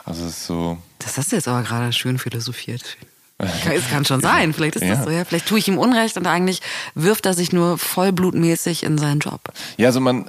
also 0.06 0.24
es 0.24 0.30
ist 0.32 0.46
so. 0.48 0.78
Das 1.00 1.18
hast 1.18 1.32
du 1.32 1.36
jetzt 1.36 1.48
aber 1.48 1.64
gerade 1.64 1.92
schön 1.94 2.18
philosophiert. 2.18 2.98
Es 3.40 3.90
kann 3.90 4.04
schon 4.04 4.22
sein, 4.22 4.54
vielleicht 4.54 4.78
ist 4.78 4.84
Ja. 4.84 4.96
das 4.96 5.04
so. 5.06 5.12
Ja. 5.12 5.24
Vielleicht 5.26 5.48
tue 5.48 5.60
ich 5.60 5.68
ihm 5.68 5.78
Unrecht 5.78 6.18
und 6.18 6.26
eigentlich 6.26 6.62
wirft 6.96 7.26
er 7.28 7.34
sich 7.34 7.54
nur 7.54 7.78
vollblutmäßig 7.78 8.84
in 8.84 8.98
seinen 8.98 9.20
Job. 9.20 9.42
Ja, 9.78 9.88
also 9.88 10.00
man, 10.00 10.26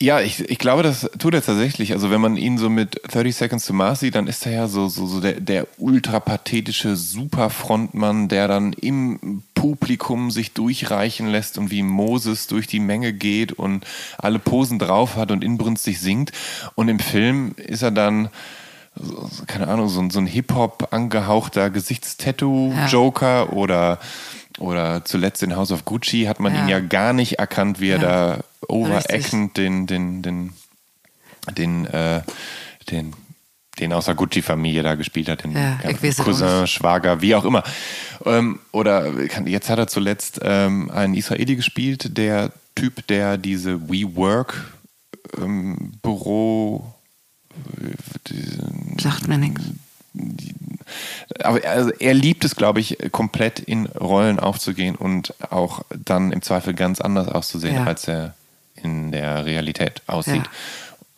ja, 0.00 0.20
ich, 0.20 0.40
ich 0.48 0.58
glaube, 0.58 0.82
das 0.82 1.08
tut 1.18 1.34
er 1.34 1.42
tatsächlich. 1.44 1.92
Also 1.92 2.10
wenn 2.10 2.20
man 2.20 2.36
ihn 2.36 2.56
so 2.58 2.70
mit 2.70 3.00
30 3.12 3.36
Seconds 3.36 3.66
to 3.66 3.74
Mars 3.74 4.00
sieht, 4.00 4.14
dann 4.14 4.26
ist 4.26 4.44
er 4.46 4.52
ja 4.52 4.68
so, 4.68 4.88
so, 4.88 5.06
so 5.06 5.20
der, 5.20 5.38
der 5.40 5.66
ultrapathetische 5.76 6.96
Superfrontmann, 6.96 8.28
der 8.28 8.48
dann 8.48 8.72
im 8.72 9.42
Publikum 9.54 10.30
sich 10.30 10.52
durchreichen 10.52 11.26
lässt 11.28 11.58
und 11.58 11.70
wie 11.70 11.82
Moses 11.82 12.46
durch 12.46 12.66
die 12.66 12.80
Menge 12.80 13.12
geht 13.12 13.52
und 13.52 13.84
alle 14.18 14.38
Posen 14.38 14.78
drauf 14.78 15.16
hat 15.16 15.30
und 15.30 15.44
inbrünstig 15.44 16.00
singt. 16.00 16.32
Und 16.74 16.88
im 16.88 16.98
Film 16.98 17.54
ist 17.56 17.82
er 17.82 17.90
dann, 17.90 18.28
so, 18.96 19.28
keine 19.46 19.68
Ahnung, 19.68 19.88
so, 19.88 20.00
ein- 20.00 20.10
so 20.10 20.18
ein 20.20 20.26
Hip-Hop 20.26 20.88
angehauchter 20.92 21.70
Gesichtstattoo-Joker 21.70 23.52
oder, 23.52 23.98
oder 24.58 25.04
zuletzt 25.04 25.42
in 25.42 25.56
House 25.56 25.72
of 25.72 25.84
Gucci 25.84 26.24
hat 26.24 26.40
man 26.40 26.54
Ja. 26.54 26.62
ihn 26.62 26.68
ja 26.68 26.80
gar 26.80 27.12
nicht 27.12 27.38
erkannt, 27.38 27.80
wie 27.80 27.90
er 27.90 28.00
Ja. 28.00 28.02
da 28.36 28.38
overactend 28.68 29.56
den, 29.56 29.86
den, 29.86 30.22
den, 30.22 30.52
den, 31.56 31.86
äh, 31.86 32.22
den, 32.90 33.14
den 33.80 33.92
aus 33.92 34.04
der 34.06 34.14
Gucci-Familie 34.14 34.82
da 34.84 34.94
gespielt 34.94 35.28
hat, 35.28 35.42
den 35.44 35.52
Ja, 35.52 35.78
Cousin. 36.22 36.66
Schwager, 36.66 37.20
wie 37.20 37.34
auch 37.34 37.44
immer. 37.44 37.64
Ähm, 38.24 38.60
oder 38.72 39.10
kann- 39.28 39.46
jetzt 39.48 39.68
hat 39.68 39.78
er 39.78 39.88
zuletzt 39.88 40.40
ähm, 40.42 40.90
einen 40.90 41.14
Israeli 41.14 41.56
gespielt, 41.56 42.16
der 42.16 42.52
Typ, 42.76 43.06
der 43.08 43.36
diese 43.38 43.88
WeWork 43.90 44.72
ähm, 45.36 45.92
Büro 46.02 46.93
Sagt 49.00 49.28
mir 49.28 49.38
nichts. 49.38 49.62
aber 51.42 51.64
also 51.68 51.90
er 51.98 52.14
liebt 52.14 52.44
es, 52.44 52.54
glaube 52.56 52.80
ich, 52.80 52.96
komplett 53.12 53.58
in 53.60 53.86
Rollen 53.86 54.38
aufzugehen 54.38 54.94
und 54.96 55.34
auch 55.52 55.82
dann 55.96 56.32
im 56.32 56.42
Zweifel 56.42 56.74
ganz 56.74 57.00
anders 57.00 57.28
auszusehen, 57.28 57.74
Ja. 57.76 57.84
als 57.84 58.06
er 58.08 58.34
in 58.76 59.12
der 59.12 59.44
Realität 59.46 60.02
aussieht. 60.06 60.42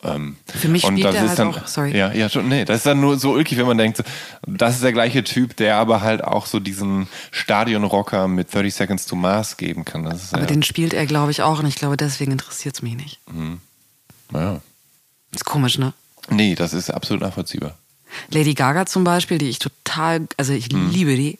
Ähm, 0.03 0.37
Für 0.45 0.67
mich 0.67 0.83
spielt 0.83 1.03
das 1.05 1.15
er 1.15 1.23
ist 1.23 1.29
halt 1.29 1.39
dann, 1.39 1.47
auch- 1.55 1.67
sorry. 1.67 1.97
Ja, 1.97 2.11
ja, 2.13 2.29
schon, 2.29 2.47
nee, 2.47 2.65
das 2.65 2.77
ist 2.77 2.85
dann 2.85 3.01
nur 3.01 3.17
so 3.17 3.31
ulkig, 3.31 3.57
wenn 3.57 3.65
man 3.65 3.79
denkt, 3.79 4.03
das 4.45 4.75
ist 4.75 4.83
der 4.83 4.93
gleiche 4.93 5.23
Typ, 5.23 5.55
der 5.57 5.77
aber 5.77 6.01
halt 6.01 6.23
auch 6.23 6.45
so 6.45 6.59
diesen 6.59 7.07
Stadionrocker 7.31 8.27
mit 8.27 8.53
30 8.53 8.75
Seconds 8.75 9.07
to 9.07 9.15
Mars 9.15 9.57
geben 9.57 9.85
kann. 9.85 10.05
Ist, 10.05 10.33
Aber 10.33 10.43
ja, 10.43 10.47
den 10.47 10.61
spielt 10.61 10.93
er, 10.93 11.07
glaube 11.07 11.31
ich, 11.31 11.41
auch 11.41 11.59
und 11.59 11.65
ich 11.65 11.75
glaube, 11.75 11.97
deswegen 11.97 12.31
interessiert 12.31 12.75
es 12.75 12.81
mich 12.83 12.95
nicht. 12.95 13.19
ja. 14.33 14.61
Ist 15.33 15.45
komisch, 15.45 15.77
ne? 15.79 15.93
Nee, 16.29 16.55
das 16.55 16.73
ist 16.73 16.89
absolut 16.89 17.21
nachvollziehbar. 17.23 17.77
Lady 18.31 18.53
Gaga 18.53 18.85
zum 18.85 19.03
Beispiel, 19.03 19.37
die 19.37 19.49
ich 19.49 19.59
total, 19.59 20.27
also 20.37 20.53
ich 20.53 20.71
Mhm. 20.71 20.89
liebe 20.91 21.15
die. 21.17 21.37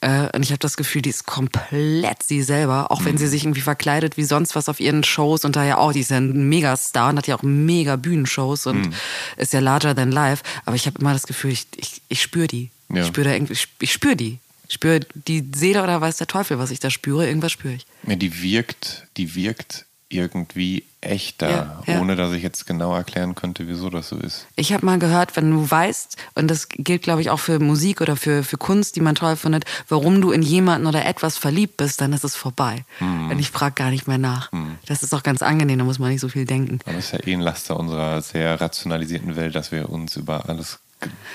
Äh, 0.00 0.28
und 0.34 0.42
ich 0.42 0.50
habe 0.50 0.58
das 0.58 0.76
Gefühl, 0.76 1.00
die 1.00 1.10
ist 1.10 1.26
komplett 1.26 2.22
sie 2.24 2.42
selber, 2.42 2.90
auch 2.90 3.04
wenn 3.04 3.14
Mhm. 3.14 3.18
sie 3.18 3.28
sich 3.28 3.44
irgendwie 3.44 3.60
verkleidet 3.60 4.16
wie 4.16 4.24
sonst 4.24 4.56
was 4.56 4.68
auf 4.68 4.80
ihren 4.80 5.04
Shows 5.04 5.44
und 5.44 5.54
da 5.56 5.64
ja 5.64 5.78
auch, 5.78 5.92
die 5.92 6.00
ist 6.00 6.10
ja 6.10 6.16
ein 6.18 6.48
Megastar 6.48 7.10
und 7.10 7.18
hat 7.18 7.28
ja 7.28 7.36
auch 7.36 7.42
mega 7.42 7.96
Bühnenshows 7.96 8.66
und 8.66 8.88
Mhm. 8.88 8.92
ist 9.36 9.52
ja 9.52 9.60
larger 9.60 9.94
than 9.94 10.10
life. 10.10 10.42
Aber 10.64 10.74
ich 10.76 10.86
habe 10.86 10.98
immer 11.00 11.12
das 11.12 11.26
Gefühl, 11.26 11.52
ich, 11.52 11.66
ich, 11.76 12.02
ich 12.08 12.20
spüre 12.20 12.48
die. 12.48 12.70
Ja. 12.92 13.02
Ich 13.02 13.06
spüre 13.06 13.28
da 13.28 13.34
irgendwie, 13.34 13.52
ich, 13.54 13.68
ich 13.80 13.92
spüre 13.92 14.16
die. 14.16 14.38
Ich 14.66 14.74
spüre 14.74 15.00
die 15.14 15.44
Seele 15.54 15.82
oder 15.82 16.00
weiß 16.00 16.16
der 16.18 16.26
Teufel, 16.26 16.58
was 16.58 16.70
ich 16.72 16.80
da 16.80 16.90
spüre. 16.90 17.26
Irgendwas 17.26 17.52
spüre 17.52 17.74
ich. 17.74 17.86
Ja, 18.06 18.16
die 18.16 18.42
wirkt, 18.42 19.06
die 19.16 19.34
wirkt 19.34 19.86
irgendwie 20.10 20.84
echter, 21.00 21.50
Ja, 21.50 21.82
ja. 21.94 22.00
ohne 22.00 22.16
dass 22.16 22.32
ich 22.32 22.42
jetzt 22.42 22.66
genau 22.66 22.94
erklären 22.94 23.34
könnte, 23.34 23.68
wieso 23.68 23.88
das 23.90 24.08
so 24.08 24.16
ist. 24.16 24.46
Ich 24.56 24.72
habe 24.72 24.84
mal 24.84 24.98
gehört, 24.98 25.36
wenn 25.36 25.50
du 25.50 25.70
weißt, 25.70 26.16
und 26.34 26.48
das 26.48 26.68
gilt, 26.68 27.02
glaube 27.02 27.20
ich, 27.20 27.30
auch 27.30 27.38
für 27.38 27.58
Musik 27.58 28.00
oder 28.00 28.16
für, 28.16 28.42
für 28.42 28.56
Kunst, 28.56 28.96
die 28.96 29.00
man 29.00 29.14
toll 29.14 29.36
findet, 29.36 29.64
warum 29.88 30.20
du 30.20 30.30
in 30.32 30.42
jemanden 30.42 30.86
oder 30.86 31.04
etwas 31.04 31.36
verliebt 31.36 31.76
bist, 31.76 32.00
dann 32.00 32.12
ist 32.12 32.24
es 32.24 32.34
vorbei. 32.34 32.84
Hm. 32.98 33.30
Und 33.30 33.38
ich 33.38 33.50
frage 33.50 33.74
gar 33.74 33.90
nicht 33.90 34.08
mehr 34.08 34.18
nach. 34.18 34.50
Das 34.86 35.02
ist 35.02 35.14
auch 35.14 35.22
ganz 35.22 35.42
angenehm, 35.42 35.78
da 35.78 35.84
muss 35.84 35.98
man 35.98 36.10
nicht 36.10 36.20
so 36.20 36.28
viel 36.28 36.46
denken. 36.46 36.80
Aber 36.86 36.94
das 36.96 37.06
ist 37.06 37.12
ja 37.12 37.26
eh 37.26 37.34
ein 37.34 37.40
Laster 37.40 37.78
unserer 37.78 38.20
sehr 38.22 38.60
rationalisierten 38.60 39.36
Welt, 39.36 39.54
dass 39.54 39.70
wir 39.72 39.90
uns 39.90 40.16
über 40.16 40.48
alles 40.48 40.78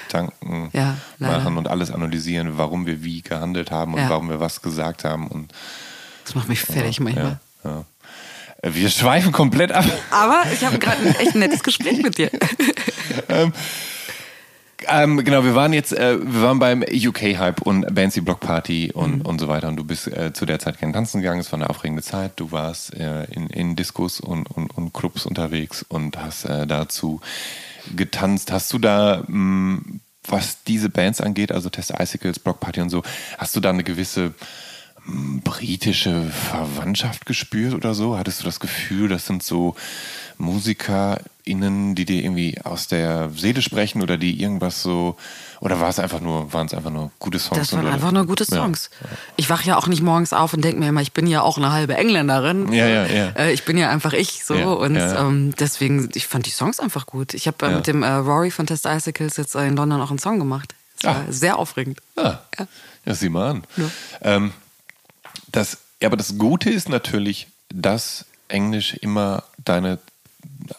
Gedanken 0.07 0.69
Ja, 0.73 0.97
machen 1.19 1.57
und 1.57 1.69
alles 1.69 1.89
analysieren, 1.91 2.57
warum 2.57 2.85
wir 2.85 3.03
wie 3.03 3.21
gehandelt 3.21 3.71
haben 3.71 3.93
und 3.93 4.09
warum 4.09 4.29
wir 4.29 4.39
was 4.41 4.61
gesagt 4.61 5.05
haben. 5.05 5.27
Und, 5.27 5.53
Das 6.25 6.35
macht 6.35 6.49
mich 6.49 6.59
fertig 6.61 6.99
manchmal. 6.99 7.39
ja, 7.63 7.69
ja. 7.69 7.85
Wir 8.65 8.89
schweifen 8.89 9.31
komplett 9.33 9.71
ab. 9.73 9.85
Aber 10.09 10.43
ich 10.53 10.63
habe 10.65 10.79
gerade 10.79 11.01
ein 11.05 11.15
echt 11.15 11.35
nettes 11.35 11.63
Gespräch 11.63 12.01
mit 12.01 12.17
dir. 12.17 12.31
Ähm, 14.85 15.23
genau, 15.23 15.45
wir 15.45 15.55
waren 15.55 15.71
jetzt, 15.71 15.93
äh, 15.93 16.17
wir 16.21 16.41
waren 16.41 16.59
beim 16.59 16.83
UK-Hype 16.83 17.61
und 17.61 17.95
Bandsy 17.95 18.19
Block 18.19 18.41
Party 18.41 18.91
und, 18.93 19.19
Mhm. 19.19 19.21
und 19.21 19.39
so 19.39 19.47
weiter. 19.47 19.69
Und 19.69 19.77
du 19.77 19.85
bist 19.85 20.07
äh, 20.07 20.33
zu 20.33 20.45
der 20.45 20.59
Zeit 20.59 20.77
gerne 20.77 20.91
tanzen 20.93 21.21
gegangen. 21.21 21.39
Es 21.39 21.51
war 21.53 21.59
eine 21.59 21.69
aufregende 21.69 22.03
Zeit. 22.03 22.33
Du 22.35 22.51
warst 22.51 22.93
äh, 22.95 23.23
in, 23.31 23.47
in 23.47 23.77
Diskos 23.77 24.19
und, 24.19 24.45
und, 24.51 24.75
und 24.77 24.93
Clubs 24.93 25.25
unterwegs 25.25 25.85
und 25.87 26.17
hast 26.17 26.43
äh, 26.45 26.67
dazu 26.67 27.21
getanzt. 27.95 28.51
Hast 28.51 28.73
du 28.73 28.77
da, 28.77 29.23
mh, 29.25 29.79
was 30.27 30.63
diese 30.63 30.89
Bands 30.89 31.21
angeht, 31.21 31.53
also 31.53 31.69
Test 31.69 31.93
Icicles, 31.97 32.39
Block 32.39 32.59
Party 32.59 32.81
und 32.81 32.89
so, 32.89 33.03
hast 33.37 33.55
du 33.55 33.61
da 33.61 33.69
eine 33.69 33.85
gewisse 33.85 34.33
britische 35.05 36.23
Verwandtschaft 36.29 37.25
gespürt 37.25 37.73
oder 37.73 37.93
so? 37.93 38.17
Hattest 38.17 38.41
du 38.41 38.45
das 38.45 38.59
Gefühl, 38.59 39.09
das 39.09 39.25
sind 39.25 39.43
so 39.43 39.75
MusikerInnen, 40.37 41.95
die 41.95 42.05
dir 42.05 42.23
irgendwie 42.23 42.59
aus 42.63 42.87
der 42.87 43.29
Seele 43.35 43.61
sprechen 43.61 44.01
oder 44.01 44.17
die 44.17 44.41
irgendwas 44.41 44.81
so, 44.81 45.17
oder 45.59 45.79
war 45.79 45.89
es 45.89 45.99
einfach 45.99 46.19
nur, 46.21 46.53
waren 46.53 46.67
es 46.67 46.73
einfach 46.73 46.89
nur 46.89 47.11
gute 47.19 47.39
Songs? 47.39 47.59
Das 47.59 47.73
waren 47.73 47.87
einfach 47.87 48.11
nur 48.11 48.25
gute 48.25 48.45
Ja. 48.49 48.57
Songs. 48.57 48.89
Ich 49.35 49.49
wache 49.49 49.67
ja 49.67 49.77
auch 49.77 49.87
nicht 49.87 50.01
morgens 50.01 50.33
auf 50.33 50.53
und 50.53 50.63
denke 50.63 50.79
mir 50.79 50.89
immer, 50.89 51.01
ich 51.01 51.11
bin 51.13 51.27
ja 51.27 51.41
auch 51.41 51.57
eine 51.57 51.71
halbe 51.71 51.95
Engländerin. 51.95 52.71
Ja, 52.71 52.87
ja, 52.87 53.05
ja. 53.05 53.29
Äh, 53.31 53.53
Ich 53.53 53.63
bin 53.65 53.77
ja 53.77 53.89
einfach 53.89 54.13
ich 54.13 54.43
so 54.45 54.55
Ja, 54.55 54.67
und 54.67 54.95
ja, 54.95 55.13
ja. 55.13 55.27
Ähm, 55.27 55.53
deswegen, 55.59 56.09
ich 56.15 56.27
fand 56.27 56.45
die 56.45 56.51
Songs 56.51 56.79
einfach 56.79 57.05
gut. 57.05 57.33
Ich 57.33 57.47
habe 57.47 57.65
äh, 57.65 57.69
Ja. 57.69 57.75
mit 57.77 57.87
dem 57.87 58.03
äh, 58.03 58.07
Rory 58.13 58.51
von 58.51 58.65
Test 58.67 58.85
Icicles 58.85 59.37
jetzt 59.37 59.55
äh, 59.55 59.67
in 59.67 59.75
London 59.75 60.01
auch 60.01 60.09
einen 60.09 60.19
Song 60.19 60.39
gemacht. 60.39 60.75
Das 61.01 61.13
war 61.13 61.21
Ah. 61.21 61.25
sehr 61.31 61.57
aufregend. 61.59 61.99
Ah, 62.15 62.39
Ja. 62.57 62.67
ja, 63.05 63.13
sieh 63.15 63.29
mal 63.29 63.49
an. 63.51 63.63
Ja. 63.77 63.85
Ähm, 64.21 64.53
das, 65.53 65.77
aber 66.03 66.17
das 66.17 66.37
Gute 66.37 66.69
ist 66.69 66.89
natürlich, 66.89 67.47
dass 67.73 68.25
Englisch 68.49 68.93
immer 68.95 69.43
deine 69.63 69.99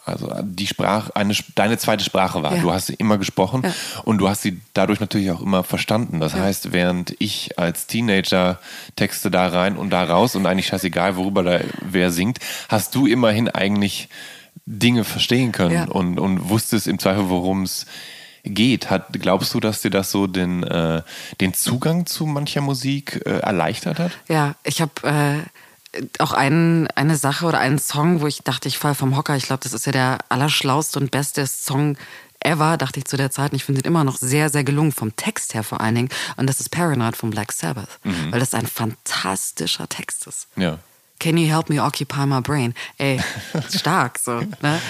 also 0.05 0.31
die 0.43 0.65
Sprache, 0.67 1.15
eine, 1.15 1.35
deine 1.55 1.77
zweite 1.77 2.03
Sprache 2.03 2.41
war. 2.41 2.55
Ja. 2.55 2.61
Du 2.61 2.71
hast 2.71 2.87
sie 2.87 2.93
immer 2.95 3.17
gesprochen 3.19 3.61
Ja. 3.63 3.71
und 4.03 4.17
du 4.19 4.27
hast 4.29 4.41
sie 4.43 4.59
dadurch 4.73 4.99
natürlich 4.99 5.29
auch 5.31 5.41
immer 5.41 5.63
verstanden. 5.63 6.19
Das 6.19 6.33
Ja. 6.33 6.39
heißt, 6.39 6.71
während 6.71 7.15
ich 7.19 7.57
als 7.59 7.85
Teenager 7.87 8.59
Texte 8.95 9.29
da 9.31 9.47
rein 9.47 9.75
und 9.75 9.89
da 9.91 10.03
raus 10.03 10.35
und 10.35 10.45
eigentlich 10.47 10.67
scheißegal, 10.67 11.17
worüber 11.17 11.43
da 11.43 11.59
wer 11.81 12.11
singt, 12.11 12.39
hast 12.69 12.95
du 12.95 13.05
immerhin 13.05 13.47
eigentlich 13.49 14.07
Dinge 14.65 15.03
verstehen 15.03 15.51
können 15.51 15.87
und, 15.89 16.19
und 16.19 16.49
wusstest 16.49 16.87
im 16.87 16.97
Zweifel, 16.99 17.29
worum 17.29 17.63
es 17.63 17.85
geht. 18.45 18.89
Hat, 18.89 19.07
glaubst 19.13 19.53
du, 19.53 19.59
dass 19.59 19.81
dir 19.81 19.91
das 19.91 20.11
so 20.11 20.27
den, 20.27 20.63
äh, 20.63 21.01
den 21.41 21.53
Zugang 21.53 22.05
zu 22.05 22.25
mancher 22.25 22.61
Musik 22.61 23.21
äh, 23.25 23.39
erleichtert 23.39 23.99
hat? 23.99 24.11
Ja, 24.27 24.55
ich 24.63 24.81
habe 24.81 24.91
äh, 25.03 26.01
auch 26.19 26.33
einen, 26.33 26.87
eine 26.95 27.15
Sache 27.15 27.45
oder 27.45 27.59
einen 27.59 27.79
Song, 27.79 28.21
wo 28.21 28.27
ich 28.27 28.39
dachte, 28.39 28.67
ich 28.67 28.77
fall 28.77 28.95
vom 28.95 29.17
Hocker. 29.17 29.35
Ich 29.35 29.45
glaube, 29.45 29.63
das 29.63 29.73
ist 29.73 29.85
ja 29.85 29.91
der 29.91 30.17
allerschlauste 30.29 30.99
und 30.99 31.11
beste 31.11 31.47
Song 31.47 31.97
ever, 32.39 32.77
dachte 32.77 32.99
ich 32.99 33.05
zu 33.05 33.17
der 33.17 33.31
Zeit. 33.31 33.51
Und 33.51 33.57
ich 33.57 33.63
finde 33.63 33.81
ihn 33.81 33.87
immer 33.87 34.03
noch 34.03 34.17
sehr, 34.17 34.49
sehr 34.49 34.63
gelungen, 34.63 34.91
vom 34.91 35.15
Text 35.15 35.53
her 35.53 35.63
vor 35.63 35.81
allen 35.81 35.95
Dingen. 35.95 36.09
Und 36.37 36.47
das 36.47 36.59
ist 36.59 36.69
Paranoid 36.69 37.15
von 37.15 37.31
Black 37.31 37.51
Sabbath, 37.51 37.99
weil 38.29 38.39
das 38.39 38.53
ein 38.53 38.67
fantastischer 38.67 39.89
Text 39.89 40.27
ist. 40.27 40.47
Ja. 40.55 40.79
Can 41.19 41.37
you 41.37 41.47
help 41.47 41.69
me 41.69 41.81
occupy 41.81 42.25
my 42.25 42.41
brain? 42.41 42.73
Ey, 42.97 43.21
stark 43.69 44.19
so. 44.19 44.41
Ne? 44.61 44.81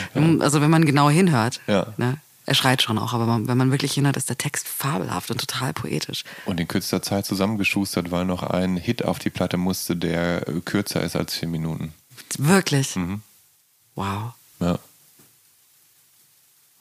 Also 0.41 0.60
wenn 0.60 0.72
man 0.72 0.86
genau 0.86 1.10
hinhört. 1.10 1.62
Ja. 1.68 1.93
Ne? 1.97 2.18
Er 2.47 2.53
schreit 2.53 2.81
schon 2.81 2.97
auch, 2.99 3.13
aber 3.13 3.25
man, 3.25 3.47
wenn 3.47 3.57
man 3.57 3.71
wirklich 3.71 3.93
hinhört, 3.93 4.17
ist 4.17 4.29
der 4.29 4.37
Text 4.37 4.67
fabelhaft 4.67 5.31
und 5.31 5.39
total 5.39 5.73
poetisch. 5.73 6.23
Und 6.45 6.59
in 6.59 6.67
kürzester 6.67 7.01
Zeit 7.01 7.25
zusammengeschustert, 7.25 8.11
weil 8.11 8.25
noch 8.25 8.43
ein 8.43 8.77
Hit 8.77 9.03
auf 9.03 9.17
die 9.19 9.31
Platte 9.31 9.57
musste, 9.57 9.95
der 9.95 10.47
äh, 10.47 10.61
kürzer 10.61 11.01
ist 11.01 11.15
als 11.15 11.33
vier 11.35 11.47
Minuten. 11.47 11.93
Wirklich? 12.37 12.95
Mhm. 12.95 13.21
Wow. 13.95 14.33
Ja. 14.59 14.79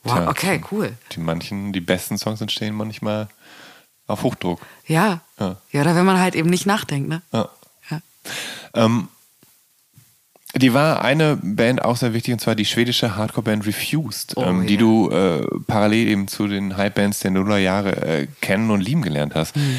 Wow, 0.03 0.15
Tja. 0.17 0.29
okay, 0.29 0.65
cool. 0.71 0.97
Die 1.13 1.21
manchen, 1.21 1.73
die 1.73 1.81
besten 1.81 2.19
Songs 2.19 2.41
entstehen 2.43 2.75
manchmal 2.75 3.29
auf 4.07 4.23
Hochdruck. 4.23 4.61
Ja. 4.87 5.23
Ja. 5.41 5.57
Ja, 5.73 5.81
oder 5.81 5.97
wenn 5.97 6.05
man 6.05 6.19
halt 6.19 6.35
eben 6.35 6.51
nicht 6.51 6.67
nachdenkt, 6.67 7.09
ne? 7.09 7.23
Ja. 7.33 7.49
Ja. 7.91 8.01
Ähm, 8.75 9.09
die 10.57 10.73
war 10.75 11.03
eine 11.05 11.37
Band 11.43 11.85
auch 11.85 11.97
sehr 11.97 12.13
wichtig, 12.15 12.33
und 12.35 12.41
zwar 12.41 12.55
die 12.55 12.65
schwedische 12.65 13.17
Hardcore-Band 13.17 13.67
Refused, 13.67 14.37
Oh, 14.37 14.43
ähm, 14.45 14.67
die 14.67 14.75
ja. 14.75 14.81
du 14.81 15.11
äh, 15.11 15.47
parallel 15.67 16.09
eben 16.09 16.29
zu 16.29 16.47
den 16.49 16.77
Hype-Bands 16.77 17.21
der 17.21 17.31
Nullerjahre 17.33 17.97
äh, 18.07 18.27
kennen 18.41 18.71
und 18.71 18.81
lieben 18.81 19.03
gelernt 19.03 19.35
hast. 19.35 19.55
Hm. 19.57 19.77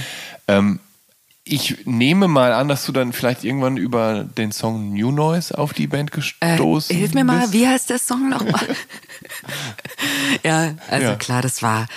Ähm, 0.48 0.80
ich 1.48 1.86
nehme 1.86 2.28
mal 2.28 2.54
an, 2.54 2.68
dass 2.68 2.86
du 2.88 2.92
dann 2.92 3.14
vielleicht 3.14 3.44
irgendwann 3.44 3.78
über 3.78 4.24
den 4.24 4.52
Song 4.52 4.94
New 4.94 5.12
Noise 5.12 5.56
auf 5.58 5.74
die 5.74 5.86
Band 5.86 6.10
Äh, 6.12 6.16
gestoßen 6.16 6.96
hilf 6.96 7.14
mir 7.14 7.24
mal, 7.24 7.42
bist. 7.42 7.54
wie 7.54 7.68
heißt 7.68 7.90
der 7.92 8.00
Song 8.00 8.30
nochmal? 8.30 8.66
ja, 10.44 10.74
also 10.90 11.08
Ja. 11.08 11.16
klar, 11.16 11.42
das 11.42 11.62
war 11.62 11.88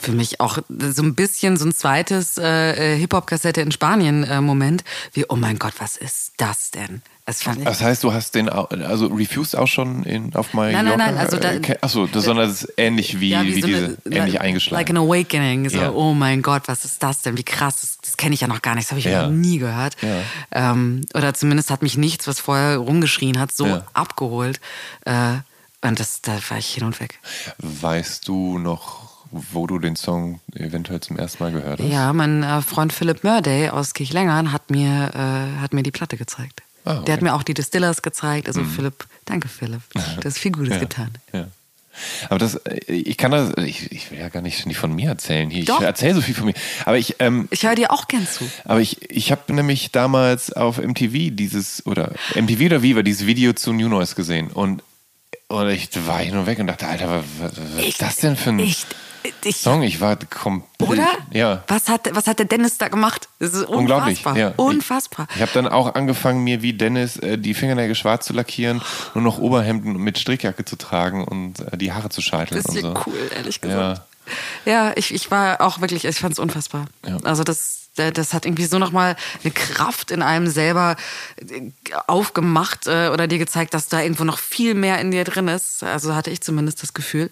für 0.00 0.12
mich 0.12 0.40
auch 0.40 0.58
so 0.68 1.02
ein 1.02 1.14
bisschen 1.14 1.56
so 1.56 1.64
ein 1.66 1.74
zweites 1.74 2.38
äh, 2.38 2.94
äh, 2.94 2.98
Hip-Hop-Kassette 2.98 3.60
in 3.62 3.72
Spanien-Moment. 3.72 4.84
Wie, 5.12 5.24
oh 5.28 5.36
mein 5.36 5.58
Gott, 5.58 5.74
was 5.78 5.96
ist 5.96 6.32
das 6.36 6.70
denn? 6.70 7.02
Das 7.28 7.40
Das 7.62 7.82
heißt, 7.82 8.02
du 8.04 8.12
hast 8.14 8.34
den, 8.34 8.48
also 8.48 9.06
Refused 9.08 9.54
auch 9.54 9.66
schon 9.66 10.02
in, 10.04 10.34
auf 10.34 10.54
Mallorca? 10.54 10.82
Nein, 10.82 10.96
nein, 10.98 11.14
nein, 11.14 11.18
also 11.18 11.36
da- 11.36 11.52
äh, 11.52 11.60
ke- 11.60 11.82
Achso, 11.82 12.06
das, 12.06 12.24
sondern 12.24 12.48
es 12.48 12.62
ist 12.62 12.72
ähnlich 12.78 13.20
wie, 13.20 13.28
Ja, 13.28 13.42
wie, 13.42 13.60
so 13.60 13.66
diese, 13.66 13.98
eine- 14.06 14.16
ähnlich 14.16 14.40
eingeschlagen. 14.40 14.80
Like 14.80 14.88
an 14.90 14.96
awakening. 14.96 15.68
So, 15.68 15.76
Ja. 15.78 15.90
oh 15.92 16.14
mein 16.14 16.40
Gott, 16.40 16.62
was 16.68 16.86
ist 16.86 17.02
das 17.02 17.20
denn? 17.20 17.36
Wie 17.36 17.42
krass. 17.44 17.82
Das, 17.82 17.98
das 18.00 18.16
kenne 18.16 18.34
ich 18.34 18.40
ja 18.40 18.48
noch 18.48 18.62
gar 18.62 18.74
nicht. 18.74 18.86
Das 18.86 18.92
habe 18.92 19.00
ich 19.00 19.04
Ja. 19.04 19.24
noch 19.24 19.30
nie 19.30 19.58
gehört. 19.58 19.96
Ähm, 20.52 21.02
oder 21.14 21.34
zumindest 21.34 21.70
hat 21.70 21.82
mich 21.82 21.98
nichts, 21.98 22.26
was 22.26 22.40
vorher 22.40 22.78
rumgeschrien 22.78 23.38
hat, 23.38 23.52
so 23.52 23.82
abgeholt. 23.92 24.58
Äh, 25.04 25.34
und 25.82 26.00
das, 26.00 26.22
da 26.22 26.32
war 26.48 26.56
ich 26.58 26.68
hin 26.72 26.84
und 26.84 26.98
weg. 26.98 27.18
Weißt 27.58 28.26
du 28.26 28.58
noch, 28.58 29.06
wo 29.30 29.66
du 29.66 29.78
den 29.78 29.96
Song 29.96 30.40
eventuell 30.54 31.00
zum 31.00 31.18
ersten 31.18 31.42
Mal 31.44 31.52
gehört 31.52 31.80
hast? 31.80 31.86
Ja, 31.88 32.12
mein 32.14 32.42
äh, 32.42 32.62
Freund 32.62 32.92
Philipp 32.92 33.22
Murday 33.22 33.68
aus 33.68 33.92
Kirchlengern 33.92 34.50
hat 34.52 34.70
mir, 34.70 35.10
äh, 35.14 35.60
hat 35.60 35.74
mir 35.74 35.82
die 35.82 35.90
Platte 35.90 36.16
gezeigt. 36.16 36.62
Ah, 36.88 36.92
okay. 36.92 37.00
Mhm. 37.00 37.04
Der 37.06 37.14
hat 37.14 37.22
mir 37.22 37.34
auch 37.34 37.42
die 37.42 37.54
Distillers 37.54 38.02
gezeigt. 38.02 38.48
Also 38.48 38.64
Philipp, 38.64 39.06
danke 39.24 39.48
Philipp. 39.48 39.82
Du 39.94 40.24
hast 40.24 40.38
viel 40.38 40.52
Gutes 40.52 40.74
Ja, 40.74 40.78
getan. 40.80 41.10
Ja. 41.32 41.46
Aber 42.28 42.38
das, 42.38 42.54
äh, 42.54 42.76
ich 42.92 43.16
kann 43.16 43.32
das, 43.32 43.52
ich, 43.64 43.90
ich 43.90 44.10
will 44.10 44.18
ja 44.20 44.28
gar 44.28 44.40
nicht, 44.40 44.64
nicht 44.66 44.78
von 44.78 44.94
mir 44.94 45.08
erzählen 45.10 45.50
hier. 45.50 45.60
Ich 45.62 45.66
Doch. 45.66 45.82
erzähle 45.82 46.14
so 46.14 46.20
viel 46.20 46.34
von 46.34 46.46
mir. 46.46 46.54
Aber 46.84 46.96
ich, 46.96 47.16
ähm, 47.18 47.48
Ich 47.50 47.64
höre 47.64 47.74
dir 47.74 47.90
auch 47.92 48.06
gern 48.08 48.26
zu. 48.26 48.48
aber 48.64 48.80
ich, 48.80 49.10
ich 49.10 49.32
habe 49.32 49.52
nämlich 49.52 49.90
damals 49.90 50.52
auf 50.52 50.78
MTV 50.78 51.30
dieses, 51.34 51.84
oder 51.86 52.12
MTV 52.36 52.66
oder 52.66 52.82
Viva, 52.82 53.02
dieses 53.02 53.26
Video 53.26 53.52
zu 53.52 53.72
New 53.72 53.88
Noise 53.88 54.14
gesehen. 54.14 54.48
Und, 54.52 54.82
und 55.48 55.68
ich 55.70 55.88
war 56.06 56.20
hin 56.20 56.36
und 56.36 56.46
weg 56.46 56.58
und 56.60 56.68
dachte, 56.68 56.86
Alter, 56.86 57.10
was, 57.10 57.24
was 57.40 57.52
was 57.76 57.84
ist 57.84 58.00
das 58.00 58.16
denn 58.16 58.36
für 58.36 58.50
ein 58.50 58.60
Ich, 58.60 58.86
ich, 59.44 59.56
Song? 59.56 59.82
Ich 59.82 60.00
war 60.00 60.16
komplett. 60.16 60.66
Oder? 60.80 61.06
Ja. 61.32 61.64
Was 61.68 61.88
hat, 61.88 62.08
was 62.14 62.26
hat 62.26 62.38
der 62.38 62.46
Dennis 62.46 62.78
da 62.78 62.88
gemacht? 62.88 63.28
Das 63.38 63.52
ist 63.54 63.64
Unglaublich, 63.66 64.18
unfassbar. 64.18 64.36
ja. 64.36 64.52
Unfassbar. 64.56 65.26
Ich 65.34 65.40
habe 65.42 65.50
dann 65.54 65.66
auch 65.68 65.94
angefangen, 65.94 66.44
mir 66.44 66.62
wie 66.62 66.72
Dennis 66.72 67.16
äh, 67.18 67.38
die 67.38 67.54
Fingernägel 67.54 67.94
schwarz 67.94 68.26
zu 68.26 68.32
lackieren, 68.32 68.80
nur 69.14 69.24
noch 69.24 69.38
Oberhemden 69.38 69.94
mit 69.96 70.18
Strickjacke 70.18 70.64
zu 70.64 70.76
tragen 70.76 71.24
und 71.24 71.60
äh, 71.72 71.76
die 71.76 71.92
Haare 71.92 72.08
zu 72.10 72.20
scheiteln 72.20 72.62
Das 72.62 72.74
ist 72.74 72.82
ja 72.82 72.92
so. 72.94 73.02
cool, 73.06 73.30
ehrlich 73.34 73.60
Ja. 73.62 73.68
gesagt. 73.68 74.02
Ja, 74.66 74.92
ich, 74.94 75.14
ich 75.14 75.30
war 75.30 75.60
auch 75.62 75.80
wirklich, 75.80 76.04
ich 76.04 76.18
fand 76.18 76.34
es 76.34 76.38
unfassbar. 76.38 76.84
Ja. 77.06 77.16
Also 77.24 77.44
das, 77.44 77.88
das 77.96 78.34
hat 78.34 78.44
irgendwie 78.44 78.66
so 78.66 78.78
nochmal 78.78 79.16
eine 79.42 79.50
Kraft 79.52 80.10
in 80.10 80.20
einem 80.20 80.48
selber 80.48 80.96
äh, 81.40 81.70
aufgemacht 82.06 82.86
äh, 82.86 83.08
oder 83.12 83.26
dir 83.26 83.38
gezeigt, 83.38 83.72
dass 83.74 83.88
da 83.88 84.02
irgendwo 84.02 84.24
noch 84.24 84.38
viel 84.38 84.74
mehr 84.74 85.00
in 85.00 85.10
dir 85.12 85.24
drin 85.24 85.48
ist. 85.48 85.82
Also 85.82 86.14
hatte 86.14 86.30
ich 86.30 86.42
zumindest 86.42 86.82
das 86.82 86.92
Gefühl. 86.92 87.30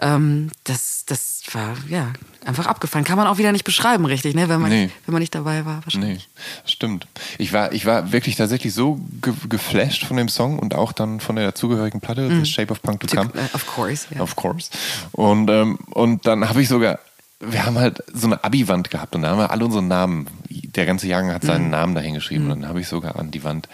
Ähm, 0.00 0.50
das, 0.64 1.04
das 1.06 1.35
war 1.54 1.76
ja 1.88 2.12
einfach 2.44 2.66
abgefahren. 2.66 3.04
Kann 3.04 3.16
man 3.16 3.26
auch 3.26 3.38
wieder 3.38 3.52
nicht 3.52 3.64
beschreiben, 3.64 4.04
richtig, 4.06 4.34
ne? 4.34 4.48
wenn, 4.48 4.60
man, 4.60 4.70
Nee. 4.70 4.90
wenn 5.04 5.12
man 5.12 5.20
nicht 5.20 5.34
dabei 5.34 5.64
war. 5.64 5.76
Nee, 5.76 5.82
Wahrscheinlich. 5.84 6.28
das 6.62 6.72
stimmt. 6.72 7.06
Ich 7.38 7.52
war, 7.52 7.72
ich 7.72 7.86
war 7.86 8.12
wirklich 8.12 8.36
tatsächlich 8.36 8.72
so 8.72 9.00
ge 9.20 9.32
geflasht 9.48 10.04
von 10.04 10.16
dem 10.16 10.28
Song 10.28 10.58
und 10.58 10.74
auch 10.74 10.92
dann 10.92 11.20
von 11.20 11.36
der 11.36 11.46
dazugehörigen 11.46 12.00
Platte, 12.00 12.28
The 12.28 12.44
Shape 12.50 12.72
of 12.72 12.82
Punk 12.82 13.00
to 13.00 13.16
Come. 13.16 13.30
Äh, 13.34 13.54
Of 13.54 13.66
course, 13.66 14.06
ja. 14.14 14.20
Of 14.20 14.36
course. 14.36 14.70
Und, 15.12 15.50
ähm, 15.50 15.78
und 15.90 16.26
dann 16.26 16.48
habe 16.48 16.62
ich 16.62 16.68
sogar, 16.68 16.98
wir 17.40 17.66
haben 17.66 17.78
halt 17.78 18.02
so 18.12 18.26
eine 18.26 18.42
Abi-Wand 18.44 18.90
gehabt 18.90 19.14
und 19.14 19.22
da 19.22 19.30
haben 19.30 19.38
wir 19.38 19.50
alle 19.50 19.64
unsere 19.64 19.82
Namen, 19.82 20.26
der 20.48 20.86
ganze 20.86 21.06
Jahrgang 21.08 21.32
hat 21.32 21.42
seinen 21.42 21.70
Namen 21.70 21.94
dahin 21.94 22.14
geschrieben 22.14 22.50
und 22.50 22.60
dann 22.62 22.68
habe 22.68 22.80
ich 22.80 22.88
sogar 22.88 23.16
an 23.16 23.30
die 23.30 23.44
Wand 23.44 23.68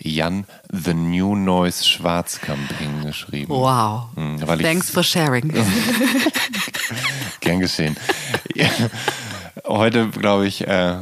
Jan 0.00 0.44
The 0.72 0.94
New 0.94 1.34
Noise 1.36 1.84
Schwarzkamp 1.86 2.72
hingeschrieben. 2.78 3.54
Wow. 3.54 4.08
Mhm, 4.16 4.38
Thanks 4.60 4.90
for 4.90 5.02
sharing. 5.02 5.52
Gern 7.40 7.60
geschehen. 7.60 7.96
Heute, 9.66 10.08
glaube 10.08 10.46
ich, 10.46 10.66
äh, 10.66 10.98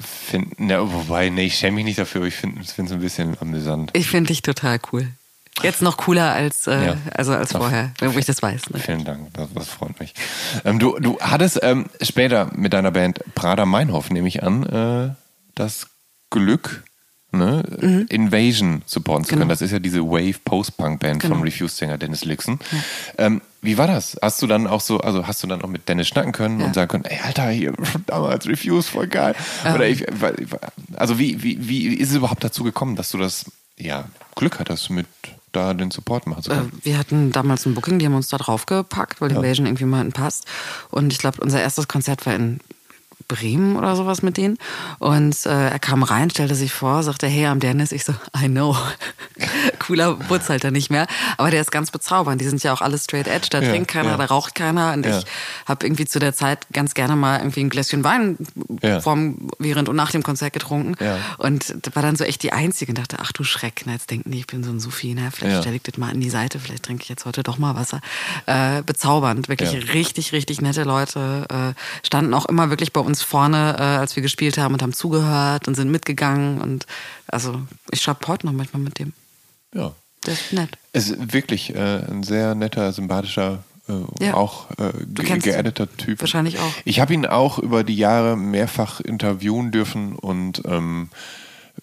find, 0.00 0.54
na, 0.58 0.92
wobei, 0.92 1.28
nee, 1.30 1.46
ich 1.46 1.56
schäme 1.56 1.76
mich 1.76 1.84
nicht 1.84 1.98
dafür, 1.98 2.24
ich 2.24 2.34
finde 2.34 2.60
es 2.62 2.78
ein 2.78 3.00
bisschen 3.00 3.36
amüsant. 3.40 3.90
Ich 3.94 4.08
finde 4.08 4.28
dich 4.28 4.42
total 4.42 4.78
cool. 4.92 5.08
Jetzt 5.62 5.82
noch 5.82 5.98
cooler 5.98 6.32
als, 6.32 6.66
äh, 6.66 6.86
Ja. 6.86 6.96
also 7.14 7.34
als 7.34 7.52
vorher, 7.52 7.92
wo 8.00 8.18
ich 8.18 8.24
das 8.24 8.40
weiß. 8.40 8.70
Ne? 8.70 8.78
Vielen 8.80 9.04
Dank, 9.04 9.34
das, 9.34 9.48
das 9.54 9.68
freut 9.68 10.00
mich. 10.00 10.14
Ähm, 10.64 10.78
du, 10.78 10.98
du 10.98 11.18
hattest 11.20 11.60
ähm, 11.62 11.86
später 12.00 12.50
mit 12.54 12.72
deiner 12.72 12.90
Band 12.90 13.20
Prada 13.34 13.66
Meinhof, 13.66 14.10
nehme 14.10 14.28
ich 14.28 14.42
an, 14.42 14.64
äh, 14.64 15.14
das 15.54 15.88
Glück, 16.32 16.82
ne, 17.30 17.62
Invasion 18.08 18.82
supporten 18.86 19.24
zu 19.24 19.30
können. 19.30 19.40
Mhm. 19.42 19.42
Genau. 19.44 19.52
Das 19.52 19.62
ist 19.62 19.70
ja 19.70 19.78
diese 19.78 20.00
Wave-Post-Punk-Band 20.02 21.20
Genau. 21.22 21.36
vom 21.36 21.44
Refused-Sänger 21.44 21.96
Dennis 21.98 22.24
Lixon. 22.24 22.58
Ähm, 23.18 23.40
wie 23.62 23.78
war 23.78 23.86
das? 23.86 24.16
Hast 24.20 24.42
du 24.42 24.48
dann 24.48 24.66
auch 24.66 24.80
so, 24.80 24.98
also 25.00 25.26
hast 25.26 25.42
du 25.42 25.46
dann 25.46 25.62
auch 25.62 25.68
mit 25.68 25.88
Dennis 25.88 26.08
schnacken 26.08 26.32
können 26.32 26.58
Ja. 26.60 26.66
und 26.66 26.74
sagen 26.74 26.88
können, 26.88 27.04
ey 27.04 27.20
Alter, 27.24 27.48
hier 27.50 27.72
damals 28.06 28.46
Refused, 28.48 28.90
voll 28.90 29.06
geil. 29.06 29.34
Oder 29.72 29.86
ich, 29.88 30.04
also 30.96 31.18
wie, 31.20 31.42
wie, 31.42 31.68
wie 31.68 31.94
ist 31.94 32.10
es 32.10 32.16
überhaupt 32.16 32.42
dazu 32.42 32.64
gekommen, 32.64 32.96
dass 32.96 33.10
du 33.10 33.18
das 33.18 33.44
ja, 33.78 34.04
Glück 34.34 34.58
hattest, 34.58 34.90
mit 34.90 35.06
da 35.52 35.74
den 35.74 35.90
Support 35.90 36.26
machen 36.26 36.42
zu 36.42 36.50
Äh, 36.50 36.54
können? 36.56 36.72
Wir 36.82 36.98
hatten 36.98 37.30
damals 37.30 37.64
ein 37.66 37.74
Booking, 37.74 37.98
die 37.98 38.06
haben 38.06 38.14
uns 38.14 38.28
da 38.28 38.36
draufgepackt, 38.38 39.20
weil 39.20 39.30
Invasion 39.30 39.66
irgendwie 39.66 39.84
mal 39.84 39.98
hinten 39.98 40.12
passt. 40.12 40.46
Und 40.90 41.12
ich 41.12 41.18
glaube, 41.18 41.40
unser 41.40 41.60
erstes 41.60 41.88
Konzert 41.88 42.24
war 42.26 42.34
in 42.34 42.58
Bremen 43.34 43.76
oder 43.76 43.96
sowas 43.96 44.22
mit 44.22 44.36
denen. 44.36 44.58
Und 44.98 45.46
äh, 45.46 45.68
er 45.70 45.78
kam 45.78 46.02
rein, 46.02 46.30
stellte 46.30 46.54
sich 46.54 46.72
vor, 46.72 47.02
sagte, 47.02 47.26
hey, 47.26 47.46
am 47.46 47.60
Dennis. 47.60 47.92
Ich 47.92 48.04
so, 48.04 48.12
I 48.42 48.46
know. 48.48 48.76
Cooler 49.78 50.14
Butz 50.14 50.48
halt 50.48 50.64
dann 50.64 50.72
nicht 50.74 50.90
mehr. 50.90 51.06
Aber 51.38 51.50
der 51.50 51.60
ist 51.60 51.70
ganz 51.72 51.90
bezaubernd. 51.90 52.40
Die 52.40 52.48
sind 52.48 52.62
ja 52.62 52.72
auch 52.72 52.80
alle 52.80 52.98
straight 52.98 53.26
edge. 53.28 53.48
Da 53.50 53.60
Ja, 53.60 53.70
trinkt 53.70 53.88
keiner, 53.88 54.10
ja. 54.10 54.16
da 54.16 54.24
raucht 54.26 54.54
keiner. 54.54 54.92
Und 54.92 55.06
Ja. 55.06 55.18
ich 55.18 55.24
habe 55.66 55.86
irgendwie 55.86 56.04
zu 56.04 56.18
der 56.18 56.34
Zeit 56.34 56.66
ganz 56.72 56.94
gerne 56.94 57.16
mal 57.16 57.38
irgendwie 57.38 57.60
ein 57.60 57.70
Gläschen 57.70 58.04
Wein 58.04 58.36
Ja. 58.82 59.00
vorm, 59.00 59.48
während 59.58 59.88
und 59.88 59.96
nach 59.96 60.10
dem 60.10 60.22
Konzert 60.22 60.52
getrunken. 60.52 60.94
Und 61.38 61.74
war 61.94 62.02
dann 62.02 62.16
so 62.16 62.24
echt 62.24 62.42
die 62.42 62.52
Einzige 62.52 62.90
und 62.92 62.98
dachte, 62.98 63.16
ach 63.20 63.32
du 63.32 63.44
Schreck, 63.44 63.82
na, 63.86 63.92
jetzt 63.92 64.10
denken 64.10 64.30
die, 64.30 64.38
ich 64.38 64.46
bin 64.46 64.62
so 64.64 64.70
ein 64.70 64.80
Sufi, 64.80 65.14
na, 65.16 65.30
vielleicht 65.30 65.54
Ja. 65.56 65.60
stelle 65.62 65.76
ich 65.76 65.82
das 65.82 65.96
mal 65.96 66.10
an 66.10 66.20
die 66.20 66.30
Seite, 66.30 66.58
vielleicht 66.58 66.84
trinke 66.84 67.02
ich 67.02 67.08
jetzt 67.08 67.24
heute 67.24 67.42
doch 67.42 67.58
mal 67.58 67.74
Wasser. 67.74 68.00
Äh, 68.46 68.82
bezaubernd, 68.82 69.48
wirklich 69.48 69.92
richtig, 69.94 70.32
richtig 70.32 70.60
nette 70.60 70.84
Leute. 70.84 71.46
Äh, 71.74 72.06
standen 72.06 72.34
auch 72.34 72.46
immer 72.46 72.70
wirklich 72.70 72.92
bei 72.92 73.00
uns 73.00 73.21
vorne, 73.24 73.76
äh, 73.78 73.82
als 73.82 74.16
wir 74.16 74.22
gespielt 74.22 74.58
haben 74.58 74.74
und 74.74 74.82
haben 74.82 74.92
zugehört 74.92 75.68
und 75.68 75.74
sind 75.74 75.90
mitgegangen. 75.90 76.60
Und 76.60 76.86
also 77.28 77.60
ich 77.90 78.00
schreibe 78.02 78.26
heute 78.28 78.46
noch 78.46 78.52
manchmal 78.52 78.82
mit 78.82 78.98
dem. 78.98 79.12
Ja. 79.74 79.92
Der 80.26 80.34
ist 80.34 80.52
nett. 80.52 80.70
Es 80.92 81.10
ist 81.10 81.32
wirklich 81.32 81.74
äh, 81.74 82.04
ein 82.08 82.22
sehr 82.22 82.54
netter, 82.54 82.92
sympathischer, 82.92 83.64
äh, 83.88 84.24
Ja. 84.24 84.34
auch 84.34 84.70
äh, 84.78 84.92
ge 85.06 85.38
geedeter 85.38 85.88
Typ. 85.96 86.20
wahrscheinlich 86.20 86.58
auch. 86.60 86.72
Ich 86.84 87.00
habe 87.00 87.12
ihn 87.12 87.26
auch 87.26 87.58
über 87.58 87.82
die 87.82 87.96
Jahre 87.96 88.36
mehrfach 88.36 89.00
interviewen 89.00 89.72
dürfen 89.72 90.14
und 90.14 90.62
ähm, 90.64 91.08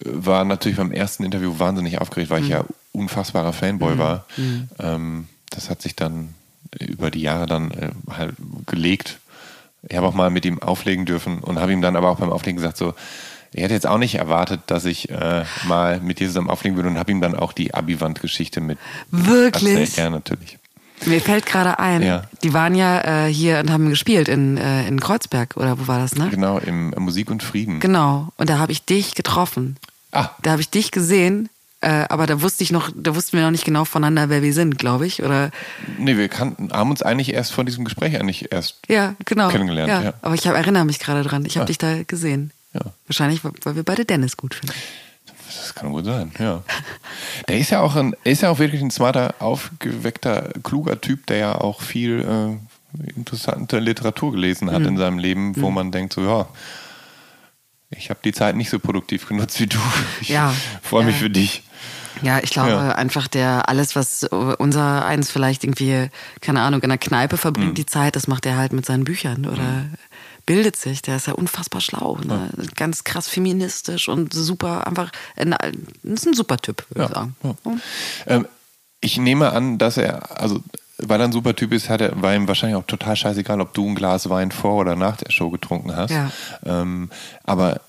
war 0.02 0.44
natürlich 0.46 0.78
beim 0.78 0.92
ersten 0.92 1.24
Interview 1.24 1.58
wahnsinnig 1.58 2.00
aufgeregt, 2.00 2.30
weil 2.30 2.40
ich 2.40 2.46
Mhm. 2.48 2.52
ja 2.52 2.64
unfassbarer 2.92 3.52
Fanboy 3.52 3.98
war. 3.98 4.24
Ähm, 4.78 5.28
das 5.50 5.68
hat 5.68 5.82
sich 5.82 5.94
dann 5.94 6.34
über 6.78 7.10
die 7.10 7.20
Jahre 7.20 7.46
dann 7.46 7.70
äh, 7.72 7.90
halt 8.10 8.34
gelegt. 8.66 9.18
Ich 9.88 9.96
habe 9.96 10.06
auch 10.06 10.14
mal 10.14 10.30
mit 10.30 10.44
ihm 10.44 10.60
auflegen 10.62 11.06
dürfen 11.06 11.38
und 11.38 11.58
habe 11.58 11.72
ihm 11.72 11.80
dann 11.82 11.96
aber 11.96 12.10
auch 12.10 12.18
beim 12.18 12.30
Auflegen 12.30 12.56
gesagt, 12.56 12.76
so, 12.76 12.94
ich 13.52 13.62
hätte 13.62 13.74
jetzt 13.74 13.86
auch 13.86 13.98
nicht 13.98 14.14
erwartet, 14.16 14.60
dass 14.66 14.84
ich 14.84 15.10
äh, 15.10 15.44
mal 15.66 16.00
mit 16.00 16.20
dir 16.20 16.28
zusammen 16.28 16.50
auflegen 16.50 16.76
würde 16.76 16.88
und 16.88 16.98
habe 16.98 17.10
ihm 17.10 17.20
dann 17.20 17.34
auch 17.34 17.52
die 17.52 17.74
Abi-Wand-Geschichte 17.74 18.60
mit 18.60 18.78
Wirklich? 19.10 19.70
erzählt. 19.72 19.96
Ja, 19.96 20.10
natürlich. 20.10 20.58
Mir 21.06 21.20
fällt 21.22 21.46
gerade 21.46 21.78
ein, 21.78 22.02
Ja. 22.02 22.22
die 22.44 22.52
waren 22.52 22.74
ja 22.74 23.26
äh, 23.26 23.32
hier 23.32 23.58
und 23.58 23.70
haben 23.70 23.88
gespielt 23.88 24.28
in, 24.28 24.58
äh, 24.58 24.86
in 24.86 25.00
Kreuzberg, 25.00 25.56
oder 25.56 25.78
wo 25.80 25.88
war 25.88 25.98
das, 25.98 26.14
ne? 26.14 26.28
Genau, 26.30 26.58
im 26.58 26.90
Musik 26.98 27.30
und 27.30 27.42
Frieden. 27.42 27.80
Genau. 27.80 28.28
Und 28.36 28.50
da 28.50 28.58
habe 28.58 28.70
ich 28.72 28.84
dich 28.84 29.14
getroffen. 29.14 29.76
Ah, 30.12 30.28
Da 30.42 30.50
habe 30.52 30.60
ich 30.60 30.68
dich 30.68 30.90
gesehen 30.90 31.48
Äh, 31.82 32.04
aber 32.10 32.26
da 32.26 32.42
wusste 32.42 32.62
ich 32.62 32.72
noch, 32.72 32.90
da 32.94 33.14
wussten 33.14 33.36
wir 33.38 33.42
noch 33.44 33.50
nicht 33.50 33.64
genau 33.64 33.86
voneinander, 33.86 34.28
wer 34.28 34.42
wir 34.42 34.52
sind, 34.52 34.78
glaube 34.78 35.06
ich. 35.06 35.22
Oder 35.22 35.50
Nee, 35.98 36.16
wir 36.18 36.28
kannten, 36.28 36.70
haben 36.72 36.90
uns 36.90 37.00
eigentlich 37.02 37.32
erst 37.32 37.52
von 37.52 37.64
diesem 37.64 37.84
Gespräch 37.86 38.18
eigentlich 38.20 38.52
erst 38.52 38.80
ja, 38.88 39.14
genau. 39.24 39.48
kennengelernt. 39.48 39.88
Ja. 39.90 40.02
Ja. 40.02 40.14
Aber 40.20 40.34
ich 40.34 40.46
hab, 40.46 40.54
erinnere 40.56 40.84
mich 40.84 40.98
gerade 40.98 41.22
dran. 41.22 41.44
Ich 41.46 41.56
habe 41.56 41.66
dich 41.66 41.78
da 41.78 42.02
gesehen. 42.02 42.52
Ja. 42.74 42.80
Wahrscheinlich, 43.06 43.40
weil 43.44 43.76
wir 43.76 43.82
beide 43.82 44.04
Dennis 44.04 44.36
gut 44.36 44.54
finden. 44.54 44.74
Das 45.46 45.74
kann 45.74 45.90
gut 45.90 46.04
sein, 46.04 46.30
ja. 46.38 46.62
Der 47.48 47.58
ist 47.58 47.70
ja 47.70 47.80
auch 47.80 47.96
ein, 47.96 48.14
ist 48.24 48.42
ja 48.42 48.50
auch 48.50 48.58
wirklich 48.58 48.82
ein 48.82 48.90
smarter, 48.90 49.34
aufgeweckter, 49.40 50.50
kluger 50.62 51.00
Typ, 51.00 51.26
der 51.26 51.36
ja 51.38 51.54
auch 51.60 51.80
viel 51.80 52.20
äh, 52.20 53.10
interessante 53.16 53.78
Literatur 53.78 54.32
gelesen 54.32 54.68
Mhm. 54.68 54.72
hat 54.72 54.82
in 54.82 54.96
seinem 54.98 55.18
Leben, 55.18 55.54
wo 55.60 55.70
man 55.70 55.90
denkt 55.92 56.12
so, 56.12 56.20
ja, 56.22 56.46
ich 57.90 58.10
habe 58.10 58.20
die 58.22 58.32
Zeit 58.32 58.54
nicht 58.54 58.70
so 58.70 58.78
produktiv 58.78 59.26
genutzt 59.26 59.58
wie 59.60 59.66
du. 59.66 59.78
Ich 60.20 60.28
Ja. 60.28 60.54
freue 60.82 61.04
mich 61.04 61.16
Ja. 61.16 61.20
für 61.22 61.30
dich. 61.30 61.64
Ja, 62.22 62.38
ich 62.42 62.50
glaube 62.50 62.70
Ja. 62.70 62.92
einfach, 62.92 63.28
der 63.28 63.68
alles, 63.68 63.96
was 63.96 64.24
unser 64.24 65.04
eins 65.04 65.30
vielleicht 65.30 65.64
irgendwie, 65.64 66.08
keine 66.40 66.60
Ahnung, 66.62 66.82
in 66.82 66.88
der 66.88 66.98
Kneipe 66.98 67.36
verbringt 67.36 67.70
Mhm. 67.70 67.74
die 67.74 67.86
Zeit, 67.86 68.16
das 68.16 68.26
macht 68.28 68.46
er 68.46 68.56
halt 68.56 68.72
mit 68.72 68.86
seinen 68.86 69.04
Büchern 69.04 69.46
oder 69.46 69.84
bildet 70.46 70.76
sich. 70.76 71.02
Der 71.02 71.16
ist 71.16 71.26
ja 71.26 71.34
unfassbar 71.34 71.80
schlau, 71.80 72.18
ne? 72.24 72.48
ganz 72.76 73.04
krass 73.04 73.28
feministisch 73.28 74.08
und 74.08 74.32
super, 74.32 74.86
einfach, 74.86 75.10
ein, 75.36 75.54
ist 76.02 76.26
ein 76.26 76.34
super 76.34 76.56
Typ, 76.58 76.84
würde 76.90 77.08
ich 77.10 77.14
sagen. 77.16 77.36
ja. 77.42 77.54
Ähm, 78.26 78.46
ich 79.00 79.16
nehme 79.18 79.52
an, 79.52 79.78
dass 79.78 79.96
er, 79.96 80.40
also 80.40 80.60
weil 80.98 81.18
er 81.20 81.24
ein 81.28 81.32
super 81.32 81.56
Typ 81.56 81.72
ist, 81.72 81.88
hat 81.88 82.02
er, 82.02 82.20
war 82.20 82.34
ihm 82.34 82.46
wahrscheinlich 82.48 82.76
auch 82.76 82.86
total 82.86 83.16
scheißegal, 83.16 83.60
ob 83.62 83.72
du 83.72 83.88
ein 83.88 83.94
Glas 83.94 84.28
Wein 84.28 84.50
vor 84.52 84.74
oder 84.74 84.96
nach 84.96 85.16
der 85.16 85.30
Show 85.30 85.48
getrunken 85.48 85.96
hast. 85.96 86.10
Ja. 86.10 86.30
Ähm, 86.66 87.10
aber 87.44 87.80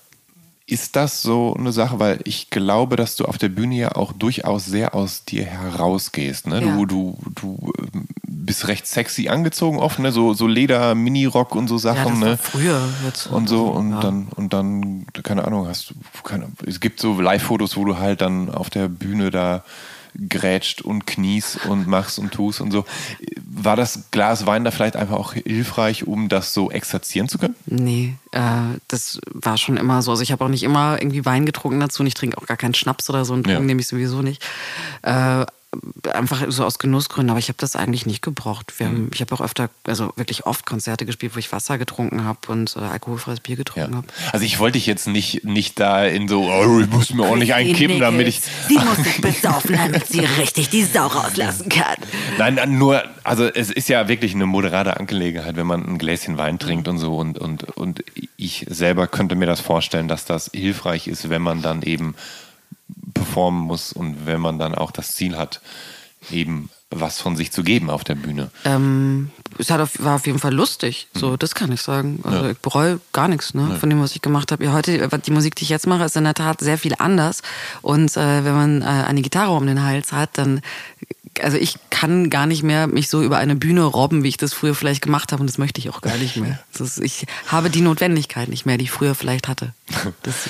ist 0.66 0.96
das 0.96 1.22
so 1.22 1.54
eine 1.58 1.72
Sache, 1.72 1.98
weil 1.98 2.20
ich 2.24 2.50
glaube, 2.50 2.96
dass 2.96 3.16
du 3.16 3.24
auf 3.24 3.36
der 3.36 3.48
Bühne 3.48 3.74
ja 3.74 3.96
auch 3.96 4.12
durchaus 4.12 4.64
sehr 4.64 4.94
aus 4.94 5.24
dir 5.24 5.44
herausgehst. 5.44 6.46
Ne? 6.46 6.64
Ja. 6.64 6.76
Du, 6.76 6.86
du, 6.86 7.18
du 7.34 7.72
ähm, 7.78 8.06
bist 8.26 8.68
recht 8.68 8.86
sexy 8.86 9.28
angezogen 9.28 9.78
oft, 9.78 9.98
ne? 9.98 10.12
so, 10.12 10.34
so 10.34 10.46
Leder, 10.46 10.94
Minirock 10.94 11.54
und 11.54 11.68
so 11.68 11.74
Ja, 11.74 11.80
Sachen. 11.80 12.20
war 12.20 12.28
ne? 12.28 12.38
früher. 12.40 12.80
Jetzt, 13.04 13.26
und 13.26 13.48
so 13.48 13.66
und 13.66 13.90
ja. 13.90 14.00
dann 14.00 14.28
und 14.28 14.52
dann 14.52 15.06
keine 15.22 15.44
Ahnung 15.46 15.66
hast 15.66 15.90
du 15.90 15.94
keine, 16.22 16.50
es 16.66 16.80
gibt 16.80 17.00
so 17.00 17.20
Live-Fotos 17.20 17.76
wo 17.76 17.84
du 17.84 17.98
halt 17.98 18.20
dann 18.20 18.48
auf 18.48 18.70
der 18.70 18.88
Bühne 18.88 19.30
da 19.30 19.64
grätscht 20.28 20.82
und 20.82 21.06
kniest 21.06 21.64
und 21.66 21.86
machst 21.86 22.18
und 22.18 22.32
tust 22.32 22.60
und 22.60 22.70
so 22.70 22.84
war 23.44 23.76
das 23.76 24.04
Glas 24.10 24.46
Wein 24.46 24.64
da 24.64 24.70
vielleicht 24.70 24.96
einfach 24.96 25.16
auch 25.16 25.32
hilfreich 25.34 26.06
um 26.06 26.28
das 26.28 26.52
so 26.54 26.70
exerzieren 26.70 27.28
zu 27.28 27.38
können 27.38 27.54
Nee, 27.66 28.14
äh, 28.32 28.40
das 28.88 29.20
war 29.26 29.56
schon 29.58 29.76
immer 29.76 30.02
so. 30.02 30.10
Also 30.10 30.22
ich 30.22 30.32
habe 30.32 30.44
auch 30.44 30.48
nicht 30.48 30.62
immer 30.62 31.00
irgendwie 31.00 31.24
Wein 31.24 31.46
getrunken 31.46 31.80
dazu 31.80 32.02
und 32.02 32.06
ich 32.06 32.14
trinke 32.14 32.38
auch 32.38 32.46
gar 32.46 32.56
keinen 32.56 32.74
Schnaps 32.74 33.08
oder 33.10 33.24
so 33.24 33.32
und 33.34 33.46
Ja. 33.46 33.54
trinken 33.54 33.66
nehme 33.66 33.80
ich 33.80 33.88
sowieso 33.88 34.22
nicht. 34.22 34.42
Äh, 35.02 35.46
einfach 36.12 36.44
so 36.48 36.64
aus 36.64 36.78
Genussgründen, 36.78 37.30
aber 37.30 37.38
ich 37.38 37.48
habe 37.48 37.56
das 37.58 37.76
eigentlich 37.76 38.04
nicht 38.04 38.20
gebraucht. 38.22 38.72
Wir 38.78 38.88
Mhm. 38.88 38.90
haben, 38.90 39.10
ich 39.14 39.20
habe 39.22 39.34
auch 39.34 39.40
öfter, 39.40 39.70
also 39.86 40.12
wirklich 40.16 40.44
oft 40.44 40.66
Konzerte 40.66 41.06
gespielt, 41.06 41.34
wo 41.34 41.38
ich 41.38 41.50
Wasser 41.50 41.78
getrunken 41.78 42.24
habe 42.24 42.38
und 42.48 42.76
äh, 42.76 42.80
alkoholfreies 42.80 43.40
Bier 43.40 43.56
getrunken 43.56 43.96
habe. 43.96 44.06
also 44.32 44.44
ich 44.44 44.58
wollte 44.58 44.78
dich 44.78 44.86
jetzt 44.86 45.06
nicht 45.08 45.44
nicht 45.44 45.80
da 45.80 46.04
in 46.04 46.28
so 46.28 46.42
oh, 46.44 46.80
ich 46.80 46.90
muss 46.90 47.14
mir 47.14 47.24
ordentlich 47.24 47.54
einkippen 47.54 48.00
damit 48.00 48.28
ich 48.28 48.40
Sie 48.68 48.74
muss 48.78 48.98
sich 48.98 49.20
besaufen, 49.20 49.76
damit 49.76 50.06
sie 50.08 50.20
richtig 50.20 50.68
die 50.68 50.84
Sau 50.84 51.06
rauslassen 51.06 51.68
kann. 51.68 51.96
Nein, 52.38 52.54
nein, 52.56 52.78
nur, 52.78 53.02
also 53.24 53.44
es 53.46 53.70
ist 53.70 53.88
ja 53.88 54.08
wirklich 54.08 54.34
eine 54.34 54.46
moderate 54.46 54.98
Angelegenheit, 54.98 55.56
wenn 55.56 55.66
man 55.66 55.84
ein 55.86 55.98
Gläschen 55.98 56.36
Wein 56.36 56.58
trinkt 56.58 56.86
und 56.88 56.98
so. 56.98 57.16
Und, 57.16 57.38
und, 57.38 57.64
und 57.76 58.04
ich 58.36 58.66
selber 58.68 59.06
könnte 59.06 59.34
mir 59.36 59.46
das 59.46 59.60
vorstellen, 59.60 60.08
dass 60.08 60.24
das 60.24 60.50
hilfreich 60.52 61.08
ist, 61.08 61.30
wenn 61.30 61.42
man 61.42 61.62
dann 61.62 61.82
eben 61.82 62.14
performen 63.14 63.62
muss 63.62 63.92
und 63.92 64.26
wenn 64.26 64.40
man 64.40 64.58
dann 64.58 64.74
auch 64.74 64.90
das 64.90 65.14
Ziel 65.14 65.36
hat, 65.36 65.60
eben 66.30 66.70
was 66.94 67.20
von 67.22 67.36
sich 67.36 67.50
zu 67.52 67.62
geben 67.62 67.88
auf 67.88 68.04
der 68.04 68.14
Bühne. 68.16 68.50
Ähm, 68.66 69.30
es 69.58 69.70
hat 69.70 69.80
auf, 69.80 69.92
war 70.04 70.16
auf 70.16 70.26
jeden 70.26 70.38
Fall 70.38 70.52
lustig, 70.52 71.08
Mhm. 71.14 71.18
so 71.18 71.36
das 71.38 71.54
kann 71.54 71.72
ich 71.72 71.80
sagen. 71.80 72.20
Also 72.22 72.50
ich 72.50 72.58
bereue 72.58 73.00
gar 73.14 73.28
nichts 73.28 73.54
ne, 73.54 73.76
von 73.80 73.88
dem, 73.88 74.00
was 74.02 74.14
ich 74.14 74.20
gemacht 74.20 74.52
habe. 74.52 74.62
Ja, 74.64 74.72
heute, 74.74 74.98
äh, 75.00 75.18
die 75.18 75.30
Musik, 75.30 75.54
die 75.56 75.64
ich 75.64 75.70
jetzt 75.70 75.86
mache, 75.86 76.04
ist 76.04 76.16
in 76.16 76.24
der 76.24 76.34
Tat 76.34 76.60
sehr 76.60 76.76
viel 76.76 76.94
anders. 76.98 77.40
Und 77.80 78.14
äh, 78.18 78.44
wenn 78.44 78.54
man 78.54 78.82
äh, 78.82 78.84
eine 78.84 79.22
Gitarre 79.22 79.52
um 79.52 79.66
den 79.66 79.82
Hals 79.82 80.12
hat, 80.12 80.36
dann, 80.36 80.60
also 81.40 81.56
ich 81.56 81.76
kann 81.90 82.30
gar 82.30 82.46
nicht 82.46 82.62
mehr 82.62 82.86
mich 82.86 83.08
so 83.08 83.22
über 83.22 83.38
eine 83.38 83.56
Bühne 83.56 83.84
robben, 83.84 84.22
wie 84.22 84.28
ich 84.28 84.36
das 84.36 84.52
früher 84.52 84.74
vielleicht 84.74 85.02
gemacht 85.02 85.32
habe. 85.32 85.40
Und 85.40 85.46
das 85.48 85.58
möchte 85.58 85.80
ich 85.80 85.90
auch 85.90 86.00
gar 86.00 86.16
nicht 86.16 86.36
mehr. 86.36 86.58
Ist, 86.78 87.00
ich 87.00 87.26
habe 87.46 87.70
die 87.70 87.80
Notwendigkeit 87.80 88.48
nicht 88.48 88.66
mehr, 88.66 88.78
die 88.78 88.84
ich 88.84 88.90
früher 88.90 89.14
vielleicht 89.14 89.48
hatte. 89.48 89.74
Das 90.22 90.48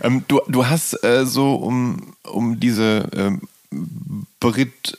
Ähm, 0.00 0.24
du, 0.28 0.40
du 0.48 0.66
hast 0.66 1.02
äh, 1.02 1.26
so 1.26 1.54
um, 1.54 2.14
um 2.22 2.60
diese 2.60 3.08
ähm, 3.12 3.42
Brit, 4.38 4.98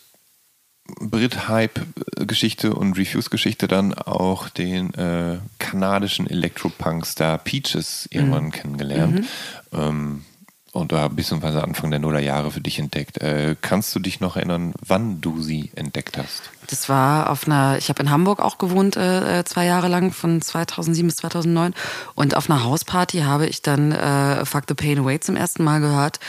Brit-Hype-Geschichte 0.99 2.73
und 2.73 2.97
Refuse-Geschichte 2.97 3.67
dann 3.67 3.93
auch 3.93 4.49
den 4.49 4.93
äh, 4.95 5.37
kanadischen 5.57 6.29
Elektropunk-Star 6.29 7.37
Peaches 7.37 8.07
irgendwann 8.11 8.51
kennengelernt. 8.51 9.25
Ähm, 9.71 10.25
und 10.71 10.91
da 10.91 11.07
beziehungsweise 11.07 11.63
Anfang 11.63 11.89
der 11.89 11.99
Nullerjahre 11.99 12.51
für 12.51 12.61
dich 12.61 12.79
entdeckt. 12.79 13.17
Äh, 13.21 13.55
kannst 13.59 13.95
du 13.95 13.99
dich 13.99 14.19
noch 14.19 14.35
erinnern, 14.35 14.73
wann 14.85 15.19
du 15.19 15.41
sie 15.41 15.71
entdeckt 15.75 16.17
hast? 16.17 16.43
Das 16.67 16.87
war 16.87 17.31
auf 17.31 17.47
einer, 17.47 17.77
ich 17.79 17.89
habe 17.89 18.03
in 18.03 18.11
Hamburg 18.11 18.39
auch 18.39 18.59
gewohnt, 18.59 18.95
äh, 18.95 19.43
zwei 19.45 19.65
Jahre 19.65 19.87
lang, 19.87 20.11
von 20.11 20.39
2007 20.39 21.07
bis 21.07 21.15
2009. 21.17 21.73
Und 22.13 22.37
auf 22.37 22.49
einer 22.49 22.63
Hausparty 22.63 23.21
habe 23.21 23.47
ich 23.47 23.63
dann 23.63 23.91
äh, 23.91 24.45
Fuck 24.45 24.65
the 24.67 24.75
Pain 24.75 24.99
Away 24.99 25.19
zum 25.19 25.35
ersten 25.35 25.63
Mal 25.63 25.79
gehört, 25.79 26.19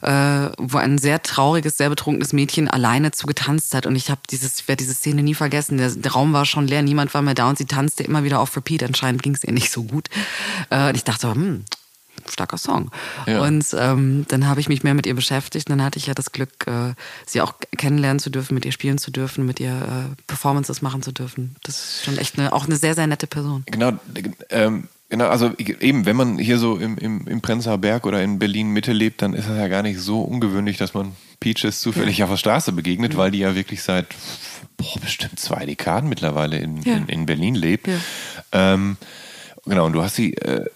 äh, 0.00 0.48
wo 0.56 0.78
ein 0.78 0.96
sehr 0.96 1.22
trauriges, 1.22 1.76
sehr 1.76 1.90
betrunkenes 1.90 2.32
Mädchen 2.32 2.68
alleine 2.68 3.10
zu 3.10 3.26
getanzt 3.26 3.74
hat. 3.74 3.84
Und 3.84 3.94
ich 3.96 4.10
habe 4.10 4.22
dieses, 4.30 4.66
werde 4.68 4.82
diese 4.82 4.94
Szene 4.94 5.22
nie 5.22 5.34
vergessen. 5.34 5.76
Der, 5.76 5.90
der 5.90 6.12
Raum 6.12 6.32
war 6.32 6.46
schon 6.46 6.66
leer, 6.66 6.80
niemand 6.80 7.12
war 7.12 7.20
mehr 7.20 7.34
da 7.34 7.50
und 7.50 7.58
sie 7.58 7.66
tanzte 7.66 8.02
immer 8.02 8.24
wieder 8.24 8.40
auf 8.40 8.56
Repeat. 8.56 8.82
Anscheinend 8.82 9.22
ging 9.22 9.34
es 9.34 9.44
ihr 9.44 9.52
nicht 9.52 9.70
so 9.70 9.82
gut. 9.82 10.08
Äh, 10.70 10.88
und 10.88 10.96
ich 10.96 11.04
dachte, 11.04 11.30
hm, 11.30 11.66
starker 12.32 12.58
Song. 12.58 12.90
Ja. 13.26 13.42
Und 13.42 13.66
ähm, 13.78 14.24
dann 14.28 14.46
habe 14.48 14.60
ich 14.60 14.68
mich 14.68 14.82
mehr 14.82 14.94
mit 14.94 15.06
ihr 15.06 15.14
beschäftigt. 15.14 15.68
Und 15.70 15.78
dann 15.78 15.84
hatte 15.84 15.98
ich 15.98 16.06
ja 16.06 16.14
das 16.14 16.32
Glück, 16.32 16.66
äh, 16.66 16.94
sie 17.26 17.40
auch 17.40 17.54
kennenlernen 17.76 18.18
zu 18.18 18.30
dürfen, 18.30 18.54
mit 18.54 18.64
ihr 18.64 18.72
spielen 18.72 18.98
zu 18.98 19.10
dürfen, 19.10 19.46
mit 19.46 19.60
ihr 19.60 19.70
äh, 19.72 20.22
Performances 20.26 20.82
machen 20.82 21.02
zu 21.02 21.12
dürfen. 21.12 21.56
Das 21.62 21.76
ist 21.76 22.04
schon 22.04 22.18
echt 22.18 22.38
eine, 22.38 22.52
auch 22.52 22.66
eine 22.66 22.76
sehr, 22.76 22.94
sehr 22.94 23.06
nette 23.06 23.26
Person. 23.26 23.62
Genau, 23.66 23.92
ähm, 24.50 24.88
genau, 25.08 25.28
also 25.28 25.52
eben, 25.58 26.06
wenn 26.06 26.16
man 26.16 26.38
hier 26.38 26.58
so 26.58 26.76
im, 26.76 26.96
im, 26.98 27.26
im 27.26 27.40
Prenzlauer 27.40 27.78
Berg 27.78 28.06
oder 28.06 28.22
in 28.22 28.38
Berlin 28.38 28.70
Mitte 28.70 28.92
lebt, 28.92 29.22
dann 29.22 29.34
ist 29.34 29.46
es 29.48 29.56
ja 29.56 29.68
gar 29.68 29.82
nicht 29.82 29.98
so 30.00 30.20
ungewöhnlich, 30.22 30.76
dass 30.76 30.94
man 30.94 31.12
Peaches 31.40 31.80
zufällig 31.80 32.22
auf 32.22 32.30
der 32.30 32.36
Straße 32.36 32.72
begegnet, 32.72 33.16
weil 33.16 33.30
die 33.30 33.38
ja 33.38 33.54
wirklich 33.54 33.82
seit 33.82 34.06
boah, 34.76 35.00
bestimmt 35.00 35.40
zwei 35.40 35.64
Dekaden 35.66 36.08
mittlerweile 36.08 36.58
in, 36.58 36.82
Ja. 36.82 36.96
in, 36.96 37.08
in 37.08 37.26
Berlin 37.26 37.54
lebt. 37.54 37.86
Ja. 37.88 37.94
Ähm, 38.52 38.96
genau, 39.64 39.86
und 39.86 39.92
du 39.94 40.02
hast 40.02 40.16
sie 40.16 40.34
äh, 40.34 40.66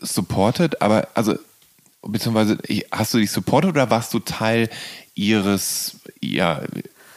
supported, 0.00 0.80
aber 0.82 1.08
also 1.14 1.34
beziehungsweise 2.02 2.58
hast 2.92 3.14
du 3.14 3.18
die 3.18 3.26
supported 3.26 3.70
oder 3.70 3.90
warst 3.90 4.14
du 4.14 4.20
Teil 4.20 4.70
ihres 5.14 5.96
ja, 6.20 6.62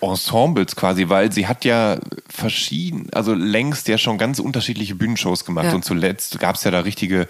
Ensembles 0.01 0.75
quasi, 0.75 1.09
weil 1.09 1.31
sie 1.31 1.47
hat 1.47 1.63
ja 1.63 1.99
verschieden, 2.27 3.07
also 3.13 3.33
längst 3.33 3.87
ja 3.87 3.97
schon 3.97 4.17
ganz 4.17 4.39
unterschiedliche 4.39 4.95
Bühnenshows 4.95 5.45
gemacht 5.45 5.67
Ja. 5.67 5.75
und 5.75 5.85
zuletzt 5.85 6.39
gab 6.39 6.55
es 6.55 6.63
ja 6.63 6.71
da 6.71 6.79
richtige 6.79 7.27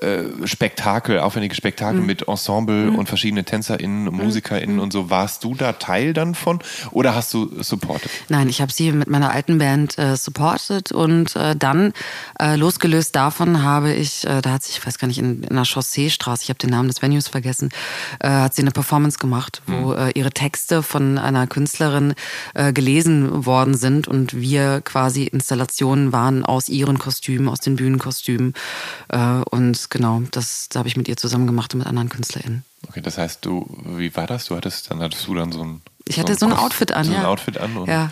äh, 0.00 0.46
Spektakel, 0.46 1.18
aufwendige 1.18 1.54
Spektakel 1.54 2.00
mit 2.00 2.28
Ensemble 2.28 2.90
und 2.90 3.08
verschiedene 3.08 3.44
TänzerInnen, 3.44 4.04
MusikerInnen 4.04 4.80
und 4.80 4.92
so. 4.92 5.10
Warst 5.10 5.44
du 5.44 5.54
da 5.54 5.72
Teil 5.72 6.12
dann 6.12 6.34
von 6.34 6.60
oder 6.90 7.14
hast 7.14 7.34
du 7.34 7.62
supported? 7.62 8.10
Nein, 8.28 8.48
ich 8.48 8.60
habe 8.60 8.72
sie 8.72 8.92
mit 8.92 9.08
meiner 9.08 9.30
alten 9.30 9.58
Band 9.58 9.98
äh, 9.98 10.16
supported 10.16 10.92
und 10.92 11.36
äh, 11.36 11.56
dann, 11.56 11.92
äh, 12.40 12.56
losgelöst 12.56 13.14
davon, 13.16 13.62
habe 13.62 13.92
ich, 13.92 14.26
äh, 14.26 14.40
da 14.42 14.52
hat 14.52 14.62
sich, 14.62 14.78
ich 14.78 14.86
weiß 14.86 14.98
gar 14.98 15.08
nicht, 15.08 15.18
in, 15.18 15.42
in 15.42 15.50
einer 15.50 15.64
Chausseestraße, 15.64 16.42
ich 16.44 16.48
habe 16.50 16.58
den 16.58 16.70
Namen 16.70 16.88
des 16.88 17.02
Venues 17.02 17.28
vergessen, 17.28 17.70
hat 18.22 18.54
sie 18.54 18.62
eine 18.62 18.70
Performance 18.70 19.18
gemacht, 19.18 19.62
wo 19.66 19.92
äh, 19.92 20.10
ihre 20.14 20.30
Texte 20.30 20.82
von 20.82 21.18
einer 21.18 21.46
Künstlerin 21.46 22.14
gelesen 22.54 23.46
worden 23.46 23.74
sind 23.74 24.08
und 24.08 24.34
wir 24.34 24.80
quasi 24.82 25.24
Installationen 25.24 26.12
waren 26.12 26.44
aus 26.44 26.68
ihren 26.68 26.98
Kostümen, 26.98 27.48
aus 27.48 27.60
den 27.60 27.76
Bühnenkostümen. 27.76 28.54
Äh, 29.08 29.40
und 29.84 29.90
genau, 29.90 30.22
das, 30.30 30.68
da 30.68 30.78
habe 30.80 30.88
ich 30.88 30.96
mit 30.96 31.08
ihr 31.08 31.16
zusammen 31.16 31.46
gemacht 31.46 31.72
und 31.74 31.78
mit 31.78 31.86
anderen 31.88 32.08
KünstlerInnen. 32.08 32.64
Okay, 32.88 33.00
das 33.00 33.18
heißt, 33.18 33.44
du, 33.44 33.66
wie 33.96 34.14
war 34.16 34.26
das? 34.26 34.46
Du 34.46 34.56
hattest, 34.56 34.90
dann 34.90 35.00
hattest 35.00 35.26
du 35.26 35.34
dann 35.34 35.52
so 35.52 35.62
ein 35.64 35.82
Ich 36.06 36.18
hatte 36.18 36.34
so 36.34 36.46
ein 36.46 36.52
Kos- 36.52 36.58
Outfit 36.60 36.92
an, 36.92 37.04
so 37.04 37.12
ja. 37.12 37.20
ein 37.20 37.24
Outfit 37.26 37.58
an 37.58 37.76
und 37.76 37.88
ja. 37.88 38.10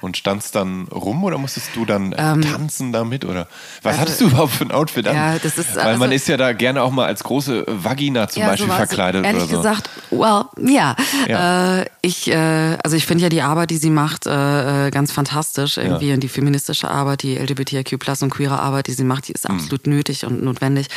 Und 0.00 0.16
standst 0.16 0.54
dann 0.54 0.88
rum 0.88 1.24
oder 1.24 1.38
musstest 1.38 1.70
du 1.74 1.84
dann 1.84 2.12
äh, 2.12 2.32
Ähm, 2.32 2.42
tanzen 2.42 2.92
damit 2.92 3.24
oder 3.24 3.46
was 3.82 3.98
hattest 3.98 4.20
du 4.20 4.26
überhaupt 4.26 4.52
für 4.52 4.64
ein 4.64 4.70
Outfit 4.72 5.06
an? 5.06 5.14
Ja, 5.16 5.38
das 5.38 5.58
ist, 5.58 5.76
Weil 5.76 5.94
man 5.98 6.02
also- 6.04 6.14
ist 6.14 6.28
ja 6.28 6.36
da 6.36 6.52
gerne 6.52 6.82
auch 6.82 6.90
mal 6.90 7.06
als 7.06 7.22
große 7.24 7.64
Vagina 7.66 8.28
zum 8.28 8.42
Ja, 8.42 8.48
Beispiel 8.48 8.68
so 8.70 8.74
verkleidet 8.74 9.24
Ehrlich 9.24 9.42
oder 9.42 9.50
so. 9.50 9.56
gesagt, 9.58 9.90
well, 10.10 10.44
ja. 10.58 10.96
Ja. 11.28 11.80
Äh, 11.80 11.86
ich, 12.02 12.28
äh, 12.30 12.76
also 12.82 12.96
ich 12.96 13.06
finde 13.06 13.22
ja 13.24 13.28
die 13.28 13.42
Arbeit, 13.42 13.70
die 13.70 13.76
sie 13.76 13.90
macht, 13.90 14.26
äh, 14.26 14.86
äh, 14.86 14.90
ganz 14.90 15.12
fantastisch 15.12 15.76
irgendwie 15.76 16.08
Ja. 16.08 16.14
und 16.14 16.20
die 16.22 16.28
feministische 16.28 16.88
Arbeit, 16.90 17.22
die 17.22 17.36
LGBTIQ+ 17.36 18.22
und 18.22 18.30
queere 18.30 18.58
Arbeit, 18.60 18.86
die 18.86 18.92
sie 18.92 19.04
macht, 19.04 19.28
die 19.28 19.32
ist 19.32 19.48
Mhm. 19.48 19.56
absolut 19.56 19.86
nötig 19.86 20.24
und 20.24 20.42
notwendig. 20.42 20.88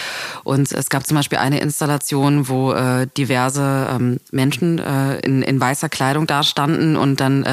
Und 0.43 0.71
es 0.71 0.89
gab 0.89 1.05
zum 1.05 1.17
Beispiel 1.17 1.37
eine 1.39 1.59
Installation, 1.59 2.47
wo 2.47 2.71
äh, 2.73 3.07
diverse 3.17 3.87
ähm, 3.91 4.19
Menschen 4.31 4.79
in, 5.23 5.41
in 5.41 5.59
weißer 5.59 5.89
Kleidung 5.89 6.27
dastanden 6.27 6.95
und 6.95 7.19
dann 7.19 7.45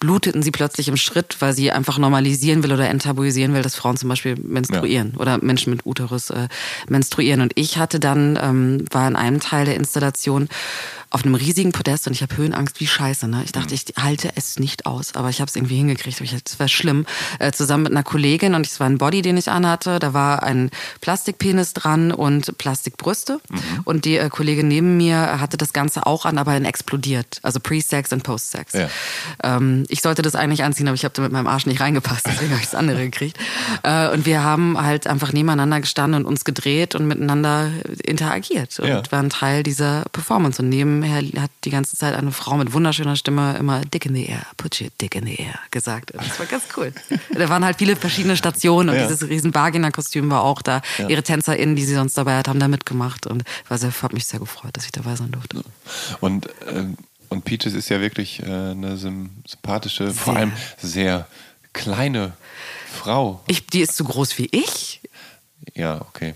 bluteten 0.00 0.42
sie 0.42 0.50
plötzlich 0.50 0.83
im 0.88 0.96
Schritt, 0.96 1.36
weil 1.40 1.52
sie 1.52 1.70
einfach 1.70 1.98
normalisieren 1.98 2.62
will 2.62 2.72
oder 2.72 2.88
enttabuisieren 2.88 3.54
will, 3.54 3.62
dass 3.62 3.74
Frauen 3.74 3.96
zum 3.96 4.08
Beispiel 4.08 4.36
menstruieren 4.36 5.14
oder 5.16 5.38
Menschen 5.42 5.70
mit 5.70 5.86
Uterus 5.86 6.30
äh, 6.30 6.48
menstruieren. 6.88 7.40
Und 7.40 7.52
ich 7.54 7.78
hatte 7.78 8.00
dann, 8.00 8.38
ähm, 8.40 8.84
war 8.90 9.08
in 9.08 9.16
einem 9.16 9.40
Teil 9.40 9.64
der 9.64 9.76
Installation 9.76 10.48
auf 11.14 11.24
einem 11.24 11.36
riesigen 11.36 11.70
Podest 11.70 12.08
und 12.08 12.12
ich 12.12 12.22
habe 12.22 12.36
Höhenangst 12.36 12.80
wie 12.80 12.88
Scheiße. 12.88 13.28
Ne? 13.28 13.42
Ich 13.44 13.52
dachte, 13.52 13.72
ich 13.72 13.84
halte 13.96 14.30
es 14.34 14.58
nicht 14.58 14.84
aus, 14.84 15.14
aber 15.14 15.30
ich 15.30 15.40
habe 15.40 15.48
es 15.48 15.54
irgendwie 15.54 15.76
hingekriegt. 15.76 16.20
Das 16.44 16.58
war 16.58 16.66
schlimm. 16.66 17.06
Äh, 17.38 17.52
zusammen 17.52 17.84
mit 17.84 17.92
einer 17.92 18.02
Kollegin 18.02 18.54
und 18.54 18.66
es 18.66 18.80
war 18.80 18.88
ein 18.88 18.98
Body, 18.98 19.22
den 19.22 19.36
ich 19.36 19.48
anhatte. 19.48 20.00
Da 20.00 20.12
war 20.12 20.42
ein 20.42 20.70
Plastikpenis 21.00 21.72
dran 21.72 22.10
und 22.10 22.58
Plastikbrüste. 22.58 23.38
Und 23.84 24.06
die 24.06 24.16
äh, 24.16 24.28
Kollegin 24.28 24.66
neben 24.66 24.96
mir 24.96 25.40
hatte 25.40 25.56
das 25.56 25.72
Ganze 25.72 26.04
auch 26.04 26.24
an, 26.24 26.36
aber 26.36 26.56
in 26.56 26.64
explodiert. 26.64 27.38
Also 27.42 27.60
Pre-Sex 27.60 28.12
und 28.12 28.24
Post-Sex. 28.24 28.72
Ja. 28.72 28.88
Ähm, 29.44 29.84
ich 29.88 30.02
sollte 30.02 30.22
das 30.22 30.34
eigentlich 30.34 30.64
anziehen, 30.64 30.88
aber 30.88 30.96
ich 30.96 31.04
habe 31.04 31.14
da 31.14 31.22
mit 31.22 31.30
meinem 31.30 31.46
Arsch 31.46 31.66
nicht 31.66 31.80
reingepasst, 31.80 32.26
deswegen 32.26 32.50
habe 32.50 32.60
ich 32.60 32.66
das 32.70 32.74
andere 32.74 33.04
gekriegt. 33.04 33.38
Äh, 33.84 34.08
und 34.08 34.26
wir 34.26 34.42
haben 34.42 34.82
halt 34.82 35.06
einfach 35.06 35.32
nebeneinander 35.32 35.80
gestanden 35.80 36.22
und 36.22 36.26
uns 36.26 36.44
gedreht 36.44 36.96
und 36.96 37.06
miteinander 37.06 37.70
interagiert 38.02 38.80
und 38.80 38.88
Ja. 38.88 39.02
waren 39.10 39.30
Teil 39.30 39.62
dieser 39.62 40.02
Performance. 40.10 40.60
Und 40.60 40.70
nebenher 41.04 41.42
hat 41.42 41.50
die 41.64 41.70
ganze 41.70 41.96
Zeit 41.96 42.14
eine 42.14 42.32
Frau 42.32 42.56
mit 42.56 42.72
wunderschöner 42.72 43.16
Stimme 43.16 43.56
immer 43.58 43.80
Dick 43.84 44.06
in 44.06 44.14
the 44.14 44.26
air, 44.26 44.42
put 44.56 44.80
your 44.80 44.88
dick 45.00 45.14
in 45.14 45.26
the 45.26 45.34
air 45.36 45.58
gesagt. 45.70 46.10
Und 46.12 46.26
das 46.26 46.38
war 46.38 46.46
ganz 46.46 46.64
cool. 46.76 46.92
da 47.34 47.48
waren 47.48 47.64
halt 47.64 47.78
viele 47.78 47.96
verschiedene 47.96 48.36
Stationen 48.36 48.88
und 48.90 48.96
Ja. 48.96 49.06
dieses 49.06 49.28
riesen 49.28 49.54
Vagina-Kostüm 49.54 50.30
war 50.30 50.42
auch 50.42 50.62
da. 50.62 50.82
Ihre 51.08 51.22
TänzerInnen, 51.22 51.76
die 51.76 51.84
sie 51.84 51.94
sonst 51.94 52.16
dabei 52.16 52.36
hat, 52.38 52.48
haben 52.48 52.60
da 52.60 52.68
mitgemacht 52.68 53.26
und 53.26 53.44
war 53.68 53.78
sehr, 53.78 53.92
hat 54.02 54.12
mich 54.12 54.26
sehr 54.26 54.40
gefreut, 54.40 54.70
dass 54.76 54.84
ich 54.86 54.92
dabei 54.92 55.16
sein 55.16 55.30
durfte. 55.32 55.62
Und, 56.20 56.48
ähm, 56.68 56.96
und 57.28 57.44
Peaches 57.44 57.74
ist 57.74 57.88
ja 57.88 58.00
wirklich 58.00 58.40
äh, 58.40 58.44
eine 58.46 58.96
sym- 58.96 59.30
sympathische, 59.46 60.12
vor 60.12 60.34
Sehr. 60.34 60.40
allem 60.40 60.52
sehr 60.78 61.26
kleine 61.72 62.32
Frau. 62.92 63.42
Ich, 63.48 63.66
die 63.66 63.80
ist 63.80 63.96
so 63.96 64.04
groß 64.04 64.38
wie 64.38 64.46
ich. 64.52 65.00
Ja, 65.74 66.00
okay. 66.00 66.34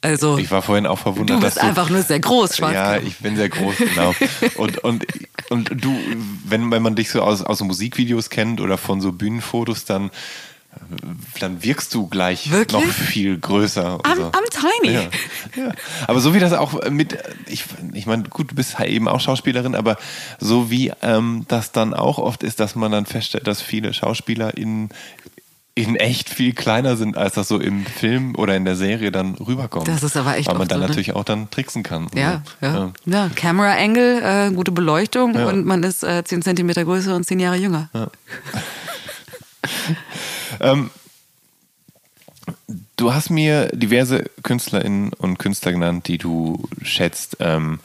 Also 0.00 0.38
Ich 0.38 0.50
war 0.50 0.62
vorhin 0.62 0.86
auch 0.86 0.98
verwundert, 0.98 1.38
Du 1.38 1.40
bist 1.40 1.56
dass 1.56 1.62
du 1.62 1.68
einfach 1.68 1.90
nur 1.90 2.02
sehr 2.02 2.20
groß, 2.20 2.56
Schwarz. 2.56 2.74
Ja, 2.74 2.96
ich 2.98 3.18
bin 3.18 3.36
sehr 3.36 3.48
groß, 3.48 3.76
genau. 3.76 4.14
Und, 4.56 4.78
und, 4.78 5.06
und 5.50 5.70
du, 5.74 5.96
wenn, 6.44 6.70
wenn 6.70 6.82
man 6.82 6.94
dich 6.94 7.10
so 7.10 7.22
aus, 7.22 7.42
aus 7.42 7.60
Musikvideos 7.60 8.30
kennt 8.30 8.60
oder 8.60 8.78
von 8.78 9.00
so 9.00 9.12
Bühnenfotos, 9.12 9.84
dann, 9.84 10.10
dann 11.40 11.62
wirkst 11.64 11.94
du 11.94 12.06
gleich 12.06 12.50
Wirklich? 12.50 12.84
noch 12.84 12.92
viel 12.92 13.38
größer. 13.38 13.98
I'm, 14.00 14.16
so. 14.16 14.22
I'm 14.30 14.82
tiny. 14.82 14.94
Ja, 14.94 15.02
ja. 15.56 15.72
Aber 16.06 16.20
so 16.20 16.34
wie 16.34 16.38
das 16.38 16.52
auch 16.52 16.88
mit, 16.90 17.18
ich, 17.46 17.64
ich 17.92 18.06
meine, 18.06 18.24
gut, 18.24 18.52
du 18.52 18.54
bist 18.54 18.78
halt 18.78 18.90
eben 18.90 19.08
auch 19.08 19.20
Schauspielerin, 19.20 19.74
aber 19.74 19.96
so 20.38 20.70
wie 20.70 20.92
ähm, 21.02 21.44
das 21.48 21.72
dann 21.72 21.94
auch 21.94 22.18
oft 22.18 22.42
ist, 22.42 22.60
dass 22.60 22.74
man 22.74 22.92
dann 22.92 23.06
feststellt, 23.06 23.46
dass 23.46 23.60
viele 23.60 23.92
Schauspieler 23.92 24.56
in, 25.78 25.96
echt 25.96 26.28
viel 26.28 26.52
kleiner 26.52 26.96
sind, 26.96 27.16
als 27.16 27.34
das 27.34 27.48
so 27.48 27.58
im 27.58 27.86
Film 27.86 28.34
oder 28.36 28.56
in 28.56 28.64
der 28.64 28.76
Serie 28.76 29.12
dann 29.12 29.34
rüberkommt. 29.34 29.88
Das 29.88 30.02
ist 30.02 30.16
aber 30.16 30.36
echt 30.36 30.48
Weil 30.48 30.58
man 30.58 30.68
dann 30.68 30.78
so, 30.78 30.82
ne? 30.82 30.88
natürlich 30.88 31.14
auch 31.14 31.24
dann 31.24 31.50
tricksen 31.50 31.82
kann. 31.82 32.08
Ja, 32.14 32.42
so. 32.60 32.66
ja. 32.66 32.92
ja. 33.06 33.30
Camera 33.34 33.72
Angle, 33.74 34.20
äh, 34.22 34.50
gute 34.52 34.72
Beleuchtung 34.72 35.34
Ja. 35.34 35.48
und 35.48 35.64
man 35.64 35.82
ist 35.82 36.02
äh, 36.02 36.24
10 36.24 36.42
Zentimeter 36.42 36.84
größer 36.84 37.14
und 37.14 37.24
10 37.24 37.40
Jahre 37.40 37.56
jünger. 37.56 37.88
Ähm, 40.60 40.90
du 42.96 43.12
hast 43.12 43.30
mir 43.30 43.68
diverse 43.68 44.24
Künstlerinnen 44.42 45.12
und 45.12 45.38
Künstler 45.38 45.72
genannt, 45.72 46.08
die 46.08 46.18
du 46.18 46.66
schätzt. 46.82 47.36
Ähm, 47.40 47.80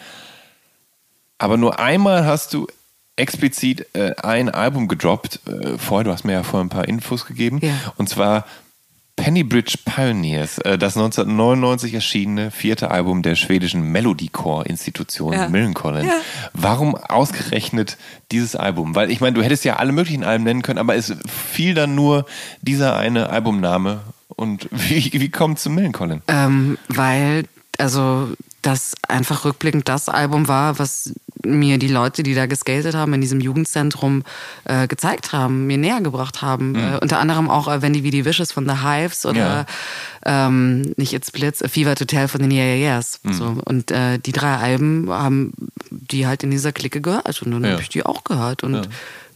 aber 1.38 1.58
nur 1.58 1.80
einmal 1.80 2.26
hast 2.26 2.54
du 2.54 2.68
explizit 3.16 3.88
äh, 3.93 4.14
ein 4.22 4.49
Album 4.49 4.88
gedroppt. 4.88 5.39
Äh, 5.47 5.78
vorher, 5.78 6.03
du 6.03 6.11
hast 6.11 6.24
mir 6.24 6.34
ja 6.34 6.43
vorher 6.43 6.66
ein 6.66 6.70
paar 6.70 6.88
Infos 6.88 7.26
gegeben. 7.26 7.59
Ja. 7.61 7.74
Und 7.97 8.09
zwar 8.09 8.45
Pennybridge 9.16 9.78
Pioneers, 9.86 10.57
äh, 10.59 10.78
das 10.78 10.97
1999 10.97 11.93
erschienene 11.93 12.49
vierte 12.49 12.89
Album 12.89 13.22
der 13.22 13.36
schwedischen 13.36 13.84
Melodycore-Institution 13.91 15.34
Ja. 15.34 15.49
Millencolin. 15.49 16.07
Ja. 16.07 16.14
Warum 16.53 16.95
ausgerechnet 16.95 17.97
dieses 18.32 18.55
Album? 18.55 18.95
Weil 18.95 19.11
ich 19.11 19.22
meine, 19.22 19.36
du 19.36 19.43
hättest 19.43 19.66
ja 19.66 19.76
alle 19.76 19.91
möglichen 19.91 20.24
Alben 20.24 20.43
nennen 20.43 20.64
können, 20.64 20.80
aber 20.80 20.95
es 20.95 21.14
fiel 21.28 21.76
dann 21.76 21.93
nur 21.93 22.26
dieser 22.61 22.97
eine 22.97 23.30
Albumname. 23.30 24.01
Und 24.30 24.68
wie, 24.72 25.11
wie 25.14 25.30
kommt 25.30 25.57
es 25.57 25.64
zu 25.64 25.70
Millencolin? 25.70 26.24
Ähm, 26.28 26.80
weil, 26.88 27.43
also, 27.78 28.30
das 28.64 28.95
einfach 29.07 29.45
rückblickend 29.45 29.88
das 29.88 30.09
Album 30.09 30.47
war, 30.47 30.80
was 30.80 31.14
mir 31.45 31.78
die 31.78 31.89
Leute, 31.89 32.24
die 32.24 32.34
da 32.34 32.45
geskatet 32.45 32.95
haben, 32.95 33.14
in 33.14 33.20
diesem 33.22 33.41
Jugendzentrum 33.41 34.24
äh, 34.64 34.88
gezeigt 34.88 35.34
haben, 35.34 35.68
mir 35.68 35.78
näher 35.78 35.99
gebracht 35.99 36.41
haben. 36.41 36.74
Äh, 36.76 36.99
unter 37.01 37.20
anderem 37.20 37.49
auch 37.49 37.68
äh, 37.68 37.82
Wenn 37.82 37.91
die 37.93 38.03
wie 38.03 38.11
die 38.11 38.24
Wishes 38.24 38.53
von 38.53 38.66
The 38.68 38.78
Hives 38.82 39.26
oder 39.26 39.66
ähm, 40.26 40.93
nicht 40.95 41.11
It's 41.14 41.32
Blitz, 41.32 41.61
A 41.61 41.68
Fever 41.68 41.95
to 41.95 42.05
Tell 42.05 42.30
von 42.30 42.41
den 42.41 42.51
Yeah 42.51 42.64
Yeah 42.78 42.93
Yeahs. 42.95 43.20
So. 43.30 43.57
Und 43.66 43.91
äh, 43.91 44.20
die 44.20 44.32
drei 44.32 44.55
Alben 44.55 45.09
haben 45.09 45.51
die 45.91 46.26
halt 46.28 46.43
in 46.43 46.51
dieser 46.51 46.72
Clique 46.72 47.01
gehört. 47.01 47.41
Und 47.41 47.51
dann 47.51 47.64
Ja. 47.66 47.72
habe 47.72 47.82
ich 47.82 47.89
die 47.89 48.05
auch 48.05 48.24
gehört. 48.24 48.64
Und 48.64 48.88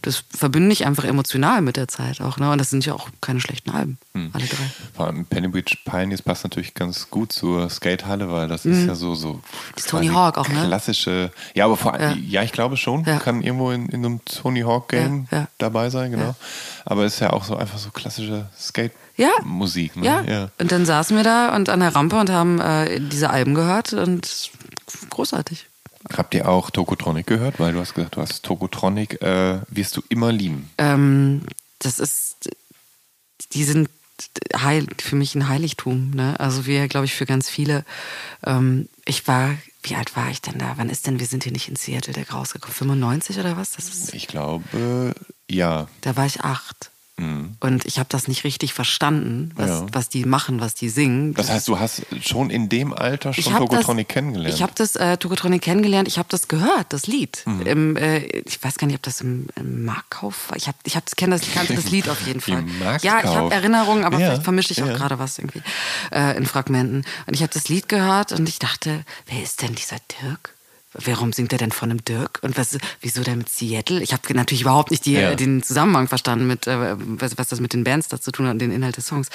das 0.02 0.24
verbinde 0.30 0.72
ich 0.72 0.86
einfach 0.86 1.04
emotional 1.04 1.60
mit 1.62 1.76
der 1.76 1.88
Zeit 1.88 2.20
auch. 2.20 2.38
Ne? 2.38 2.50
Und 2.50 2.58
das 2.58 2.70
sind 2.70 2.84
ja 2.86 2.94
auch 2.94 3.08
keine 3.20 3.40
schlechten 3.40 3.70
Alben, 3.70 3.98
alle 4.14 4.44
drei. 4.46 4.70
Vor 4.94 5.06
allem 5.06 5.24
Pennybridge 5.26 5.76
Pioneers 5.84 6.22
passt 6.22 6.44
natürlich 6.44 6.74
ganz 6.74 7.10
gut 7.10 7.32
zur 7.32 7.68
Skatehalle, 7.70 8.30
weil 8.30 8.48
das 8.48 8.64
ist 8.64 8.86
ja 8.86 8.94
so 8.94 9.14
so 9.14 9.40
Das 9.74 9.84
ist 9.84 9.90
Tony 9.90 10.08
Hawk 10.08 10.38
auch, 10.38 10.48
ne? 10.48 10.64
klassische. 10.66 11.30
Ja, 11.54 11.64
aber 11.66 11.76
vor 11.76 11.94
allem, 11.94 12.22
ja. 12.28 12.42
ich 12.42 12.52
glaube 12.52 12.76
schon, 12.76 13.04
Ja. 13.04 13.18
kann 13.18 13.42
irgendwo 13.42 13.70
in, 13.70 13.88
in 13.88 14.04
einem 14.04 14.24
Tony 14.24 14.60
Hawk 14.62 14.88
Game 14.88 15.26
Ja, 15.30 15.38
ja. 15.38 15.48
dabei 15.58 15.90
sein, 15.90 16.10
genau. 16.10 16.34
Aber 16.84 17.04
ist 17.04 17.20
ja 17.20 17.30
auch 17.32 17.44
so 17.44 17.56
einfach 17.56 17.78
so 17.78 17.90
klassische 17.90 18.48
Skate 18.58 18.92
Ja. 19.16 19.30
Musik, 19.44 19.96
ne? 19.96 20.06
Ja. 20.06 20.22
ja. 20.22 20.48
Und 20.58 20.72
dann 20.72 20.86
saßen 20.86 21.16
wir 21.16 21.24
da 21.24 21.54
und 21.56 21.68
an 21.68 21.80
der 21.80 21.94
Rampe 21.94 22.16
und 22.16 22.30
haben 22.30 22.60
äh, 22.60 23.00
diese 23.00 23.30
Alben 23.30 23.54
gehört 23.54 23.92
und 23.92 24.50
großartig. 25.10 25.66
Habt 26.12 26.34
ihr 26.34 26.48
auch 26.48 26.70
Tokotronic 26.70 27.26
gehört? 27.26 27.58
Weil 27.60 27.72
du 27.72 27.80
hast 27.80 27.94
gesagt, 27.94 28.16
du 28.16 28.20
hast 28.20 28.42
Tokotronic, 28.44 29.20
äh, 29.22 29.60
wirst 29.68 29.96
du 29.96 30.02
immer 30.08 30.32
lieben. 30.32 30.70
Ähm, 30.78 31.42
das 31.80 31.98
ist, 31.98 32.50
die 33.52 33.64
sind 33.64 33.88
heil, 34.56 34.86
für 35.00 35.16
mich 35.16 35.34
ein 35.34 35.48
Heiligtum. 35.48 36.10
Ne? 36.10 36.38
Also 36.40 36.66
wir, 36.66 36.88
glaube 36.88 37.06
ich, 37.06 37.14
für 37.14 37.26
ganz 37.26 37.48
viele. 37.48 37.84
Ähm, 38.44 38.88
ich 39.04 39.26
war, 39.28 39.54
wie 39.82 39.94
alt 39.94 40.16
war 40.16 40.30
ich 40.30 40.40
denn 40.40 40.58
da? 40.58 40.74
Wann 40.76 40.90
ist 40.90 41.06
denn, 41.06 41.20
wir 41.20 41.26
sind 41.26 41.44
hier 41.44 41.52
nicht 41.52 41.68
in 41.68 41.76
Seattle, 41.76 42.12
der 42.12 42.28
rausgekommen? 42.30 42.74
95 42.74 43.38
oder 43.38 43.56
was? 43.56 43.72
Das 43.72 43.88
ist, 43.88 44.14
Ich 44.14 44.26
glaube, 44.26 45.14
ja. 45.48 45.88
da 46.00 46.16
war 46.16 46.26
ich 46.26 46.40
acht. 46.40 46.90
Mhm. 47.18 47.56
Und 47.60 47.84
ich 47.84 47.98
habe 47.98 48.08
das 48.10 48.28
nicht 48.28 48.44
richtig 48.44 48.72
verstanden, 48.72 49.50
was, 49.56 49.68
Ja. 49.68 49.86
was 49.92 50.08
die 50.08 50.24
machen, 50.24 50.60
was 50.60 50.74
die 50.74 50.88
singen. 50.88 51.34
Das 51.34 51.50
heißt, 51.50 51.66
du 51.68 51.78
hast 51.78 52.06
schon 52.22 52.50
in 52.50 52.68
dem 52.68 52.92
Alter 52.92 53.34
schon 53.34 53.52
hab 53.52 53.60
Tokotronic 53.60 54.08
das, 54.08 54.14
kennengelernt. 54.14 54.54
Ich 54.54 54.62
habe 54.62 54.72
das 54.74 54.96
äh, 54.96 55.16
Tokotronic 55.16 55.60
kennengelernt. 55.62 56.08
Ich 56.08 56.18
habe 56.18 56.28
das 56.30 56.48
gehört, 56.48 56.92
das 56.92 57.06
Lied. 57.06 57.42
Mhm. 57.46 57.62
Im, 57.66 57.96
äh, 57.96 58.18
ich 58.18 58.62
weiß 58.62 58.78
gar 58.78 58.86
nicht, 58.86 58.96
ob 58.96 59.02
das 59.02 59.20
im, 59.20 59.48
im 59.56 59.84
Marktkauf 59.84 60.50
war. 60.50 60.56
Ich 60.56 60.68
habe, 60.68 60.78
ich 60.84 60.96
hab, 60.96 61.04
kenne 61.16 61.36
das, 61.38 61.50
kannte 61.52 61.74
das 61.74 61.90
Lied 61.90 62.08
auf 62.08 62.26
jeden 62.26 62.40
Fall. 62.40 62.64
Ja, 63.02 63.18
ich 63.18 63.26
habe 63.34 63.52
Erinnerungen, 63.52 64.04
aber 64.04 64.18
Ja, 64.18 64.28
vielleicht 64.28 64.44
vermische 64.44 64.72
ich 64.72 64.82
auch 64.82 64.86
ja. 64.86 64.96
gerade 64.96 65.18
was 65.18 65.38
irgendwie 65.38 65.62
äh, 66.12 66.36
in 66.36 66.46
Fragmenten. 66.46 67.04
Und 67.26 67.34
ich 67.34 67.42
habe 67.42 67.52
das 67.52 67.68
Lied 67.68 67.88
gehört 67.88 68.32
und 68.32 68.48
ich 68.48 68.58
dachte, 68.58 69.04
wer 69.26 69.42
ist 69.42 69.62
denn 69.62 69.74
dieser 69.74 69.96
Dirk? 70.22 70.54
Warum 70.94 71.32
singt 71.34 71.52
er 71.52 71.58
denn 71.58 71.70
von 71.70 71.90
einem 71.90 72.02
Dirk? 72.04 72.38
Und 72.42 72.56
was, 72.56 72.78
wieso 73.02 73.22
denn 73.22 73.38
mit 73.38 73.48
Seattle? 73.50 74.02
Ich 74.02 74.12
habe 74.12 74.22
natürlich 74.34 74.62
überhaupt 74.62 74.90
nicht 74.90 75.04
die, 75.04 75.12
Ja. 75.14 75.34
den 75.34 75.62
Zusammenhang 75.62 76.08
verstanden, 76.08 76.46
mit, 76.46 76.66
äh, 76.66 76.96
was, 76.98 77.36
was 77.36 77.48
das 77.48 77.60
mit 77.60 77.72
den 77.74 77.84
Bands 77.84 78.08
da 78.08 78.20
zu 78.20 78.32
tun 78.32 78.46
hat 78.46 78.54
und 78.54 78.58
den 78.60 78.72
Inhalt 78.72 78.96
des 78.96 79.06
Songs. 79.06 79.28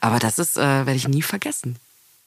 Aber 0.00 0.18
das 0.18 0.38
ist, 0.38 0.56
äh, 0.58 0.60
werde 0.60 0.94
ich 0.94 1.08
nie 1.08 1.22
vergessen. 1.22 1.76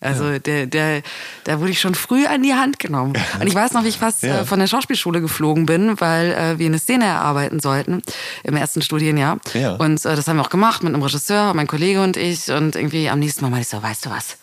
Also 0.03 0.39
der, 0.39 0.65
der, 0.65 1.03
da 1.43 1.59
wurde 1.59 1.69
ich 1.69 1.79
schon 1.79 1.93
früh 1.93 2.25
an 2.25 2.41
die 2.41 2.55
Hand 2.55 2.79
genommen. 2.79 3.13
Und 3.39 3.45
ich 3.45 3.53
weiß 3.53 3.73
noch, 3.73 3.83
wie 3.83 3.89
ich 3.89 3.99
fast 3.99 4.23
Ja. 4.23 4.39
äh, 4.41 4.45
von 4.45 4.57
der 4.57 4.65
Schauspielschule 4.65 5.21
geflogen 5.21 5.67
bin, 5.67 6.01
weil 6.01 6.31
äh, 6.31 6.57
wir 6.57 6.65
eine 6.65 6.79
Szene 6.79 7.05
erarbeiten 7.05 7.59
sollten 7.59 8.01
im 8.43 8.55
ersten 8.55 8.81
Studienjahr. 8.81 9.37
Ja. 9.53 9.73
Und 9.75 10.03
äh, 10.03 10.15
das 10.15 10.27
haben 10.27 10.37
wir 10.37 10.41
auch 10.41 10.49
gemacht 10.49 10.81
mit 10.81 10.91
einem 10.95 11.03
Regisseur, 11.03 11.53
mein 11.53 11.67
Kollege 11.67 12.01
und 12.01 12.17
ich. 12.17 12.49
Und 12.49 12.75
irgendwie 12.75 13.09
am 13.11 13.19
nächsten 13.19 13.43
Mal 13.43 13.51
meinte 13.51 13.61
ich 13.61 13.67
so, 13.69 13.83
weißt 13.83 14.07
du 14.07 14.09
was? 14.09 14.37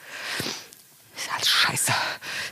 Ist 1.19 1.33
alles 1.35 1.49
scheiße. 1.49 1.93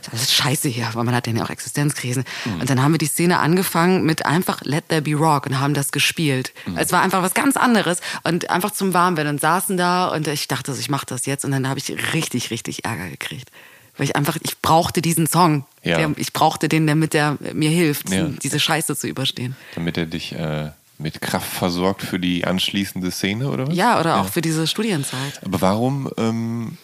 Ist 0.01 0.11
alles 0.11 0.33
scheiße 0.33 0.69
hier, 0.69 0.89
weil 0.93 1.03
man 1.03 1.15
hat 1.15 1.27
ja 1.27 1.43
auch 1.43 1.49
Existenzkrisen. 1.49 2.23
Mhm. 2.45 2.61
Und 2.61 2.69
dann 2.69 2.81
haben 2.81 2.93
wir 2.93 2.97
die 2.97 3.07
Szene 3.07 3.39
angefangen 3.39 4.03
mit 4.05 4.25
einfach 4.25 4.61
Let 4.63 4.89
There 4.89 5.01
Be 5.01 5.15
Rock 5.15 5.45
und 5.45 5.59
haben 5.59 5.73
das 5.73 5.91
gespielt. 5.91 6.53
Mhm. 6.65 6.77
Es 6.77 6.91
war 6.91 7.01
einfach 7.01 7.21
was 7.21 7.33
ganz 7.33 7.57
anderes 7.57 7.99
und 8.23 8.49
einfach 8.49 8.71
zum 8.71 8.93
Warmwerden 8.93 9.33
und 9.33 9.41
saßen 9.41 9.77
da 9.77 10.07
und 10.07 10.27
ich 10.27 10.47
dachte, 10.47 10.75
ich 10.77 10.89
mache 10.89 11.05
das 11.05 11.25
jetzt 11.25 11.45
und 11.45 11.51
dann 11.51 11.67
habe 11.67 11.79
ich 11.79 12.13
richtig, 12.13 12.51
richtig 12.51 12.85
Ärger 12.85 13.09
gekriegt. 13.09 13.49
Weil 13.97 14.05
ich 14.05 14.15
einfach, 14.15 14.37
ich 14.43 14.59
brauchte 14.61 15.01
diesen 15.01 15.27
Song. 15.27 15.65
Ja. 15.83 15.97
Der, 15.97 16.11
ich 16.17 16.31
brauchte 16.33 16.69
den, 16.69 16.85
damit 16.85 17.15
er 17.15 17.37
mir 17.53 17.69
hilft, 17.69 18.09
ja. 18.09 18.27
diese 18.43 18.59
Scheiße 18.59 18.95
zu 18.95 19.07
überstehen. 19.07 19.55
Damit 19.73 19.97
er 19.97 20.05
dich 20.05 20.33
äh, 20.33 20.71
mit 20.99 21.21
Kraft 21.21 21.51
versorgt 21.51 22.03
für 22.03 22.19
die 22.19 22.45
anschließende 22.45 23.09
Szene, 23.11 23.49
oder 23.49 23.67
was? 23.67 23.75
Ja, 23.75 23.99
oder 23.99 24.11
ja. 24.11 24.21
auch 24.21 24.27
für 24.27 24.41
diese 24.41 24.67
Studienzeit. 24.67 25.41
Aber 25.43 25.61
warum 25.61 26.11
ähm, 26.17 26.77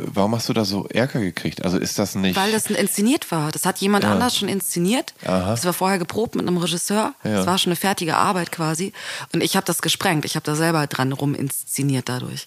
Warum 0.00 0.34
hast 0.34 0.48
du 0.48 0.52
da 0.52 0.64
so 0.64 0.86
Ärger 0.86 1.18
gekriegt? 1.18 1.64
Also 1.64 1.76
ist 1.76 1.98
das 1.98 2.14
nicht. 2.14 2.36
Weil 2.36 2.52
das 2.52 2.66
inszeniert 2.66 3.30
war. 3.32 3.50
Das 3.50 3.66
hat 3.66 3.78
jemand 3.78 4.04
ja. 4.04 4.12
anders 4.12 4.36
schon 4.36 4.48
inszeniert. 4.48 5.12
Aha. 5.24 5.50
Das 5.50 5.64
war 5.64 5.72
vorher 5.72 5.98
geprobt 5.98 6.36
mit 6.36 6.46
einem 6.46 6.56
Regisseur. 6.56 7.14
Ja. 7.24 7.30
Das 7.38 7.46
war 7.46 7.58
schon 7.58 7.70
eine 7.70 7.76
fertige 7.76 8.16
Arbeit 8.16 8.52
quasi. 8.52 8.92
Und 9.32 9.42
ich 9.42 9.56
habe 9.56 9.66
das 9.66 9.82
gesprengt. 9.82 10.24
Ich 10.24 10.36
habe 10.36 10.44
da 10.44 10.54
selber 10.54 10.86
dran 10.86 11.12
rum 11.12 11.34
inszeniert 11.34 12.08
dadurch. 12.08 12.46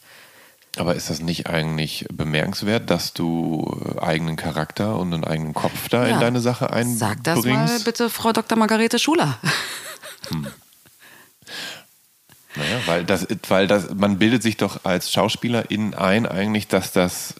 Aber 0.78 0.96
ist 0.96 1.10
das 1.10 1.20
nicht 1.20 1.48
eigentlich 1.48 2.06
bemerkenswert, 2.12 2.90
dass 2.90 3.14
du 3.14 3.78
eigenen 4.00 4.38
Charakter 4.38 4.98
und 4.98 5.14
einen 5.14 5.26
eigenen 5.26 5.54
Kopf 5.54 5.90
da 5.90 6.08
ja. 6.08 6.14
in 6.14 6.20
deine 6.22 6.40
Sache 6.40 6.72
einbringst? 6.72 7.00
Sag 7.00 7.24
das 7.26 7.44
mal 7.44 7.80
bitte, 7.84 8.10
Frau 8.10 8.32
Dr. 8.32 8.58
Margarete 8.58 8.98
Schuler. 8.98 9.38
Hm. 10.30 10.48
Naja, 12.62 12.82
weil 12.86 13.04
das, 13.04 13.28
weil 13.48 13.68
das, 13.68 13.94
man 13.96 14.18
bildet 14.18 14.44
sich 14.44 14.58
doch 14.58 14.86
als 14.86 15.12
Schauspielerin 15.12 15.94
ein, 15.94 16.26
eigentlich, 16.26 16.68
dass 16.68 16.92
das, 16.92 17.36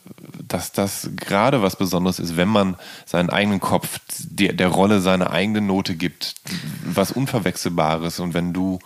dass 0.48 0.72
das 0.72 1.10
gerade 1.16 1.62
was 1.62 1.76
Besonderes 1.76 2.20
ist, 2.20 2.38
wenn 2.38 2.48
man 2.48 2.76
seinen 3.06 3.30
eigenen 3.30 3.60
Kopf 3.60 4.00
der, 4.20 4.54
der 4.54 4.68
Rolle 4.68 5.00
seine 5.02 5.30
eigene 5.30 5.62
Note 5.62 5.96
gibt, 5.96 6.36
was 6.84 7.12
Unverwechselbares. 7.12 8.20
Und 8.20 8.34
wenn 8.34 8.54
du 8.54 8.80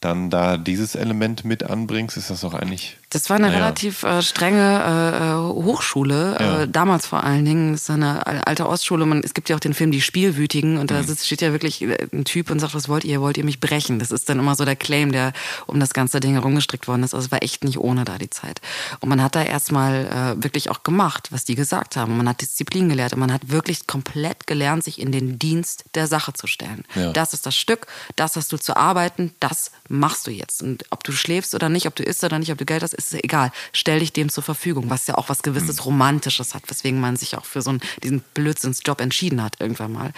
dann 0.00 0.30
da 0.30 0.56
dieses 0.56 0.94
Element 0.94 1.44
mit 1.44 1.62
anbringst, 1.62 2.16
ist 2.16 2.30
das 2.30 2.40
doch 2.40 2.54
eigentlich 2.54 2.98
das 3.10 3.28
war 3.28 3.36
eine 3.36 3.48
naja. 3.48 3.58
relativ 3.58 4.04
äh, 4.04 4.22
strenge 4.22 4.60
äh, 4.60 5.30
äh, 5.30 5.64
Hochschule, 5.64 6.36
äh, 6.38 6.42
ja. 6.42 6.62
äh, 6.62 6.68
damals 6.68 7.06
vor 7.06 7.24
allen 7.24 7.44
Dingen. 7.44 7.72
Das 7.72 7.82
ist 7.82 7.90
eine 7.90 8.24
alte 8.46 8.68
Ostschule. 8.68 9.04
Man, 9.04 9.20
es 9.24 9.34
gibt 9.34 9.48
ja 9.48 9.56
auch 9.56 9.60
den 9.60 9.74
Film 9.74 9.90
Die 9.90 10.00
Spielwütigen 10.00 10.78
und 10.78 10.92
da 10.92 11.02
mhm. 11.02 11.06
sitzt, 11.06 11.26
steht 11.26 11.42
ja 11.42 11.50
wirklich 11.50 11.82
äh, 11.82 12.06
ein 12.12 12.24
Typ 12.24 12.50
und 12.50 12.60
sagt, 12.60 12.72
was 12.72 12.88
wollt 12.88 13.04
ihr? 13.04 13.20
Wollt 13.20 13.36
ihr 13.36 13.44
mich 13.44 13.58
brechen? 13.58 13.98
Das 13.98 14.12
ist 14.12 14.28
dann 14.28 14.38
immer 14.38 14.54
so 14.54 14.64
der 14.64 14.76
Claim, 14.76 15.10
der 15.10 15.32
um 15.66 15.80
das 15.80 15.92
ganze 15.92 16.20
Ding 16.20 16.34
herumgestrickt 16.34 16.86
worden 16.86 17.02
ist. 17.02 17.12
Also 17.12 17.26
es 17.26 17.32
war 17.32 17.42
echt 17.42 17.64
nicht 17.64 17.78
ohne 17.78 18.04
da 18.04 18.16
die 18.16 18.30
Zeit. 18.30 18.60
Und 19.00 19.08
man 19.08 19.20
hat 19.20 19.34
da 19.34 19.42
erstmal 19.42 20.06
äh, 20.38 20.44
wirklich 20.44 20.70
auch 20.70 20.84
gemacht, 20.84 21.32
was 21.32 21.44
die 21.44 21.56
gesagt 21.56 21.96
haben. 21.96 22.16
Man 22.16 22.28
hat 22.28 22.40
Disziplin 22.40 22.88
gelehrt 22.88 23.12
und 23.14 23.18
man 23.18 23.32
hat 23.32 23.50
wirklich 23.50 23.88
komplett 23.88 24.46
gelernt, 24.46 24.84
sich 24.84 25.00
in 25.00 25.10
den 25.10 25.36
Dienst 25.36 25.84
der 25.96 26.06
Sache 26.06 26.32
zu 26.32 26.46
stellen. 26.46 26.84
Ja. 26.94 27.10
Das 27.10 27.34
ist 27.34 27.44
das 27.44 27.56
Stück, 27.56 27.88
das 28.14 28.36
hast 28.36 28.52
du 28.52 28.56
zu 28.56 28.76
arbeiten, 28.76 29.32
das 29.40 29.72
machst 29.90 30.26
du 30.26 30.30
jetzt. 30.30 30.62
Und 30.62 30.84
ob 30.90 31.04
du 31.04 31.12
schläfst 31.12 31.54
oder 31.54 31.68
nicht, 31.68 31.86
ob 31.86 31.96
du 31.96 32.02
isst 32.02 32.22
oder 32.22 32.38
nicht, 32.38 32.52
ob 32.52 32.58
du 32.58 32.64
Geld 32.64 32.82
hast, 32.82 32.94
ist 32.94 33.12
egal. 33.12 33.50
Stell 33.72 33.98
dich 33.98 34.12
dem 34.12 34.28
zur 34.28 34.44
Verfügung, 34.44 34.88
was 34.88 35.06
ja 35.06 35.16
auch 35.16 35.28
was 35.28 35.42
gewisses 35.42 35.78
mhm. 35.78 35.82
Romantisches 35.82 36.54
hat, 36.54 36.62
weswegen 36.68 37.00
man 37.00 37.16
sich 37.16 37.36
auch 37.36 37.44
für 37.44 37.60
so 37.60 37.70
einen, 37.70 37.80
diesen 38.02 38.20
Blödsinnsjob 38.34 39.00
entschieden 39.00 39.42
hat 39.42 39.56
irgendwann 39.60 39.92
mal. 39.92 40.12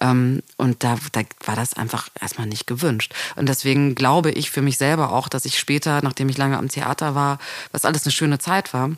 Ähm, 0.00 0.42
und 0.56 0.84
da, 0.84 0.96
da 1.12 1.22
war 1.44 1.56
das 1.56 1.74
einfach 1.74 2.08
erstmal 2.18 2.46
nicht 2.46 2.66
gewünscht. 2.66 3.12
Und 3.36 3.48
deswegen 3.48 3.94
glaube 3.94 4.30
ich 4.30 4.50
für 4.50 4.62
mich 4.62 4.78
selber 4.78 5.12
auch, 5.12 5.28
dass 5.28 5.44
ich 5.44 5.58
später, 5.58 6.00
nachdem 6.02 6.28
ich 6.28 6.38
lange 6.38 6.56
am 6.56 6.68
Theater 6.68 7.14
war, 7.14 7.38
was 7.72 7.84
alles 7.84 8.04
eine 8.04 8.12
schöne 8.12 8.38
Zeit 8.38 8.72
war, 8.72 8.90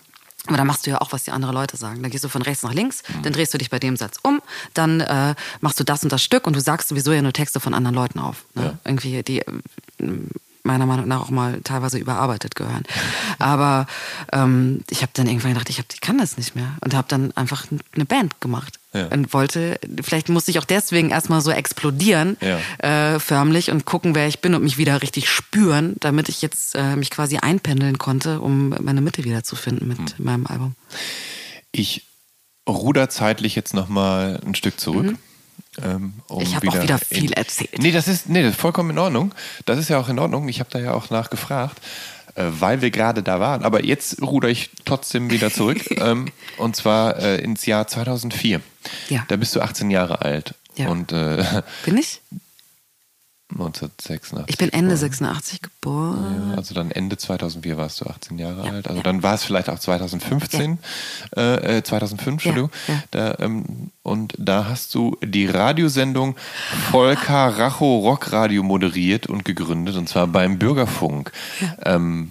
aber 0.46 0.56
da 0.56 0.64
machst 0.64 0.86
du 0.86 0.90
ja 0.90 1.00
auch, 1.00 1.12
was 1.12 1.24
die 1.24 1.30
anderen 1.30 1.54
Leute 1.54 1.76
sagen. 1.76 2.02
Dann 2.02 2.10
gehst 2.10 2.24
du 2.24 2.28
von 2.28 2.42
rechts 2.42 2.62
nach 2.62 2.74
links, 2.74 3.02
mhm. 3.08 3.22
dann 3.22 3.32
drehst 3.32 3.52
du 3.54 3.58
dich 3.58 3.70
bei 3.70 3.78
dem 3.78 3.96
Satz 3.96 4.18
um, 4.22 4.40
dann 4.74 5.00
äh, 5.00 5.34
machst 5.60 5.78
du 5.78 5.84
das 5.84 6.02
und 6.02 6.12
das 6.12 6.22
Stück 6.22 6.46
und 6.46 6.56
du 6.56 6.60
sagst 6.60 6.88
sowieso 6.88 7.12
ja 7.12 7.22
nur 7.22 7.32
Texte 7.32 7.60
von 7.60 7.74
anderen 7.74 7.94
Leuten 7.94 8.18
auf. 8.18 8.44
Ne? 8.54 8.64
Ja. 8.64 8.78
Irgendwie 8.84 9.22
die 9.22 9.42
meiner 10.62 10.86
Meinung 10.86 11.08
nach 11.08 11.20
auch 11.20 11.30
mal 11.30 11.60
teilweise 11.62 11.98
überarbeitet 11.98 12.54
gehören. 12.54 12.84
Aber 13.38 13.86
ähm, 14.32 14.82
ich 14.90 15.02
habe 15.02 15.12
dann 15.14 15.26
irgendwann 15.26 15.52
gedacht, 15.52 15.70
ich, 15.70 15.78
hab, 15.78 15.86
ich 15.92 16.00
kann 16.00 16.18
das 16.18 16.36
nicht 16.36 16.54
mehr 16.54 16.76
und 16.80 16.94
habe 16.94 17.08
dann 17.08 17.32
einfach 17.36 17.66
eine 17.94 18.04
Band 18.04 18.40
gemacht. 18.40 18.79
Ja. 18.92 19.06
Und 19.06 19.32
wollte, 19.32 19.78
vielleicht 20.02 20.28
musste 20.28 20.50
ich 20.50 20.58
auch 20.58 20.64
deswegen 20.64 21.10
erstmal 21.10 21.40
so 21.42 21.52
explodieren, 21.52 22.36
ja. 22.40 23.14
äh, 23.14 23.20
förmlich, 23.20 23.70
und 23.70 23.84
gucken, 23.84 24.16
wer 24.16 24.26
ich 24.26 24.40
bin 24.40 24.54
und 24.54 24.64
mich 24.64 24.78
wieder 24.78 25.00
richtig 25.00 25.28
spüren, 25.28 25.94
damit 26.00 26.28
ich 26.28 26.42
jetzt 26.42 26.74
äh, 26.74 26.96
mich 26.96 27.10
quasi 27.10 27.38
einpendeln 27.38 27.98
konnte, 27.98 28.40
um 28.40 28.70
meine 28.80 29.00
Mitte 29.00 29.22
wiederzufinden 29.22 29.86
mit 29.86 29.98
hm. 29.98 30.24
meinem 30.24 30.46
Album. 30.46 30.74
Ich 31.70 32.04
ruder 32.68 33.08
zeitlich 33.08 33.54
jetzt 33.54 33.74
nochmal 33.74 34.40
ein 34.44 34.54
Stück 34.54 34.80
zurück. 34.80 35.06
Mhm. 35.06 35.18
Ähm, 35.82 36.14
um 36.26 36.42
ich 36.42 36.56
habe 36.56 36.68
auch 36.68 36.82
wieder 36.82 36.98
viel 36.98 37.32
erzählt. 37.32 37.78
Nee, 37.78 37.92
das 37.92 38.08
ist, 38.08 38.28
nee, 38.28 38.42
das 38.42 38.52
ist 38.52 38.60
vollkommen 38.60 38.90
in 38.90 38.98
Ordnung. 38.98 39.32
Das 39.66 39.78
ist 39.78 39.88
ja 39.88 39.98
auch 39.98 40.08
in 40.08 40.18
Ordnung. 40.18 40.48
Ich 40.48 40.58
habe 40.58 40.70
da 40.70 40.80
ja 40.80 40.92
auch 40.92 41.10
nachgefragt, 41.10 41.80
weil 42.34 42.82
wir 42.82 42.90
gerade 42.90 43.22
da 43.22 43.40
waren. 43.40 43.62
Aber 43.62 43.84
jetzt 43.84 44.22
ruder 44.22 44.48
ich 44.48 44.70
trotzdem 44.84 45.30
wieder 45.30 45.50
zurück. 45.50 45.78
ähm, 45.98 46.26
und 46.58 46.76
zwar 46.76 47.18
äh, 47.18 47.42
ins 47.42 47.66
Jahr 47.66 47.86
2004. 47.86 48.60
Ja. 49.08 49.24
Da 49.28 49.36
bist 49.36 49.54
du 49.56 49.60
18 49.60 49.90
Jahre 49.90 50.22
alt. 50.22 50.54
Ja. 50.76 50.88
Und, 50.88 51.12
äh, 51.12 51.62
Bin 51.84 51.96
ich? 51.96 52.20
1986. 53.52 54.44
Ich 54.48 54.58
bin 54.58 54.72
Ende 54.72 54.94
geboren. 54.94 54.98
86 54.98 55.62
geboren. 55.62 56.50
Ja, 56.50 56.56
also 56.56 56.74
dann 56.74 56.90
Ende 56.90 57.16
2004 57.16 57.76
warst 57.76 58.00
du 58.00 58.06
18 58.06 58.38
Jahre 58.38 58.66
ja, 58.66 58.72
alt. 58.72 58.86
Also 58.86 58.98
ja. 58.98 59.02
dann 59.02 59.22
war 59.22 59.34
es 59.34 59.44
vielleicht 59.44 59.68
auch 59.68 59.78
2015, 59.78 60.78
äh, 61.36 61.78
äh, 61.78 61.82
2005, 61.82 62.32
Entschuldigung. 62.32 62.70
Da, 63.10 63.36
ähm, 63.40 63.90
und 64.02 64.34
da 64.38 64.66
hast 64.68 64.94
du 64.94 65.16
die 65.22 65.46
Radiosendung 65.46 66.36
Volker 66.90 67.58
Racho 67.58 67.98
Rockradio 67.98 68.62
moderiert 68.62 69.26
und 69.26 69.44
gegründet, 69.44 69.96
und 69.96 70.08
zwar 70.08 70.26
beim 70.26 70.58
Bürgerfunk. 70.58 71.32
Ähm, 71.84 72.30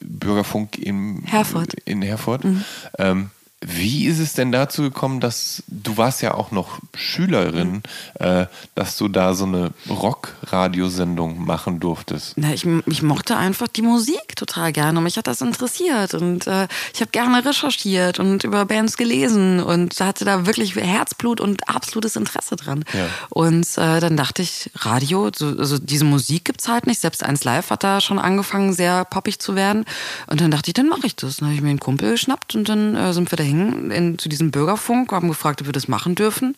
Bürgerfunk 0.00 0.78
im, 0.78 1.24
Herford. 1.26 1.74
in 1.84 2.02
Herford. 2.02 2.44
Mhm. 2.44 2.64
Ähm, 2.98 3.30
wie 3.62 4.06
ist 4.06 4.20
es 4.20 4.32
denn 4.32 4.52
dazu 4.52 4.80
gekommen, 4.82 5.20
dass 5.20 5.62
du 5.68 5.98
warst 5.98 6.22
ja 6.22 6.32
auch 6.32 6.50
noch 6.50 6.78
Schülerin, 6.94 7.82
äh, 8.14 8.46
dass 8.74 8.96
du 8.96 9.08
da 9.08 9.34
so 9.34 9.44
eine 9.44 9.72
Rock-Radiosendung 9.90 11.44
machen 11.44 11.78
durftest? 11.78 12.34
Na, 12.36 12.54
ich, 12.54 12.66
ich, 12.86 13.02
mochte 13.02 13.36
einfach 13.36 13.68
die 13.68 13.82
Musik 13.82 14.34
total 14.34 14.72
gerne 14.72 14.98
und 14.98 15.04
mich 15.04 15.18
hat 15.18 15.26
das 15.26 15.42
interessiert 15.42 16.14
und 16.14 16.46
äh, 16.46 16.68
ich 16.94 17.02
habe 17.02 17.10
gerne 17.10 17.44
recherchiert 17.44 18.18
und 18.18 18.44
über 18.44 18.64
Bands 18.64 18.96
gelesen 18.96 19.60
und 19.60 20.00
hatte 20.00 20.24
da 20.24 20.46
wirklich 20.46 20.76
Herzblut 20.76 21.38
und 21.38 21.68
absolutes 21.68 22.16
Interesse 22.16 22.56
dran. 22.56 22.84
Ja. 22.94 23.08
Und 23.28 23.66
äh, 23.76 24.00
dann 24.00 24.16
dachte 24.16 24.40
ich, 24.40 24.70
Radio, 24.76 25.30
so, 25.36 25.48
also 25.58 25.78
diese 25.78 26.06
Musik 26.06 26.46
gibt's 26.46 26.66
halt 26.66 26.86
nicht. 26.86 27.00
Selbst 27.00 27.22
eins 27.22 27.44
Live 27.44 27.68
hat 27.68 27.84
da 27.84 28.00
schon 28.00 28.18
angefangen, 28.18 28.72
sehr 28.72 29.04
poppig 29.04 29.38
zu 29.38 29.54
werden. 29.54 29.84
Und 30.28 30.40
dann 30.40 30.50
dachte 30.50 30.70
ich, 30.70 30.74
dann 30.74 30.88
mache 30.88 31.06
ich 31.06 31.16
das. 31.16 31.36
Dann 31.36 31.48
habe 31.48 31.56
ich 31.56 31.62
mir 31.62 31.70
einen 31.70 31.80
Kumpel 31.80 32.12
geschnappt 32.12 32.54
und 32.54 32.68
dann 32.68 32.94
äh, 32.94 33.12
sind 33.12 33.30
wir 33.30 33.36
da 33.36 33.49
hingen 33.50 33.90
in, 33.90 34.18
zu 34.18 34.28
diesem 34.28 34.50
Bürgerfunk, 34.50 35.12
haben 35.12 35.28
gefragt, 35.28 35.60
ob 35.60 35.68
wir 35.68 35.72
das 35.72 35.88
machen 35.88 36.14
dürfen. 36.14 36.56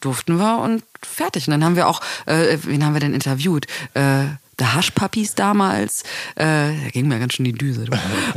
Durften 0.00 0.38
wir 0.38 0.58
und 0.58 0.82
fertig. 1.02 1.46
Und 1.48 1.52
dann 1.52 1.64
haben 1.64 1.76
wir 1.76 1.88
auch, 1.88 2.00
äh, 2.26 2.58
wen 2.62 2.84
haben 2.84 2.94
wir 2.94 3.00
denn 3.00 3.14
interviewt? 3.14 3.66
Äh, 3.94 4.24
The 4.58 4.76
Hush 4.76 4.90
Puppies 4.92 5.34
damals, 5.34 6.02
äh, 6.36 6.44
da 6.44 6.88
ging 6.92 7.08
mir 7.08 7.18
ganz 7.18 7.34
schön 7.34 7.44
die 7.44 7.52
Düse. 7.52 7.86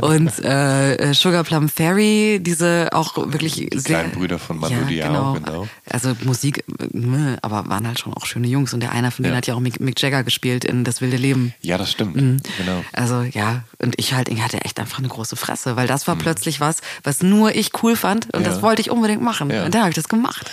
Und 0.00 0.38
äh, 0.44 0.96
äh, 0.96 1.14
Sugar 1.14 1.44
Plum 1.44 1.68
Fairy, 1.68 2.38
diese 2.40 2.88
auch 2.92 3.16
wirklich 3.16 3.54
die 3.54 3.68
sehr. 3.72 4.00
Kleinen 4.00 4.12
Brüder 4.12 4.38
von 4.38 4.58
Manu 4.58 4.88
ja, 4.88 5.06
genau. 5.06 5.34
genau. 5.34 5.68
Also 5.88 6.16
Musik, 6.24 6.64
äh, 6.80 7.36
aber 7.42 7.68
waren 7.68 7.86
halt 7.86 7.98
schon 7.98 8.14
auch 8.14 8.26
schöne 8.26 8.48
Jungs. 8.48 8.74
Und 8.74 8.80
der 8.80 8.92
einer 8.92 9.10
von 9.10 9.22
denen 9.22 9.34
ja. 9.34 9.38
hat 9.38 9.46
ja 9.46 9.54
auch 9.54 9.60
Mick, 9.60 9.80
Mick, 9.80 10.00
Jagger 10.00 10.24
gespielt 10.24 10.64
in 10.64 10.84
Das 10.84 11.00
wilde 11.00 11.16
Leben. 11.16 11.54
Ja, 11.60 11.78
das 11.78 11.90
stimmt. 11.90 12.16
Mhm. 12.16 12.40
Genau. 12.58 12.84
Also 12.92 13.22
ja, 13.22 13.62
und 13.78 13.94
ich 13.98 14.14
halt, 14.14 14.28
ich 14.28 14.42
hatte 14.42 14.62
echt 14.64 14.80
einfach 14.80 14.98
eine 14.98 15.08
große 15.08 15.36
Fresse, 15.36 15.76
weil 15.76 15.86
das 15.86 16.06
war 16.06 16.14
mhm. 16.16 16.20
plötzlich 16.20 16.60
was, 16.60 16.78
was 17.04 17.22
nur 17.22 17.54
ich 17.54 17.70
cool 17.82 17.96
fand 17.96 18.32
und 18.34 18.42
ja. 18.42 18.48
das 18.48 18.62
wollte 18.62 18.80
ich 18.80 18.90
unbedingt 18.90 19.22
machen. 19.22 19.50
Und 19.50 19.74
dann 19.74 19.82
habe 19.82 19.90
ich 19.90 19.96
das 19.96 20.08
gemacht. 20.08 20.50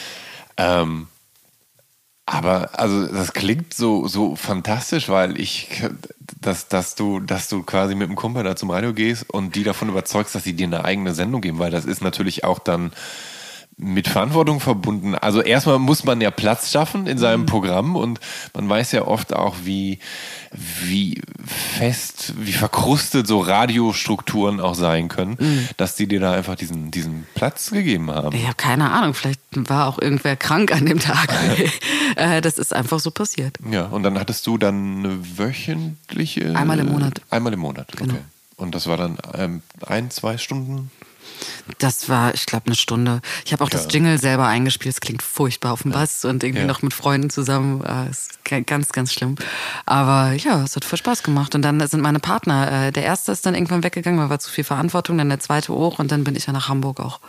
Ähm, 0.58 1.08
aber 2.26 2.80
also 2.80 3.08
das 3.08 3.34
klingt 3.34 3.74
so, 3.74 4.08
so 4.08 4.36
fantastisch, 4.36 5.10
weil 5.10 5.40
ich, 5.40 5.84
dass, 6.42 6.68
dass 6.68 6.96
du, 6.96 7.20
dass 7.20 7.50
du 7.50 7.62
quasi 7.62 7.94
mit 7.94 8.10
dem 8.10 8.16
Kumpel 8.16 8.44
da 8.44 8.56
zum 8.56 8.72
Radio 8.72 8.94
gehst 8.94 9.30
und 9.30 9.56
die 9.56 9.64
davon 9.64 9.90
überzeugst, 9.90 10.34
dass 10.34 10.44
sie 10.44 10.54
dir 10.54 10.66
eine 10.66 10.86
eigene 10.86 11.14
Sendung 11.14 11.42
geben, 11.42 11.60
weil 11.60 11.72
das 11.72 11.86
ist 11.86 12.02
natürlich 12.02 12.44
auch 12.44 12.58
dann 12.58 12.92
mit 13.78 14.08
Verantwortung 14.08 14.62
verbunden. 14.62 15.16
Also 15.16 15.42
erstmal 15.42 15.80
muss 15.80 16.06
man 16.06 16.22
ja 16.22 16.32
Platz 16.32 16.72
schaffen 16.72 17.08
in 17.08 17.18
seinem 17.18 17.42
mhm. 17.42 17.46
Programm 17.46 17.96
und 17.98 18.22
man 18.54 18.70
weiß 18.70 18.94
ja 18.94 19.06
oft 19.06 19.34
auch, 19.34 19.56
wie, 19.64 20.00
wie 20.52 21.22
fest, 21.46 22.34
wie 22.38 22.54
verkrustet 22.54 23.28
so 23.28 23.40
Radiostrukturen 23.40 24.62
auch 24.62 24.76
sein 24.76 25.10
können, 25.10 25.36
mhm. 25.38 25.68
dass 25.76 25.96
die 25.96 26.08
dir 26.08 26.22
da 26.22 26.32
einfach 26.32 26.56
diesen, 26.56 26.90
diesen 26.92 27.28
Platz 27.36 27.72
gegeben 27.72 28.12
haben. 28.12 28.34
Ich 28.36 28.46
habe 28.46 28.56
keine 28.56 28.92
Ahnung, 28.92 29.14
vielleicht 29.14 29.42
war 29.52 29.88
auch 29.88 30.00
irgendwer 30.00 30.38
krank 30.38 30.72
an 30.72 30.86
dem 30.86 31.00
Tag. 31.00 31.30
Äh, 32.16 32.40
das 32.40 32.58
ist 32.58 32.74
einfach 32.74 33.00
so 33.00 33.12
passiert. 33.12 33.58
Ja, 33.70 33.88
und 33.88 34.04
dann 34.04 34.18
hattest 34.18 34.48
du 34.48 34.58
dann 34.58 35.00
eine 35.00 35.38
wöchentliche... 35.38 36.56
Einmal 36.56 36.80
im 36.80 36.88
Monat. 36.88 37.22
Einmal 37.30 37.52
im 37.52 37.60
Monat, 37.60 37.92
genau. 37.98 38.14
okay. 38.14 38.24
Und 38.56 38.74
das 38.74 38.88
war 38.88 38.96
dann 38.96 39.18
ähm, 39.34 39.62
ein, 39.86 40.12
zwei 40.12 40.38
Stunden 40.38 40.92
Das 41.80 42.10
war, 42.10 42.34
ich 42.34 42.46
glaube, 42.46 42.68
eine 42.68 42.76
Stunde. 42.76 43.22
Ich 43.46 43.54
habe 43.54 43.64
auch 43.64 43.70
das 43.70 43.88
Jingle 43.90 44.18
selber 44.20 44.48
eingespielt. 44.48 44.94
Es 44.94 45.02
klingt 45.02 45.22
furchtbar 45.24 45.74
auf 45.74 45.82
dem 45.82 45.92
Bass 45.92 46.26
und 46.26 46.44
irgendwie 46.44 46.62
Ja. 46.62 46.68
noch 46.68 46.82
mit 46.82 46.94
Freunden 46.94 47.30
zusammen. 47.30 47.84
Äh, 47.84 48.10
ist 48.10 48.44
ga- 48.44 48.60
ganz, 48.62 48.90
ganz 48.92 49.12
schlimm. 49.14 49.36
Aber 49.86 50.34
ja, 50.34 50.64
es 50.64 50.76
hat 50.76 50.86
voll 50.86 50.98
Spaß 51.00 51.24
gemacht. 51.24 51.56
Und 51.56 51.62
dann 51.64 51.86
sind 51.88 52.02
meine 52.02 52.20
Partner, 52.20 52.88
äh, 52.88 52.92
der 52.92 53.04
erste 53.04 53.32
ist 53.32 53.46
dann 53.46 53.56
irgendwann 53.56 53.84
weggegangen, 53.84 54.20
weil 54.20 54.30
war 54.30 54.40
zu 54.40 54.50
viel 54.52 54.64
Verantwortung, 54.64 55.18
dann 55.18 55.30
der 55.30 55.40
zweite 55.40 55.72
auch 55.74 56.00
und 56.00 56.12
dann 56.12 56.24
bin 56.24 56.36
ich 56.36 56.46
ja 56.48 56.54
nach 56.54 56.70
Hamburg 56.70 57.00
auch. 57.00 57.20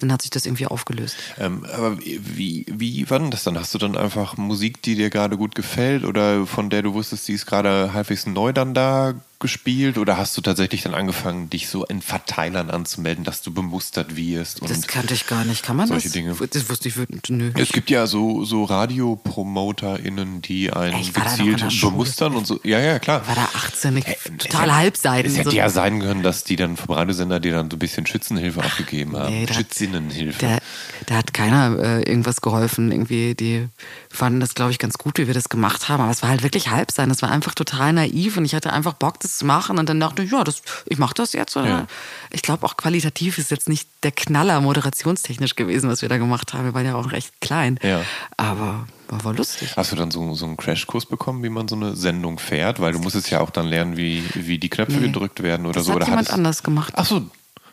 Dann 0.00 0.12
hat 0.12 0.20
sich 0.20 0.30
das 0.30 0.44
irgendwie 0.44 0.66
aufgelöst. 0.66 1.16
Ähm, 1.38 1.64
aber 1.74 1.96
wie, 1.98 2.66
wie 2.68 3.08
war 3.08 3.18
denn 3.18 3.30
das 3.30 3.44
dann? 3.44 3.58
Hast 3.58 3.72
du 3.72 3.78
dann 3.78 3.96
einfach 3.96 4.36
Musik, 4.36 4.82
die 4.82 4.94
dir 4.94 5.08
gerade 5.08 5.38
gut 5.38 5.54
gefällt 5.54 6.04
oder 6.04 6.44
von 6.46 6.68
der 6.68 6.82
du 6.82 6.92
wusstest, 6.92 7.26
die 7.28 7.32
ist 7.32 7.46
gerade 7.46 7.94
halbwegs 7.94 8.26
neu 8.26 8.52
dann 8.52 8.74
da 8.74 9.14
gespielt? 9.38 9.98
Oder 9.98 10.16
hast 10.16 10.36
du 10.36 10.40
tatsächlich 10.40 10.82
dann 10.82 10.94
angefangen, 10.94 11.50
dich 11.50 11.68
so 11.68 11.84
in 11.84 12.02
Verteilern 12.02 12.70
anzumelden, 12.70 13.24
dass 13.24 13.42
du 13.42 13.52
bemustert 13.52 14.16
wirst? 14.16 14.60
Das 14.68 14.86
kannte 14.86 15.14
ich 15.14 15.26
gar 15.26 15.44
nicht. 15.44 15.62
Kann 15.62 15.76
man 15.76 15.88
solche 15.88 16.08
das? 16.08 16.12
Dinge. 16.12 16.34
Das 16.50 16.68
wusste 16.68 16.88
ich, 16.88 16.96
nö. 17.28 17.52
es 17.56 17.70
gibt 17.70 17.90
ja 17.90 18.06
so, 18.06 18.44
so 18.44 18.64
RadiopromoterInnen, 18.64 20.42
die 20.42 20.72
einen 20.72 21.00
in 21.00 21.12
gezielt 21.12 21.80
bemustern 21.80 22.34
und 22.34 22.46
so. 22.46 22.60
Ja, 22.64 22.80
ja, 22.80 22.98
klar. 22.98 23.26
war 23.26 23.34
da 23.34 23.48
18, 23.54 23.96
ich, 23.98 24.06
Äh, 24.06 24.16
total 24.38 24.68
es 24.68 24.74
halbseiden. 24.74 25.30
Es 25.30 25.38
hätte 25.38 25.50
so. 25.50 25.56
ja 25.56 25.68
sein 25.68 26.00
können, 26.00 26.22
dass 26.22 26.44
die 26.44 26.56
dann 26.56 26.76
vom 26.76 26.94
Radiosender 26.94 27.40
dir 27.40 27.52
dann 27.52 27.70
so 27.70 27.76
ein 27.76 27.78
bisschen 27.78 28.06
Schützenhilfe 28.06 28.62
abgegeben 28.62 29.16
haben. 29.16 29.32
Nee, 29.32 29.46
Schützinnenhilfe. 29.52 30.38
Da, 30.40 30.58
da 31.06 31.16
hat 31.16 31.34
keiner 31.34 31.78
äh, 31.78 32.02
irgendwas 32.02 32.40
geholfen. 32.40 32.92
Irgendwie, 32.92 33.34
die 33.34 33.68
fanden 34.08 34.40
das, 34.40 34.54
glaube 34.54 34.70
ich, 34.72 34.78
ganz 34.78 34.98
gut, 34.98 35.18
wie 35.18 35.26
wir 35.26 35.34
das 35.34 35.48
gemacht 35.48 35.88
haben. 35.88 36.02
Aber 36.02 36.10
es 36.12 36.22
war 36.22 36.30
halt 36.30 36.42
wirklich 36.42 36.70
halb 36.70 36.90
sein. 36.90 37.08
Das 37.08 37.22
war 37.22 37.30
einfach 37.30 37.54
total 37.54 37.92
naiv 37.92 38.36
und 38.36 38.44
ich 38.44 38.54
hatte 38.54 38.72
einfach 38.72 38.94
Bock, 38.94 39.20
das 39.20 39.25
zu 39.28 39.44
machen. 39.46 39.78
Und 39.78 39.88
dann 39.88 39.98
dachte 40.00 40.22
ich, 40.22 40.30
ja, 40.30 40.44
das, 40.44 40.62
ich 40.86 40.98
mache 40.98 41.14
das 41.14 41.32
jetzt. 41.32 41.54
Ja. 41.56 41.86
Ich 42.30 42.42
glaube, 42.42 42.64
auch 42.66 42.76
qualitativ 42.76 43.38
ist 43.38 43.50
jetzt 43.50 43.68
nicht 43.68 43.88
der 44.02 44.12
Knaller 44.12 44.60
moderationstechnisch 44.60 45.56
gewesen, 45.56 45.90
was 45.90 46.02
wir 46.02 46.08
da 46.08 46.18
gemacht 46.18 46.54
haben. 46.54 46.64
Wir 46.64 46.74
waren 46.74 46.86
ja 46.86 46.94
auch 46.94 47.10
recht 47.12 47.40
klein. 47.40 47.78
Ja. 47.82 48.02
Aber 48.36 48.86
war, 49.08 49.24
war 49.24 49.34
lustig. 49.34 49.76
Hast 49.76 49.92
du 49.92 49.96
dann 49.96 50.10
so, 50.10 50.34
so 50.34 50.44
einen 50.46 50.56
Crashkurs 50.56 51.06
bekommen, 51.06 51.42
wie 51.42 51.48
man 51.48 51.68
so 51.68 51.76
eine 51.76 51.96
Sendung 51.96 52.38
fährt? 52.38 52.80
Weil 52.80 52.92
du 52.92 52.98
musstest 52.98 53.30
ja 53.30 53.40
auch 53.40 53.50
dann 53.50 53.66
lernen, 53.66 53.96
wie, 53.96 54.22
wie 54.34 54.58
die 54.58 54.68
Knöpfe 54.68 54.94
Nee. 54.98 55.06
gedrückt 55.08 55.42
werden 55.42 55.66
oder 55.66 55.74
Das 55.74 55.86
so. 55.86 55.90
hat 55.92 55.96
oder 55.96 56.06
jemand 56.06 56.20
hattest- 56.26 56.34
anders 56.34 56.62
gemacht. 56.62 56.92
Ach 56.96 57.06
so, 57.06 57.22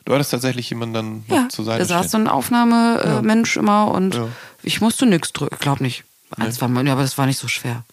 du 0.06 0.14
hattest 0.14 0.32
tatsächlich 0.32 0.70
jemanden 0.70 0.93
dann 0.93 1.24
noch 1.28 1.36
Ja, 1.36 1.49
zur 1.49 1.66
da 1.66 1.72
Seite 1.72 1.86
saß 1.86 2.12
so 2.12 2.18
ein 2.18 2.28
Aufnahmemensch 2.28 3.58
immer 3.58 3.89
und 3.91 4.16
Ja. 4.16 4.28
ich 4.62 4.82
musste 4.82 5.06
nichts 5.06 5.34
drücken. 5.34 5.56
Ich 5.56 5.62
glaube 5.62 5.82
nicht. 5.84 6.04
Eins 6.36 6.62
war 6.62 6.68
mal, 6.68 6.86
ja, 6.86 6.93
aber 6.93 7.04
das 7.04 7.18
war 7.18 7.26
nicht 7.28 7.38
so 7.39 7.47
schwer. 7.47 7.84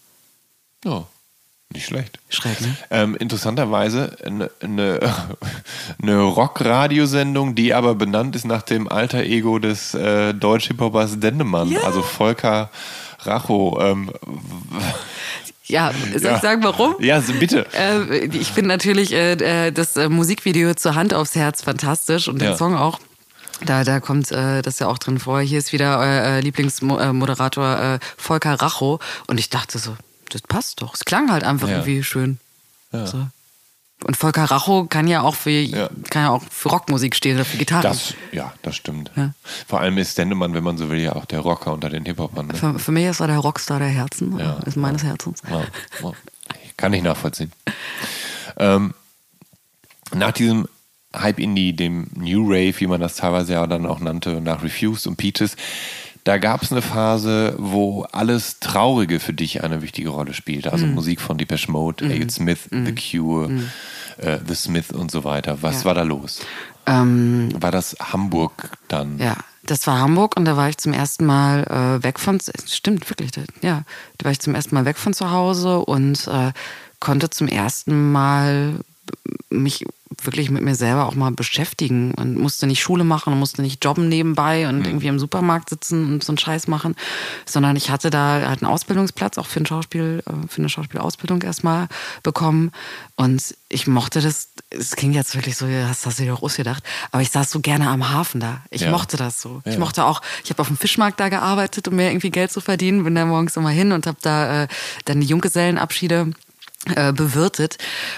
Ja, 0.85 1.07
nicht 1.73 1.87
schlecht. 1.87 2.19
Schräg, 2.29 2.61
ne? 2.61 2.77
Ähm, 2.91 3.15
interessanterweise 3.17 4.17
eine, 4.25 4.51
eine 6.03 6.21
Rock-Radiosendung, 6.23 7.55
die 7.55 7.75
aber 7.75 7.95
benannt 7.95 8.35
ist 8.37 8.45
nach 8.45 8.63
dem 8.63 8.89
alter 8.89 9.23
Ego 9.23 9.59
des 9.59 9.95
äh, 9.95 10.35
Deutsch-Hip-Hopers 10.35 11.21
Dendemann, 11.21 11.77
also 11.85 12.03
Volker 12.03 12.71
Racho. 13.21 13.79
Ähm, 13.81 14.11
Ja, 15.67 15.93
soll 16.13 16.23
ja. 16.23 16.37
ich 16.37 16.43
sagen, 16.43 16.65
warum? 16.65 16.97
Ja, 16.99 17.21
bitte. 17.39 17.65
Äh, 17.79 18.25
ich 18.27 18.49
finde 18.49 18.69
natürlich 18.69 19.13
äh, 19.13 19.33
äh, 19.69 19.71
das 19.71 19.97
äh, 19.97 20.09
Musikvideo 20.09 20.75
zur 20.75 20.97
Hand 20.97 21.15
aufs 21.15 21.37
Herz 21.37 21.63
fantastisch 21.63 22.27
und 22.27 22.41
den 22.41 22.49
Ja. 22.51 22.57
Song 22.57 22.77
auch. 22.77 22.99
Da, 23.65 23.85
da 23.85 24.01
kommt 24.01 24.33
äh, 24.33 24.63
das 24.63 24.81
ja 24.81 24.89
auch 24.89 24.99
drin 24.99 25.21
vor. 25.21 25.41
Hier 25.41 25.59
ist 25.61 25.73
wieder 25.73 25.99
euer 26.01 26.23
äh, 26.25 26.41
Lieblingsmoderator 26.41 27.99
Volker 28.17 28.55
Racho. 28.55 28.99
Und 29.29 29.39
ich 29.39 29.51
dachte 29.51 29.79
so, 29.79 29.95
das 30.35 30.43
passt 30.43 30.83
doch. 30.83 30.95
Es 30.95 31.05
klang 31.05 31.31
halt 31.31 31.45
einfach 31.45 31.69
Ja. 31.69 31.77
irgendwie 31.79 32.03
schön. 32.03 32.39
So. 32.93 33.27
Und 34.05 34.17
Volker 34.17 34.45
Racho 34.45 34.87
kann 34.87 35.07
ja 35.09 35.21
auch 35.21 35.35
für 35.35 35.51
Ja. 35.51 35.91
kann 36.09 36.23
ja 36.23 36.31
auch 36.31 36.43
für 36.51 36.71
Rockmusik 36.71 37.15
stehen 37.15 37.37
oder 37.37 37.45
für 37.45 37.59
Gitarre. 37.59 37.83
Das, 37.83 38.15
ja, 38.33 38.53
das 38.63 38.75
stimmt. 38.77 39.11
Ja. 39.15 39.35
Vor 39.69 39.81
allem 39.81 39.99
ist 39.99 40.17
Dendemann, 40.17 40.55
wenn 40.55 40.65
man 40.65 40.79
so 40.79 40.89
will, 40.91 40.99
ja 40.99 41.15
auch 41.15 41.27
der 41.27 41.41
Rocker 41.41 41.73
unter 41.73 41.91
den 41.91 42.05
Hip-Hopern. 42.07 42.47
Ne? 42.47 42.55
Für, 42.55 42.79
für 42.79 42.93
mich 42.93 43.05
ist 43.05 43.21
er 43.21 43.27
der 43.27 43.39
Rockstar 43.39 43.79
der 43.79 43.89
Herzen, 43.89 44.39
Ja. 44.39 44.55
ist 44.65 44.77
meines 44.77 45.03
Herzens. 45.05 45.43
Ja, 45.51 45.61
ja. 46.03 46.13
Kann 46.79 46.95
ich 46.95 47.03
nachvollziehen. 47.03 47.53
Ähm, 48.57 48.95
nach 50.15 50.33
diesem 50.33 50.67
Hype 51.15 51.39
Indie, 51.39 51.75
dem 51.75 52.09
New 52.15 52.45
Rave, 52.51 52.75
wie 52.81 52.87
man 52.87 53.01
das 53.01 53.17
teilweise 53.17 53.53
ja 53.53 53.67
dann 53.67 53.85
auch 53.85 54.01
nannte, 54.01 54.41
nach 54.41 54.63
Refused 54.63 55.07
und 55.07 55.17
Peaches, 55.17 55.57
da 56.25 56.39
gab 56.39 56.63
es 56.63 56.71
eine 56.73 56.83
Phase, 56.83 57.55
wo 57.59 58.03
alles 58.13 58.61
Traurige 58.61 59.21
für 59.21 59.33
dich 59.33 59.63
eine 59.65 59.83
wichtige 59.83 60.11
Rolle 60.11 60.35
spielte. 60.35 60.73
Also 60.73 60.87
Musik 60.87 61.21
von 61.21 61.39
Depeche 61.39 61.71
Mode, 61.71 62.05
Mhm. 62.05 62.11
Agate 62.13 62.31
Smith, 62.33 62.59
The 62.71 62.95
Cure, 62.95 63.51
äh, 64.19 64.39
The 64.47 64.55
Smith 64.55 64.91
und 64.93 65.11
so 65.11 65.25
weiter. 65.25 65.59
Was 65.63 65.81
Ja. 65.81 65.85
war 65.87 65.95
da 65.95 66.03
los? 66.03 66.41
Ähm, 66.87 67.51
War 67.59 67.71
das 67.71 67.97
Hamburg 68.01 68.71
dann? 68.89 69.19
Ja, 69.19 69.37
das 69.65 69.87
war 69.87 69.99
Hamburg 69.99 70.37
und 70.37 70.45
da 70.47 70.57
war 70.57 70.69
ich 70.69 70.79
zum 70.79 70.93
ersten 70.93 71.25
Mal 71.27 71.63
äh, 71.65 72.03
weg 72.03 72.19
von, 72.19 72.39
stimmt 72.67 73.09
wirklich, 73.11 73.31
ja, 73.63 73.83
da 74.19 74.25
war 74.25 74.33
ich 74.33 74.41
zum 74.41 74.55
ersten 74.55 74.75
Mal 74.75 74.85
weg 74.87 74.97
von 74.97 75.13
zu 75.13 75.31
Hause 75.31 75.79
und 75.81 76.27
äh, 76.27 76.53
konnte 76.99 77.31
zum 77.31 77.49
ersten 77.49 78.11
Mal 78.13 78.81
mich 79.51 79.85
wirklich 80.23 80.51
mit 80.51 80.63
mir 80.63 80.75
selber 80.75 81.07
auch 81.07 81.15
mal 81.15 81.31
beschäftigen 81.33 82.13
und 82.15 82.37
musste 82.37 82.67
nicht 82.67 82.81
Schule 82.81 83.05
machen 83.05 83.33
und 83.33 83.39
musste 83.39 83.63
nicht 83.63 83.85
jobben 83.85 84.09
nebenbei 84.09 84.69
und 84.69 84.85
irgendwie 84.85 85.07
im 85.07 85.19
Supermarkt 85.19 85.71
sitzen 85.71 86.13
und 86.13 86.25
so 86.25 86.33
einen 86.33 86.39
Scheiß 86.39 86.67
machen, 86.69 86.95
sondern 87.47 87.77
ich 87.77 87.91
hatte 87.91 88.11
da 88.11 88.47
halt 88.47 88.63
einen 88.63 88.71
Ausbildungsplatz 88.71 89.39
auch 89.39 89.47
für 89.47 89.61
ein 89.61 89.67
Schauspiel, 89.67 90.23
äh, 90.27 90.49
für 90.49 90.59
eine 90.59 90.69
Schauspielausbildung 90.69 91.43
erstmal 91.43 91.89
bekommen 92.23 92.71
und 93.17 93.55
ich 93.69 93.87
mochte 93.87 94.21
das, 94.21 94.49
es 94.71 94.97
klingt 94.97 95.15
jetzt 95.15 95.35
wirklich 95.35 95.57
so, 95.57 95.67
hast, 95.67 96.07
hast 96.07 96.19
du 96.19 96.25
dir 96.25 96.33
doch 96.33 96.43
ausgedacht, 96.43 96.83
aber 97.13 97.23
ich 97.23 97.31
saß 97.31 97.51
so 97.51 97.61
gerne 97.61 97.89
am 97.89 98.11
Hafen 98.11 98.41
da. 98.41 98.63
Ich 98.71 98.83
Ja. 98.83 98.91
mochte 98.91 99.17
das 99.17 99.41
so. 99.41 99.63
Ich 99.65 99.75
Ja. 99.75 99.79
mochte 99.81 100.05
auch, 100.05 100.23
ich 100.45 100.51
habe 100.51 100.61
auf 100.61 100.69
dem 100.69 100.77
Fischmarkt 100.77 101.19
da 101.21 101.29
gearbeitet, 101.29 101.87
um 101.89 101.97
mir 101.97 102.11
irgendwie 102.11 102.31
Geld 102.31 102.51
zu 102.53 102.61
verdienen, 102.61 103.05
bin 103.05 103.15
da 103.15 103.25
morgens 103.25 103.57
immer 103.57 103.71
hin 103.71 103.93
und 103.93 104.07
habe 104.07 104.19
da 104.23 104.65
äh, 104.65 104.69
dann 105.05 105.21
die 105.21 105.27
Junggesellenabschiede 105.29 106.33
äh, 106.97 107.13
bewirtet 107.13 107.77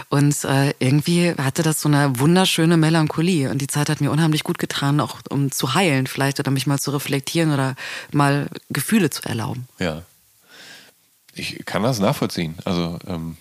und 0.08 0.44
äh, 0.44 0.72
irgendwie 0.78 1.34
hatte 1.34 1.62
das 1.62 1.80
so 1.80 1.88
eine 1.88 2.18
wunderschöne 2.20 2.76
Melancholie 2.76 3.50
und 3.50 3.58
die 3.58 3.66
Zeit 3.66 3.88
hat 3.88 4.00
mir 4.00 4.10
unheimlich 4.10 4.44
gut 4.44 4.58
getan, 4.58 5.00
auch 5.00 5.18
um 5.30 5.50
zu 5.50 5.74
heilen 5.74 6.06
vielleicht 6.06 6.38
oder 6.38 6.52
mich 6.52 6.68
mal 6.68 6.78
zu 6.78 6.92
reflektieren 6.92 7.52
oder 7.52 7.74
mal 8.12 8.48
Gefühle 8.70 9.10
zu 9.10 9.24
erlauben. 9.24 9.66
Ja. 9.80 10.02
Ich 11.34 11.64
kann 11.64 11.82
das 11.82 11.98
nachvollziehen. 11.98 12.54
Also 12.64 12.98
ähm, 13.08 13.36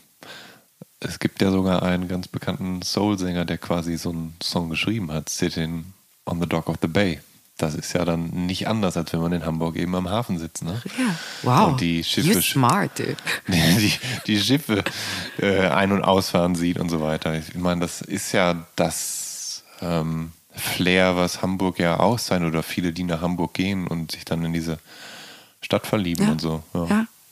es 1.00 1.20
gibt 1.20 1.42
ja 1.42 1.52
sogar 1.52 1.84
einen 1.84 2.08
ganz 2.08 2.28
bekannten 2.28 2.82
Soul-Sänger, 2.82 3.46
der 3.46 3.58
quasi 3.58 3.98
so 3.98 4.10
einen 4.10 4.36
Song 4.42 4.70
geschrieben 4.70 5.12
hat, 5.12 5.30
Sitting 5.30 5.94
on 6.26 6.40
the 6.40 6.48
Dock 6.48 6.70
of 6.70 6.78
the 6.82 6.88
Bay. 6.88 7.20
Das 7.62 7.76
ist 7.76 7.94
ja 7.94 8.06
dann 8.06 8.30
nicht 8.48 8.68
anders, 8.68 8.98
als 8.98 9.14
wenn 9.14 9.20
man 9.22 9.34
in 9.34 9.46
Hamburg 9.46 9.76
eben 9.76 9.94
am 9.96 10.10
Hafen 10.10 10.40
sitzt. 10.40 10.64
Ne? 10.64 10.82
Ja, 10.98 11.16
wow. 11.44 11.68
Und 11.72 11.82
die 11.82 12.04
Schiffe, 12.04 12.34
You 12.34 12.42
smart, 12.42 12.98
dude. 12.98 13.16
die, 13.48 13.94
die 14.28 14.40
Schiffe 14.40 14.84
äh, 15.40 15.68
ein- 15.68 15.92
und 15.92 16.04
ausfahren 16.04 16.56
sieht 16.56 16.80
und 16.80 16.90
so 16.90 17.02
weiter. 17.02 17.36
Ich 17.38 17.54
meine, 17.56 17.82
das 17.82 18.02
ist 18.02 18.32
ja 18.32 18.66
das 18.76 19.64
ähm, 19.82 20.32
Flair, 20.56 21.16
was 21.16 21.42
Hamburg 21.42 21.80
ja 21.80 21.98
auszeichnet 21.98 22.50
oder 22.50 22.64
viele, 22.64 22.94
die 22.94 23.04
nach 23.04 23.22
Hamburg 23.22 23.54
gehen 23.54 23.88
und 23.88 24.12
sich 24.12 24.26
dann 24.26 24.44
in 24.44 24.54
diese 24.54 24.80
Stadt 25.62 25.86
verlieben 25.86 26.26
Ja. 26.26 26.32
und 26.32 26.42
so. 26.42 26.64
Ja. 26.74 26.88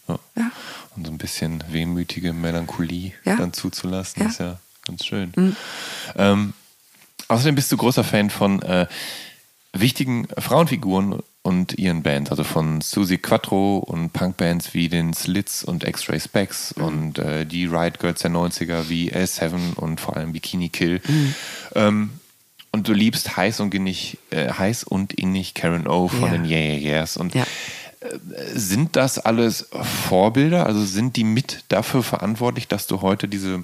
Ja. 0.07 0.19
Ja. 0.35 0.51
Und 0.95 1.05
so 1.07 1.11
ein 1.11 1.17
bisschen 1.17 1.63
wehmütige 1.69 2.33
Melancholie 2.33 3.13
dann 3.25 3.53
zuzulassen, 3.53 4.27
ist 4.27 4.39
ja 4.39 4.59
ganz 4.85 5.05
schön. 5.05 5.55
Ähm, 6.17 6.53
außerdem 7.27 7.55
bist 7.55 7.71
du 7.71 7.77
großer 7.77 8.03
Fan 8.03 8.29
von 8.29 8.61
äh, 8.63 8.87
wichtigen 9.73 10.27
Frauenfiguren 10.37 11.19
und 11.41 11.77
ihren 11.77 12.03
Bands, 12.03 12.31
also 12.31 12.43
von 12.43 12.81
Susie 12.81 13.17
Quattro 13.17 13.77
und 13.77 14.11
Punkbands 14.13 14.73
wie 14.73 14.89
den 14.89 15.13
Slits 15.13 15.63
und 15.63 15.83
X-Ray 15.87 16.19
Specs 16.19 16.71
und 16.73 17.17
äh, 17.19 17.45
die 17.45 17.65
Riot 17.65 17.99
Girls 17.99 18.21
der 18.21 18.31
90er 18.31 18.89
wie 18.89 19.11
L7 19.13 19.75
und 19.75 19.99
vor 20.01 20.17
allem 20.17 20.33
Bikini 20.33 20.69
Kill. 20.69 21.01
Ähm, 21.75 22.09
und 22.71 22.87
du 22.87 22.93
liebst 22.93 23.35
heiß 23.37 23.61
und 23.61 23.73
innig, 23.73 24.17
äh, 24.31 24.51
heiß 24.51 24.83
und 24.83 25.13
innig 25.13 25.53
Karen 25.53 25.87
O 25.87 26.07
von 26.07 26.21
Ja. 26.23 26.29
den 26.37 26.45
Yeah 26.45 26.59
Yeah 26.59 26.77
Yeahs. 26.99 27.17
Und 27.17 27.33
Ja. 27.33 27.45
sind 28.53 28.95
das 28.95 29.17
alles 29.17 29.69
Vorbilder? 30.07 30.65
Also 30.65 30.83
sind 30.85 31.15
die 31.15 31.23
mit 31.23 31.63
dafür 31.69 32.03
verantwortlich, 32.03 32.67
dass 32.67 32.85
du 32.87 33.01
heute 33.01 33.27
diese 33.27 33.63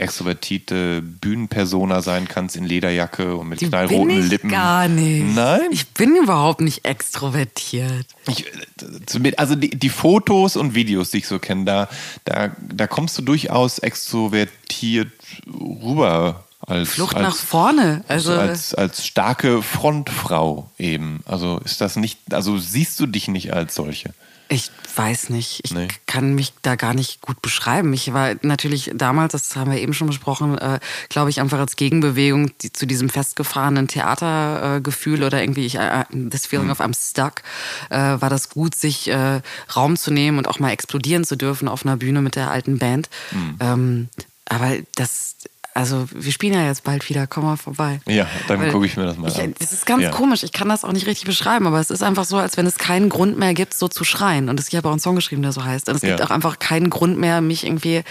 extrovertierte 0.00 1.02
Bühnenpersona 1.02 2.02
sein 2.02 2.28
kannst 2.28 2.56
in 2.56 2.64
Lederjacke 2.64 3.36
und 3.36 3.48
mit 3.48 3.60
Die 3.60 3.68
knallroten 3.68 4.08
bin 4.08 4.20
ich 4.20 4.30
Lippen? 4.30 4.50
gar 4.50 4.88
nicht. 4.88 5.34
Nein? 5.34 5.68
Ich 5.70 5.88
bin 5.88 6.16
überhaupt 6.16 6.60
nicht 6.60 6.84
extrovertiert. 6.84 8.06
Ich, 8.28 8.46
äh, 8.46 9.32
also 9.36 9.54
die, 9.54 9.70
die 9.70 9.88
Fotos 9.88 10.56
und 10.56 10.74
Videos, 10.74 11.10
die 11.10 11.18
ich 11.18 11.28
so 11.28 11.38
kenne, 11.38 11.64
da, 11.64 11.88
da, 12.24 12.50
da 12.60 12.86
kommst 12.86 13.16
du 13.18 13.22
durchaus 13.22 13.78
extrovertiert 13.78 15.12
rüber. 15.46 16.44
Als, 16.60 16.90
Flucht 16.90 17.14
als, 17.14 17.24
nach 17.24 17.36
vorne. 17.36 18.04
Also, 18.08 18.32
als, 18.32 18.74
als 18.74 19.06
starke 19.06 19.62
Frontfrau 19.62 20.68
eben. 20.78 21.20
Also 21.24 21.60
ist 21.64 21.80
das 21.80 21.96
nicht, 21.96 22.18
also 22.34 22.58
siehst 22.58 22.98
du 22.98 23.06
dich 23.06 23.28
nicht 23.28 23.52
als 23.52 23.74
solche? 23.74 24.14
Ich 24.48 24.70
weiß 24.94 25.30
nicht. 25.30 25.60
Ich 25.64 25.72
Nee. 25.72 25.88
kann 26.06 26.34
mich 26.34 26.52
da 26.62 26.76
gar 26.76 26.94
nicht 26.94 27.20
gut 27.20 27.42
beschreiben. 27.42 27.92
Ich 27.92 28.12
war 28.12 28.34
natürlich 28.42 28.92
damals, 28.94 29.32
das 29.32 29.56
haben 29.56 29.72
wir 29.72 29.78
eben 29.80 29.92
schon 29.92 30.06
besprochen, 30.06 30.56
äh, 30.56 30.78
glaube 31.08 31.30
ich, 31.30 31.40
einfach 31.40 31.58
als 31.58 31.74
Gegenbewegung 31.76 32.52
die, 32.62 32.72
zu 32.72 32.86
diesem 32.86 33.08
festgefahrenen 33.08 33.88
Theatergefühl 33.88 35.22
äh, 35.22 35.26
oder 35.26 35.40
irgendwie 35.42 35.66
ich, 35.66 35.74
äh, 35.76 36.04
this 36.30 36.46
feeling 36.46 36.70
of 36.70 36.80
I'm 36.80 36.94
stuck, 36.96 37.42
äh, 37.90 37.96
war 37.98 38.30
das 38.30 38.48
gut, 38.48 38.74
sich 38.76 39.08
äh, 39.08 39.40
Raum 39.74 39.96
zu 39.96 40.12
nehmen 40.12 40.38
und 40.38 40.46
auch 40.48 40.60
mal 40.60 40.70
explodieren 40.70 41.24
zu 41.24 41.36
dürfen 41.36 41.66
auf 41.66 41.84
einer 41.84 41.96
Bühne 41.96 42.22
mit 42.22 42.36
der 42.36 42.50
alten 42.50 42.78
Band. 42.78 43.08
Ähm, 43.60 44.08
aber 44.48 44.76
das, 44.94 45.34
also 45.76 46.06
wir 46.10 46.32
spielen 46.32 46.54
ja 46.54 46.64
jetzt 46.66 46.84
bald 46.84 47.08
wieder, 47.08 47.26
komm 47.26 47.44
mal 47.44 47.56
vorbei. 47.56 48.00
Ja, 48.06 48.26
dann 48.48 48.70
gucke 48.72 48.86
ich 48.86 48.96
mir 48.96 49.04
das 49.04 49.18
mal 49.18 49.28
ich, 49.30 49.38
an. 49.38 49.54
Das 49.58 49.72
ist 49.72 49.84
ganz 49.84 50.02
Ja. 50.02 50.10
komisch, 50.10 50.42
ich 50.42 50.52
kann 50.52 50.68
das 50.68 50.84
auch 50.84 50.92
nicht 50.92 51.06
richtig 51.06 51.26
beschreiben, 51.26 51.66
aber 51.66 51.78
es 51.80 51.90
ist 51.90 52.02
einfach 52.02 52.24
so, 52.24 52.38
als 52.38 52.56
wenn 52.56 52.66
es 52.66 52.76
keinen 52.78 53.08
Grund 53.10 53.38
mehr 53.38 53.52
gibt, 53.52 53.74
so 53.74 53.86
zu 53.88 54.02
schreien. 54.02 54.48
Und 54.48 54.58
es, 54.58 54.68
ich 54.68 54.74
habe 54.76 54.88
auch 54.88 54.92
einen 54.92 55.00
Song 55.00 55.14
geschrieben, 55.16 55.42
der 55.42 55.52
so 55.52 55.64
heißt. 55.64 55.88
Und 55.88 55.96
es 55.96 56.00
gibt 56.02 56.18
Ja. 56.18 56.24
auch 56.26 56.30
einfach 56.30 56.58
keinen 56.58 56.88
Grund 56.90 57.18
mehr, 57.18 57.40
mich 57.42 57.64
irgendwie 57.66 58.02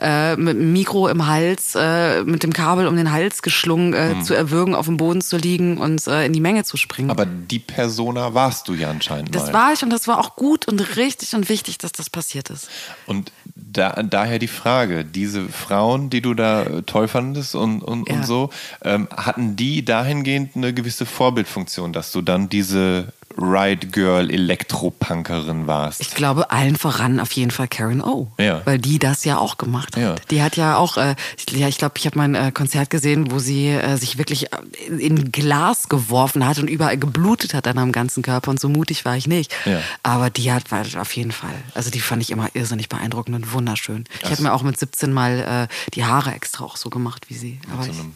äh, 0.00 0.36
mit 0.36 0.56
dem 0.58 0.72
Mikro 0.72 1.08
im 1.08 1.26
Hals, 1.26 1.74
äh, 1.76 2.24
mit 2.24 2.42
dem 2.42 2.52
Kabel 2.52 2.86
um 2.88 2.96
den 2.96 3.12
Hals 3.12 3.42
geschlungen 3.42 3.94
äh, 3.94 4.14
Mhm. 4.14 4.22
zu 4.24 4.34
erwürgen, 4.34 4.74
auf 4.74 4.86
dem 4.86 4.96
Boden 4.96 5.20
zu 5.20 5.36
liegen 5.36 5.78
und 5.78 6.06
äh, 6.08 6.26
in 6.26 6.32
die 6.32 6.40
Menge 6.40 6.64
zu 6.64 6.76
springen. 6.76 7.10
Aber 7.10 7.24
die 7.26 7.60
Persona 7.60 8.34
warst 8.34 8.66
du 8.68 8.74
ja 8.74 8.90
anscheinend 8.90 9.34
das 9.34 9.46
mal. 9.46 9.52
war 9.52 9.72
ich 9.72 9.82
und 9.82 9.90
das 9.90 10.08
war 10.08 10.18
auch 10.18 10.34
gut 10.36 10.66
und 10.66 10.96
richtig 10.96 11.34
und 11.34 11.48
wichtig, 11.48 11.78
dass 11.78 11.92
das 11.92 12.10
passiert 12.10 12.50
ist. 12.50 12.68
Und 13.06 13.30
da, 13.54 14.02
daher 14.02 14.38
die 14.38 14.48
Frage, 14.48 15.04
diese 15.04 15.48
Frauen, 15.48 16.10
die 16.10 16.20
du 16.20 16.34
da 16.34 16.64
toll 16.86 17.08
fandest 17.12 17.54
und, 17.54 17.82
und, 17.82 18.08
Ja. 18.08 18.14
und 18.16 18.26
so, 18.26 18.50
ähm, 18.82 19.08
hatten 19.14 19.54
die 19.54 19.84
dahingehend 19.84 20.56
eine 20.56 20.72
gewisse 20.74 21.06
Vorbildfunktion, 21.06 21.92
dass 21.92 22.10
du 22.12 22.22
dann 22.22 22.48
diese 22.48 23.12
Ride 23.36 23.86
Girl 23.88 24.30
Elektropunkerin 24.30 25.66
warst? 25.66 26.00
Ich 26.00 26.14
glaube 26.14 26.50
allen 26.50 26.76
voran 26.76 27.20
auf 27.20 27.32
jeden 27.32 27.50
Fall 27.50 27.68
Karen 27.68 28.02
O, 28.02 28.30
Ja. 28.38 28.62
weil 28.64 28.78
die 28.78 28.98
das 28.98 29.24
ja 29.24 29.38
auch 29.38 29.58
gemacht 29.58 29.96
hat. 29.96 30.02
Ja. 30.02 30.14
Die 30.30 30.42
hat 30.42 30.56
ja 30.56 30.76
auch, 30.76 30.96
äh, 30.96 31.14
ich, 31.36 31.50
ja, 31.56 31.68
ich 31.68 31.78
glaube, 31.78 31.94
ich 31.98 32.06
habe 32.06 32.18
mal 32.18 32.24
ein 32.24 32.34
äh, 32.34 32.52
Konzert 32.52 32.90
gesehen, 32.90 33.30
wo 33.30 33.38
sie 33.38 33.68
äh, 33.68 33.96
sich 33.96 34.18
wirklich 34.18 34.52
äh, 34.52 34.56
in, 34.86 34.98
in 34.98 35.32
Glas 35.32 35.88
geworfen 35.88 36.46
hat 36.46 36.58
und 36.58 36.68
überall 36.68 36.98
geblutet 36.98 37.54
hat 37.54 37.66
an 37.66 37.78
am 37.78 37.92
ganzen 37.92 38.22
Körper 38.22 38.50
und 38.50 38.60
so 38.60 38.68
mutig 38.68 39.04
war 39.04 39.16
ich 39.16 39.26
nicht. 39.26 39.54
Ja. 39.64 39.80
Aber 40.02 40.30
die 40.30 40.52
hat 40.52 40.70
war 40.70 40.84
auf 41.00 41.14
jeden 41.16 41.32
Fall, 41.32 41.54
also 41.74 41.90
die 41.90 42.00
fand 42.00 42.22
ich 42.22 42.30
immer 42.30 42.48
irrsinnig 42.54 42.88
beeindruckend 42.88 43.36
und 43.36 43.52
wunderschön. 43.52 44.04
Ich 44.22 44.30
habe 44.30 44.42
mir 44.42 44.52
auch 44.52 44.62
mit 44.62 44.78
17 44.78 45.12
mal 45.12 45.68
äh, 45.70 45.90
die 45.94 46.04
Haare 46.04 46.32
extra 46.32 46.64
auch 46.64 46.76
so 46.76 46.90
gemacht 46.90 47.28
wie 47.28 47.34
sie. 47.34 47.60
Aber 47.72 47.84
so 47.84 47.90
ich 47.90 47.98
einem 47.98 48.12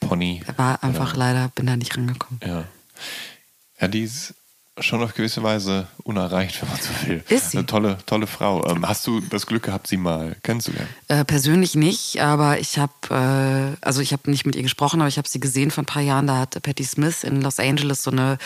Pony. 0.00 0.42
war 0.56 0.82
einfach 0.82 1.16
leider, 1.16 1.48
bin 1.54 1.66
da 1.66 1.76
nicht 1.76 1.96
rangekommen. 1.96 2.40
Ja. 2.46 2.64
Ja, 3.80 3.88
die 3.88 4.02
ist 4.02 4.34
schon 4.78 5.02
auf 5.02 5.14
gewisse 5.14 5.42
Weise 5.42 5.88
unerreicht, 6.04 6.58
wenn 6.62 6.68
man 6.68 6.78
so 6.78 7.06
will. 7.08 7.24
Ist 7.28 7.50
sie. 7.50 7.58
Eine 7.58 7.66
tolle, 7.66 7.98
tolle 8.06 8.26
Frau. 8.26 8.66
Ähm, 8.66 8.86
hast 8.88 9.06
du 9.06 9.20
das 9.20 9.46
Glück 9.46 9.64
gehabt, 9.64 9.86
sie 9.88 9.96
mal 9.96 10.36
kennenzulernen? 10.42 10.88
Äh, 11.08 11.24
persönlich 11.24 11.74
nicht, 11.74 12.20
aber 12.22 12.58
ich 12.60 12.78
habe, 12.78 12.92
äh, 13.10 13.84
also 13.84 14.00
ich 14.00 14.12
habe 14.12 14.30
nicht 14.30 14.46
mit 14.46 14.54
ihr 14.56 14.62
gesprochen, 14.62 15.00
aber 15.00 15.08
ich 15.08 15.18
habe 15.18 15.28
sie 15.28 15.40
gesehen 15.40 15.70
vor 15.70 15.82
ein 15.82 15.86
paar 15.86 16.02
Jahren. 16.02 16.26
Da 16.26 16.38
hat 16.38 16.60
Patti 16.62 16.84
Smith 16.84 17.24
in 17.24 17.42
Los 17.42 17.58
Angeles 17.58 18.02
so 18.02 18.10
eine 18.10 18.38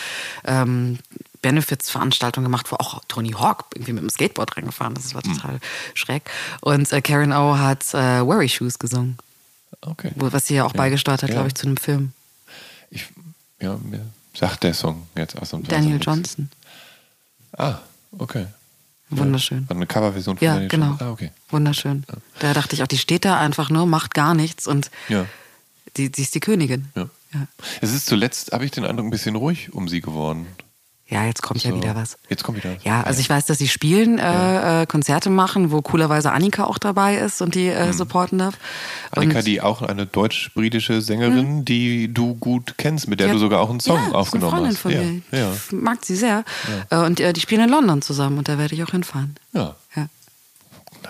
ähm, 0.45 0.99
Benefits-Veranstaltung 1.41 2.43
gemacht, 2.43 2.71
wo 2.71 2.75
auch 2.77 3.01
Tony 3.07 3.31
Hawk 3.31 3.65
irgendwie 3.75 3.93
mit 3.93 4.01
dem 4.01 4.09
Skateboard 4.09 4.57
reingefahren 4.57 4.95
ist. 4.95 5.05
Das 5.05 5.15
war 5.15 5.21
total 5.21 5.59
schräg. 5.93 6.23
Und 6.61 6.91
äh, 6.91 7.01
Karen 7.01 7.31
O 7.33 7.57
hat 7.57 7.93
äh, 7.93 8.25
Worry 8.25 8.49
Shoes 8.49 8.79
gesungen, 8.79 9.17
Okay. 9.81 10.11
wo, 10.15 10.31
was 10.33 10.47
sie 10.47 10.55
ja 10.55 10.65
auch 10.65 10.73
beigesteuert 10.73 11.21
hat, 11.21 11.29
Ja. 11.29 11.35
glaube 11.35 11.49
ich, 11.49 11.55
zu 11.55 11.67
einem 11.67 11.77
Film. 11.77 12.13
Ich, 12.89 13.05
ja, 13.61 13.77
mir 13.83 14.01
sagt 14.37 14.63
der 14.63 14.73
Song 14.73 15.07
jetzt 15.17 15.37
aus 15.37 15.51
dem 15.51 15.63
Daniel 15.63 15.99
Johnson. 16.01 16.49
Ah, 17.57 17.79
okay. 18.17 18.47
Wunderschön. 19.09 19.65
Eine 19.69 19.85
Coverversion 19.85 20.37
von 20.37 20.45
Ja, 20.45 20.53
Daniel 20.53 20.69
genau. 20.69 20.85
Johnson. 20.87 21.07
Ah, 21.07 21.11
okay. 21.11 21.31
Wunderschön. 21.49 22.03
Da 22.39 22.53
dachte 22.53 22.75
ich 22.75 22.83
auch, 22.83 22.87
die 22.87 22.97
steht 22.97 23.23
da 23.23 23.39
einfach 23.39 23.69
nur, 23.69 23.85
macht 23.85 24.13
gar 24.13 24.33
nichts 24.33 24.67
und 24.67 24.89
Ja. 25.09 25.25
die, 25.95 26.11
die 26.11 26.21
ist 26.23 26.35
die 26.35 26.39
Königin. 26.39 26.87
Ja. 26.95 27.09
Ja. 27.33 27.47
Es 27.81 27.93
ist 27.93 28.07
zuletzt, 28.07 28.51
habe 28.51 28.65
ich 28.65 28.71
den 28.71 28.85
Eindruck, 28.85 29.07
ein 29.07 29.11
bisschen 29.11 29.35
ruhig 29.35 29.73
um 29.73 29.87
sie 29.87 30.01
geworden. 30.01 30.47
Ja, 31.07 31.23
jetzt 31.25 31.43
kommt 31.43 31.63
ja 31.63 31.69
So. 31.69 31.77
wieder 31.77 31.95
was. 31.95 32.17
Jetzt 32.29 32.43
kommt 32.43 32.57
wieder 32.57 32.75
was. 32.75 32.83
Ja, 32.83 33.03
also 33.03 33.19
ich 33.19 33.29
weiß, 33.29 33.45
dass 33.45 33.59
sie 33.59 33.67
spielen, 33.67 34.17
äh, 34.17 34.81
äh, 34.81 34.85
Konzerte 34.87 35.29
machen, 35.29 35.71
wo 35.71 35.81
coolerweise 35.81 36.31
Annika 36.31 36.63
auch 36.63 36.79
dabei 36.79 37.17
ist 37.17 37.43
und 37.43 37.53
die 37.53 37.67
äh, 37.67 37.93
supporten 37.93 38.39
darf. 38.39 38.55
Annika, 39.11 39.39
und 39.39 39.47
die 39.47 39.61
auch 39.61 39.83
eine 39.83 40.07
deutsch-britische 40.07 41.01
Sängerin, 41.01 41.63
die 41.63 42.11
du 42.11 42.33
gut 42.35 42.75
kennst, 42.77 43.07
mit 43.07 43.19
der 43.19 43.27
die 43.27 43.33
du 43.33 43.39
sogar 43.39 43.61
auch 43.61 43.69
einen 43.69 43.79
Song 43.81 43.99
ja, 43.99 44.11
aufgenommen 44.13 44.65
ist 44.65 44.83
eine 44.83 44.95
Freundin 44.95 45.23
hast. 45.31 45.31
Von 45.31 45.39
mir. 45.39 45.45
ja, 45.45 45.53
Ich 45.53 45.71
mag 45.71 46.03
sie 46.03 46.15
sehr. 46.15 46.43
Äh, 46.89 46.97
und 46.97 47.19
äh, 47.19 47.33
die 47.33 47.41
spielen 47.41 47.61
in 47.61 47.69
London 47.69 48.01
zusammen 48.01 48.39
und 48.39 48.49
da 48.49 48.57
werde 48.57 48.73
ich 48.73 48.83
auch 48.83 48.91
hinfahren. 48.91 49.35
ja. 49.53 49.75
ja. 49.95 50.07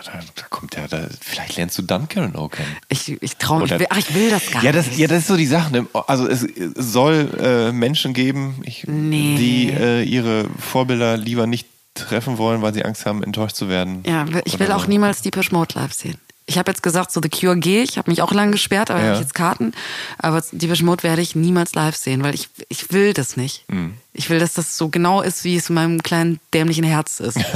Da, 0.04 0.44
kommt 0.50 0.76
ja, 0.76 0.88
da, 0.88 1.08
vielleicht 1.22 1.56
lernst 1.58 1.78
du 1.78 1.86
Karen 1.86 2.36
O 2.36 2.48
kennen. 2.50 2.76
Ich, 2.90 3.10
ich 3.22 3.38
traue 3.38 3.62
mich, 3.62 3.72
ach, 3.90 3.98
ich 3.98 4.14
will 4.14 4.30
das 4.30 4.50
gar 4.52 4.64
Ja 4.64 4.72
nicht. 4.72 4.88
das, 4.92 4.98
ja, 4.98 5.08
das 5.08 5.20
ist 5.20 5.28
so 5.28 5.38
die 5.38 5.46
Sache. 5.46 5.72
Ne? 5.72 5.88
Also 6.08 6.28
es 6.28 6.46
soll 6.76 7.30
äh, 7.40 7.72
Menschen 7.72 8.14
geben, 8.14 8.62
ich, 8.66 8.84
Nee. 8.88 9.36
die 9.38 9.72
äh, 9.72 10.04
ihre 10.04 10.46
Vorbilder 10.60 11.18
lieber 11.18 11.48
nicht 11.48 11.68
treffen 11.94 12.38
wollen, 12.38 12.62
weil 12.62 12.74
sie 12.74 12.84
Angst 12.84 13.06
haben, 13.06 13.24
enttäuscht 13.24 13.56
zu 13.56 13.70
werden. 13.70 14.04
Ja, 14.06 14.26
ich 14.44 14.60
will 14.60 14.72
auch 14.72 14.84
so. 14.84 14.90
niemals 14.90 15.22
Deepish 15.22 15.52
Mode 15.52 15.76
live 15.80 15.94
sehen. 15.94 16.18
Ich 16.48 16.58
habe 16.60 16.70
jetzt 16.70 16.84
gesagt, 16.84 17.12
so 17.12 17.22
The 17.24 17.30
Cure 17.30 17.58
gehe 17.58 17.82
ich, 17.82 17.98
habe 17.98 18.12
mich 18.12 18.22
auch 18.22 18.32
lange 18.32 18.52
gesperrt, 18.52 18.92
aber 18.92 19.00
Ja. 19.00 19.06
habe 19.08 19.16
ich 19.16 19.22
jetzt 19.22 19.34
Karten. 19.34 19.72
Aber 20.20 20.44
Deepish 20.52 20.84
Mode 20.84 21.02
werde 21.04 21.22
ich 21.22 21.36
niemals 21.36 21.74
live 21.74 21.96
sehen, 21.96 22.22
weil 22.24 22.36
ich, 22.36 22.50
ich 22.70 22.92
will 22.92 23.14
das 23.14 23.36
nicht. 23.38 23.64
Mhm. 23.72 23.96
Ich 24.14 24.30
will, 24.30 24.38
dass 24.40 24.54
das 24.54 24.78
so 24.78 24.90
genau 24.90 25.22
ist, 25.22 25.44
wie 25.44 25.56
es 25.56 25.70
in 25.70 25.76
meinem 25.76 26.04
kleinen 26.04 26.40
dämlichen 26.54 26.84
Herz 26.84 27.20
ist. 27.20 27.40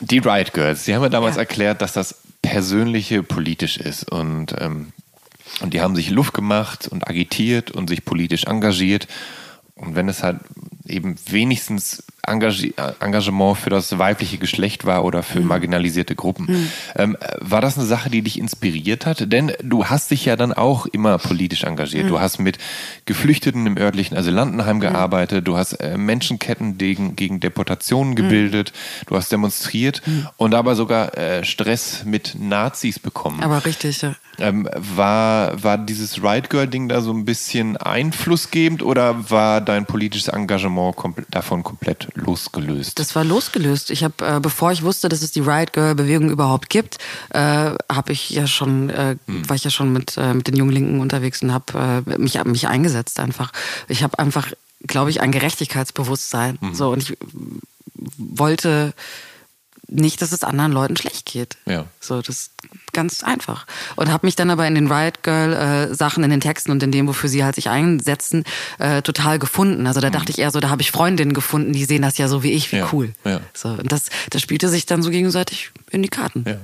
Die 0.00 0.18
Riot 0.18 0.52
Girls, 0.52 0.84
die 0.84 0.94
haben 0.94 1.02
ja 1.02 1.08
damals 1.08 1.36
Ja. 1.36 1.42
erklärt, 1.42 1.80
dass 1.82 1.92
das 1.92 2.16
persönliche 2.42 3.22
politisch 3.22 3.76
ist 3.76 4.10
und, 4.10 4.54
ähm, 4.58 4.92
und 5.60 5.74
die 5.74 5.80
haben 5.80 5.94
sich 5.94 6.10
Luft 6.10 6.34
gemacht 6.34 6.88
und 6.88 7.06
agitiert 7.08 7.70
und 7.70 7.88
sich 7.88 8.04
politisch 8.04 8.44
engagiert. 8.44 9.06
Und 9.76 9.94
wenn 9.94 10.08
es 10.08 10.22
halt 10.22 10.40
eben 10.86 11.16
wenigstens 11.26 12.02
Engagi 12.24 12.74
Engagement 13.00 13.58
für 13.58 13.70
das 13.70 13.98
weibliche 13.98 14.38
Geschlecht 14.38 14.84
war 14.84 15.04
oder 15.04 15.24
für 15.24 15.40
marginalisierte 15.40 16.14
Gruppen, 16.14 16.70
ähm, 16.94 17.16
war 17.40 17.60
das 17.60 17.76
eine 17.76 17.86
Sache, 17.86 18.10
die 18.10 18.22
dich 18.22 18.38
inspiriert 18.38 19.06
hat? 19.06 19.32
Denn 19.32 19.52
du 19.62 19.86
hast 19.86 20.10
dich 20.10 20.24
ja 20.24 20.36
dann 20.36 20.52
auch 20.52 20.86
immer 20.86 21.18
politisch 21.18 21.64
engagiert. 21.64 22.08
Du 22.08 22.20
hast 22.20 22.38
mit 22.38 22.58
Geflüchteten 23.06 23.66
im 23.66 23.76
örtlichen 23.76 24.16
Asylantenheim 24.16 24.78
gearbeitet, 24.78 25.48
du 25.48 25.56
hast 25.56 25.74
äh, 25.74 25.96
Menschenketten 25.96 26.78
gegen, 26.78 27.16
gegen 27.16 27.40
Deportationen 27.40 28.14
gebildet, 28.14 28.72
du 29.06 29.16
hast 29.16 29.32
demonstriert 29.32 30.02
und 30.36 30.52
dabei 30.52 30.74
sogar 30.74 31.16
äh, 31.18 31.44
Stress 31.44 32.04
mit 32.04 32.36
Nazis 32.38 32.98
bekommen. 32.98 33.42
Aber 33.42 33.64
richtig, 33.64 34.02
ja. 34.02 34.14
Ähm, 34.38 34.68
war, 34.74 35.62
war 35.62 35.76
dieses 35.76 36.22
Right 36.22 36.48
Girl-Ding 36.48 36.88
da 36.88 37.00
so 37.00 37.12
ein 37.12 37.24
bisschen 37.24 37.76
einflussgebend 37.76 38.82
oder 38.82 39.30
war 39.30 39.60
dein 39.60 39.84
politisches 39.84 40.28
Engagement 40.28 40.96
kompl 40.96 41.26
davon 41.30 41.62
komplett 41.62 42.08
losgelöst? 42.14 42.98
Das 42.98 43.14
war 43.14 43.24
losgelöst. 43.24 43.90
Ich 43.90 44.04
habe, 44.04 44.14
äh, 44.26 44.40
bevor 44.40 44.72
ich 44.72 44.82
wusste, 44.82 45.08
dass 45.08 45.22
es 45.22 45.32
die 45.32 45.40
Riot 45.40 45.72
Girl 45.72 45.94
Bewegung 45.94 46.30
überhaupt 46.30 46.70
gibt, 46.70 46.98
äh, 47.30 47.38
habe 47.38 48.12
ich 48.12 48.30
ja 48.30 48.46
schon, 48.46 48.90
äh, 48.90 49.16
war 49.26 49.56
ich 49.56 49.64
ja 49.64 49.70
schon 49.70 49.92
mit 49.92 50.16
äh, 50.16 50.34
mit 50.34 50.46
den 50.48 50.56
jungen 50.56 50.72
Linken 50.72 51.00
unterwegs 51.00 51.42
und 51.42 51.52
habe 51.52 52.04
äh, 52.06 52.18
mich 52.18 52.42
mich 52.44 52.68
eingesetzt 52.68 53.20
einfach. 53.20 53.52
Ich 53.88 54.02
habe 54.02 54.18
einfach, 54.18 54.52
glaube 54.86 55.10
ich, 55.10 55.20
ein 55.20 55.32
Gerechtigkeitsbewusstsein. 55.32 56.58
So 56.72 56.90
und 56.90 57.02
ich 57.02 57.16
wollte 58.16 58.94
nicht, 59.94 60.22
dass 60.22 60.32
es 60.32 60.44
anderen 60.44 60.72
Leuten 60.72 60.96
schlecht 60.96 61.26
geht. 61.26 61.56
Ja. 61.66 61.86
So, 62.00 62.20
das 62.22 62.28
ist 62.28 62.52
ganz 62.92 63.22
einfach. 63.22 63.66
Und 63.96 64.10
habe 64.10 64.26
mich 64.26 64.36
dann 64.36 64.50
aber 64.50 64.66
in 64.66 64.74
den 64.74 64.90
Riot 64.90 65.22
Girl 65.22 65.52
äh, 65.52 65.94
Sachen, 65.94 66.24
in 66.24 66.30
den 66.30 66.40
Texten 66.40 66.70
und 66.70 66.82
in 66.82 66.92
dem, 66.92 67.06
wofür 67.06 67.28
sie 67.28 67.44
halt 67.44 67.54
sich 67.54 67.68
einsetzen, 67.68 68.44
äh, 68.78 69.02
total 69.02 69.38
gefunden. 69.38 69.86
Also 69.86 70.00
da 70.00 70.10
dachte 70.10 70.30
ich 70.30 70.38
eher 70.38 70.50
so, 70.50 70.60
da 70.60 70.70
habe 70.70 70.82
ich 70.82 70.90
Freundinnen 70.90 71.34
gefunden, 71.34 71.72
die 71.72 71.84
sehen 71.84 72.02
das 72.02 72.18
ja 72.18 72.28
so 72.28 72.42
wie 72.42 72.52
ich, 72.52 72.72
wie 72.72 72.76
Ja, 72.76 72.88
cool. 72.92 73.12
ja. 73.24 73.40
So, 73.54 73.68
und 73.68 73.90
das, 73.92 74.06
das 74.30 74.42
spielte 74.42 74.68
sich 74.68 74.86
dann 74.86 75.02
so 75.02 75.10
gegenseitig 75.10 75.70
in 75.90 76.02
die 76.02 76.08
Karten. 76.08 76.44
Ja. 76.46 76.56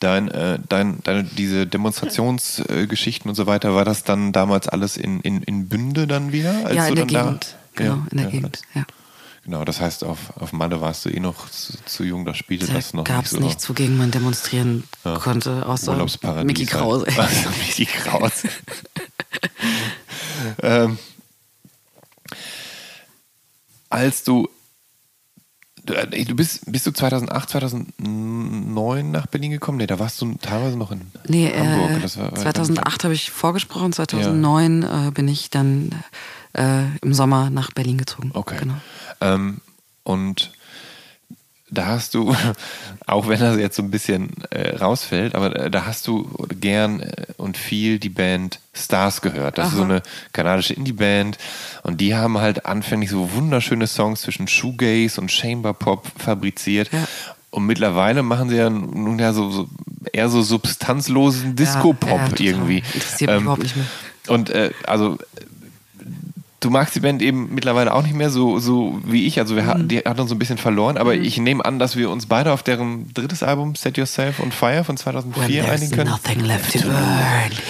Dein, 0.00 0.28
äh, 0.28 0.58
dein, 0.68 1.02
deine, 1.04 1.24
diese 1.24 1.66
Demonstrationsgeschichten 1.66 3.28
und 3.28 3.34
so 3.34 3.46
weiter, 3.46 3.74
war 3.74 3.84
das 3.84 4.04
dann 4.04 4.32
damals 4.32 4.68
alles 4.68 4.96
in, 4.96 5.20
in, 5.20 5.42
in 5.42 5.68
Bünde 5.68 6.06
dann 6.06 6.32
wieder? 6.32 6.72
Ja, 6.72 6.88
in 6.88 6.94
der 6.96 7.06
dann 7.06 7.08
Gegend. 7.08 7.44
Da, 7.44 7.58
Genau, 7.74 8.02
in 8.10 8.18
der 8.18 8.26
Gegend. 8.26 8.60
Ja. 8.74 8.84
Genau, 9.44 9.64
das 9.64 9.80
heißt, 9.80 10.04
auf, 10.04 10.36
auf 10.40 10.52
Malle 10.52 10.80
warst 10.80 11.04
du 11.04 11.08
eh 11.08 11.18
noch 11.18 11.50
zu, 11.50 11.72
zu 11.84 12.04
jung, 12.04 12.24
da 12.24 12.32
spielte 12.32 12.66
Da 12.66 12.74
das 12.74 12.94
noch 12.94 13.02
gab 13.04 13.18
nicht 13.18 13.26
es 13.26 13.30
so. 13.32 13.40
nichts, 13.40 13.68
wogegen 13.68 13.96
man 13.98 14.12
demonstrieren 14.12 14.84
konnte, 15.02 15.66
außer. 15.66 15.96
Mickey 16.44 16.64
Krause. 16.66 17.06
Halt. 17.06 17.18
Also, 17.18 17.48
Mickey 17.58 17.86
Krause. 17.86 18.48
ähm, 20.62 20.96
als 23.90 24.24
du, 24.24 24.48
du, 25.84 25.94
äh, 25.94 26.24
bist, 26.34 26.60
bist 26.70 26.86
du 26.86 26.92
2008, 26.92 27.50
2009 27.50 29.10
nach 29.10 29.26
Berlin 29.26 29.50
gekommen? 29.50 29.78
Nee, 29.78 29.86
da 29.86 29.98
warst 29.98 30.20
du 30.22 30.34
teilweise 30.40 30.76
noch 30.76 30.92
in 30.92 31.02
Nee, 31.28 31.52
Hamburg. 31.52 31.90
äh, 32.02 32.18
war- 32.18 32.34
2008 32.34 33.04
habe 33.04 33.14
ich 33.14 33.30
vorgesprochen, 33.30 33.92
2009 33.92 34.82
äh, 34.82 35.10
bin 35.12 35.28
ich 35.28 35.50
dann 35.50 35.90
äh, 36.54 36.84
im 37.02 37.12
Sommer 37.14 37.50
nach 37.50 37.72
Berlin 37.72 37.98
gezogen. 37.98 38.30
Okay. 38.34 38.58
Genau. 38.60 38.74
Ähm, 39.22 39.60
und 40.04 40.52
da 41.72 41.86
hast 41.86 42.14
du, 42.14 42.34
auch 43.06 43.28
wenn 43.28 43.40
das 43.40 43.56
jetzt 43.56 43.76
so 43.76 43.82
ein 43.82 43.90
bisschen 43.90 44.30
äh, 44.50 44.76
rausfällt, 44.76 45.34
aber 45.34 45.56
äh, 45.56 45.70
da 45.70 45.86
hast 45.86 46.06
du 46.06 46.30
gern 46.60 47.00
äh, 47.00 47.26
und 47.38 47.56
viel 47.56 47.98
die 47.98 48.10
Band 48.10 48.60
Stars 48.74 49.22
gehört. 49.22 49.58
Das 49.58 49.68
ist 49.68 49.76
so 49.76 49.82
eine 49.82 50.02
kanadische 50.32 50.74
Indie-Band 50.74 51.38
und 51.82 52.00
die 52.00 52.14
haben 52.14 52.38
halt 52.38 52.66
anfänglich 52.66 53.10
so 53.10 53.32
wunderschöne 53.32 53.86
Songs 53.86 54.22
zwischen 54.22 54.48
Shoegaze 54.48 55.20
und 55.20 55.32
Chamber 55.32 55.74
Pop 55.74 56.06
fabriziert. 56.18 56.90
Und 57.50 57.66
mittlerweile 57.66 58.22
machen 58.22 58.48
sie 58.48 58.56
ja 58.56 58.70
nun 58.70 59.18
ja 59.18 59.34
so, 59.34 59.50
so 59.50 59.68
eher 60.10 60.30
so 60.30 60.40
substanzlosen 60.40 61.54
Disco-Pop 61.54 62.08
ja, 62.08 62.28
total. 62.28 62.46
irgendwie. 62.46 62.78
Interessiert 62.94 63.30
mich 63.30 63.40
überhaupt 63.42 63.62
nicht 63.62 63.76
mehr. 63.76 63.86
Und 64.28 64.50
äh, 64.50 64.70
also 64.86 65.18
du 66.62 66.70
magst 66.70 66.94
die 66.94 67.00
Band 67.00 67.20
eben 67.20 67.54
mittlerweile 67.54 67.92
auch 67.92 68.02
nicht 68.02 68.14
mehr 68.14 68.30
so, 68.30 68.58
so 68.58 69.00
wie 69.04 69.26
ich. 69.26 69.38
Also 69.38 69.56
wir 69.56 69.64
Mhm. 69.64 69.66
hatten, 69.66 69.88
die 69.88 69.98
hat 69.98 70.18
uns 70.18 70.30
so 70.30 70.34
ein 70.34 70.38
bisschen 70.38 70.56
verloren, 70.58 70.96
aber 70.96 71.14
ich 71.14 71.36
nehme 71.38 71.62
an, 71.64 71.78
dass 71.78 71.96
wir 71.96 72.08
uns 72.08 72.26
beide 72.26 72.52
auf 72.52 72.62
deren 72.62 73.12
drittes 73.12 73.42
Album 73.42 73.74
Set 73.74 73.98
Yourself 73.98 74.40
on 74.40 74.52
Fire 74.52 74.84
von 74.84 74.96
2004 74.96 75.70
einigen 75.70 75.94
können. 75.94 76.10
nothing 76.10 76.40
left 76.40 76.72
to 76.72 76.78
burn. 76.80 76.92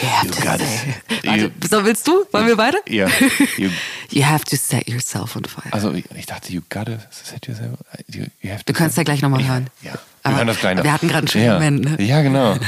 You 0.03 0.09
have 0.09 0.31
to 0.31 0.41
got 0.43 0.59
say. 0.61 0.95
it. 1.09 1.27
Warte, 1.27 1.51
so 1.69 1.85
willst 1.85 2.07
du? 2.07 2.13
Wollen 2.31 2.47
wir 2.47 2.57
beide? 2.57 2.79
Ja. 2.89 3.09
You, 3.57 3.71
You 4.11 4.25
have 4.25 4.45
to 4.45 4.57
set 4.57 4.89
yourself 4.89 5.35
on 5.37 5.45
fire. 5.45 5.73
also 5.73 5.93
ich 5.95 6.27
dachte, 6.27 6.53
you 6.53 6.61
gotta 6.71 6.99
set 7.11 7.47
yourself. 7.49 7.79
You, 8.09 8.25
you 8.43 8.51
have 8.51 8.63
to 8.65 8.73
Du 8.73 8.79
kannst 8.79 8.97
ja 8.99 9.03
gleich 9.03 9.23
nochmal 9.23 9.47
hören. 9.47 9.69
Ja, 9.83 9.93
Aber 10.23 10.45
das 10.45 10.63
wir 10.63 10.93
hatten 10.93 11.09
gerade 11.09 11.19
einen 11.19 11.29
schönen 11.29 11.45
ja. 11.47 11.53
Moment, 11.55 11.85
ne? 11.85 12.03
Ja, 12.05 12.23
genau. 12.23 12.57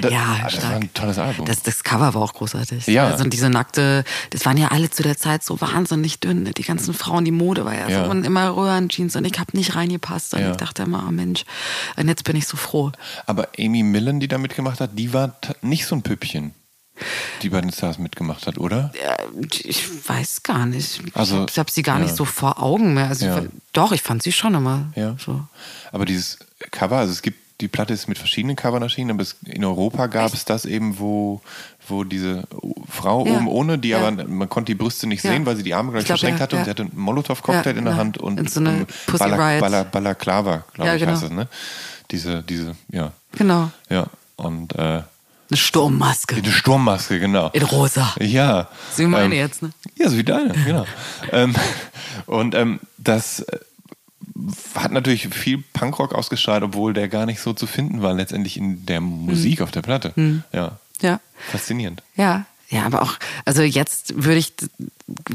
Das, 0.00 0.10
Ja, 0.12 0.18
ah, 0.20 0.38
das 0.44 0.52
stark. 0.54 0.64
war 0.72 0.80
ein 0.80 0.92
tolles 0.94 1.18
Album. 1.18 1.46
Das, 1.46 1.62
das 1.62 1.84
Cover 1.84 2.12
war 2.12 2.22
auch 2.22 2.32
großartig. 2.34 2.88
Ja. 2.88 3.06
Also 3.06 3.22
diese 3.24 3.48
nackte, 3.48 4.04
das 4.30 4.44
waren 4.44 4.56
ja 4.56 4.68
alle 4.72 4.90
zu 4.90 5.04
der 5.04 5.16
Zeit 5.16 5.44
so 5.44 5.60
wahnsinnig 5.60 6.18
dünn. 6.18 6.42
ne? 6.42 6.50
Die 6.50 6.64
ganzen 6.64 6.92
Frauen, 6.92 7.24
die 7.24 7.30
Mode 7.30 7.64
war 7.64 7.74
ja, 7.74 7.88
Ja. 7.88 8.04
so 8.04 8.10
und 8.10 8.26
immer 8.26 8.54
Röhrenjeans 8.56 9.14
und 9.14 9.24
ich 9.24 9.38
habe 9.38 9.56
nicht 9.56 9.76
reingepasst. 9.76 10.34
Und 10.34 10.40
Ja. 10.40 10.50
ich 10.50 10.56
dachte 10.56 10.82
immer, 10.82 11.04
oh 11.08 11.12
Mensch, 11.12 11.44
und 11.96 12.08
jetzt 12.08 12.24
bin 12.24 12.34
ich 12.36 12.46
so 12.48 12.56
froh. 12.56 12.90
aber 13.26 13.48
Amy 13.58 13.84
Millen, 13.84 14.18
die 14.18 14.26
da 14.28 14.38
mitgemacht 14.38 14.80
hat, 14.80 14.90
die 14.94 15.14
war 15.14 15.36
nicht 15.62 15.86
so 15.86 15.94
ein 15.94 16.02
Püppchen, 16.02 16.52
die 17.42 17.48
bei 17.50 17.60
den 17.60 17.72
Stars 17.72 17.98
mitgemacht 17.98 18.46
hat, 18.46 18.58
oder? 18.58 18.92
Ich 19.64 20.08
weiß 20.08 20.42
gar 20.42 20.66
nicht. 20.66 21.00
Also, 21.14 21.46
ich 21.48 21.58
habe 21.58 21.70
sie 21.70 21.82
gar 21.82 21.98
ja. 21.98 22.04
nicht 22.04 22.16
so 22.16 22.24
vor 22.24 22.62
Augen 22.62 22.94
mehr. 22.94 23.08
Also 23.08 23.26
Ja. 23.26 23.42
doch, 23.72 23.92
ich 23.92 24.02
fand 24.02 24.22
sie 24.22 24.32
schon 24.32 24.54
immer 24.54 24.86
Ja. 24.94 25.16
so. 25.18 25.40
Aber 25.92 26.04
dieses 26.04 26.38
Cover, 26.70 26.96
also 26.98 27.12
es 27.12 27.22
gibt, 27.22 27.38
die 27.60 27.68
Platte 27.68 27.92
ist 27.92 28.08
mit 28.08 28.16
verschiedenen 28.16 28.56
Covern 28.56 28.82
erschienen, 28.82 29.10
aber 29.10 29.22
es, 29.22 29.36
in 29.44 29.64
Europa 29.64 30.06
gab 30.06 30.32
es 30.32 30.46
das 30.46 30.64
eben, 30.64 30.98
wo, 30.98 31.42
wo 31.88 32.04
diese 32.04 32.44
Frau 32.88 33.26
Ja. 33.26 33.32
oben 33.36 33.48
ohne, 33.48 33.78
die 33.78 33.90
Ja. 33.90 33.98
aber, 34.06 34.24
man 34.24 34.48
konnte 34.48 34.72
die 34.72 34.76
Brüste 34.76 35.06
nicht 35.06 35.22
Ja. 35.24 35.30
sehen, 35.32 35.44
weil 35.46 35.56
sie 35.56 35.62
die 35.62 35.74
Arme 35.74 35.90
gleich 35.92 36.02
Ich 36.02 36.06
glaub, 36.06 36.18
verschränkt 36.18 36.40
hatte 36.40 36.56
und 36.56 36.64
sie 36.64 36.70
hatte 36.70 36.82
einen 36.84 36.92
Molotow-Cocktail 36.98 37.76
in 37.76 37.84
der 37.84 37.94
ja. 37.94 37.98
Hand 37.98 38.16
und 38.18 38.40
Und 38.40 38.50
so 38.50 38.60
eine 38.60 38.70
ähm, 38.78 38.86
Pussy 39.06 39.24
Riot. 39.24 39.60
Bala, 39.60 39.82
Balaklava, 39.84 40.64
glaube 40.72 40.94
ich, 40.94 41.00
genau. 41.00 41.12
heißt 41.12 41.24
es, 41.24 41.30
ne? 41.30 41.48
Diese, 42.10 42.42
diese, 42.42 42.74
ja. 42.90 43.12
Genau. 43.32 43.70
Ja. 43.90 44.06
Und 44.36 44.74
äh, 44.76 45.02
Eine 45.50 45.56
Sturmmaske. 45.56 46.36
eine 46.36 46.52
Sturmmaske, 46.52 47.18
genau. 47.18 47.50
In 47.52 47.62
rosa. 47.62 48.14
Ja. 48.20 48.68
So 48.92 49.02
wie 49.02 49.06
meine 49.06 49.34
Ähm, 49.34 49.40
jetzt, 49.40 49.62
ne? 49.62 49.70
Ja, 49.96 50.08
so 50.08 50.16
wie 50.16 50.24
deine, 50.24 50.52
genau. 50.64 50.86
ähm, 51.32 51.54
und 52.26 52.54
ähm, 52.54 52.80
das 52.98 53.40
äh, 53.40 53.58
hat 54.74 54.92
natürlich 54.92 55.28
viel 55.28 55.58
Punkrock 55.72 56.14
ausgestrahlt, 56.14 56.62
obwohl 56.62 56.94
der 56.94 57.08
gar 57.08 57.26
nicht 57.26 57.40
so 57.40 57.52
zu 57.52 57.66
finden 57.66 58.00
war, 58.00 58.14
letztendlich 58.14 58.56
in 58.56 58.86
der 58.86 59.00
Musik 59.00 59.60
auf 59.60 59.70
der 59.70 59.82
Platte. 59.82 60.42
Ja. 60.52 60.78
Ja. 61.02 61.20
Faszinierend. 61.50 62.02
Ja, 62.14 62.44
ja, 62.70 62.86
aber 62.86 63.02
auch, 63.02 63.14
also 63.44 63.62
jetzt 63.62 64.22
würde 64.22 64.38
ich, 64.38 64.52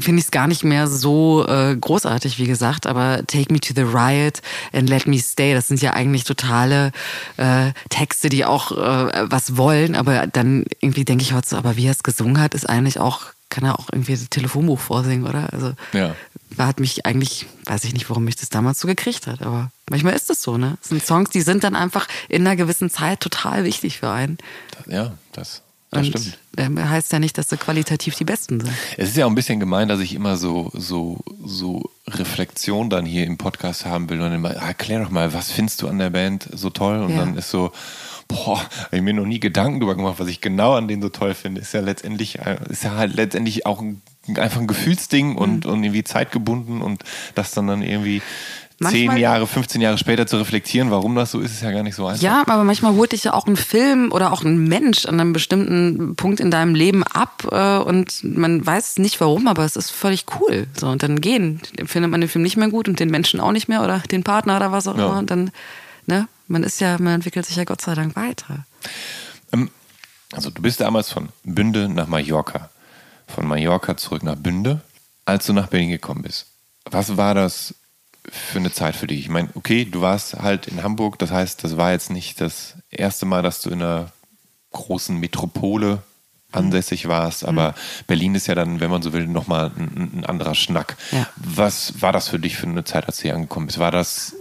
finde 0.00 0.20
ich 0.20 0.24
es 0.24 0.30
gar 0.30 0.46
nicht 0.46 0.64
mehr 0.64 0.88
so 0.88 1.46
äh, 1.46 1.76
großartig, 1.76 2.38
wie 2.38 2.46
gesagt, 2.46 2.86
aber 2.86 3.26
Take 3.26 3.52
Me 3.52 3.60
to 3.60 3.74
the 3.74 3.82
Riot 3.82 4.40
and 4.72 4.88
Let 4.88 5.06
Me 5.06 5.18
Stay, 5.18 5.52
das 5.52 5.68
sind 5.68 5.82
ja 5.82 5.92
eigentlich 5.92 6.24
totale 6.24 6.92
äh, 7.36 7.72
Texte, 7.90 8.30
die 8.30 8.46
auch 8.46 8.72
äh, 8.72 9.30
was 9.30 9.58
wollen, 9.58 9.96
aber 9.96 10.26
dann 10.26 10.64
irgendwie 10.80 11.04
denke 11.04 11.22
ich 11.22 11.34
heute 11.34 11.48
so, 11.50 11.56
aber 11.56 11.76
wie 11.76 11.86
er 11.86 11.92
es 11.92 12.02
gesungen 12.02 12.40
hat, 12.40 12.54
ist 12.54 12.66
eigentlich 12.66 12.98
auch, 12.98 13.26
kann 13.50 13.64
er 13.64 13.78
auch 13.78 13.88
irgendwie 13.92 14.12
das 14.12 14.30
Telefonbuch 14.30 14.80
vorsingen, 14.80 15.26
oder? 15.26 15.52
Also 15.52 15.72
Ja. 15.92 16.14
hat 16.56 16.80
mich 16.80 17.04
eigentlich, 17.04 17.44
weiß 17.66 17.84
ich 17.84 17.92
nicht, 17.92 18.08
warum 18.08 18.24
mich 18.24 18.36
das 18.36 18.48
damals 18.48 18.80
so 18.80 18.88
gekriegt 18.88 19.26
hat, 19.26 19.42
aber 19.42 19.70
manchmal 19.90 20.14
ist 20.14 20.30
es 20.30 20.42
so, 20.42 20.56
ne? 20.56 20.78
Es 20.82 20.88
sind 20.88 21.04
Songs, 21.04 21.28
die 21.28 21.42
sind 21.42 21.64
dann 21.64 21.76
einfach 21.76 22.08
in 22.30 22.46
einer 22.46 22.56
gewissen 22.56 22.88
Zeit 22.88 23.20
total 23.20 23.64
wichtig 23.64 23.98
für 23.98 24.10
einen. 24.10 24.38
Das, 24.70 24.86
ja, 24.92 25.12
das, 25.32 25.62
das 25.90 25.98
Und 26.00 26.06
stimmt. 26.06 26.38
Ähm, 26.56 26.90
heißt 26.90 27.12
ja 27.12 27.18
nicht, 27.18 27.36
dass 27.38 27.48
sie 27.48 27.56
qualitativ 27.56 28.14
die 28.14 28.24
besten 28.24 28.60
sind. 28.60 28.72
Es 28.96 29.10
ist 29.10 29.16
ja 29.16 29.26
auch 29.26 29.30
ein 29.30 29.34
bisschen 29.34 29.60
gemein, 29.60 29.88
dass 29.88 30.00
ich 30.00 30.14
immer 30.14 30.36
so, 30.36 30.70
so, 30.74 31.18
so 31.44 31.90
Reflexion 32.08 32.90
dann 32.90 33.04
hier 33.06 33.24
im 33.26 33.36
Podcast 33.36 33.84
haben 33.86 34.08
will 34.10 34.20
und 34.20 34.32
immer, 34.32 34.50
ah, 34.50 34.68
erklär 34.68 35.00
doch 35.00 35.10
mal, 35.10 35.32
was 35.34 35.50
findest 35.50 35.82
du 35.82 35.88
an 35.88 35.98
der 35.98 36.10
Band 36.10 36.48
so 36.52 36.70
toll? 36.70 36.98
Und 37.02 37.10
Ja. 37.12 37.18
dann 37.18 37.36
ist 37.36 37.50
so, 37.50 37.72
boah, 38.28 38.58
habe 38.58 38.96
ich 38.96 39.02
mir 39.02 39.14
noch 39.14 39.26
nie 39.26 39.40
Gedanken 39.40 39.80
drüber 39.80 39.94
gemacht, 39.96 40.16
was 40.18 40.28
ich 40.28 40.40
genau 40.40 40.74
an 40.74 40.88
denen 40.88 41.02
so 41.02 41.08
toll 41.08 41.34
finde. 41.34 41.60
Ist 41.60 41.74
ja 41.74 41.80
letztendlich, 41.80 42.38
äh, 42.40 42.58
ist 42.68 42.84
ja 42.84 42.96
halt 42.96 43.14
letztendlich 43.14 43.66
auch 43.66 43.80
ein, 43.80 44.02
einfach 44.36 44.60
ein 44.60 44.66
Gefühlsding 44.66 45.36
und, 45.36 45.64
Mhm. 45.64 45.70
und 45.72 45.84
irgendwie 45.84 46.04
zeitgebunden 46.04 46.82
und 46.82 47.02
das 47.34 47.52
dann 47.52 47.66
dann 47.68 47.82
irgendwie 47.82 48.22
Manchmal- 48.78 49.14
zehn 49.14 49.16
Jahre, 49.22 49.46
15 49.46 49.80
Jahre 49.80 49.96
später 49.96 50.26
zu 50.26 50.36
reflektieren, 50.36 50.90
warum 50.90 51.14
das 51.14 51.30
so 51.30 51.40
ist, 51.40 51.52
ist 51.52 51.62
ja 51.62 51.70
gar 51.70 51.82
nicht 51.82 51.94
so 51.94 52.06
einfach. 52.06 52.22
Ja, 52.22 52.42
aber 52.46 52.62
manchmal 52.64 52.92
holt 52.94 53.12
dich 53.12 53.24
ja 53.24 53.32
auch 53.32 53.46
ein 53.46 53.56
Film 53.56 54.12
oder 54.12 54.32
auch 54.32 54.44
ein 54.44 54.58
Mensch 54.68 55.06
an 55.06 55.18
einem 55.18 55.32
bestimmten 55.32 56.14
Punkt 56.14 56.40
in 56.40 56.50
deinem 56.50 56.74
Leben 56.74 57.02
ab 57.02 57.46
äh, 57.50 57.78
und 57.78 58.22
man 58.22 58.64
weiß 58.66 58.98
nicht 58.98 59.18
warum, 59.20 59.48
aber 59.48 59.64
es 59.64 59.76
ist 59.76 59.90
völlig 59.90 60.26
cool. 60.40 60.66
So 60.78 60.88
und 60.88 61.02
dann 61.02 61.20
gehen, 61.22 61.60
findet 61.86 62.10
man 62.10 62.20
den 62.20 62.28
Film 62.28 62.42
nicht 62.42 62.58
mehr 62.58 62.68
gut 62.68 62.86
und 62.88 63.00
den 63.00 63.10
Menschen 63.10 63.40
auch 63.40 63.52
nicht 63.52 63.68
mehr 63.68 63.82
oder 63.82 64.00
den 64.00 64.24
Partner 64.24 64.56
oder 64.56 64.72
was 64.72 64.86
auch 64.88 64.98
Ja. 64.98 65.06
immer 65.06 65.18
und 65.18 65.30
dann, 65.30 65.50
ne, 66.06 66.28
man 66.48 66.62
ist 66.62 66.80
ja, 66.80 66.96
man 66.98 67.14
entwickelt 67.14 67.46
sich 67.46 67.56
ja 67.56 67.64
Gott 67.64 67.80
sei 67.80 67.94
Dank 67.94 68.14
weiter. 68.14 68.66
Ähm, 69.52 69.70
Also 70.32 70.50
du 70.50 70.60
bist 70.60 70.80
damals 70.80 71.10
von 71.10 71.30
Bünde 71.44 71.88
nach 71.88 72.08
Mallorca, 72.08 72.68
von 73.26 73.46
Mallorca 73.46 73.96
zurück 73.96 74.22
nach 74.22 74.36
Bünde, 74.36 74.80
als 75.24 75.46
du 75.46 75.54
nach 75.54 75.68
Berlin 75.68 75.88
gekommen 75.90 76.22
bist. 76.22 76.46
Was 76.90 77.16
war 77.16 77.34
das 77.34 77.74
für 78.30 78.58
eine 78.58 78.72
Zeit 78.72 78.96
für 78.96 79.06
dich? 79.06 79.20
Ich 79.20 79.28
meine, 79.28 79.48
okay, 79.54 79.84
du 79.84 80.00
warst 80.00 80.34
halt 80.34 80.66
in 80.66 80.82
Hamburg, 80.82 81.18
das 81.18 81.30
heißt, 81.30 81.62
das 81.64 81.76
war 81.76 81.92
jetzt 81.92 82.10
nicht 82.10 82.40
das 82.40 82.74
erste 82.90 83.26
Mal, 83.26 83.42
dass 83.42 83.60
du 83.60 83.70
in 83.70 83.82
einer 83.82 84.12
großen 84.72 85.18
Metropole 85.18 86.02
ansässig 86.52 87.08
warst, 87.08 87.44
aber 87.44 87.74
Berlin 88.06 88.34
ist 88.34 88.46
ja 88.46 88.54
dann, 88.54 88.80
wenn 88.80 88.90
man 88.90 89.02
so 89.02 89.12
will, 89.12 89.26
nochmal 89.26 89.72
ein, 89.76 90.20
ein 90.20 90.26
anderer 90.26 90.54
Schnack. 90.54 90.96
Ja. 91.12 91.26
Was 91.36 92.00
war 92.00 92.12
das 92.12 92.28
für 92.28 92.38
dich 92.38 92.56
für 92.56 92.66
eine 92.66 92.84
Zeit, 92.84 93.06
als 93.06 93.18
du 93.18 93.24
hier 93.24 93.34
angekommen 93.34 93.66
bist? 93.66 93.78
War 93.78 93.90
das, 93.90 94.34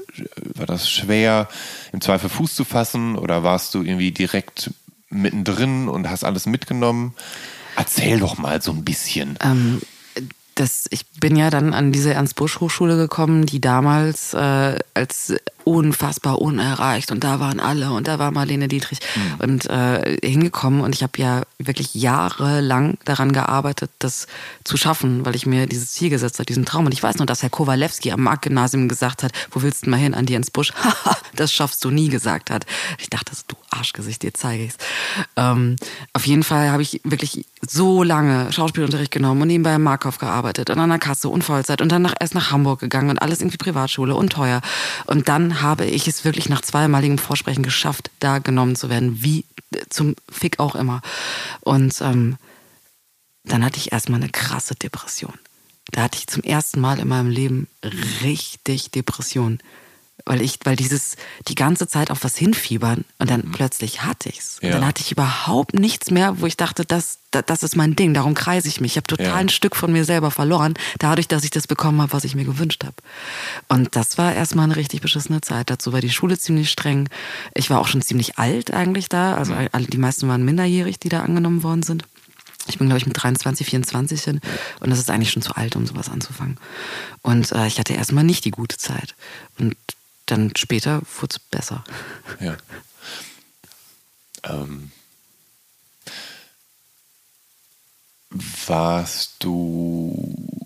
war 0.55 0.65
das 0.65 0.89
schwer, 0.89 1.49
im 1.91 2.01
Zweifel 2.01 2.29
Fuß 2.29 2.55
zu 2.55 2.63
fassen 2.63 3.17
oder 3.17 3.43
warst 3.43 3.73
du 3.73 3.81
irgendwie 3.81 4.11
direkt 4.11 4.71
mittendrin 5.09 5.87
und 5.87 6.09
hast 6.09 6.23
alles 6.23 6.45
mitgenommen? 6.45 7.13
Erzähl 7.75 8.19
doch 8.19 8.37
mal 8.37 8.61
so 8.61 8.71
ein 8.71 8.85
bisschen. 8.85 9.37
Ähm, 9.41 9.81
das, 10.55 10.85
ich 10.89 11.05
bin 11.19 11.35
ja 11.35 11.49
dann 11.49 11.73
an 11.73 11.91
diese 11.91 12.13
Ernst-Busch-Hochschule 12.13 12.95
gekommen, 12.95 13.45
die 13.45 13.59
damals 13.59 14.33
äh, 14.33 14.79
als 14.93 15.33
unfassbar 15.65 16.41
unerreicht 16.41 17.11
und 17.11 17.23
da 17.23 17.39
waren 17.39 17.59
alle 17.59 17.91
und 17.91 18.07
da 18.07 18.19
war 18.19 18.31
Marlene 18.31 18.67
Dietrich 18.67 18.99
und 19.39 19.65
äh, 19.65 20.17
hingekommen 20.23 20.81
und 20.81 20.93
ich 20.93 21.01
habe 21.01 21.17
ja 21.17 21.41
wirklich 21.57 21.95
jahrelang 21.95 22.97
daran 23.03 23.33
gearbeitet, 23.33 23.89
das 23.99 24.27
zu 24.63 24.77
schaffen, 24.77 25.25
weil 25.25 25.35
ich 25.35 25.47
mir 25.47 25.65
dieses 25.65 25.91
Ziel 25.91 26.11
gesetzt 26.11 26.37
habe, 26.37 26.45
diesen 26.45 26.65
Traum 26.65 26.85
und 26.85 26.93
ich 26.93 27.01
weiß 27.01 27.17
noch, 27.17 27.25
dass 27.25 27.41
Herr 27.41 27.49
Kowalewski 27.49 28.11
am 28.11 28.21
Marktgymnasium 28.21 28.87
gesagt 28.87 29.23
hat, 29.23 29.31
wo 29.51 29.63
willst 29.63 29.87
du 29.87 29.89
mal 29.89 29.97
hin, 29.97 30.13
an 30.13 30.27
die 30.27 30.35
Ernst-Busch? 30.35 30.71
Haha, 30.73 31.17
das 31.35 31.51
schaffst 31.51 31.83
du 31.83 31.89
nie, 31.89 32.09
gesagt 32.09 32.51
hat. 32.51 32.65
Ich 32.99 33.09
dachte, 33.09 33.31
du 33.47 33.55
Arschgesicht, 33.75 34.23
dir 34.23 34.33
zeige 34.33 34.63
ich's. 34.63 34.77
Ähm, 35.35 35.75
auf 36.13 36.25
jeden 36.25 36.43
Fall 36.43 36.69
habe 36.71 36.81
ich 36.81 37.01
wirklich 37.03 37.45
so 37.61 38.03
lange 38.03 38.51
Schauspielunterricht 38.51 39.11
genommen 39.11 39.41
und 39.41 39.47
nebenbei 39.47 39.75
im 39.75 39.83
Markov 39.83 40.17
gearbeitet 40.17 40.69
und 40.69 40.79
an 40.79 40.89
der 40.89 40.99
Kasse 40.99 41.29
und 41.29 41.43
Vollzeit 41.43 41.81
und 41.81 41.91
dann 41.91 42.01
nach, 42.03 42.15
erst 42.19 42.35
nach 42.35 42.51
Hamburg 42.51 42.79
gegangen 42.79 43.09
und 43.09 43.21
alles 43.21 43.41
irgendwie 43.41 43.57
Privatschule 43.57 44.15
und 44.15 44.31
teuer. 44.31 44.61
Und 45.05 45.27
dann 45.27 45.61
habe 45.61 45.85
ich 45.85 46.07
es 46.07 46.25
wirklich 46.25 46.49
nach 46.49 46.61
zweimaligem 46.61 47.17
Vorsprechen 47.17 47.63
geschafft, 47.63 48.11
da 48.19 48.39
genommen 48.39 48.75
zu 48.75 48.89
werden, 48.89 49.21
wie 49.21 49.45
zum 49.89 50.15
Fick 50.29 50.59
auch 50.59 50.75
immer. 50.75 51.01
Und 51.61 51.99
ähm, 52.01 52.37
dann 53.43 53.63
hatte 53.63 53.77
ich 53.77 53.91
erstmal 53.91 54.21
eine 54.21 54.29
krasse 54.29 54.75
Depression. 54.75 55.33
Da 55.91 56.01
hatte 56.01 56.17
ich 56.17 56.27
zum 56.27 56.43
ersten 56.43 56.79
Mal 56.79 56.99
in 56.99 57.07
meinem 57.07 57.29
Leben 57.29 57.67
richtig 58.21 58.91
Depression. 58.91 59.59
Weil 60.27 60.41
ich, 60.41 60.57
weil 60.63 60.75
dieses, 60.75 61.17
die 61.47 61.53
ganze 61.53 61.87
Zeit 61.87 62.09
auf 62.09 62.23
was 62.23 62.35
hinfiebern 62.35 63.05
und 63.19 63.29
dann 63.29 63.51
plötzlich 63.51 64.01
hatte 64.01 64.29
ich's. 64.29 64.57
Und 64.59 64.69
Ja. 64.69 64.73
dann 64.75 64.87
hatte 64.87 65.01
ich 65.03 65.11
überhaupt 65.11 65.75
nichts 65.75 66.09
mehr, 66.09 66.41
wo 66.41 66.47
ich 66.47 66.57
dachte, 66.57 66.83
das, 66.83 67.19
das, 67.29 67.43
das 67.45 67.61
ist 67.61 67.75
mein 67.75 67.95
Ding, 67.95 68.15
darum 68.15 68.33
kreise 68.33 68.67
ich 68.67 68.81
mich. 68.81 68.93
Ich 68.93 68.97
habe 68.97 69.05
total 69.05 69.25
Ja. 69.27 69.35
ein 69.35 69.49
Stück 69.49 69.75
von 69.75 69.91
mir 69.93 70.03
selber 70.03 70.31
verloren, 70.31 70.73
dadurch, 70.97 71.27
dass 71.27 71.43
ich 71.43 71.51
das 71.51 71.67
bekommen 71.67 72.01
habe, 72.01 72.11
was 72.11 72.23
ich 72.23 72.33
mir 72.33 72.43
gewünscht 72.45 72.83
habe. 72.83 72.95
Und 73.67 73.95
das 73.95 74.17
war 74.17 74.33
erstmal 74.33 74.65
eine 74.65 74.75
richtig 74.77 75.01
beschissene 75.01 75.41
Zeit. 75.41 75.69
Dazu 75.69 75.93
war 75.93 76.01
die 76.01 76.09
Schule 76.09 76.39
ziemlich 76.39 76.71
streng. 76.71 77.07
Ich 77.53 77.69
war 77.69 77.79
auch 77.79 77.87
schon 77.87 78.01
ziemlich 78.01 78.39
alt 78.39 78.71
eigentlich 78.71 79.09
da. 79.09 79.35
Also 79.35 79.53
alle- 79.53 79.85
die 79.85 79.97
meisten 79.99 80.27
waren 80.27 80.43
minderjährig, 80.43 80.99
die 80.99 81.09
da 81.09 81.21
angenommen 81.21 81.61
worden 81.61 81.83
sind. 81.83 82.03
Ich 82.67 82.79
bin, 82.79 82.87
glaube 82.87 82.97
ich, 82.97 83.05
mit 83.05 83.21
23, 83.21 83.67
24 83.67 84.23
hin 84.23 84.41
und 84.79 84.89
das 84.89 84.97
ist 84.97 85.11
eigentlich 85.11 85.29
schon 85.29 85.43
zu 85.43 85.55
alt, 85.55 85.75
um 85.75 85.85
sowas 85.85 86.09
anzufangen. 86.09 86.57
Und 87.21 87.51
äh, 87.51 87.67
ich 87.67 87.77
hatte 87.77 87.93
erstmal 87.93 88.23
nicht 88.23 88.43
die 88.43 88.49
gute 88.49 88.77
Zeit. 88.77 89.13
Und 89.59 89.75
dann 90.25 90.51
später 90.55 91.01
wurde 91.19 91.35
es 91.35 91.39
besser. 91.39 91.83
Ja. 92.39 92.57
Ähm, 94.47 94.91
warst 98.67 99.35
du 99.43 100.61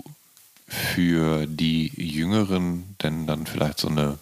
für 0.67 1.45
die 1.47 1.91
Jüngeren 1.95 2.95
denn 3.01 3.25
dann 3.27 3.45
vielleicht 3.45 3.79
so 3.79 3.87
eine 3.87 4.17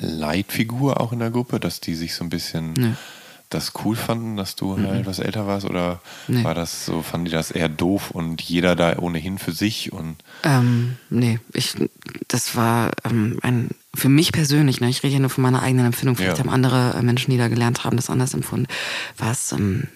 Leitfigur 0.00 1.00
auch 1.00 1.12
in 1.12 1.18
der 1.18 1.30
Gruppe, 1.30 1.60
dass 1.60 1.80
die 1.80 1.94
sich 1.94 2.14
so 2.14 2.24
ein 2.24 2.30
bisschen 2.30 2.72
Nee. 2.74 2.94
das 3.50 3.72
cool 3.84 3.96
fanden, 3.96 4.36
dass 4.36 4.56
du 4.56 4.76
halt 4.76 5.00
etwas 5.00 5.18
älter 5.18 5.46
warst? 5.46 5.66
Oder 5.66 6.00
Nee. 6.28 6.44
war 6.44 6.54
das 6.54 6.86
so, 6.86 7.02
fanden 7.02 7.26
die 7.26 7.32
das 7.32 7.50
eher 7.50 7.68
doof 7.68 8.10
und 8.10 8.40
jeder 8.42 8.76
da 8.76 8.98
ohnehin 8.98 9.38
für 9.38 9.52
sich 9.52 9.92
und 9.92 10.16
Ähm, 10.44 10.96
nee, 11.10 11.40
ich, 11.52 11.74
das 12.28 12.54
war 12.56 12.92
ähm, 13.04 13.38
ein, 13.42 13.70
für 13.94 14.08
mich 14.08 14.32
persönlich, 14.32 14.80
ne, 14.80 14.88
ich 14.88 15.02
rede 15.02 15.14
ja 15.14 15.20
nur 15.20 15.30
von 15.30 15.42
meiner 15.42 15.62
eigenen 15.62 15.86
Empfindung, 15.86 16.16
vielleicht 16.16 16.38
Ja. 16.38 16.44
haben 16.44 16.50
andere 16.50 16.94
äh, 16.98 17.02
Menschen, 17.02 17.30
die 17.30 17.38
da 17.38 17.48
gelernt 17.48 17.84
haben, 17.84 17.96
das 17.96 18.10
anders 18.10 18.34
empfunden, 18.34 18.66
war 19.16 19.32
es 19.32 19.52
ähm, 19.52 19.88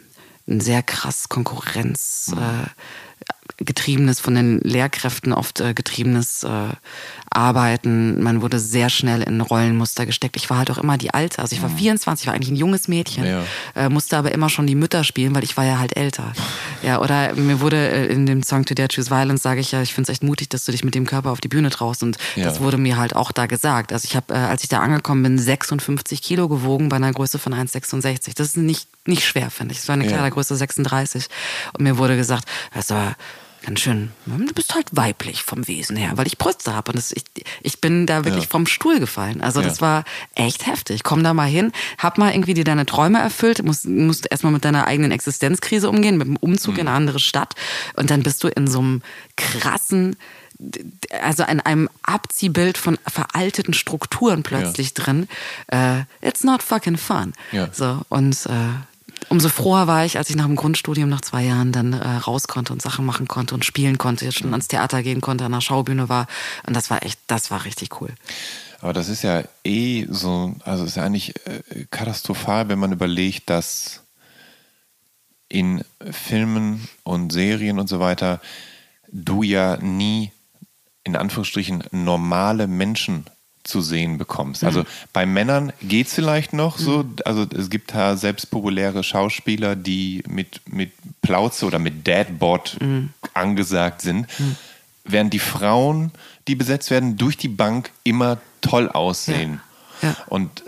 ein 0.48 0.60
sehr 0.60 0.82
krass 0.82 1.28
Konkurrenz, 1.28 2.34
äh, 2.36 3.64
getriebenes, 3.64 4.20
von 4.20 4.34
den 4.34 4.60
Lehrkräften 4.60 5.32
oft 5.32 5.60
äh, 5.60 5.74
getriebenes 5.74 6.42
äh, 6.42 6.68
Arbeiten. 7.34 8.22
Man 8.22 8.42
wurde 8.42 8.58
sehr 8.58 8.88
schnell 8.90 9.22
in 9.22 9.40
Rollenmuster 9.40 10.06
gesteckt. 10.06 10.36
Ich 10.36 10.48
war 10.50 10.58
halt 10.58 10.70
auch 10.70 10.78
immer 10.78 10.96
die 10.98 11.12
Alte. 11.12 11.40
Also 11.40 11.54
ich 11.54 11.62
war 11.62 11.70
24, 11.70 12.26
war 12.26 12.34
eigentlich 12.34 12.50
ein 12.50 12.56
junges 12.56 12.88
Mädchen, 12.88 13.24
Ja. 13.26 13.42
äh, 13.74 13.88
musste 13.88 14.16
aber 14.16 14.32
immer 14.32 14.48
schon 14.48 14.66
die 14.66 14.74
Mütter 14.74 15.04
spielen, 15.04 15.34
weil 15.34 15.44
ich 15.44 15.56
war 15.56 15.64
ja 15.64 15.78
halt 15.78 15.96
älter. 15.96 16.32
Ja, 16.82 17.00
oder 17.00 17.34
mir 17.34 17.60
wurde 17.60 17.76
äh, 17.76 18.06
in 18.06 18.26
dem 18.26 18.42
Song 18.42 18.64
To 18.64 18.74
Dare 18.74 18.88
Choose 18.88 19.10
Violence, 19.10 19.42
sage 19.42 19.60
ich 19.60 19.72
ja, 19.72 19.82
ich 19.82 19.92
finde 19.94 20.10
es 20.10 20.14
echt 20.16 20.22
mutig, 20.22 20.48
dass 20.48 20.64
du 20.64 20.72
dich 20.72 20.84
mit 20.84 20.94
dem 20.94 21.06
Körper 21.06 21.30
auf 21.30 21.40
die 21.40 21.48
Bühne 21.48 21.70
traust. 21.70 22.02
Und 22.02 22.16
Ja. 22.36 22.44
das 22.44 22.60
wurde 22.60 22.76
mir 22.78 22.96
halt 22.96 23.16
auch 23.16 23.32
da 23.32 23.46
gesagt. 23.46 23.92
Also 23.92 24.06
ich 24.06 24.16
habe, 24.16 24.32
äh, 24.34 24.36
als 24.38 24.62
ich 24.62 24.68
da 24.68 24.80
angekommen 24.80 25.22
bin, 25.22 25.38
56 25.38 26.22
Kilo 26.22 26.48
gewogen 26.48 26.88
bei 26.88 26.96
einer 26.96 27.12
Größe 27.12 27.38
von 27.38 27.52
1,66. 27.54 28.34
Das 28.36 28.48
ist 28.48 28.56
nicht, 28.56 28.88
nicht 29.06 29.24
schwer, 29.26 29.50
finde 29.50 29.72
ich. 29.72 29.78
Das 29.80 29.88
war 29.88 29.94
eine 29.94 30.04
Ja. 30.04 30.10
Kleidergröße 30.12 30.56
36. 30.56 31.26
Und 31.72 31.82
mir 31.84 31.98
wurde 31.98 32.16
gesagt, 32.16 32.44
das 32.74 32.90
war 32.90 33.16
ganz 33.64 33.80
schön, 33.80 34.10
du 34.26 34.52
bist 34.52 34.74
halt 34.74 34.86
weiblich 34.92 35.42
vom 35.42 35.66
Wesen 35.66 35.96
her, 35.96 36.12
weil 36.16 36.26
ich 36.26 36.38
Brüste 36.38 36.74
habe. 36.74 36.90
Und 36.92 36.96
das, 36.96 37.12
ich, 37.12 37.24
ich 37.62 37.80
bin 37.80 38.06
da 38.06 38.24
wirklich 38.24 38.44
Ja. 38.44 38.50
vom 38.50 38.66
Stuhl 38.66 39.00
gefallen. 39.00 39.40
Also 39.40 39.60
Ja. 39.60 39.66
das 39.68 39.80
war 39.80 40.04
echt 40.34 40.66
heftig. 40.66 41.02
Komm 41.02 41.24
da 41.24 41.32
mal 41.34 41.48
hin, 41.48 41.72
hab 41.98 42.18
mal 42.18 42.32
irgendwie 42.32 42.54
dir 42.54 42.64
deine 42.64 42.86
Träume 42.86 43.18
erfüllt, 43.20 43.62
musst, 43.62 43.86
musst 43.86 44.26
erstmal 44.30 44.52
mit 44.52 44.64
deiner 44.64 44.86
eigenen 44.86 45.10
Existenzkrise 45.12 45.88
umgehen, 45.88 46.18
mit 46.18 46.26
dem 46.26 46.36
Umzug 46.36 46.78
in 46.78 46.88
eine 46.88 46.96
andere 46.96 47.18
Stadt. 47.20 47.54
Und 47.96 48.10
dann 48.10 48.22
bist 48.22 48.44
du 48.44 48.48
in 48.48 48.66
so 48.66 48.80
einem 48.80 49.02
krassen, 49.36 50.16
also 51.22 51.42
in 51.44 51.60
einem 51.60 51.88
Abziehbild 52.02 52.78
von 52.78 52.98
veralteten 53.06 53.74
Strukturen 53.74 54.42
plötzlich 54.42 54.94
drin. 54.94 55.26
Äh, 55.68 56.02
it's 56.20 56.44
not 56.44 56.62
fucking 56.62 56.96
fun. 56.96 57.32
Ja. 57.52 57.68
So, 57.72 58.02
und 58.08 58.46
äh, 58.46 58.50
umso 59.28 59.48
froher 59.48 59.86
war 59.86 60.04
ich, 60.04 60.18
als 60.18 60.30
ich 60.30 60.36
nach 60.36 60.46
dem 60.46 60.56
Grundstudium 60.56 61.08
nach 61.08 61.20
zwei 61.20 61.42
Jahren 61.44 61.72
dann 61.72 61.92
äh, 61.92 62.08
raus 62.08 62.48
konnte 62.48 62.72
und 62.72 62.82
Sachen 62.82 63.04
machen 63.04 63.28
konnte 63.28 63.54
und 63.54 63.64
spielen 63.64 63.98
konnte, 63.98 64.24
jetzt 64.24 64.38
schon 64.38 64.50
ans 64.50 64.68
Theater 64.68 65.02
gehen 65.02 65.20
konnte, 65.20 65.44
an 65.44 65.52
der 65.52 65.60
Schaubühne 65.60 66.08
war. 66.08 66.26
Und 66.66 66.74
das 66.74 66.90
war 66.90 67.02
echt, 67.04 67.18
das 67.26 67.50
war 67.50 67.64
richtig 67.64 68.00
cool. 68.00 68.14
Aber 68.80 68.92
das 68.92 69.08
ist 69.08 69.22
ja 69.22 69.42
eh 69.64 70.06
so, 70.10 70.54
also 70.64 70.84
ist 70.84 70.96
ja 70.96 71.04
eigentlich 71.04 71.34
äh, 71.46 71.86
katastrophal, 71.90 72.68
wenn 72.68 72.78
man 72.78 72.92
überlegt, 72.92 73.48
dass 73.48 74.02
in 75.48 75.84
Filmen 76.10 76.88
und 77.02 77.32
Serien 77.32 77.78
und 77.78 77.88
so 77.88 78.00
weiter 78.00 78.40
du 79.10 79.42
ja 79.42 79.76
nie 79.76 80.32
in 81.04 81.16
Anführungsstrichen 81.16 81.84
normale 81.92 82.66
Menschen 82.66 83.26
zu 83.64 83.80
sehen 83.80 84.18
bekommst. 84.18 84.62
Also 84.62 84.84
bei 85.12 85.26
Männern 85.26 85.72
geht 85.82 86.06
es 86.08 86.14
vielleicht 86.14 86.52
noch 86.52 86.78
so, 86.78 87.04
also 87.24 87.46
es 87.56 87.70
gibt 87.70 87.94
da 87.94 88.16
selbst 88.16 88.50
populäre 88.50 89.02
Schauspieler, 89.02 89.74
die 89.74 90.22
mit, 90.28 90.60
mit 90.70 90.92
Plauze 91.22 91.66
oder 91.66 91.78
mit 91.78 92.06
Dadbot 92.06 92.76
angesagt 93.32 94.02
sind, 94.02 94.26
während 95.04 95.32
die 95.32 95.38
Frauen, 95.38 96.12
die 96.46 96.54
besetzt 96.54 96.90
werden, 96.90 97.16
durch 97.16 97.36
die 97.36 97.48
Bank 97.48 97.90
immer 98.04 98.38
toll 98.60 98.88
aussehen. 98.88 99.60
Ja. 100.02 100.08
Ja. 100.10 100.16
Und 100.26 100.62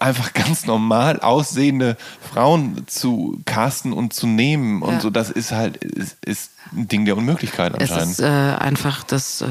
einfach 0.00 0.32
ganz 0.32 0.64
normal 0.66 1.20
aussehende 1.20 1.96
Frauen 2.32 2.84
zu 2.86 3.40
casten 3.44 3.92
und 3.92 4.12
zu 4.14 4.26
nehmen 4.26 4.82
und 4.82 4.94
Ja. 4.94 5.00
so, 5.00 5.10
das 5.10 5.30
ist 5.30 5.52
halt, 5.52 5.76
ist, 5.76 6.16
ist 6.24 6.50
ein 6.72 6.88
Ding 6.88 7.04
der 7.04 7.16
Unmöglichkeit 7.16 7.74
Es 7.80 7.90
anscheinend. 7.90 8.12
ist 8.12 8.20
äh, 8.20 8.26
einfach 8.26 9.04
das, 9.04 9.42
äh, 9.42 9.46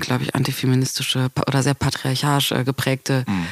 glaube 0.00 0.24
ich, 0.24 0.34
antifeministische 0.34 1.30
oder 1.46 1.62
sehr 1.62 1.74
patriarchalisch 1.74 2.52
äh, 2.52 2.64
geprägte 2.64 3.24
Mhm. 3.26 3.46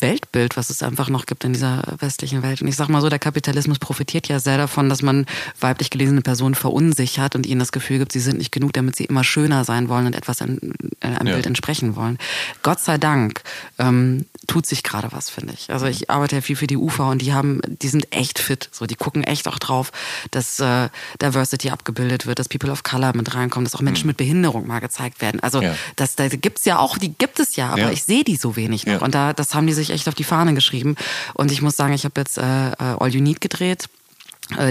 Weltbild, 0.00 0.56
was 0.56 0.70
es 0.70 0.82
einfach 0.82 1.08
noch 1.08 1.26
gibt 1.26 1.44
in 1.44 1.52
dieser 1.52 1.82
westlichen 1.98 2.42
Welt. 2.42 2.60
Und 2.62 2.68
ich 2.68 2.76
sag 2.76 2.88
mal 2.88 3.00
so, 3.00 3.08
der 3.08 3.18
Kapitalismus 3.18 3.78
profitiert 3.78 4.28
ja 4.28 4.38
sehr 4.40 4.58
davon, 4.58 4.88
dass 4.88 5.02
man 5.02 5.24
weiblich 5.60 5.90
gelesene 5.90 6.20
Personen 6.20 6.54
verunsichert 6.54 7.34
und 7.36 7.46
ihnen 7.46 7.60
das 7.60 7.72
Gefühl 7.72 7.98
gibt, 7.98 8.12
sie 8.12 8.20
sind 8.20 8.38
nicht 8.38 8.52
genug, 8.52 8.72
damit 8.72 8.96
sie 8.96 9.04
immer 9.04 9.24
schöner 9.24 9.64
sein 9.64 9.88
wollen 9.88 10.06
und 10.06 10.14
etwas 10.16 10.40
äh, 10.40 10.44
einem 10.44 11.26
Ja. 11.26 11.34
Bild 11.34 11.46
entsprechen 11.46 11.94
wollen. 11.96 12.18
Gott 12.62 12.80
sei 12.80 12.98
Dank 12.98 13.42
ähm, 13.78 14.26
tut 14.46 14.66
sich 14.66 14.82
gerade 14.82 15.08
was, 15.12 15.30
finde 15.30 15.54
ich. 15.54 15.70
Also 15.70 15.86
ich 15.86 16.10
arbeite 16.10 16.36
ja 16.36 16.42
viel 16.42 16.56
für 16.56 16.66
die 16.66 16.76
UFA 16.76 17.10
und 17.10 17.22
die 17.22 17.32
haben, 17.32 17.60
die 17.66 17.88
sind 17.88 18.12
echt 18.14 18.38
fit. 18.40 18.68
So, 18.72 18.86
die 18.86 18.96
gucken 18.96 19.22
echt 19.24 19.46
auch 19.48 19.58
drauf, 19.58 19.92
dass 20.32 20.58
äh, 20.60 20.88
Diversity 21.20 21.70
abgebildet 21.70 22.26
wird, 22.26 22.38
dass 22.40 22.48
People 22.48 22.70
of 22.72 22.82
Color 22.82 23.16
mit 23.16 23.34
reinkommen, 23.34 23.64
dass 23.64 23.74
auch 23.74 23.80
Menschen 23.80 24.06
mit 24.08 24.16
Behinderung 24.16 24.66
mal 24.66 24.80
gezeigt 24.80 25.20
werden. 25.20 25.40
Also. 25.42 25.60
Ja. 25.60 25.74
das, 25.96 26.16
da 26.16 26.28
gibt's 26.28 26.64
ja 26.64 26.78
auch, 26.78 26.96
die 26.98 27.12
gibt 27.12 27.38
es 27.40 27.56
ja, 27.56 27.68
aber 27.70 27.78
Ja. 27.82 27.90
ich 27.90 28.04
sehe 28.04 28.24
die 28.24 28.36
so 28.36 28.56
wenig 28.56 28.86
noch. 28.86 29.02
Und 29.02 29.14
da, 29.14 29.32
das 29.32 29.54
haben 29.54 29.66
die 29.66 29.72
sich 29.74 29.90
echt 29.90 30.08
auf 30.08 30.14
die 30.14 30.24
Fahne 30.24 30.54
geschrieben. 30.54 30.96
Und 31.34 31.52
ich 31.52 31.60
muss 31.60 31.76
sagen, 31.76 31.92
ich 31.92 32.04
habe 32.04 32.18
jetzt 32.20 32.38
äh, 32.38 32.70
äh, 32.70 32.74
All 32.78 33.12
You 33.14 33.20
Need 33.20 33.40
gedreht 33.40 33.88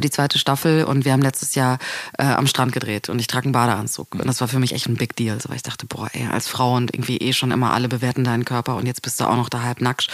die 0.01 0.09
zweite 0.09 0.37
Staffel 0.39 0.83
und 0.83 1.05
wir 1.05 1.13
haben 1.13 1.21
letztes 1.21 1.55
Jahr 1.55 1.79
äh, 2.17 2.23
am 2.23 2.47
Strand 2.47 2.71
gedreht 2.71 3.09
und 3.09 3.19
ich 3.19 3.27
trage 3.27 3.45
einen 3.45 3.51
Badeanzug 3.53 4.13
und 4.15 4.25
das 4.27 4.41
war 4.41 4.47
für 4.47 4.59
mich 4.59 4.73
echt 4.73 4.87
ein 4.87 4.95
Big 4.95 5.15
Deal, 5.15 5.39
so, 5.41 5.49
weil 5.49 5.55
ich 5.57 5.63
dachte, 5.63 5.85
boah, 5.85 6.09
ey, 6.13 6.27
als 6.27 6.47
Frau 6.47 6.75
und 6.75 6.93
irgendwie 6.93 7.17
eh 7.17 7.33
schon 7.33 7.51
immer 7.51 7.73
alle 7.73 7.87
bewerten 7.87 8.23
deinen 8.23 8.45
Körper 8.45 8.75
und 8.75 8.85
jetzt 8.85 9.01
bist 9.01 9.19
du 9.19 9.25
auch 9.25 9.35
noch 9.35 9.49
da 9.49 9.61
halb 9.63 9.81
nackt 9.81 10.07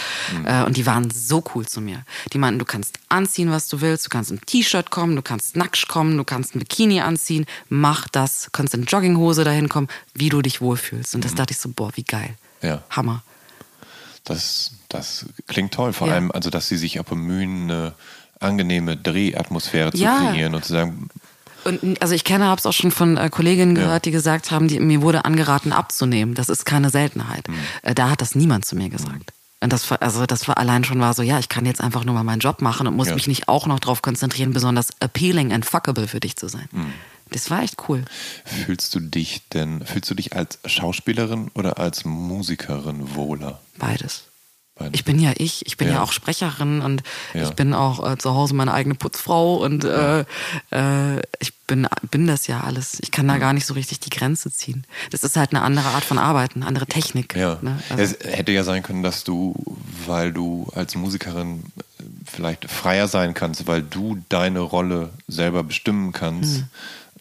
äh, 0.44 0.62
und 0.64 0.76
die 0.76 0.86
waren 0.86 1.10
so 1.10 1.42
cool 1.54 1.66
zu 1.66 1.80
mir. 1.80 2.04
Die 2.32 2.38
meinten, 2.38 2.58
du 2.58 2.64
kannst 2.64 2.98
anziehen, 3.08 3.50
was 3.50 3.68
du 3.68 3.80
willst, 3.80 4.06
du 4.06 4.10
kannst 4.10 4.30
im 4.30 4.44
T-Shirt 4.44 4.90
kommen, 4.90 5.16
du 5.16 5.22
kannst 5.22 5.56
nackt 5.56 5.88
kommen, 5.88 6.16
du 6.16 6.24
kannst 6.24 6.54
ein 6.54 6.58
Bikini 6.60 7.00
anziehen, 7.00 7.46
mach 7.68 8.08
das, 8.08 8.48
kannst 8.52 8.74
in 8.74 8.84
Jogginghose 8.84 9.44
dahin 9.44 9.68
kommen, 9.68 9.88
wie 10.14 10.28
du 10.28 10.42
dich 10.42 10.60
wohlfühlst 10.60 11.14
und 11.14 11.24
das 11.24 11.34
dachte 11.34 11.52
ich 11.52 11.58
so, 11.58 11.68
boah, 11.70 11.90
wie 11.94 12.04
geil. 12.04 12.34
Ja. 12.62 12.82
Hammer. 12.90 13.22
Das, 14.24 14.72
das 14.88 15.26
klingt 15.46 15.72
toll. 15.72 15.92
Vor 15.92 16.08
Ja. 16.08 16.14
allem, 16.14 16.30
also, 16.32 16.50
dass 16.50 16.68
sie 16.68 16.76
sich 16.76 17.00
auch 17.00 17.04
bemühen, 17.04 17.64
eine 17.70 17.94
angenehme 18.40 18.96
Drehatmosphäre 18.96 19.92
zu 19.92 19.98
Ja. 19.98 20.30
kreieren 20.30 20.54
und 20.54 20.64
zu 20.64 20.72
sagen, 20.72 21.08
Und 21.64 22.00
also 22.00 22.14
ich 22.14 22.24
kenne, 22.24 22.44
habe 22.46 22.58
es 22.58 22.66
auch 22.66 22.72
schon 22.72 22.90
von 22.90 23.16
äh, 23.16 23.28
Kolleginnen 23.30 23.76
Ja. 23.76 23.82
gehört, 23.82 24.04
die 24.04 24.10
gesagt 24.10 24.50
haben, 24.50 24.68
die, 24.68 24.78
mir 24.80 25.02
wurde 25.02 25.24
angeraten 25.24 25.72
abzunehmen. 25.72 26.34
Das 26.34 26.48
ist 26.48 26.64
keine 26.64 26.88
Seltenheit. 26.90 27.46
Mhm. 27.48 27.54
Äh, 27.82 27.94
da 27.94 28.10
hat 28.10 28.20
das 28.20 28.34
niemand 28.34 28.64
zu 28.64 28.76
mir 28.76 28.88
gesagt. 28.88 29.32
Und 29.60 29.72
das 29.72 29.90
war, 29.90 30.00
also 30.00 30.24
das 30.24 30.46
war 30.46 30.56
allein 30.56 30.84
schon 30.84 31.00
war 31.00 31.14
so, 31.14 31.22
ja, 31.22 31.38
ich 31.40 31.48
kann 31.48 31.66
jetzt 31.66 31.80
einfach 31.80 32.04
nur 32.04 32.14
mal 32.14 32.22
meinen 32.22 32.38
Job 32.38 32.62
machen 32.62 32.86
und 32.86 32.94
muss 32.96 33.08
Ja. 33.08 33.14
mich 33.14 33.26
nicht 33.26 33.48
auch 33.48 33.66
noch 33.66 33.80
darauf 33.80 34.02
konzentrieren, 34.02 34.52
besonders 34.52 34.90
appealing 35.00 35.52
and 35.52 35.66
fuckable 35.66 36.06
für 36.06 36.20
dich 36.20 36.36
zu 36.36 36.48
sein. 36.48 36.68
Mhm. 36.70 36.92
Das 37.30 37.50
war 37.50 37.62
echt 37.62 37.76
cool. 37.88 38.04
fühlst 38.44 38.94
du 38.94 39.00
dich 39.00 39.42
denn, 39.52 39.84
fühlst 39.84 40.08
du 40.10 40.14
dich 40.14 40.34
als 40.36 40.60
Schauspielerin 40.64 41.50
oder 41.54 41.78
als 41.78 42.04
Musikerin 42.04 43.16
wohler? 43.16 43.60
Beides. 43.78 44.27
Beides. 44.78 44.92
Ich 44.94 45.04
bin 45.04 45.18
ja 45.18 45.32
ich, 45.36 45.66
ich 45.66 45.76
bin 45.76 45.88
ja, 45.88 45.94
Ja. 45.94 46.02
auch 46.02 46.12
Sprecherin 46.12 46.80
und 46.80 47.02
Ja. 47.34 47.42
ich 47.44 47.50
bin 47.50 47.74
auch 47.74 48.12
äh, 48.12 48.16
zu 48.18 48.34
Hause 48.34 48.54
meine 48.54 48.72
eigene 48.72 48.94
Putzfrau 48.94 49.56
und 49.56 49.84
äh, 49.84 50.20
äh, 50.70 51.20
ich 51.40 51.54
bin, 51.66 51.86
bin 52.10 52.26
das 52.26 52.46
ja 52.46 52.60
alles. 52.60 52.98
Ich 53.00 53.10
kann 53.10 53.28
da 53.28 53.36
gar 53.38 53.52
nicht 53.52 53.66
so 53.66 53.74
richtig 53.74 54.00
die 54.00 54.10
Grenze 54.10 54.50
ziehen. 54.52 54.84
Das 55.10 55.22
ist 55.24 55.36
halt 55.36 55.50
eine 55.52 55.62
andere 55.62 55.88
Art 55.88 56.04
von 56.04 56.18
Arbeiten, 56.18 56.60
eine 56.60 56.66
andere 56.66 56.86
Technik. 56.86 57.34
Ja. 57.36 57.58
Ne? 57.60 57.78
Also, 57.90 58.14
es 58.20 58.32
hätte 58.36 58.52
ja 58.52 58.64
sein 58.64 58.82
können, 58.82 59.02
dass 59.02 59.24
du, 59.24 59.54
weil 60.06 60.32
du 60.32 60.70
als 60.74 60.94
Musikerin 60.94 61.64
äh, 61.98 62.04
vielleicht 62.24 62.70
freier 62.70 63.08
sein 63.08 63.34
kannst, 63.34 63.66
weil 63.66 63.82
du 63.82 64.18
deine 64.30 64.60
Rolle 64.60 65.10
selber 65.26 65.62
bestimmen 65.64 66.12
kannst, 66.12 66.64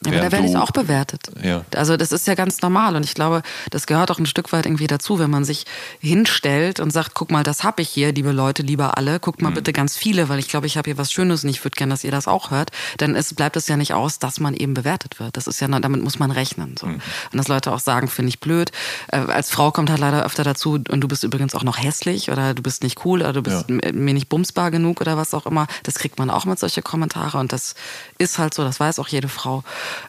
Ja, 0.06 0.12
aber 0.14 0.22
da 0.22 0.32
werde 0.32 0.48
ich 0.48 0.56
auch 0.56 0.72
bewertet. 0.72 1.22
Ja. 1.44 1.64
Also 1.76 1.98
das 1.98 2.12
ist 2.12 2.28
ja 2.28 2.36
ganz 2.36 2.62
normal 2.62 2.96
und 2.96 3.04
ich 3.04 3.14
glaube, 3.16 3.42
das 3.72 3.88
gehört 3.88 4.12
auch 4.12 4.20
ein 4.20 4.26
Stück 4.26 4.52
weit 4.54 4.66
irgendwie 4.66 4.88
dazu, 4.88 5.20
wenn 5.20 5.30
man 5.30 5.44
sich 5.44 5.66
hinstellt 6.00 6.80
und 6.80 6.92
sagt, 6.92 7.14
guck 7.14 7.32
mal, 7.32 7.44
das 7.44 7.64
habe 7.64 7.82
ich 7.82 7.90
hier, 7.90 8.12
liebe 8.14 8.32
Leute, 8.32 8.62
lieber 8.64 8.98
alle, 8.98 9.20
guckt 9.20 9.42
Mhm. 9.42 9.48
mal 9.50 9.54
bitte 9.54 9.74
ganz 9.74 9.98
viele, 9.98 10.30
weil 10.30 10.40
ich 10.40 10.48
glaube, 10.50 10.68
ich 10.68 10.78
habe 10.78 10.90
hier 10.90 10.98
was 10.98 11.12
Schönes 11.12 11.44
und 11.44 11.50
ich 11.50 11.64
würde 11.64 11.76
gerne, 11.76 11.94
dass 11.94 12.04
ihr 12.04 12.12
das 12.12 12.28
auch 12.28 12.52
hört. 12.52 12.72
Dann 12.98 13.16
ist, 13.16 13.36
bleibt 13.36 13.56
es 13.58 13.68
ja 13.68 13.78
nicht 13.78 13.94
aus, 13.94 14.20
dass 14.20 14.40
man 14.40 14.54
eben 14.54 14.74
bewertet 14.74 15.20
wird. 15.20 15.36
Das 15.38 15.48
ist 15.48 15.60
ja, 15.60 15.68
damit 15.68 16.04
muss 16.04 16.20
man 16.20 16.32
rechnen. 16.32 16.76
So. 16.80 16.88
Mhm. 16.88 17.02
Und 17.32 17.38
dass 17.38 17.48
Leute 17.48 17.72
auch 17.74 17.80
sagen, 17.80 18.08
finde 18.08 18.30
ich 18.30 18.40
blöd. 18.40 18.72
Äh, 19.10 19.18
als 19.18 19.52
Frau 19.52 19.72
kommt 19.72 19.90
halt 19.90 20.00
leider 20.00 20.24
öfter 20.26 20.44
dazu 20.44 20.74
und 20.74 21.02
du 21.02 21.08
bist 21.08 21.24
übrigens 21.24 21.56
auch 21.56 21.64
noch 21.64 21.78
hässlich 21.82 22.32
oder 22.32 22.54
du 22.54 22.62
bist 22.62 22.84
nicht 22.84 23.04
cool 23.06 23.22
oder 23.22 23.34
du 23.34 23.42
bist 23.44 23.66
Ja. 23.70 23.92
mir 23.92 24.14
nicht 24.14 24.30
bumsbar 24.30 24.72
genug 24.72 25.02
oder 25.02 25.18
was 25.18 25.34
auch 25.34 25.46
immer. 25.46 25.68
Das 25.84 25.96
kriegt 25.96 26.20
man 26.20 26.30
auch 26.30 26.46
mit 26.46 26.60
solche 26.60 26.82
Kommentare 26.82 27.38
und 27.38 27.52
das 27.54 27.76
ist 28.18 28.38
halt 28.38 28.54
so, 28.54 28.64
das 28.64 28.80
weiß 28.80 29.00
auch 29.00 29.08
jede 29.08 29.28
Frau. 29.28 29.64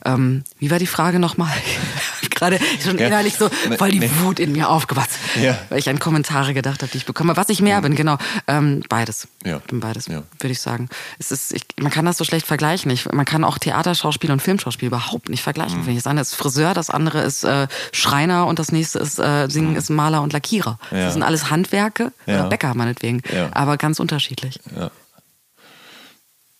Ähm, 0.05 0.45
wie 0.59 0.71
war 0.71 0.79
die 0.79 0.87
Frage 0.87 1.19
nochmal? 1.19 1.53
Gerade 2.31 2.59
schon 2.85 2.99
Ja. 2.99 3.09
innerlich 3.09 3.37
so 3.37 3.49
voll 3.79 3.91
die. 3.91 4.09
Wut 4.21 4.39
in 4.39 4.53
mir 4.53 4.69
aufgewachsen, 4.71 5.19
Ja. 5.43 5.59
weil 5.71 5.79
ich 5.81 5.89
an 5.89 5.99
Kommentare 5.99 6.55
gedacht 6.55 6.83
habe, 6.83 6.91
die 6.93 6.99
ich 6.99 7.05
bekomme. 7.07 7.37
Was 7.37 7.49
ich 7.49 7.61
mehr 7.61 7.81
bin, 7.83 7.97
genau. 7.97 8.17
Ähm, 8.47 8.83
beides. 8.89 9.27
Ja. 9.45 9.57
Ich 9.57 9.65
bin 9.65 9.81
beides, 9.81 10.07
Ja. 10.07 10.23
würde 10.39 10.53
ich 10.53 10.61
sagen. 10.61 10.89
Es 11.19 11.33
ist, 11.33 11.53
ich, 11.53 11.63
man 11.81 11.91
kann 11.91 12.05
das 12.05 12.17
so 12.17 12.25
schlecht 12.25 12.47
vergleichen. 12.47 12.91
Ich, 12.93 13.07
man 13.11 13.25
kann 13.25 13.43
auch 13.43 13.59
Theaterschauspiel 13.59 14.31
und 14.31 14.41
Filmschauspiel 14.41 14.87
überhaupt 14.87 15.29
nicht 15.29 15.41
Mhm. 15.41 15.45
vergleichen. 15.45 15.75
finde 15.79 15.93
ich. 15.93 15.99
Das 15.99 16.07
eine 16.07 16.21
ist 16.21 16.35
Friseur, 16.37 16.75
das 16.75 16.91
andere 16.91 17.23
ist 17.23 17.43
äh, 17.45 17.67
Schreiner 17.93 18.47
und 18.47 18.59
das 18.61 18.71
nächste 18.71 19.01
ist 19.01 19.19
äh, 19.19 19.49
Singen 19.49 19.75
ist 19.75 19.91
Maler 19.91 20.23
und 20.23 20.33
Lackierer. 20.33 20.79
Mhm. 20.93 20.97
Ja. 20.99 21.05
Das 21.07 21.15
sind 21.15 21.23
alles 21.25 21.51
Handwerke 21.51 22.13
Ja. 22.27 22.41
oder 22.41 22.49
Bäcker 22.51 22.73
meinetwegen, 22.75 23.21
Ja. 23.35 23.49
aber 23.53 23.77
ganz 23.79 23.99
unterschiedlich. 23.99 24.61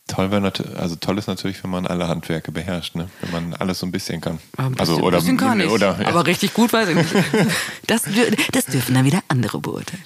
Toll, 0.09 0.31
wäre 0.31 0.53
also 0.77 0.97
toll 0.97 1.19
ist 1.19 1.29
natürlich, 1.29 1.63
wenn 1.63 1.71
man 1.71 1.87
alle 1.87 2.09
Handwerke 2.09 2.51
beherrscht, 2.51 2.97
ne? 2.97 3.09
wenn 3.21 3.31
man 3.31 3.55
alles 3.55 3.79
so 3.79 3.87
ein 3.87 3.93
bisschen 3.93 4.21
kann. 4.21 4.39
Ein 4.57 4.73
bisschen, 4.73 4.81
also 4.81 4.97
oder 5.03 5.19
bisschen 5.19 5.37
gar 5.37 5.55
nicht. 5.55 5.71
oder 5.71 6.01
ja. 6.01 6.09
Aber 6.09 6.27
richtig 6.27 6.55
gut 6.55 6.73
weiß 6.73 6.89
ich 6.89 6.97
nicht. 6.97 7.15
Das, 7.87 8.03
das 8.53 8.67
dürfen 8.67 8.95
dann 8.95 9.05
wieder 9.05 9.23
andere 9.29 9.61
beurteilen. 9.61 10.03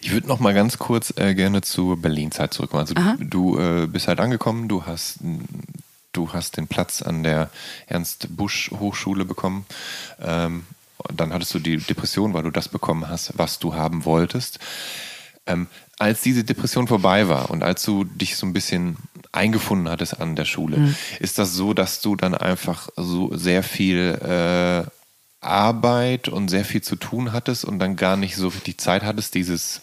Ich 0.00 0.12
würde 0.12 0.28
noch 0.28 0.38
mal 0.38 0.54
ganz 0.54 0.78
kurz 0.78 1.12
äh, 1.16 1.34
gerne 1.34 1.62
zur 1.62 2.00
Berlin-Zeit 2.00 2.54
zurückkommen. 2.54 2.80
Also 2.80 2.94
Aha. 2.94 3.16
du 3.18 3.58
äh, 3.58 3.86
bist 3.86 4.08
halt 4.08 4.20
angekommen, 4.20 4.68
du 4.68 4.86
hast 4.86 5.18
du 6.12 6.32
hast 6.32 6.56
den 6.56 6.66
Platz 6.66 7.02
an 7.02 7.22
der 7.22 7.50
Ernst 7.86 8.36
Busch 8.36 8.70
Hochschule 8.70 9.24
bekommen. 9.24 9.66
Ähm, 10.20 10.64
dann 11.14 11.32
hattest 11.32 11.54
du 11.54 11.58
die 11.58 11.76
Depression, 11.76 12.32
weil 12.34 12.42
du 12.42 12.50
das 12.50 12.68
bekommen 12.68 13.08
hast, 13.08 13.36
was 13.36 13.58
du 13.58 13.74
haben 13.74 14.04
wolltest. 14.04 14.58
Ähm, 15.46 15.68
als 15.98 16.20
diese 16.22 16.44
Depression 16.44 16.88
vorbei 16.88 17.28
war 17.28 17.50
und 17.50 17.62
als 17.62 17.82
du 17.82 18.04
dich 18.04 18.36
so 18.36 18.46
ein 18.46 18.52
bisschen 18.52 18.96
eingefunden 19.32 19.88
hattest 19.88 20.20
an 20.20 20.36
der 20.36 20.44
Schule, 20.44 20.94
ist 21.20 21.38
das 21.38 21.54
so, 21.54 21.72
dass 21.72 22.00
du 22.00 22.16
dann 22.16 22.34
einfach 22.34 22.88
so 22.96 23.34
sehr 23.36 23.62
viel 23.62 24.18
äh, 24.22 24.90
Arbeit 25.40 26.28
und 26.28 26.48
sehr 26.48 26.64
viel 26.64 26.82
zu 26.82 26.96
tun 26.96 27.32
hattest 27.32 27.64
und 27.64 27.78
dann 27.78 27.96
gar 27.96 28.16
nicht 28.16 28.36
so 28.36 28.48
richtig 28.48 28.78
Zeit 28.78 29.04
hattest, 29.04 29.34
dieses 29.34 29.82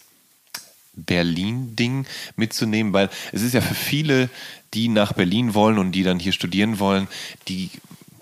Berlin-Ding 0.94 2.06
mitzunehmen, 2.36 2.92
weil 2.92 3.10
es 3.32 3.42
ist 3.42 3.54
ja 3.54 3.60
für 3.60 3.74
viele, 3.74 4.28
die 4.74 4.88
nach 4.88 5.12
Berlin 5.12 5.54
wollen 5.54 5.78
und 5.78 5.92
die 5.92 6.02
dann 6.02 6.18
hier 6.18 6.32
studieren 6.32 6.78
wollen, 6.78 7.08
die 7.48 7.70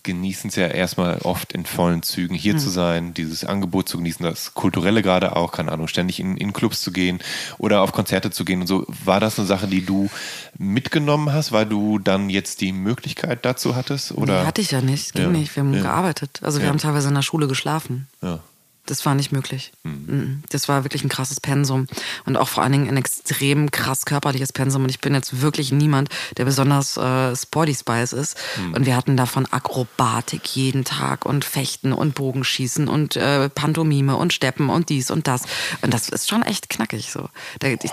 genießen 0.05 0.51
es 0.51 0.57
ja 0.57 0.67
erstmal 0.67 1.19
oft 1.19 1.53
in 1.53 1.65
vollen 1.65 2.03
Zügen 2.03 2.35
hier 2.35 2.57
zu 2.57 2.71
sein, 2.71 3.15
dieses 3.15 3.45
Angebot 3.45 3.89
zu 3.89 3.99
genießen, 3.99 4.25
das 4.25 4.55
Kulturelle 4.55 5.03
gerade 5.03 5.37
auch, 5.37 5.53
keine 5.53 5.71
Ahnung, 5.73 5.87
ständig 5.89 6.19
in, 6.21 6.37
in 6.37 6.53
Clubs 6.53 6.81
zu 6.81 6.91
gehen 6.93 7.21
oder 7.59 7.83
auf 7.83 7.93
Konzerte 7.93 8.31
zu 8.31 8.45
gehen 8.45 8.61
und 8.63 8.67
so. 8.67 8.85
War 9.05 9.21
das 9.21 9.39
eine 9.39 9.47
Sache, 9.47 9.67
die 9.69 9.85
du 9.87 10.11
mitgenommen 10.59 11.33
hast, 11.33 11.53
weil 11.53 11.67
du 11.67 11.99
dann 11.99 12.31
jetzt 12.31 12.61
die 12.61 12.73
Möglichkeit 12.73 13.45
dazu 13.45 13.77
hattest? 13.77 14.13
Oder? 14.13 14.41
Nee, 14.43 14.47
hatte 14.47 14.61
ich 14.61 14.71
ja 14.71 14.81
nicht. 14.81 15.13
Ging 15.15 15.23
Ja. 15.25 15.29
nicht. 15.31 15.55
Wir 15.57 15.63
haben 15.63 15.75
Ja. 15.75 15.83
gearbeitet. 15.83 16.41
Also 16.43 16.59
wir 16.59 16.65
Ja. 16.67 16.71
haben 16.71 16.79
teilweise 16.79 17.09
in 17.09 17.15
der 17.15 17.23
Schule 17.23 17.47
geschlafen. 17.49 18.09
Ja. 18.23 18.41
Das 18.87 19.07
war 19.07 19.15
nicht 19.15 19.31
möglich. 19.31 19.73
Hm. 19.85 20.07
Mhm. 20.07 20.43
Das 20.49 20.69
war 20.69 20.83
wirklich 20.83 21.05
ein 21.05 21.09
krasses 21.09 21.41
Pensum 21.41 21.87
und 22.27 22.37
auch 22.37 22.49
vor 22.49 22.65
allen 22.65 22.73
Dingen 22.73 22.89
ein 22.89 22.97
extrem 22.97 23.71
krass 23.71 24.07
körperliches 24.07 24.53
Pensum. 24.53 24.83
Und 24.83 24.91
ich 24.91 24.99
bin 24.99 25.15
jetzt 25.15 25.41
wirklich 25.41 25.71
niemand, 25.71 26.09
der 26.37 26.45
besonders 26.45 26.97
äh, 26.97 27.37
Sporty 27.37 27.75
Spice 27.75 28.13
ist. 28.13 28.37
Hm. 28.57 28.75
Und 28.75 28.87
wir 28.87 28.97
hatten 28.97 29.17
davon 29.17 29.47
Akrobatik 29.47 30.57
jeden 30.57 30.85
Tag 30.85 31.25
und 31.27 31.45
Fechten 31.45 31.93
und 31.93 32.17
Bogenschießen 32.17 32.89
und 32.89 33.15
äh, 33.15 33.49
Pantomime 33.49 34.17
und 34.17 34.33
Steppen 34.33 34.69
und 34.69 34.89
dies 34.89 35.13
und 35.13 35.29
das. 35.29 35.43
Und 35.83 35.95
das 35.95 36.09
ist 36.09 36.29
schon 36.29 36.43
echt 36.43 36.69
knackig 36.69 37.13
so. 37.13 37.29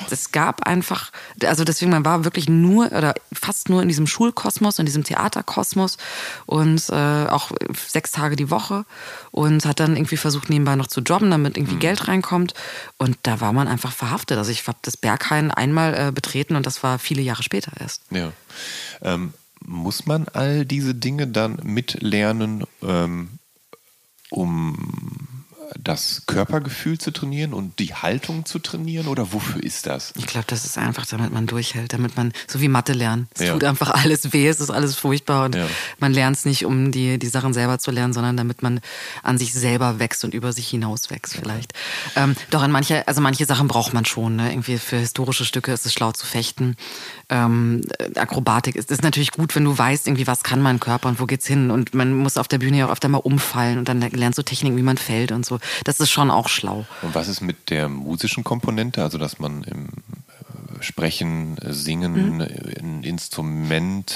Das 0.10 0.32
gab 0.32 0.66
einfach, 0.66 1.12
also 1.46 1.64
deswegen 1.64 1.92
man 1.92 2.04
war 2.04 2.24
wirklich 2.24 2.50
nur 2.50 2.88
oder 2.92 3.14
fast 3.32 3.70
nur 3.70 3.84
in 3.84 3.90
diesem 3.90 4.08
Schulkosmos, 4.08 4.80
in 4.80 4.88
diesem 4.88 5.04
Theaterkosmos 5.04 5.98
und 6.48 6.90
äh, 6.90 7.28
auch 7.28 7.52
sechs 7.88 8.12
Tage 8.12 8.36
die 8.36 8.50
Woche 8.50 8.86
und 9.30 9.66
hat 9.66 9.80
dann 9.80 9.96
irgendwie 9.96 10.18
versucht 10.18 10.50
nebenbei 10.50 10.79
noch 10.80 10.88
zu 10.88 11.02
jobben, 11.02 11.30
damit 11.30 11.56
irgendwie 11.58 11.76
Geld 11.76 12.08
reinkommt. 12.08 12.56
Und 12.98 13.18
da 13.24 13.40
war 13.40 13.54
man 13.54 13.68
einfach 13.68 13.92
verhaftet. 13.92 14.38
Also 14.38 14.52
ich 14.52 14.66
habe 14.68 14.80
das 14.82 14.98
Berghain 14.98 15.52
einmal 15.52 15.94
äh, 15.94 16.12
betreten 16.12 16.56
und 16.56 16.66
das 16.66 16.82
war 16.82 16.98
viele 16.98 17.22
Jahre 17.22 17.44
später 17.44 17.72
erst. 17.80 18.02
Ja. 18.10 18.32
Ähm, 19.02 19.34
muss 19.66 20.06
man 20.06 20.28
all 20.30 20.66
diese 20.66 20.96
Dinge 20.96 21.28
dann 21.28 21.60
mitlernen, 21.64 22.64
ähm, 22.82 23.30
um 24.32 25.29
das 25.82 26.24
Körpergefühl 26.26 26.98
zu 26.98 27.12
trainieren 27.12 27.54
und 27.54 27.80
die 27.80 27.94
Haltung 27.94 28.46
zu 28.46 28.60
trainieren? 28.60 29.08
Oder 29.08 29.34
wofür 29.34 29.64
ist 29.64 29.86
das? 29.86 30.14
Ich 30.18 30.26
glaube, 30.26 30.46
das 30.48 30.66
ist 30.66 30.78
einfach, 30.78 31.06
damit 31.06 31.32
man 31.34 31.46
durchhält, 31.48 31.94
damit 31.94 32.16
man, 32.18 32.32
so 32.48 32.62
wie 32.62 32.68
Mathe 32.68 32.94
lernen. 32.94 33.28
Es 33.36 33.42
Ja. 33.42 33.54
tut 33.54 33.64
einfach 33.64 33.90
alles 33.92 34.34
weh, 34.34 34.48
es 34.48 34.60
ist 34.60 34.70
alles 34.70 34.96
furchtbar 34.96 35.46
und 35.46 35.56
Ja. 35.56 35.68
man 36.00 36.14
lernt 36.14 36.38
es 36.38 36.46
nicht, 36.46 36.66
um 36.66 36.92
die, 36.92 37.20
die 37.20 37.28
Sachen 37.28 37.54
selber 37.54 37.80
zu 37.80 37.92
lernen, 37.92 38.14
sondern 38.14 38.38
damit 38.38 38.62
man 38.64 38.80
an 39.24 39.38
sich 39.38 39.54
selber 39.54 40.00
wächst 40.00 40.24
und 40.24 40.34
über 40.34 40.54
sich 40.54 40.68
hinaus 40.70 41.10
wächst 41.10 41.36
vielleicht. 41.36 41.74
Ähm, 42.16 42.36
doch 42.50 42.64
in 42.64 42.72
manche, 42.72 43.08
also 43.08 43.22
manche 43.22 43.46
Sachen 43.46 43.68
braucht 43.68 43.94
man 43.94 44.06
schon. 44.06 44.36
Ne? 44.36 44.52
Irgendwie 44.52 44.78
für 44.78 44.98
historische 44.98 45.46
Stücke 45.46 45.72
ist 45.72 45.86
es 45.86 45.94
schlau 45.94 46.12
zu 46.12 46.26
fechten. 46.26 46.76
Ähm, 47.30 47.82
Akrobatik 48.16 48.76
ist, 48.76 48.92
ist 48.92 49.04
natürlich 49.04 49.32
gut, 49.32 49.56
wenn 49.56 49.64
du 49.64 49.78
weißt, 49.78 50.08
irgendwie 50.08 50.28
was 50.28 50.44
kann 50.44 50.62
mein 50.62 50.80
Körper 50.80 51.10
und 51.10 51.20
wo 51.20 51.26
geht's 51.26 51.46
hin. 51.48 51.70
Und 51.72 51.94
man 51.94 52.16
muss 52.16 52.38
auf 52.38 52.48
der 52.48 52.58
Bühne 52.58 52.78
ja 52.80 52.88
auch 52.88 52.92
öfter 52.92 53.08
mal 53.10 53.18
umfallen 53.20 53.78
und 53.78 53.88
dann 53.88 54.02
lernst 54.02 54.38
du 54.40 54.44
Techniken, 54.44 54.78
wie 54.78 54.82
man 54.82 54.98
fällt 54.98 55.32
und 55.32 55.46
so. 55.46 55.59
Das 55.84 56.00
ist 56.00 56.12
schon 56.12 56.32
auch 56.32 56.48
schlau. 56.50 56.86
Und 57.02 57.16
was 57.16 57.28
ist 57.28 57.42
mit 57.42 57.70
der 57.70 57.90
musischen 57.90 58.44
Komponente? 58.44 59.04
Also, 59.04 59.18
dass 59.18 59.40
man 59.40 59.64
im 59.64 59.88
äh, 59.88 60.82
Sprechen, 60.84 61.58
äh, 61.60 61.74
Singen, 61.74 62.36
Mhm. 62.36 62.42
äh, 62.42 62.80
ein 62.80 63.04
Instrument 63.04 64.16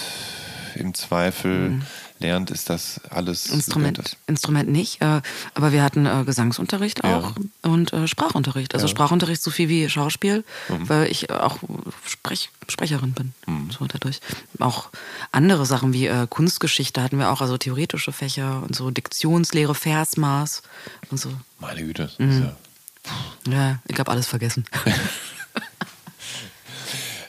im 0.75 0.93
Zweifel 0.93 1.81
lernt, 2.23 2.49
ist 2.49 2.69
das 2.69 2.99
alles 3.11 3.49
Mhm. 3.49 3.53
Instrument, 3.55 3.97
gehört 3.97 4.17
Instrument 4.25 4.69
nicht, 4.69 5.01
äh, 5.01 5.21
aber 5.53 5.71
wir 5.71 5.83
hatten 5.83 6.05
äh, 6.07 6.23
Gesangsunterricht 6.25 7.03
Ja. 7.03 7.19
auch 7.19 7.33
und 7.61 7.93
äh, 7.93 8.07
Sprachunterricht. 8.07 8.73
Also 8.73 8.87
Sprachunterricht 8.87 9.43
so 9.43 9.51
viel 9.51 9.69
wie 9.69 9.87
Schauspiel, 9.89 10.43
Mhm. 10.69 10.89
weil 10.89 11.11
ich 11.11 11.29
auch 11.29 11.59
Sprech, 12.07 12.49
Sprecherin 12.67 13.11
bin. 13.11 13.33
So 13.77 13.85
dadurch. 13.85 14.19
Auch 14.59 14.89
andere 15.31 15.65
Sachen 15.67 15.93
wie 15.93 16.09
Kunstgeschichte 16.29 17.03
hatten 17.03 17.19
wir 17.19 17.29
auch, 17.31 17.41
also 17.41 17.57
theoretische 17.57 18.11
Fächer 18.11 18.63
und 18.63 18.75
so 18.75 18.89
Diktionslehre, 18.89 19.75
Versmaß 19.75 20.63
und 21.11 21.19
so. 21.19 21.29
das? 21.29 21.37
Meine 21.59 21.83
Güte. 21.83 22.03
das 22.03 22.19
Mhm. 22.19 22.31
ist 22.31 22.39
ja 22.39 23.51
Ja, 23.53 23.79
ich 23.87 23.99
habe 23.99 24.09
alles 24.11 24.27
vergessen. 24.27 24.65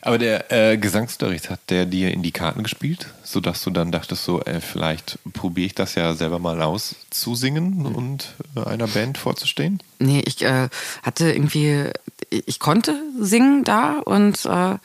Aber 0.05 0.19
der 0.19 0.53
äh, 0.53 0.77
Gesangsunterricht, 0.77 1.49
hat 1.49 1.61
der 1.71 1.87
dir 1.87 2.13
in 2.13 2.23
die 2.23 2.31
Karten 2.31 2.63
gespielt, 2.63 3.07
sodass 3.23 3.63
du 3.65 3.71
dann 3.71 3.91
dachtest, 3.91 4.23
so, 4.23 4.43
äh, 4.43 4.61
vielleicht 4.61 5.19
probiere 5.33 5.69
ich 5.69 5.75
das 5.75 5.95
ja 5.95 6.13
selber 6.13 6.39
mal 6.39 6.61
aus, 6.61 6.95
zu 7.09 7.35
singen 7.35 7.87
und 7.87 8.35
äh, 8.55 8.69
einer 8.69 8.87
Band 8.87 9.17
vorzustehen? 9.17 9.83
Nee, 9.99 10.23
ich 10.27 10.43
äh, 10.43 10.69
hatte 11.03 11.33
irgendwie, 11.33 11.85
ich 12.29 12.61
konnte 12.61 13.01
singen 13.19 13.65
da 13.65 13.99
und 14.01 14.45
äh, 14.45 14.77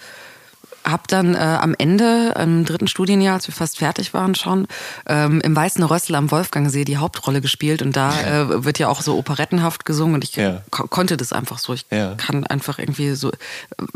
habe 0.85 1.03
dann 1.07 1.35
äh, 1.35 1.37
am 1.37 1.75
Ende, 1.77 2.33
im 2.39 2.65
dritten 2.65 2.87
Studienjahr, 2.87 3.35
als 3.35 3.47
wir 3.47 3.53
fast 3.53 3.77
fertig 3.77 4.13
waren 4.13 4.35
schon, 4.35 4.67
ähm, 5.07 5.41
im 5.41 5.55
Weißen 5.55 5.83
Rössel 5.83 6.15
am 6.15 6.31
Wolfgangsee 6.31 6.85
die 6.85 6.97
Hauptrolle 6.97 7.41
gespielt 7.41 7.81
und 7.81 7.95
da 7.95 8.21
äh, 8.21 8.63
wird 8.65 8.79
ja 8.79 8.87
auch 8.87 9.01
so 9.01 9.17
operettenhaft 9.17 9.85
gesungen 9.85 10.15
und 10.15 10.23
ich 10.23 10.35
Ja. 10.35 10.61
ko 10.71 10.87
konnte 10.87 11.17
das 11.17 11.33
einfach 11.33 11.59
so. 11.59 11.73
Ich 11.73 11.85
Ja. 11.91 12.15
kann 12.15 12.45
einfach 12.45 12.79
irgendwie 12.79 13.13
so, 13.15 13.31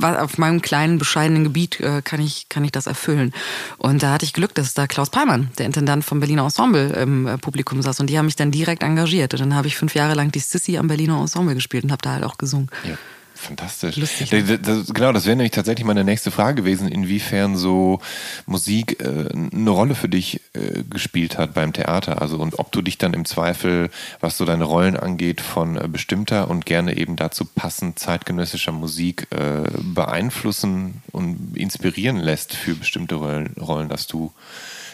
auf 0.01 0.37
meinem 0.37 0.61
kleinen, 0.61 0.97
bescheidenen 0.97 1.43
Gebiet 1.43 1.79
äh, 1.79 2.01
kann, 2.03 2.19
ich, 2.21 2.47
kann 2.49 2.63
ich 2.63 2.71
das 2.71 2.87
erfüllen. 2.87 3.33
Und 3.77 4.03
da 4.03 4.11
hatte 4.13 4.25
ich 4.25 4.33
Glück, 4.33 4.53
dass 4.55 4.73
da 4.73 4.87
Klaus 4.87 5.09
Peimann, 5.09 5.49
der 5.57 5.65
Intendant 5.65 6.03
vom 6.05 6.19
Berliner 6.19 6.43
Ensemble, 6.43 6.89
im 6.93 7.27
äh, 7.27 7.37
Publikum 7.37 7.81
saß 7.81 7.99
und 7.99 8.09
die 8.09 8.17
haben 8.17 8.25
mich 8.25 8.35
dann 8.35 8.51
direkt 8.51 8.83
engagiert 8.83 9.33
und 9.33 9.39
dann 9.39 9.55
habe 9.55 9.67
ich 9.67 9.77
fünf 9.77 9.95
Jahre 9.95 10.13
lang 10.15 10.31
die 10.31 10.39
Sissy 10.39 10.77
am 10.77 10.87
Berliner 10.87 11.19
Ensemble 11.19 11.55
gespielt 11.55 11.83
und 11.83 11.91
habe 11.91 12.01
da 12.01 12.11
halt 12.13 12.23
auch 12.23 12.37
gesungen. 12.37 12.69
Ja, 12.83 12.95
fantastisch. 13.43 13.95
Lustig, 13.97 14.29
Das, 14.29 14.61
das, 14.61 14.93
genau, 14.93 15.11
das 15.11 15.25
wäre 15.25 15.35
nämlich 15.35 15.51
tatsächlich 15.51 15.85
meine 15.85 16.03
nächste 16.03 16.31
Frage 16.31 16.61
gewesen, 16.61 16.87
inwiefern 16.87 17.55
so 17.55 17.99
Musik 18.45 19.01
äh, 19.01 19.29
eine 19.31 19.69
Rolle 19.69 19.95
für 19.95 20.09
dich 20.09 20.41
äh, 20.53 20.83
gespielt 20.89 21.37
hat 21.37 21.53
beim 21.53 21.73
Theater. 21.73 22.21
Also 22.21 22.37
und 22.37 22.59
ob 22.59 22.71
du 22.71 22.81
dich 22.81 22.97
dann 22.97 23.13
im 23.13 23.25
Zweifel, 23.25 23.89
was 24.19 24.37
so 24.37 24.45
deine 24.45 24.63
Rollen 24.63 24.97
angeht, 24.97 25.41
von 25.41 25.77
äh, 25.77 25.87
bestimmter 25.87 26.49
und 26.49 26.65
gerne 26.65 26.97
eben 26.97 27.15
dazu 27.15 27.45
passend 27.45 27.99
zeitgenössischer 27.99 28.71
Musik 28.71 29.27
äh, 29.31 29.69
beeinflussen 29.81 31.01
und 31.11 31.55
inspirieren 31.55 32.17
lässt 32.17 32.55
für 32.55 32.75
bestimmte 32.75 33.15
Rollen, 33.15 33.53
Rollen 33.59 33.89
dass 33.89 34.07
du 34.07 34.31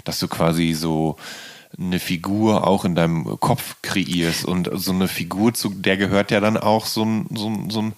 dass 0.03 0.19
du 0.19 0.27
quasi 0.27 0.73
so 0.73 1.17
eine 1.77 1.99
Figur 1.99 2.67
auch 2.67 2.85
in 2.85 2.95
deinem 2.95 3.39
Kopf 3.39 3.75
kreierst 3.81 4.45
und 4.45 4.69
so 4.73 4.91
eine 4.91 5.07
Figur, 5.07 5.53
zu 5.53 5.69
der 5.69 5.97
gehört 5.97 6.31
ja 6.31 6.39
dann 6.39 6.57
auch 6.57 6.85
so 6.85 7.03
ein, 7.03 7.27
so 7.33 7.47
ein, 7.47 7.69
so 7.69 7.81
ein 7.81 7.93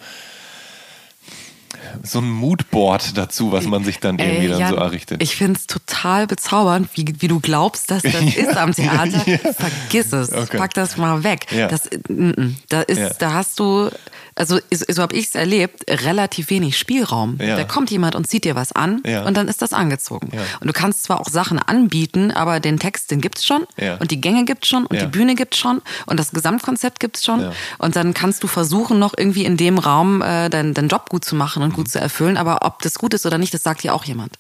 so 2.04 2.20
ein 2.20 2.30
Moodboard 2.30 3.18
dazu, 3.18 3.52
was 3.52 3.66
man 3.66 3.84
sich 3.84 4.00
dann 4.00 4.20
irgendwie 4.20 4.46
Ey, 4.46 4.50
dann 4.50 4.60
Jan, 4.60 4.70
so 4.70 4.76
errichtet. 4.76 5.22
Ich 5.22 5.36
finde 5.36 5.60
es 5.60 5.68
total 5.68 6.28
bezaubernd, 6.28 6.90
wie, 6.96 7.06
wie 7.20 7.28
du 7.28 7.40
glaubst, 7.40 7.92
dass 7.92 8.04
das 8.04 8.14
ist 8.36 8.58
am 8.58 8.74
Theater. 8.74 9.20
Vergiss 9.54 10.14
es. 10.14 10.32
Okay. 10.32 10.58
Pack 10.58 10.74
das 10.74 10.98
mal 10.98 11.24
weg. 11.24 11.48
Ja. 11.52 11.68
Das, 11.68 11.90
mm, 12.10 12.30
mm. 12.30 12.58
da, 12.70 12.82
ist, 12.82 13.00
Ja. 13.00 13.10
da 13.20 13.34
hast 13.34 13.60
du, 13.60 13.90
also 14.36 14.60
so 14.90 15.02
habe 15.02 15.16
ich 15.16 15.26
es 15.28 15.36
erlebt, 15.36 15.84
relativ 15.90 16.50
wenig 16.50 16.78
Spielraum. 16.78 17.38
Ja. 17.42 17.56
Da 17.58 17.64
kommt 17.64 17.92
jemand 17.92 18.16
und 18.16 18.28
zieht 18.28 18.46
dir 18.46 18.56
was 18.56 18.72
an 18.72 19.02
Ja. 19.06 19.24
und 19.26 19.36
dann 19.38 19.48
ist 19.48 19.62
das 19.62 19.74
angezogen. 19.74 20.30
Ja. 20.34 20.42
Und 20.60 20.68
du 20.68 20.74
kannst 20.74 21.04
zwar 21.04 21.20
auch 21.20 21.30
Sachen 21.30 21.60
anbieten, 21.60 22.32
aber 22.32 22.60
den 22.60 22.80
Text, 22.80 23.12
den 23.12 23.22
gibt's 23.22 23.46
schon 23.46 23.66
Ja. 23.78 23.96
und 23.98 24.12
die 24.12 24.22
Gänge 24.22 24.46
gibt's 24.46 24.68
schon 24.68 24.86
und 24.86 24.96
Ja. 24.96 25.04
die 25.06 25.08
Bühne 25.12 25.36
gibt's 25.36 25.58
schon 25.58 25.82
und 26.06 26.20
das 26.20 26.32
Gesamtkonzept 26.32 27.00
gibt's 27.00 27.24
schon. 27.26 27.42
Ja. 27.42 27.52
Und 27.78 27.96
dann 27.96 28.14
kannst 28.14 28.44
du 28.44 28.48
versuchen, 28.48 29.00
noch 29.00 29.14
irgendwie 29.18 29.46
in 29.46 29.58
dem 29.58 29.78
Raum 29.78 30.22
äh, 30.22 30.50
deinen 30.50 30.74
deinen 30.74 30.88
Job 30.88 31.10
gut 31.10 31.26
zu 31.26 31.36
machen 31.36 31.61
und 31.64 31.74
gut 31.74 31.90
zu 31.90 32.00
erfüllen. 32.00 32.38
Aber 32.38 32.66
ob 32.66 32.82
das 32.82 32.96
gut 33.00 33.14
ist 33.14 33.26
oder 33.26 33.38
nicht, 33.38 33.54
das 33.54 33.64
sagt 33.64 33.84
dir 33.84 33.94
auch 33.94 34.04
jemand. 34.06 34.38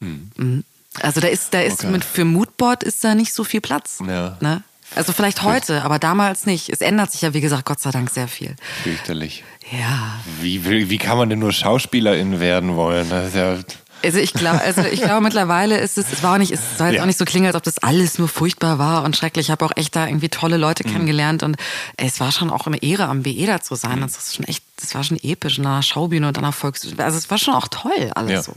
Mhm. 0.00 0.64
Also 1.00 1.20
da 1.20 1.28
ist, 1.28 1.54
da 1.54 1.60
ist 1.60 1.80
Okay. 1.80 1.90
mit 1.92 2.04
für 2.04 2.24
Moodboard 2.24 2.82
ist 2.82 3.04
da 3.04 3.14
nicht 3.14 3.32
so 3.32 3.44
viel 3.44 3.60
Platz. 3.60 3.98
Ja. 4.06 4.36
Ne? 4.40 4.62
Also 4.96 5.12
vielleicht 5.12 5.42
heute, 5.44 5.82
aber 5.82 6.00
damals 6.00 6.46
nicht. 6.46 6.68
Es 6.68 6.80
ändert 6.80 7.12
sich 7.12 7.20
ja, 7.22 7.32
wie 7.32 7.40
gesagt, 7.40 7.64
Gott 7.64 7.78
sei 7.80 7.92
Dank 7.92 8.10
sehr 8.10 8.26
viel. 8.26 8.56
Fürchterlich. 8.82 9.44
Ja. 9.70 10.18
Wie, 10.40 10.64
will- 10.64 10.90
wie 10.90 10.98
kann 10.98 11.16
man 11.16 11.28
denn 11.30 11.38
nur 11.38 11.52
Schauspielerin 11.52 12.40
werden 12.40 12.74
wollen? 12.74 13.08
Das 13.08 13.28
ist 13.28 13.36
ja, 13.36 13.56
Also 14.02 14.18
ich 14.18 14.32
glaube, 14.32 14.60
also 14.62 14.82
ich 14.82 15.00
glaube 15.02 15.20
mittlerweile 15.20 15.78
ist 15.78 15.98
es, 15.98 16.10
es 16.12 16.22
war 16.22 16.34
auch 16.34 16.38
nicht, 16.38 16.52
es 16.52 16.60
soll 16.78 16.88
jetzt 16.88 16.96
Ja. 16.96 17.02
auch 17.02 17.06
nicht 17.06 17.18
so 17.18 17.24
klingen, 17.26 17.46
als 17.46 17.54
ob 17.56 17.62
das 17.62 17.78
alles 17.78 18.18
nur 18.18 18.28
furchtbar 18.28 18.78
war 18.78 19.04
und 19.04 19.16
schrecklich. 19.16 19.46
Ich 19.46 19.50
habe 19.50 19.64
auch 19.64 19.72
echt 19.76 19.94
da 19.94 20.06
irgendwie 20.06 20.28
tolle 20.30 20.56
Leute 20.56 20.86
Mhm. 20.86 20.92
kennengelernt 20.92 21.42
und 21.42 21.56
es 21.96 22.18
war 22.20 22.32
schon 22.32 22.50
auch 22.50 22.66
eine 22.66 22.82
Ehre, 22.82 23.06
am 23.08 23.22
BE 23.22 23.46
da 23.46 23.60
zu 23.60 23.74
sein. 23.74 24.00
Das 24.00 24.16
ist 24.16 24.36
schon 24.36 24.46
echt, 24.46 24.64
das 24.80 24.94
war 24.94 25.04
schon 25.04 25.18
episch 25.22 25.58
in 25.58 25.66
einer 25.66 25.82
Schaubühne 25.82 26.28
und 26.28 26.38
einer 26.38 26.52
Volks, 26.52 26.86
also 26.96 27.18
es 27.18 27.30
war 27.30 27.38
schon 27.38 27.54
auch 27.54 27.68
toll 27.68 28.10
alles 28.14 28.32
Ja. 28.32 28.42
so. 28.42 28.54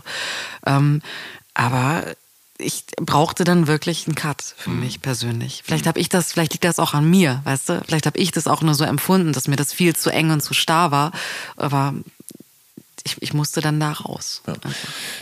Ähm, 0.66 1.02
aber 1.54 2.04
ich 2.60 2.86
brauchte 3.02 3.44
dann 3.44 3.68
wirklich 3.68 4.06
einen 4.08 4.16
Cut 4.16 4.42
für 4.58 4.70
Mhm. 4.70 4.80
mich 4.80 5.02
persönlich. 5.02 5.64
Vielleicht 5.66 5.88
habe 5.88 6.00
ich 6.00 6.08
das, 6.08 6.32
vielleicht 6.32 6.54
liegt 6.54 6.64
das 6.64 6.80
auch 6.80 6.94
an 6.94 7.10
mir, 7.10 7.42
weißt 7.44 7.68
du? 7.70 7.82
Vielleicht 7.86 8.06
habe 8.06 8.18
ich 8.18 8.32
das 8.32 8.48
auch 8.48 8.62
nur 8.62 8.76
so 8.76 8.86
empfunden, 8.86 9.34
dass 9.34 9.48
mir 9.50 9.56
das 9.58 9.74
viel 9.74 9.96
zu 9.96 10.10
eng 10.12 10.32
und 10.32 10.42
zu 10.42 10.54
starr 10.54 10.92
war. 10.92 11.12
Aber 11.58 11.94
ich, 13.04 13.22
ich 13.22 13.34
musste 13.34 13.62
dann 13.62 13.80
da 13.80 13.92
raus. 13.92 14.42
Ja. 14.48 14.54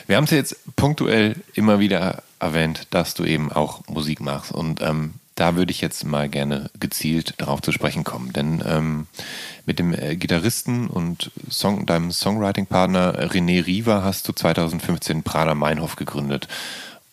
Wir 0.07 0.17
haben 0.17 0.25
es 0.25 0.31
jetzt 0.31 0.75
punktuell 0.75 1.35
immer 1.53 1.79
wieder 1.79 2.23
erwähnt, 2.39 2.87
dass 2.91 3.13
du 3.13 3.23
eben 3.23 3.51
auch 3.51 3.87
Musik 3.87 4.21
machst. 4.21 4.51
Und 4.51 4.81
ähm, 4.81 5.15
da 5.35 5.55
würde 5.55 5.71
ich 5.71 5.81
jetzt 5.81 6.03
mal 6.05 6.29
gerne 6.29 6.69
gezielt 6.79 7.35
darauf 7.37 7.61
zu 7.61 7.71
sprechen 7.71 8.03
kommen. 8.03 8.33
Denn 8.33 8.63
ähm, 8.65 9.07
mit 9.65 9.79
dem 9.79 9.93
äh, 9.93 10.15
Gitarristen 10.15 10.87
und 10.87 11.31
Song, 11.49 11.85
deinem 11.85 12.11
Songwriting-Partner 12.11 13.31
René 13.31 13.65
Riva 13.65 14.03
hast 14.03 14.27
du 14.27 14.33
2015 14.33 15.23
Prada 15.23 15.55
Meinhof 15.55 15.95
gegründet. 15.95 16.47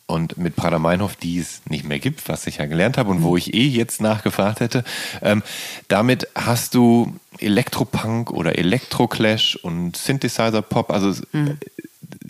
Und 0.09 0.37
mit 0.37 0.55
Prada 0.55 0.79
Meinhof, 0.79 1.15
die 1.15 1.37
es 1.37 1.61
nicht 1.69 1.85
mehr 1.85 1.99
gibt, 1.99 2.27
was 2.27 2.47
ich 2.47 2.57
ja 2.57 2.65
gelernt 2.65 2.97
habe 2.97 3.11
und 3.11 3.21
wo 3.21 3.37
ich 3.37 3.53
eh 3.53 3.67
jetzt 3.67 4.01
nachgefragt 4.01 4.59
hätte, 4.59 4.83
ähm, 5.21 5.43
damit 5.87 6.27
hast 6.35 6.73
du 6.73 7.13
Elektropunk 7.37 8.31
oder 8.31 8.57
Elektroclash 8.57 9.55
und 9.57 9.95
Synthesizer-Pop, 9.95 10.89
also 10.89 11.11
äh, 11.33 11.55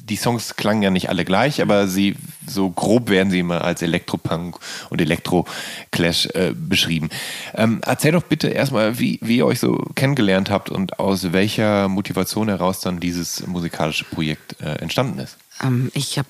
die 0.09 0.17
Songs 0.17 0.55
klangen 0.55 0.81
ja 0.81 0.89
nicht 0.89 1.09
alle 1.09 1.23
gleich, 1.23 1.61
aber 1.61 1.87
sie 1.87 2.15
so 2.47 2.69
grob 2.69 3.09
werden 3.09 3.31
sie 3.31 3.39
immer 3.39 3.63
als 3.63 3.81
Elektropunk 3.81 4.59
und 4.89 4.99
Elektroclash 4.99 6.25
äh, 6.33 6.53
beschrieben. 6.53 7.09
Ähm, 7.53 7.79
erzähl 7.85 8.11
doch 8.11 8.23
bitte 8.23 8.49
erstmal, 8.49 8.99
wie, 8.99 9.19
wie 9.21 9.37
ihr 9.37 9.45
euch 9.45 9.59
so 9.59 9.75
kennengelernt 9.95 10.49
habt 10.49 10.69
und 10.69 10.99
aus 10.99 11.31
welcher 11.31 11.87
Motivation 11.87 12.49
heraus 12.49 12.81
dann 12.81 12.99
dieses 12.99 13.45
musikalische 13.47 14.05
Projekt 14.05 14.59
äh, 14.61 14.75
entstanden 14.79 15.19
ist. 15.19 15.37
Ähm, 15.63 15.91
ich 15.93 16.17
habe 16.17 16.27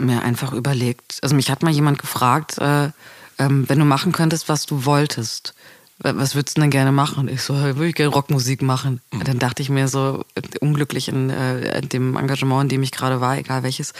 mir 0.00 0.22
einfach 0.22 0.52
überlegt, 0.52 1.18
also 1.22 1.34
mich 1.34 1.50
hat 1.50 1.62
mal 1.62 1.72
jemand 1.72 1.98
gefragt, 1.98 2.58
äh, 2.58 2.90
ähm, 3.38 3.64
wenn 3.68 3.78
du 3.78 3.84
machen 3.84 4.12
könntest, 4.12 4.48
was 4.48 4.66
du 4.66 4.84
wolltest, 4.84 5.54
wa- 5.98 6.12
was 6.16 6.34
würdest 6.34 6.56
du 6.56 6.60
denn 6.62 6.70
gerne 6.70 6.92
machen? 6.92 7.18
Und 7.18 7.30
ich 7.30 7.42
so, 7.42 7.54
"Ja, 7.54 7.76
würde 7.76 7.88
ich 7.88 7.94
gerne 7.94 8.12
Rockmusik 8.12 8.62
machen. 8.62 9.00
Und 9.12 9.26
dann 9.28 9.38
dachte 9.38 9.62
ich 9.62 9.70
mir 9.70 9.88
so, 9.88 10.24
äh, 10.34 10.42
unglücklich 10.60 11.08
in, 11.08 11.30
äh, 11.30 11.78
in 11.78 11.88
dem 11.88 12.16
Engagement, 12.16 12.64
in 12.64 12.68
dem 12.68 12.82
ich 12.82 12.90
gerade 12.92 13.20
war, 13.20 13.38
egal 13.38 13.62
welches, 13.62 13.92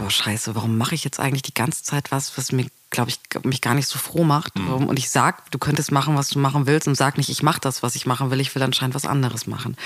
boah, 0.00 0.10
scheiße, 0.10 0.54
warum 0.54 0.78
mache 0.78 0.94
ich 0.94 1.04
jetzt 1.04 1.20
eigentlich 1.20 1.42
die 1.42 1.52
ganze 1.54 1.82
Zeit 1.82 2.10
was, 2.10 2.38
was 2.38 2.52
mir, 2.52 2.66
glaube 2.88 3.10
ich, 3.10 3.20
mich 3.44 3.60
gar 3.60 3.74
nicht 3.74 3.86
so 3.86 3.98
froh 3.98 4.24
macht? 4.24 4.52
Warum- 4.66 4.88
Und 4.88 4.98
ich 4.98 5.10
sag, 5.10 5.50
du 5.50 5.58
könntest 5.58 5.92
machen, 5.92 6.16
was 6.16 6.30
du 6.30 6.38
machen 6.38 6.66
willst 6.66 6.88
und 6.88 6.94
sag 6.96 7.18
nicht, 7.18 7.28
ich 7.28 7.42
mache 7.42 7.60
das, 7.60 7.82
was 7.82 7.94
ich 7.94 8.06
machen 8.06 8.30
will, 8.30 8.40
ich 8.40 8.54
will 8.54 8.62
anscheinend 8.62 8.94
was 8.94 9.04
anderes 9.04 9.46
machen. 9.46 9.76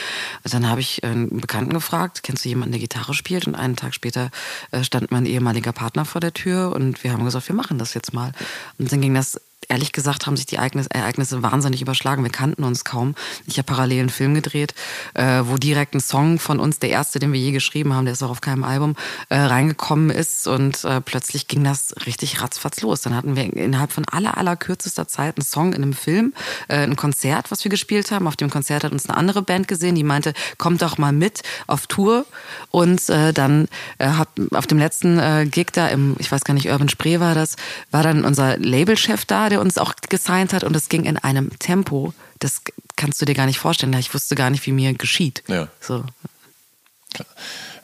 Und 0.45 0.55
dann 0.55 0.69
habe 0.69 0.81
ich 0.81 1.03
einen 1.03 1.41
Bekannten 1.41 1.73
gefragt, 1.75 2.23
kennst 2.23 2.45
du 2.45 2.49
jemanden, 2.49 2.73
der 2.73 2.81
Gitarre 2.81 3.13
spielt? 3.13 3.47
Und 3.49 3.57
einen 3.57 3.75
Tag 3.77 3.93
später 3.93 4.31
äh, 4.71 4.85
stand 4.85 5.11
mein 5.11 5.27
ehemaliger 5.27 5.73
Partner 5.73 6.05
vor 6.05 6.21
der 6.21 6.33
Tür 6.33 6.73
und 6.77 7.03
wir 7.03 7.13
haben 7.13 7.25
gesagt, 7.25 7.49
wir 7.49 7.57
machen 7.57 7.79
das 7.79 7.93
jetzt 7.95 8.13
mal. 8.15 8.33
Und 8.79 8.93
dann 8.93 9.01
ging 9.01 9.15
das 9.15 9.41
ehrlich 9.69 9.93
gesagt 9.93 10.27
haben 10.27 10.37
sich 10.37 10.47
die 10.47 10.59
Ereignis- 10.59 10.89
Ereignisse 10.89 11.43
wahnsinnig 11.43 11.83
überschlagen. 11.83 12.23
Wir 12.23 12.31
kannten 12.31 12.65
uns 12.65 12.85
kaum. 12.85 13.15
Ich 13.47 13.59
habe 13.59 13.67
parallel 13.67 14.01
einen 14.01 14.09
Film 14.09 14.35
gedreht, 14.35 14.75
äh, 15.15 15.43
wo 15.45 15.57
direkt 15.57 15.95
ein 15.95 16.01
Song 16.01 16.39
von 16.39 16.61
uns, 16.61 16.79
der 16.79 16.91
erste, 16.91 17.19
den 17.19 17.33
wir 17.33 17.41
je 17.41 17.53
geschrieben 17.53 17.93
haben, 17.95 18.05
der 18.05 18.13
ist 18.13 18.23
auch 18.23 18.31
auf 18.31 18.41
keinem 18.41 18.65
Album, 18.65 18.97
äh, 19.29 19.37
reingekommen 19.37 20.11
ist 20.11 20.47
und 20.47 20.85
äh, 20.85 21.01
plötzlich 21.01 21.49
ging 21.49 21.65
das 21.65 21.95
richtig 22.07 22.41
ratzfatz 22.41 22.81
los. 22.81 23.03
Dann 23.03 23.15
hatten 23.15 23.37
wir 23.37 23.45
innerhalb 23.57 23.93
von 23.93 24.05
aller, 24.11 24.37
aller 24.37 24.57
kürzester 24.57 25.09
Zeit 25.09 25.37
einen 25.37 25.45
Song 25.45 25.73
in 25.73 25.83
einem 25.83 25.93
Film, 25.93 26.35
äh, 26.69 26.79
ein 26.79 26.97
Konzert, 26.97 27.51
was 27.51 27.65
wir 27.65 27.71
gespielt 27.71 28.11
haben. 28.11 28.27
Auf 28.27 28.37
dem 28.37 28.51
Konzert 28.51 28.85
hat 28.85 28.93
uns 28.93 29.09
eine 29.09 29.17
andere 29.17 29.43
Band 29.43 29.69
gesehen, 29.69 29.95
die 29.95 30.05
meinte, 30.05 30.35
kommt 30.59 30.83
doch 30.83 30.99
mal 30.99 31.13
mit 31.13 31.43
auf 31.67 31.87
Tour. 31.87 32.27
Und 32.71 33.09
äh, 33.09 33.33
dann 33.33 33.69
äh, 33.99 34.09
hat 34.09 34.29
auf 34.53 34.67
dem 34.67 34.79
letzten 34.79 35.05
Gig 35.51 35.69
da 35.73 35.89
im, 35.89 36.17
ich 36.19 36.31
weiß 36.31 36.45
gar 36.45 36.55
nicht, 36.55 36.71
Urban 36.71 36.89
Spree 36.89 37.21
war 37.21 37.35
das, 37.35 37.57
war 37.91 38.03
dann 38.03 38.25
unser 38.25 38.59
Labelchef 38.59 39.25
da, 39.25 39.49
der 39.55 39.61
uns 39.61 39.79
auch 39.79 39.95
gesigned 40.09 40.53
hat 40.53 40.65
und 40.65 40.75
es 40.75 40.89
ging 40.89 41.05
in 41.05 41.17
einem 41.17 41.57
Tempo, 41.61 42.13
das 42.41 42.63
kannst 42.97 43.23
du 43.23 43.25
dir 43.25 43.35
gar 43.35 43.47
nicht 43.47 43.61
vorstellen. 43.61 43.93
Ich 43.95 44.13
wusste 44.13 44.35
gar 44.35 44.51
nicht, 44.51 44.67
wie 44.67 44.73
mir 44.73 44.93
geschieht. 44.95 45.45
Ja. 45.47 45.69
So. 45.81 46.05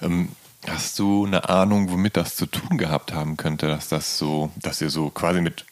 Ähm, 0.03 0.31
hast 0.67 0.99
du 0.99 1.27
eine 1.27 1.49
Ahnung, 1.49 1.89
womit 1.91 2.17
das 2.17 2.35
zu 2.35 2.47
tun 2.47 2.77
gehabt 2.77 3.13
haben 3.13 3.37
könnte, 3.37 3.69
dass 3.69 3.87
das 3.87 4.19
so, 4.19 4.51
dass 4.57 4.81
ihr 4.81 4.91
so 4.91 5.11
quasi 5.11 5.41
mit 5.41 5.65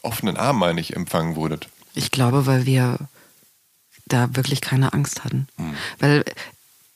offenen 0.00 0.38
Armen, 0.38 0.58
meine 0.58 0.80
ich, 0.80 0.96
empfangen 0.96 1.36
wurdet? 1.36 1.68
Ich 1.94 2.10
glaube, 2.10 2.46
weil 2.46 2.64
wir 2.64 2.98
da 4.06 4.34
wirklich 4.34 4.62
keine 4.62 4.94
Angst 4.94 5.22
hatten. 5.22 5.48
Weil 5.98 6.24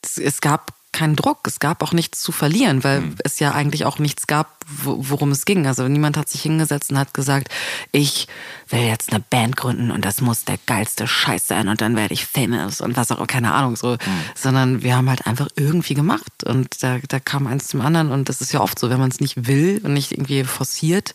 es, 0.03 0.17
es 0.17 0.41
gab 0.41 0.73
keinen 1.01 1.16
Druck, 1.16 1.39
es 1.47 1.60
gab 1.60 1.82
auch 1.82 1.93
nichts 1.93 2.20
zu 2.20 2.31
verlieren, 2.31 2.85
weil 2.85 3.02
es 3.24 3.39
ja 3.39 3.52
eigentlich 3.52 3.86
auch 3.86 3.98
nichts 3.98 4.27
gab, 4.27 4.48
wo, 4.66 4.97
worum 5.09 5.31
es 5.31 5.47
ging. 5.47 5.66
Also 5.66 5.89
niemand 5.89 6.18
hat 6.18 6.28
sich 6.28 6.43
hingesetzt 6.43 6.90
und 6.90 6.98
hat 6.98 7.14
gesagt, 7.14 7.48
ich 7.90 8.28
will 8.68 8.81
jetzt 8.81 9.10
eine 9.10 9.20
Band 9.20 9.56
gründen 9.56 9.90
und 9.90 10.05
das 10.05 10.20
muss 10.20 10.44
der 10.44 10.59
geilste 10.66 11.06
Scheiß 11.06 11.48
sein 11.48 11.68
und 11.68 11.81
dann 11.81 11.97
werde 11.97 12.12
ich 12.12 12.27
famous 12.27 12.82
und 12.82 12.98
was 12.98 13.10
auch, 13.10 13.27
keine 13.27 13.55
Ahnung, 13.55 13.77
so. 13.77 13.97
Sondern 14.35 14.82
wir 14.82 14.94
haben 14.94 15.09
halt 15.09 15.27
einfach 15.27 15.48
irgendwie 15.56 15.94
gemacht 15.94 16.44
und 16.44 16.82
da, 16.82 16.98
da 17.09 17.18
kam 17.18 17.47
eins 17.47 17.68
zum 17.68 17.81
anderen 17.81 18.12
und 18.12 18.28
das 18.28 18.43
ist 18.43 18.52
ja 18.52 18.60
oft 18.60 18.78
so, 18.78 18.90
wenn 18.90 19.01
man 19.01 19.10
es 19.10 19.20
nicht 19.20 19.47
will 19.47 19.81
und 19.82 19.94
nicht 19.94 20.12
irgendwie 20.12 20.44
forciert, 20.44 21.14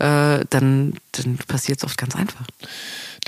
äh, 0.00 0.44
dann, 0.50 0.94
dann 1.12 1.38
passiert 1.46 1.78
es 1.78 1.84
oft 1.84 1.98
ganz 1.98 2.16
einfach. 2.16 2.46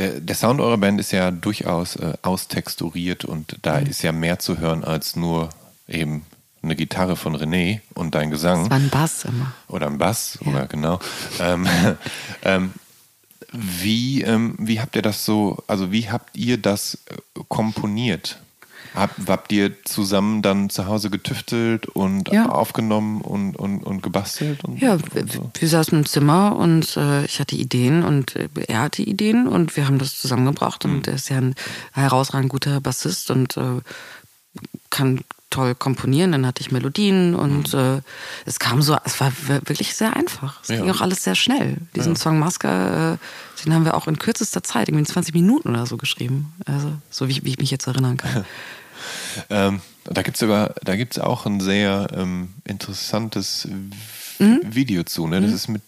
Der, 0.00 0.18
der 0.20 0.34
Sound 0.34 0.60
eurer 0.60 0.78
Band 0.78 0.98
ist 0.98 1.12
ja 1.12 1.30
durchaus 1.30 1.94
äh, 1.96 2.14
austexturiert 2.22 3.24
und 3.24 3.56
da 3.62 3.78
Mhm. 3.78 3.86
ist 3.86 4.02
ja 4.02 4.10
mehr 4.10 4.40
zu 4.40 4.58
hören 4.58 4.82
als 4.82 5.14
nur 5.14 5.50
eben 5.88 6.24
eine 6.62 6.76
Gitarre 6.76 7.16
von 7.16 7.36
René 7.36 7.80
und 7.94 8.14
dein 8.14 8.30
Gesang. 8.30 8.64
Es 8.64 8.70
war 8.70 8.76
ein 8.78 8.90
Bass 8.90 9.24
immer. 9.24 9.52
Oder 9.68 9.86
ein 9.88 9.98
Bass, 9.98 10.38
oder 10.44 10.66
genau. 10.66 11.00
Ähm, 11.40 11.66
ähm, 12.44 12.72
wie, 13.52 14.22
ähm, 14.22 14.54
wie 14.58 14.80
habt 14.80 14.96
ihr 14.96 15.02
das 15.02 15.24
so, 15.24 15.62
also 15.66 15.92
wie 15.92 16.08
habt 16.10 16.36
ihr 16.36 16.56
das 16.58 16.98
äh, 17.06 17.16
komponiert? 17.48 18.38
Habt, 18.94 19.26
habt 19.26 19.52
ihr 19.52 19.82
zusammen 19.84 20.42
dann 20.42 20.68
zu 20.68 20.86
Hause 20.86 21.08
getüftelt 21.08 21.86
und 21.86 22.30
Ja. 22.30 22.48
aufgenommen 22.50 23.22
und, 23.22 23.56
und, 23.56 23.82
und 23.82 24.02
gebastelt? 24.02 24.62
Und, 24.64 24.80
Ja, 24.80 24.92
und 24.94 25.14
wir, 25.14 25.26
so? 25.26 25.50
wir 25.58 25.68
saßen 25.68 25.98
im 25.98 26.06
Zimmer 26.06 26.56
und 26.56 26.96
äh, 26.98 27.24
ich 27.24 27.40
hatte 27.40 27.56
Ideen 27.56 28.04
und 28.04 28.36
äh, 28.36 28.48
er 28.68 28.80
hatte 28.82 29.02
Ideen 29.02 29.48
und 29.48 29.76
wir 29.76 29.86
haben 29.86 29.98
das 29.98 30.18
zusammengebracht 30.18 30.84
und 30.84 31.08
er 31.08 31.14
ist 31.14 31.30
ja 31.30 31.38
ein 31.38 31.54
herausragend 31.92 32.50
guter 32.50 32.80
Bassist 32.82 33.30
und 33.30 33.56
äh, 33.56 33.80
kann 34.90 35.20
toll 35.52 35.74
komponieren. 35.76 36.32
Dann 36.32 36.44
hatte 36.46 36.60
ich 36.62 36.72
Melodien 36.72 37.34
und 37.36 37.72
äh, 37.74 38.00
es 38.46 38.58
kam 38.58 38.82
so, 38.82 38.96
es 39.04 39.20
war 39.20 39.32
wir- 39.46 39.62
wirklich 39.68 39.94
sehr 39.94 40.16
einfach. 40.16 40.60
Es 40.62 40.68
Ja. 40.68 40.76
ging 40.80 40.90
auch 40.90 41.00
alles 41.00 41.22
sehr 41.22 41.34
schnell. 41.36 41.76
Diesen 41.94 42.16
Song 42.16 42.38
Maska, 42.40 43.14
äh, 43.14 43.18
den 43.64 43.72
haben 43.74 43.84
wir 43.84 43.94
auch 43.94 44.08
in 44.08 44.18
kürzester 44.18 44.64
Zeit, 44.64 44.88
irgendwie 44.88 45.02
in 45.02 45.06
20 45.06 45.32
Minuten 45.34 45.68
oder 45.70 45.86
so 45.86 45.96
geschrieben. 45.96 46.52
Also 46.66 46.90
so 47.10 47.28
wie, 47.28 47.40
wie 47.44 47.50
ich 47.50 47.58
mich 47.58 47.70
jetzt 47.70 47.86
erinnern 47.86 48.16
kann. 48.16 48.44
Ähm, 49.50 49.80
da 50.04 50.22
gibt 50.22 50.36
es 50.36 50.40
sogar, 50.40 50.74
da 50.84 50.94
gibt 50.94 51.16
es 51.16 51.18
auch 51.22 51.44
ein 51.46 51.58
sehr 51.60 52.06
ähm, 52.14 52.50
interessantes 52.64 53.66
Video 54.38 55.02
zu, 55.04 55.26
ne? 55.26 55.40
Das 55.40 55.50
ist 55.52 55.68
mit 55.68 55.82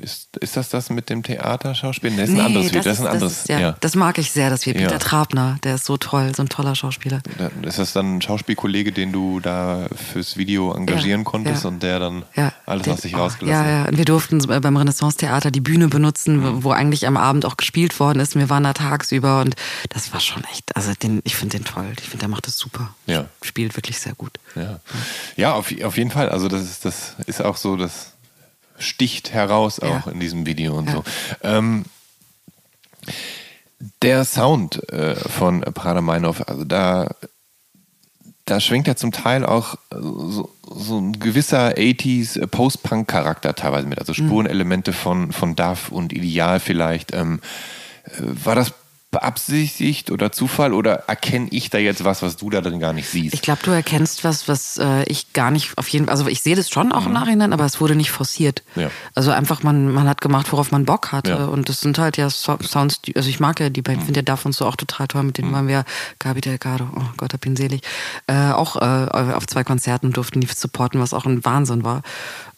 ist, 0.00 0.36
ist 0.36 0.56
das 0.56 0.68
das 0.68 0.90
mit 0.90 1.08
dem 1.08 1.22
Theaterschauspiel? 1.22 2.10
Nee, 2.10 2.16
das 2.18 2.28
ist 2.30 2.34
ein 2.34 2.40
anderes 2.44 2.66
Video. 2.68 2.82
Das, 2.82 2.98
ist 2.98 3.00
ein 3.00 3.06
anderes. 3.06 3.32
Das, 3.32 3.42
ist, 3.44 3.48
ja, 3.48 3.58
ja. 3.60 3.76
das 3.80 3.94
mag 3.94 4.18
ich 4.18 4.30
sehr, 4.32 4.50
das 4.50 4.66
Video. 4.66 4.82
Ja. 4.82 4.88
Peter 4.88 4.98
Trabner, 4.98 5.58
der 5.64 5.76
ist 5.76 5.86
so 5.86 5.96
toll, 5.96 6.34
so 6.34 6.42
ein 6.42 6.48
toller 6.50 6.74
Schauspieler. 6.74 7.22
Ist 7.62 7.78
das 7.78 7.92
dann 7.94 8.16
ein 8.16 8.22
Schauspielkollege, 8.22 8.92
den 8.92 9.12
du 9.12 9.40
da 9.40 9.86
fürs 10.12 10.36
Video 10.36 10.72
engagieren 10.74 11.20
Ja, 11.22 11.24
konntest 11.24 11.64
ja. 11.64 11.68
und 11.70 11.82
der 11.82 11.98
dann 11.98 12.24
Ja, 12.36 12.52
alles 12.66 12.86
aus 12.88 13.00
sich 13.02 13.16
rausgelassen 13.16 13.64
Ja, 13.66 13.70
ja. 13.84 13.88
Und 13.88 13.96
wir 13.96 14.04
durften 14.04 14.38
beim 14.46 14.76
Renaissance-Theater 14.76 15.50
die 15.50 15.60
Bühne 15.60 15.88
benutzen, 15.88 16.36
Mhm. 16.40 16.64
wo- 16.64 16.72
eigentlich 16.72 17.06
am 17.06 17.16
Abend 17.16 17.46
auch 17.46 17.56
gespielt 17.56 17.98
worden 18.00 18.20
ist. 18.20 18.34
Wir 18.36 18.50
waren 18.50 18.64
da 18.64 18.72
tagsüber 18.74 19.40
und 19.40 19.54
das 19.90 20.12
war 20.12 20.20
schon 20.20 20.42
echt, 20.52 20.76
also 20.76 20.92
den, 20.94 21.20
ich 21.24 21.36
finde 21.36 21.56
den 21.58 21.64
toll. 21.64 21.86
Ich 21.98 22.04
finde, 22.08 22.18
der 22.18 22.28
macht 22.28 22.46
das 22.46 22.58
super. 22.58 22.94
Ja. 23.06 23.26
Spielt 23.42 23.76
wirklich 23.76 23.98
sehr 23.98 24.14
gut. 24.14 24.32
Ja, 24.56 24.80
ja 25.36 25.52
auf, 25.54 25.72
auf 25.82 25.96
jeden 25.96 26.10
Fall. 26.10 26.28
Also 26.28 26.48
das 26.48 26.62
ist, 26.62 26.84
das 26.84 27.14
ist 27.26 27.42
auch 27.42 27.56
so, 27.56 27.76
das 27.76 28.10
sticht 28.78 29.32
heraus 29.32 29.80
auch 29.80 30.06
Ja. 30.06 30.12
in 30.12 30.20
diesem 30.20 30.46
Video 30.46 30.76
und 30.76 30.86
Ja. 30.88 30.92
so. 30.94 31.04
Ähm, 31.42 31.84
der 34.02 34.24
Sound 34.24 34.88
äh, 34.92 35.14
von 35.16 35.60
Prada 35.60 36.00
Meinhof, 36.00 36.42
also 36.48 36.64
da, 36.64 37.14
da 38.46 38.60
schwingt 38.60 38.86
ja 38.86 38.96
zum 38.96 39.12
Teil 39.12 39.44
auch 39.44 39.76
so, 39.90 40.50
so 40.74 40.98
ein 40.98 41.18
gewisser 41.18 41.70
80s 41.76 42.46
Post-Punk-Charakter 42.46 43.54
teilweise 43.54 43.86
mit, 43.86 43.98
also 43.98 44.14
Spurenelemente 44.14 44.92
von, 44.92 45.32
von 45.32 45.54
Duff 45.56 45.90
und 45.90 46.12
Ideal 46.12 46.60
vielleicht. 46.60 47.12
Ähm, 47.12 47.40
äh, 48.04 48.10
war 48.20 48.54
das 48.54 48.72
beabsichtigt 49.14 50.10
oder 50.10 50.30
Zufall 50.32 50.72
oder 50.72 51.04
erkenne 51.08 51.48
ich 51.50 51.70
da 51.70 51.78
jetzt 51.78 52.04
was, 52.04 52.22
was 52.22 52.36
du 52.36 52.50
da 52.50 52.60
drin 52.60 52.80
gar 52.80 52.92
nicht 52.92 53.08
siehst? 53.08 53.34
Ich 53.34 53.42
glaube, 53.42 53.60
du 53.64 53.70
erkennst 53.70 54.24
was, 54.24 54.46
was 54.48 54.76
äh, 54.76 55.04
ich 55.04 55.32
gar 55.32 55.50
nicht 55.50 55.78
auf 55.78 55.88
jeden 55.88 56.06
Fall, 56.06 56.12
also 56.12 56.26
ich 56.26 56.42
sehe 56.42 56.56
das 56.56 56.68
schon 56.68 56.92
auch 56.92 57.06
im 57.06 57.12
Nachhinein, 57.12 57.52
aber 57.52 57.64
es 57.64 57.80
wurde 57.80 57.96
nicht 57.96 58.10
forciert. 58.10 58.62
Mhm. 58.74 58.82
Ja. 58.82 58.90
Also 59.14 59.30
einfach, 59.30 59.62
man, 59.62 59.90
man 59.90 60.08
hat 60.08 60.20
gemacht, 60.20 60.52
worauf 60.52 60.70
man 60.70 60.84
Bock 60.84 61.12
hatte. 61.12 61.30
Ja. 61.30 61.44
Und 61.46 61.68
das 61.68 61.80
sind 61.80 61.98
halt 61.98 62.16
ja 62.16 62.28
so 62.28 62.58
Sounds, 62.62 63.00
die, 63.02 63.16
also 63.16 63.28
ich 63.28 63.40
mag 63.40 63.60
ja 63.60 63.70
die 63.70 63.82
Band, 63.82 64.00
Mhm. 64.00 64.04
finde 64.06 64.24
ja 64.26 64.38
und 64.44 64.54
so 64.54 64.66
auch 64.66 64.76
total 64.76 65.06
toll, 65.08 65.22
mit 65.22 65.38
denen 65.38 65.52
waren 65.52 65.68
wir, 65.68 65.84
Gabi 66.18 66.40
Delgado, 66.40 66.88
oh 66.94 67.04
Gott, 67.16 67.32
hab 67.32 67.46
ihn 67.46 67.56
selig, 67.56 67.82
äh, 68.26 68.50
auch 68.50 68.76
äh, 68.76 69.32
auf 69.32 69.46
zwei 69.46 69.64
Konzerten 69.64 70.12
durften 70.12 70.40
die 70.40 70.48
supporten, 70.48 71.00
was 71.00 71.14
auch 71.14 71.24
ein 71.24 71.44
Wahnsinn 71.44 71.84
war. 71.84 72.02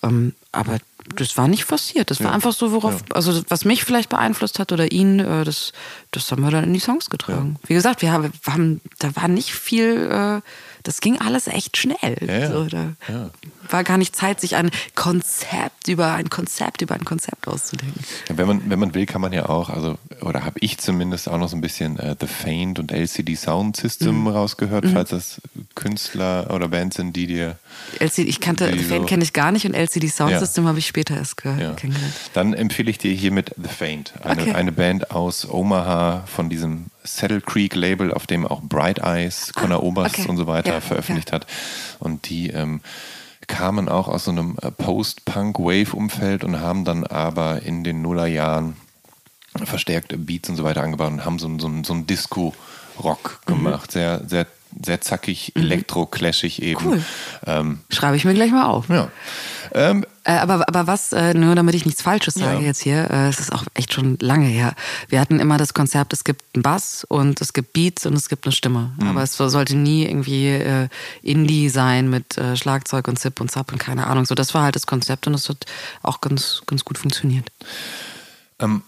Ähm, 0.02 0.32
aber 0.52 0.78
das 1.14 1.36
war 1.36 1.48
nicht 1.48 1.64
forciert. 1.64 2.10
Das 2.10 2.22
war 2.22 2.32
einfach 2.32 2.52
so, 2.52 2.72
worauf, 2.72 3.02
also 3.14 3.42
was 3.48 3.64
mich 3.64 3.84
vielleicht 3.84 4.08
beeinflusst 4.08 4.58
hat 4.58 4.72
oder 4.72 4.90
ihn, 4.90 5.20
äh, 5.20 5.44
das, 5.44 5.72
das 6.10 6.30
haben 6.32 6.42
wir 6.42 6.50
dann 6.50 6.64
in 6.64 6.72
die 6.74 6.80
Songs 6.80 7.08
getragen. 7.10 7.56
Wie 7.66 7.74
gesagt, 7.74 8.02
wir 8.02 8.12
haben, 8.12 8.32
wir 8.42 8.52
haben, 8.52 8.80
da 8.98 9.14
war 9.16 9.28
nicht 9.28 9.52
viel, 9.52 10.08
äh, 10.10 10.40
das 10.82 11.00
ging 11.00 11.18
alles 11.20 11.46
echt 11.48 11.76
schnell. 11.76 12.16
Ja, 12.26 12.38
ja. 12.38 12.50
So, 12.52 12.64
da 12.66 12.92
Ja. 13.08 13.30
war 13.70 13.82
gar 13.84 13.98
nicht 13.98 14.14
Zeit, 14.14 14.40
sich 14.40 14.56
ein 14.56 14.70
Konzept 14.94 15.88
über 15.88 16.12
ein 16.12 16.30
Konzept 16.30 16.82
über 16.82 16.94
ein 16.94 17.04
Konzept 17.04 17.48
auszudenken. 17.48 18.00
Ja, 18.28 18.36
Wenn 18.38 18.46
man, 18.48 18.70
wenn 18.70 18.78
man 18.78 18.94
will, 18.94 19.06
kann 19.06 19.20
man 19.20 19.32
ja 19.32 19.48
auch, 19.48 19.68
also, 19.70 19.98
oder 20.20 20.44
habe 20.44 20.58
ich 20.60 20.78
zumindest 20.78 21.28
auch 21.28 21.38
noch 21.38 21.48
so 21.48 21.56
ein 21.56 21.60
bisschen 21.60 21.98
äh, 21.98 22.14
The 22.20 22.26
Faint 22.26 22.78
und 22.78 22.92
LCD 22.92 23.34
Sound 23.36 23.76
System 23.76 24.20
Mhm. 24.22 24.28
rausgehört, 24.28 24.86
falls 24.92 25.10
das 25.10 25.40
Künstler 25.76 26.50
oder 26.52 26.66
Bands 26.66 26.96
sind, 26.96 27.14
die 27.14 27.28
dir. 27.28 27.56
LCD, 28.00 28.28
ich 28.28 28.40
kannte, 28.40 28.72
Die 28.72 28.78
The 28.80 28.84
Fan 28.84 29.00
so- 29.02 29.06
kenne 29.06 29.22
ich 29.22 29.32
gar 29.32 29.52
nicht 29.52 29.64
und 29.66 29.74
LCD 29.74 30.08
Sound 30.08 30.32
Ja. 30.32 30.40
System 30.40 30.66
habe 30.66 30.80
ich 30.80 30.86
später 30.88 31.16
erst 31.16 31.36
ge 31.36 31.52
Ja. 31.60 31.74
kennengelernt. 31.74 32.12
Dann 32.32 32.52
empfehle 32.54 32.90
ich 32.90 32.98
dir 32.98 33.12
hiermit 33.14 33.54
The 33.56 33.68
Faint, 33.68 34.12
eine, 34.24 34.42
Okay. 34.42 34.52
eine 34.54 34.72
Band 34.72 35.12
aus 35.12 35.48
Omaha 35.48 36.24
von 36.26 36.48
diesem 36.50 36.86
Saddle 37.04 37.40
Creek 37.40 37.76
Label, 37.76 38.12
auf 38.12 38.26
dem 38.26 38.44
auch 38.46 38.62
Bright 38.62 38.98
Eyes, 38.98 39.52
Conor 39.54 39.82
Oberst 39.84 40.16
Ah, 40.18 40.22
okay. 40.22 40.30
und 40.30 40.36
so 40.38 40.46
weiter 40.48 40.72
Ja, 40.74 40.80
veröffentlicht 40.80 41.30
hat. 41.30 41.46
Und 42.00 42.28
die 42.28 42.50
ähm, 42.50 42.80
kamen 43.46 43.88
auch 43.88 44.08
aus 44.08 44.24
so 44.24 44.32
einem 44.32 44.56
äh, 44.62 44.70
Post-Punk-Wave-Umfeld 44.72 46.42
und 46.42 46.60
haben 46.60 46.84
dann 46.84 47.04
aber 47.06 47.62
in 47.62 47.84
den 47.84 48.02
Nullerjahren 48.02 48.76
verstärkte 49.64 50.18
Beats 50.18 50.48
und 50.48 50.56
so 50.56 50.64
weiter 50.64 50.82
angebaut 50.82 51.12
und 51.12 51.24
haben 51.24 51.38
so, 51.38 51.46
ein- 51.48 51.58
so, 51.60 51.70
so 51.84 51.94
ein 51.94 52.06
Disco-Rock 52.06 53.40
Mhm. 53.46 53.52
gemacht. 53.52 53.92
Sehr, 53.92 54.22
sehr, 54.26 54.46
sehr 54.84 55.00
zackig, 55.00 55.52
elektro-clashig 55.56 56.60
eben. 56.62 56.84
Cool. 56.84 57.02
Ähm, 57.46 57.80
Schreibe 57.90 58.16
ich 58.16 58.24
mir 58.24 58.34
gleich 58.34 58.50
mal 58.50 58.66
auf. 58.66 58.88
ja. 58.88 59.08
Ähm, 59.72 60.04
Äh, 60.24 60.38
aber, 60.38 60.68
aber 60.68 60.86
was, 60.88 61.12
äh, 61.12 61.34
nur 61.34 61.54
damit 61.54 61.74
ich 61.76 61.86
nichts 61.86 62.02
Falsches 62.02 62.34
sage 62.34 62.58
Ja. 62.60 62.66
jetzt 62.66 62.82
hier, 62.82 63.08
äh, 63.10 63.28
es 63.28 63.38
ist 63.38 63.52
auch 63.52 63.64
echt 63.74 63.92
schon 63.94 64.16
lange 64.20 64.46
her. 64.46 64.74
Wir 65.08 65.20
hatten 65.20 65.38
immer 65.38 65.56
das 65.56 65.72
Konzept, 65.72 66.12
es 66.12 66.24
gibt 66.24 66.42
einen 66.54 66.62
Bass 66.62 67.04
und 67.08 67.40
es 67.40 67.52
gibt 67.52 67.72
Beats 67.72 68.06
und 68.06 68.14
es 68.14 68.28
gibt 68.28 68.44
eine 68.44 68.52
Stimme. 68.52 68.92
Mhm. 68.98 69.08
Aber 69.08 69.22
es 69.22 69.34
sollte 69.36 69.76
nie 69.76 70.04
irgendwie 70.04 70.48
äh, 70.48 70.88
Indie 71.22 71.68
sein 71.68 72.10
mit 72.10 72.36
äh, 72.38 72.56
Schlagzeug 72.56 73.06
und 73.08 73.18
Zip 73.18 73.40
und 73.40 73.50
Zap 73.52 73.70
und 73.72 73.78
keine 73.78 74.06
Ahnung. 74.08 74.24
So, 74.24 74.34
das 74.34 74.52
war 74.54 74.62
halt 74.64 74.74
das 74.74 74.86
Konzept 74.86 75.26
und 75.28 75.32
das 75.32 75.48
hat 75.48 75.64
auch 76.02 76.20
ganz, 76.20 76.62
ganz 76.66 76.84
gut 76.84 76.98
funktioniert. 76.98 77.50
Ähm, 78.58 78.82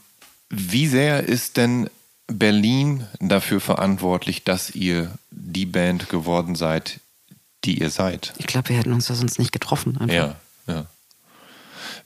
wie 0.51 0.87
sehr 0.89 1.23
ist 1.25 1.57
denn 1.57 1.89
Berlin 2.29 3.07
dafür 3.21 3.61
verantwortlich, 3.61 4.45
dass 4.45 4.71
ihr 4.71 5.11
die 5.31 5.67
Band 5.67 6.09
geworden 6.09 6.55
seid, 6.55 7.01
die 7.65 7.81
ihr 7.81 7.91
seid? 7.91 8.35
Ich 8.39 8.47
glaube, 8.47 8.69
wir 8.69 8.77
hätten 8.77 8.93
uns 8.93 9.09
ja 9.09 9.15
sonst 9.15 9.39
nicht 9.39 9.53
getroffen. 9.53 9.97
Einfach. 9.99 10.15
Ja, 10.15 10.37
ja. 10.67 10.87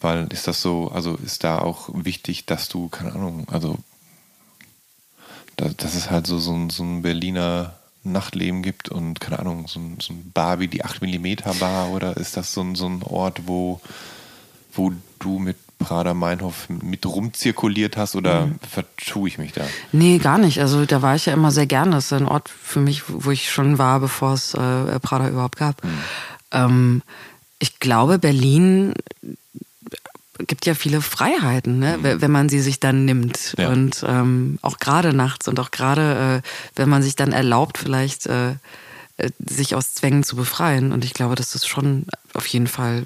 Weil 0.00 0.26
ist 0.32 0.46
das 0.46 0.62
so, 0.62 0.90
also 0.92 1.16
ist 1.16 1.44
da 1.44 1.58
auch 1.58 1.90
wichtig, 1.92 2.46
dass 2.46 2.68
du, 2.68 2.88
keine 2.88 3.12
Ahnung, 3.12 3.46
also 3.50 3.78
da, 5.56 5.68
dass 5.68 5.94
es 5.94 6.10
halt 6.10 6.26
so, 6.26 6.38
so, 6.38 6.54
ein, 6.54 6.70
so 6.70 6.82
ein 6.82 7.02
Berliner 7.02 7.74
Nachtleben 8.04 8.62
gibt 8.62 8.88
und 8.88 9.20
keine 9.20 9.38
Ahnung, 9.38 9.68
so 9.68 9.78
ein, 9.78 9.98
so 10.00 10.12
ein 10.12 10.32
Bar 10.32 10.58
wie 10.58 10.66
die 10.66 10.84
8mm 10.84 11.58
Bar 11.58 11.90
oder 11.90 12.16
ist 12.16 12.36
das 12.36 12.52
so 12.52 12.60
ein, 12.62 12.74
so 12.74 12.88
ein 12.88 13.02
Ort, 13.02 13.46
wo, 13.46 13.80
wo 14.72 14.92
du 15.20 15.38
mit 15.38 15.56
Prada 15.84 16.14
Meinhof 16.14 16.68
mit 16.68 17.04
rumzirkuliert 17.06 17.96
hast 17.96 18.14
oder 18.16 18.48
vertue 18.70 19.28
ich 19.28 19.38
mich 19.38 19.52
da? 19.52 19.62
Nee, 19.92 20.18
gar 20.18 20.38
nicht. 20.38 20.60
Also 20.60 20.84
da 20.86 21.02
war 21.02 21.14
ich 21.16 21.26
ja 21.26 21.32
immer 21.32 21.50
sehr 21.50 21.66
gerne. 21.66 21.92
Das 21.92 22.06
ist 22.06 22.12
ein 22.12 22.26
Ort 22.26 22.48
für 22.48 22.80
mich, 22.80 23.02
wo 23.08 23.30
ich 23.30 23.50
schon 23.50 23.78
war, 23.78 24.00
bevor 24.00 24.34
es 24.34 24.54
äh, 24.54 24.98
Prada 25.00 25.28
überhaupt 25.28 25.58
gab. 25.58 25.82
Ähm, 26.52 27.02
ich 27.58 27.78
glaube, 27.80 28.18
Berlin 28.18 28.94
gibt 30.46 30.66
ja 30.66 30.74
viele 30.74 31.00
Freiheiten, 31.00 31.78
ne? 31.78 31.98
we- 32.02 32.20
wenn 32.20 32.30
man 32.32 32.48
sie 32.48 32.60
sich 32.60 32.80
dann 32.80 33.04
nimmt. 33.04 33.54
Ja. 33.58 33.68
Und 33.68 34.04
ähm, 34.06 34.58
auch 34.62 34.78
gerade 34.78 35.12
nachts 35.12 35.46
und 35.46 35.60
auch 35.60 35.70
gerade, 35.70 36.42
äh, 36.42 36.48
wenn 36.74 36.88
man 36.88 37.02
sich 37.02 37.14
dann 37.14 37.32
erlaubt, 37.32 37.78
vielleicht 37.78 38.26
äh, 38.26 38.54
sich 39.44 39.74
aus 39.74 39.94
Zwängen 39.94 40.24
zu 40.24 40.36
befreien. 40.36 40.92
Und 40.92 41.04
ich 41.04 41.14
glaube, 41.14 41.34
dass 41.34 41.50
das 41.52 41.66
schon 41.66 42.06
auf 42.34 42.46
jeden 42.46 42.66
Fall 42.66 43.04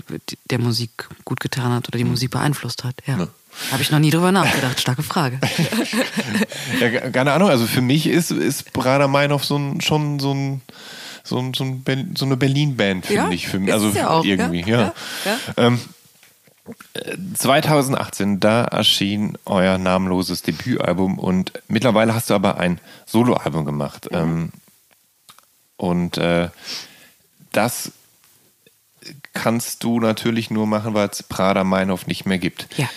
der 0.51 0.59
Musik 0.59 1.09
gut 1.25 1.41
getan 1.41 1.73
hat 1.73 1.89
oder 1.89 1.99
die 1.99 2.05
Musik 2.05 2.31
beeinflusst 2.31 2.85
hat. 2.85 2.95
Ja. 3.07 3.19
Ja. 3.19 3.29
Habe 3.73 3.83
ich 3.83 3.91
noch 3.91 3.99
nie 3.99 4.11
drüber 4.11 4.33
nachgedacht. 4.33 4.79
Starke 4.81 5.03
Frage. 5.03 5.41
Ja, 6.81 7.11
keine 7.11 7.33
Ahnung, 7.33 7.49
also 7.49 7.67
für 7.67 7.81
mich 7.81 8.07
ist, 8.07 8.31
ist 8.31 8.73
Prada 8.73 9.09
Meinhof 9.09 9.45
so 9.45 9.57
ein, 9.57 9.81
schon 9.81 10.19
so 10.19 10.35
ein 10.35 10.61
so, 11.25 11.39
ein, 11.39 11.55
so, 11.55 11.65
ein 11.65 11.83
Ber- 11.83 12.05
so 12.17 12.25
eine 12.25 12.37
Berlin-Band, 12.37 13.07
finde 13.07 13.23
Ja, 13.23 13.31
ich. 13.31 13.49
Für 13.49 13.59
mich. 13.59 13.73
Also 13.73 13.89
ja 13.91 14.11
auch, 14.11 14.25
irgendwie, 14.25 14.61
ja, 14.61 14.93
ja. 15.25 15.39
Ähm, 15.57 15.81
äh, 16.95 17.17
2018, 17.35 18.39
da 18.41 18.65
erschien 18.65 19.37
euer 19.45 19.79
namenloses 19.79 20.43
Debütalbum 20.43 21.19
und 21.19 21.53
mittlerweile 21.69 22.15
hast 22.15 22.31
du 22.31 22.35
aber 22.35 22.59
ein 22.59 22.79
Soloalbum 23.07 23.65
gemacht. 23.65 24.09
Ähm, 24.13 24.51
und 25.77 26.19
äh, 26.19 26.49
das 27.53 27.93
kannst 29.33 29.85
du 29.85 30.01
natürlich 30.01 30.51
nur 30.51 30.67
machen, 30.67 30.95
weil 30.95 31.09
es 31.09 31.23
Prada 31.23 31.65
Meinhof 31.65 32.07
nicht 32.07 32.27
mehr 32.27 32.39
gibt. 32.39 32.69
Ja. 32.77 32.89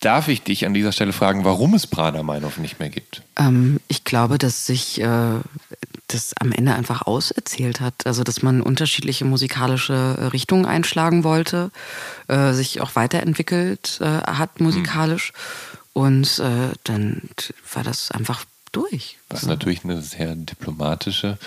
Darf 0.00 0.26
ich 0.26 0.42
dich 0.42 0.66
an 0.66 0.74
dieser 0.74 0.90
Stelle 0.90 1.12
fragen, 1.12 1.44
warum 1.44 1.74
es 1.74 1.86
Prada 1.86 2.22
Meinhof 2.22 2.58
nicht 2.58 2.80
mehr 2.80 2.88
gibt? 2.88 3.22
Ähm, 3.36 3.78
ich 3.86 4.02
glaube, 4.02 4.36
dass 4.36 4.66
sich 4.66 5.00
äh, 5.00 5.38
das 6.08 6.34
am 6.40 6.50
Ende 6.50 6.74
einfach 6.74 7.02
auserzählt 7.02 7.80
hat. 7.80 7.94
Also, 8.04 8.24
dass 8.24 8.42
man 8.42 8.62
unterschiedliche 8.62 9.24
musikalische 9.24 10.16
äh, 10.18 10.24
Richtungen 10.26 10.66
einschlagen 10.66 11.22
wollte, 11.22 11.70
äh, 12.26 12.52
sich 12.52 12.80
auch 12.80 12.96
weiterentwickelt 12.96 13.98
äh, 14.00 14.04
hat 14.04 14.60
musikalisch. 14.60 15.32
Und 15.92 16.38
äh, 16.40 16.72
dann 16.84 17.22
war 17.72 17.84
das 17.84 18.10
einfach 18.10 18.44
durch. 18.72 19.18
Das 19.28 19.42
ist 19.42 19.48
natürlich 19.48 19.84
eine 19.84 20.00
sehr 20.02 20.34
diplomatische 20.34 21.38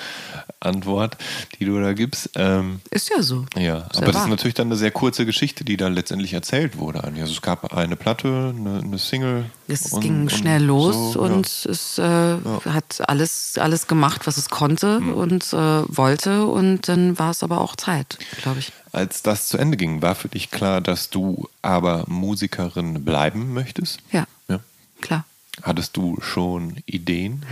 Antwort, 0.59 1.17
die 1.59 1.65
du 1.65 1.79
da 1.81 1.93
gibst. 1.93 2.29
Ähm, 2.35 2.81
Ist 2.89 3.09
ja 3.09 3.21
so. 3.21 3.45
ja, 3.55 3.79
Ist 3.79 3.97
aber 3.97 4.05
das 4.07 4.15
ist 4.15 4.21
wahr. 4.21 4.27
natürlich 4.29 4.53
dann 4.53 4.67
eine 4.67 4.75
sehr 4.77 4.91
kurze 4.91 5.25
Geschichte, 5.25 5.63
die 5.65 5.77
da 5.77 5.87
letztendlich 5.89 6.33
erzählt 6.33 6.77
wurde. 6.77 7.03
Also 7.03 7.23
es 7.31 7.41
gab 7.41 7.73
eine 7.73 7.95
Platte, 7.95 8.53
eine, 8.57 8.79
eine 8.79 8.97
Single. 8.97 9.45
Es 9.67 9.91
und- 9.91 10.01
ging 10.01 10.21
und 10.23 10.31
schnell 10.31 10.63
los 10.63 11.13
so, 11.13 11.21
und 11.21 11.47
ja. 11.65 11.71
es 11.71 11.97
äh, 11.97 12.37
hat 12.69 13.07
alles, 13.09 13.57
alles 13.57 13.87
gemacht, 13.87 14.25
was 14.27 14.37
es 14.37 14.49
konnte 14.49 14.97
Hm. 14.97 15.13
und 15.13 15.43
äh, 15.53 15.55
wollte. 15.87 16.45
Und 16.45 16.87
dann 16.87 17.17
war 17.19 17.31
es 17.31 17.43
aber 17.43 17.59
auch 17.61 17.75
Zeit, 17.75 18.17
glaube 18.41 18.59
ich. 18.59 18.71
Als 18.91 19.23
das 19.23 19.47
zu 19.47 19.57
Ende 19.57 19.75
ging, 19.77 20.01
war 20.01 20.15
für 20.15 20.27
dich 20.29 20.51
klar, 20.51 20.79
dass 20.81 21.09
du 21.09 21.49
aber 21.61 22.05
Musikerin 22.07 23.03
bleiben 23.03 23.53
möchtest? 23.53 23.99
Ja, 24.11 24.25
Ja. 24.47 24.59
klar. 25.01 25.25
Hattest 25.61 25.95
du 25.97 26.17
schon 26.19 26.77
Ideen 26.87 27.45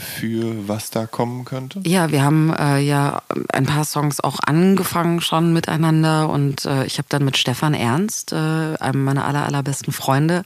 für 0.00 0.68
was 0.68 0.90
da 0.90 1.06
kommen 1.06 1.44
könnte? 1.44 1.80
Ja, 1.84 2.10
wir 2.10 2.24
haben 2.24 2.52
äh, 2.52 2.80
ja 2.80 3.22
ein 3.52 3.64
paar 3.64 3.84
Songs 3.84 4.18
auch 4.18 4.40
angefangen 4.44 5.20
schon 5.20 5.52
miteinander 5.52 6.28
und 6.28 6.64
äh, 6.64 6.84
ich 6.84 6.98
habe 6.98 7.06
dann 7.08 7.24
mit 7.24 7.36
Stefan 7.36 7.72
Ernst, 7.72 8.32
äh, 8.32 8.36
einem 8.36 9.04
meiner 9.04 9.24
aller, 9.24 9.44
allerbesten 9.44 9.92
Freunde, 9.92 10.44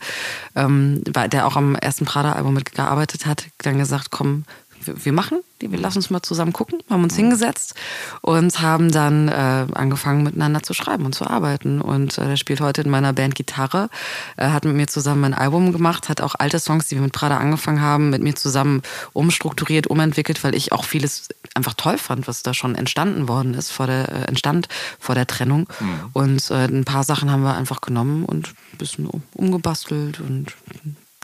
ähm, 0.55 1.03
der 1.05 1.47
auch 1.47 1.57
am 1.57 1.77
ersten 1.77 2.05
Prada-Album 2.05 2.53
mitgearbeitet 2.53 3.25
hat, 3.25 3.47
dann 3.63 3.79
gesagt, 3.79 4.11
komm, 4.11 4.45
wir 4.85 5.13
machen 5.13 5.41
die, 5.61 5.73
wir 5.73 5.79
lassen 5.79 5.99
uns 5.99 6.11
mal 6.11 6.23
zusammen 6.23 6.53
gucken, 6.53 6.83
haben 6.89 7.03
uns 7.03 7.17
hingesetzt 7.17 7.75
und 8.21 8.61
haben 8.61 8.91
dann 8.91 9.29
äh, 9.29 9.67
angefangen 9.75 10.23
miteinander 10.23 10.63
zu 10.63 10.75
schreiben 10.75 11.05
und 11.05 11.15
zu 11.15 11.27
arbeiten. 11.27 11.81
Und 11.81 12.19
äh, 12.19 12.31
er 12.31 12.37
spielt 12.37 12.61
heute 12.61 12.83
in 12.83 12.91
meiner 12.91 13.13
Band 13.13 13.35
Gitarre, 13.35 13.91
äh, 14.37 14.49
hat 14.49 14.65
mit 14.65 14.77
mir 14.77 14.87
zusammen 14.87 15.25
ein 15.25 15.35
Album 15.35 15.73
gemacht, 15.73 16.09
hat 16.09 16.21
auch 16.21 16.35
alte 16.39 16.61
Songs, 16.61 16.89
die 16.89 16.97
wir 16.97 17.03
mit 17.03 17.13
Prada 17.13 17.39
angefangen 17.39 17.81
haben, 17.81 18.11
mit 18.11 18.23
mir 18.23 18.35
zusammen 18.37 18.83
umstrukturiert, 19.13 19.89
umentwickelt, 19.89 20.43
weil 20.45 20.55
ich 20.55 20.73
auch 20.73 20.85
vieles 20.85 21.29
einfach 21.55 21.75
toll 21.75 21.99
fand, 21.99 22.29
was 22.29 22.43
da 22.43 22.55
schon 22.55 22.75
entstanden 22.75 23.29
worden 23.29 23.55
ist, 23.55 23.71
vor 23.71 23.87
der, 23.87 24.09
äh, 24.09 24.29
entstand 24.29 24.69
vor 24.99 25.15
der 25.15 25.27
Trennung. 25.27 25.69
Mhm. 25.81 26.11
Und 26.13 26.51
äh, 26.51 26.67
ein 26.67 26.85
paar 26.85 27.05
Sachen 27.05 27.31
haben 27.31 27.43
wir 27.43 27.57
einfach 27.57 27.81
genommen 27.81 28.25
und 28.25 28.55
ein 28.73 28.79
bisschen 28.79 29.09
umgebastelt 29.35 30.21
und 30.21 30.55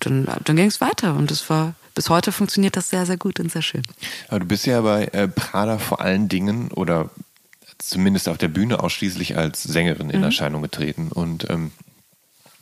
dann, 0.00 0.26
dann 0.44 0.56
ging 0.56 0.66
es 0.66 0.80
weiter 0.80 1.14
und 1.14 1.30
es 1.30 1.48
war 1.48 1.74
bis 1.94 2.10
heute 2.10 2.32
funktioniert 2.32 2.76
das 2.76 2.90
sehr, 2.90 3.06
sehr 3.06 3.16
gut 3.16 3.40
und 3.40 3.50
sehr 3.50 3.62
schön. 3.62 3.82
Aber 4.28 4.40
du 4.40 4.46
bist 4.46 4.66
ja 4.66 4.80
bei 4.80 5.04
äh, 5.06 5.28
Prada 5.28 5.78
vor 5.78 6.00
allen 6.00 6.28
Dingen 6.28 6.70
oder 6.72 7.10
zumindest 7.78 8.28
auf 8.28 8.38
der 8.38 8.48
Bühne 8.48 8.82
ausschließlich 8.82 9.36
als 9.36 9.62
Sängerin 9.62 10.10
in 10.10 10.18
mhm. 10.18 10.24
Erscheinung 10.24 10.62
getreten 10.62 11.08
und 11.12 11.48
ähm, 11.50 11.70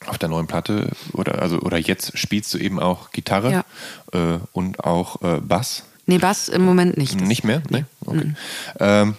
auf 0.06 0.18
der 0.18 0.28
neuen 0.28 0.46
Platte 0.46 0.90
oder 1.12 1.40
also 1.40 1.60
oder 1.60 1.78
jetzt 1.78 2.18
spielst 2.18 2.52
du 2.54 2.58
eben 2.58 2.80
auch 2.80 3.12
Gitarre 3.12 3.64
ja. 4.12 4.34
äh, 4.34 4.38
und 4.52 4.84
auch 4.84 5.22
äh, 5.22 5.40
Bass. 5.40 5.84
Nee, 6.06 6.18
Bass 6.18 6.48
im 6.48 6.64
Moment 6.64 6.96
nicht. 6.96 7.20
Nicht 7.20 7.44
mehr? 7.44 7.62
Nee? 7.70 7.84
Okay. 8.04 8.24
Mhm. 8.24 8.36
Ähm, 8.80 9.16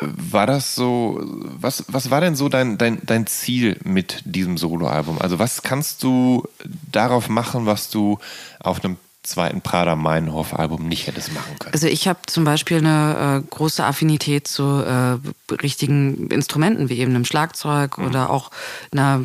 war 0.00 0.46
das 0.46 0.74
so, 0.74 1.20
was, 1.24 1.84
was 1.88 2.10
war 2.10 2.20
denn 2.20 2.36
so 2.36 2.48
dein, 2.48 2.76
dein, 2.78 3.00
dein 3.04 3.26
Ziel 3.26 3.78
mit 3.84 4.22
diesem 4.24 4.58
Soloalbum? 4.58 5.20
Also 5.20 5.38
was 5.38 5.62
kannst 5.62 6.02
du 6.02 6.48
darauf 6.90 7.28
machen, 7.28 7.66
was 7.66 7.90
du 7.90 8.18
auf 8.60 8.84
einem 8.84 8.96
zweiten 9.22 9.60
Prada 9.60 9.96
Meinhof 9.96 10.54
Album 10.54 10.88
nicht 10.88 11.06
hättest 11.06 11.32
machen 11.32 11.58
können? 11.58 11.72
Also 11.72 11.86
ich 11.86 12.08
habe 12.08 12.18
zum 12.26 12.44
Beispiel 12.44 12.78
eine 12.78 13.42
äh, 13.44 13.48
große 13.48 13.84
Affinität 13.84 14.48
zu 14.48 14.82
äh, 14.82 15.18
richtigen 15.54 16.28
Instrumenten, 16.28 16.88
wie 16.88 16.98
eben 16.98 17.14
einem 17.14 17.24
Schlagzeug 17.24 17.98
mhm. 17.98 18.06
oder 18.06 18.30
auch 18.30 18.50
einer 18.90 19.24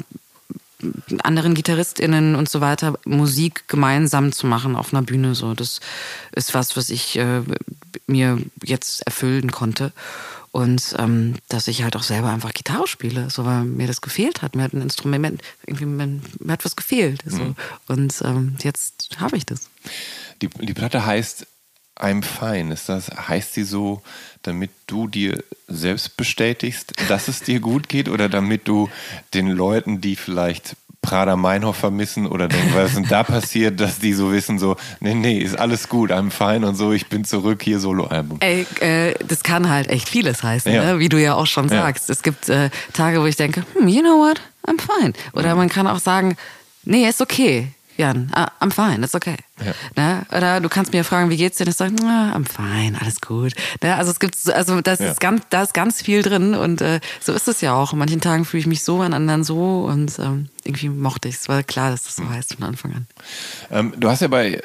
anderen 1.23 1.53
GitarristInnen 1.53 2.35
und 2.35 2.49
so 2.49 2.59
weiter 2.59 2.95
Musik 3.05 3.67
gemeinsam 3.67 4.31
zu 4.31 4.47
machen 4.47 4.75
auf 4.75 4.93
einer 4.93 5.03
Bühne. 5.03 5.35
So, 5.35 5.53
das 5.53 5.79
ist 6.31 6.53
was, 6.53 6.75
was 6.75 6.89
ich 6.89 7.17
äh, 7.17 7.41
mir 8.07 8.39
jetzt 8.63 9.05
erfüllen 9.05 9.51
konnte. 9.51 9.91
Und 10.51 10.95
ähm, 10.99 11.35
dass 11.47 11.69
ich 11.69 11.83
halt 11.83 11.95
auch 11.95 12.03
selber 12.03 12.29
einfach 12.29 12.53
Gitarre 12.53 12.87
spiele, 12.87 13.29
so 13.29 13.45
weil 13.45 13.63
mir 13.63 13.87
das 13.87 14.01
gefehlt 14.01 14.41
hat. 14.41 14.55
Mir 14.55 14.63
hat 14.63 14.73
ein 14.73 14.81
Instrument, 14.81 15.41
irgendwie 15.65 15.85
mir, 15.85 16.19
mir 16.39 16.51
hat 16.53 16.65
was 16.65 16.75
gefehlt. 16.75 17.23
So. 17.25 17.41
Mhm. 17.41 17.55
Und 17.87 18.21
ähm, 18.25 18.57
jetzt 18.61 19.09
habe 19.17 19.37
ich 19.37 19.45
das. 19.45 19.69
Die, 20.41 20.49
die 20.49 20.73
Platte 20.73 21.05
heißt 21.05 21.47
I'm 21.97 22.23
fine. 22.23 22.73
Ist 22.73 22.89
das, 22.89 23.09
heißt 23.09 23.53
sie 23.53 23.63
so, 23.63 24.01
damit 24.41 24.71
du 24.87 25.07
dir 25.07 25.43
selbst 25.67 26.17
bestätigst, 26.17 26.93
dass 27.07 27.27
es 27.27 27.41
dir 27.41 27.59
gut 27.59 27.87
geht 27.87 28.09
oder 28.09 28.27
damit 28.27 28.67
du 28.67 28.89
den 29.33 29.47
Leuten, 29.47 30.01
die 30.01 30.15
vielleicht 30.15 30.75
Prada 31.01 31.35
Meinhof 31.35 31.77
vermissen 31.77 32.27
oder 32.27 32.47
denken, 32.47 32.75
was 32.75 32.89
ist 32.89 32.97
denn 32.97 33.07
da 33.07 33.23
passiert, 33.23 33.79
dass 33.79 33.97
die 33.99 34.13
so 34.13 34.31
wissen, 34.31 34.59
so, 34.59 34.75
nee, 34.99 35.15
nee, 35.15 35.39
ist 35.39 35.57
alles 35.57 35.89
gut, 35.89 36.11
I'm 36.11 36.29
fine 36.29 36.65
und 36.67 36.75
so, 36.75 36.93
ich 36.93 37.07
bin 37.07 37.25
zurück, 37.25 37.63
hier 37.63 37.79
Soloalbum. 37.79 38.37
Ey, 38.39 38.67
äh, 38.81 39.15
das 39.27 39.41
kann 39.41 39.69
halt 39.69 39.89
echt 39.89 40.07
vieles 40.07 40.43
heißen, 40.43 40.71
ja. 40.71 40.83
ne? 40.83 40.99
wie 40.99 41.09
du 41.09 41.19
ja 41.19 41.33
auch 41.33 41.47
schon 41.47 41.69
sagst. 41.69 42.09
Ja. 42.09 42.13
Es 42.13 42.21
gibt 42.21 42.49
äh, 42.49 42.69
Tage, 42.93 43.19
wo 43.21 43.25
ich 43.25 43.35
denke, 43.35 43.63
hm, 43.73 43.87
you 43.87 44.01
know 44.01 44.19
what, 44.19 44.41
I'm 44.67 44.79
fine. 44.79 45.13
Oder 45.33 45.51
mhm. 45.51 45.57
man 45.57 45.69
kann 45.69 45.87
auch 45.87 45.99
sagen, 45.99 46.37
nee, 46.83 47.07
ist 47.07 47.21
okay. 47.21 47.69
Jan, 47.97 48.31
ah, 48.33 48.51
I'm 48.59 48.71
fine, 48.71 49.03
it's 49.03 49.13
okay. 49.15 49.35
Ja. 49.63 49.73
Ne? 49.95 50.25
Oder 50.35 50.59
du 50.59 50.69
kannst 50.69 50.93
mir 50.93 51.03
fragen, 51.03 51.29
wie 51.29 51.37
geht's 51.37 51.57
dir? 51.57 51.65
Und 51.65 51.71
ich 51.71 51.77
sage, 51.77 51.93
ah, 52.03 52.35
I'm 52.35 52.45
fine, 52.47 52.99
alles 52.99 53.21
gut. 53.21 53.53
Ne? 53.83 53.95
Also 53.95 54.11
es 54.11 54.19
gibt, 54.19 54.35
also 54.49 54.81
das 54.81 54.99
ja. 54.99 55.11
ist 55.11 55.19
ganz, 55.19 55.43
da 55.49 55.63
ist 55.63 55.73
ganz 55.73 56.01
viel 56.01 56.21
drin 56.21 56.55
und 56.55 56.81
äh, 56.81 56.99
so 57.19 57.33
ist 57.33 57.47
es 57.47 57.61
ja 57.61 57.73
auch. 57.73 57.93
An 57.93 57.99
manchen 57.99 58.21
Tagen 58.21 58.45
fühle 58.45 58.61
ich 58.61 58.67
mich 58.67 58.83
so, 58.83 59.01
an 59.01 59.13
anderen 59.13 59.43
so 59.43 59.85
und 59.85 60.17
ähm, 60.19 60.49
irgendwie 60.63 60.89
mochte 60.89 61.27
ich 61.27 61.35
es. 61.35 61.49
War 61.49 61.63
klar, 61.63 61.91
dass 61.91 62.03
das 62.03 62.15
so 62.15 62.23
mhm. 62.23 62.29
heißt 62.29 62.55
von 62.55 62.63
Anfang 62.63 62.93
an. 62.93 63.07
Ähm, 63.69 63.93
du 63.97 64.09
hast 64.09 64.21
ja 64.21 64.27
bei 64.27 64.61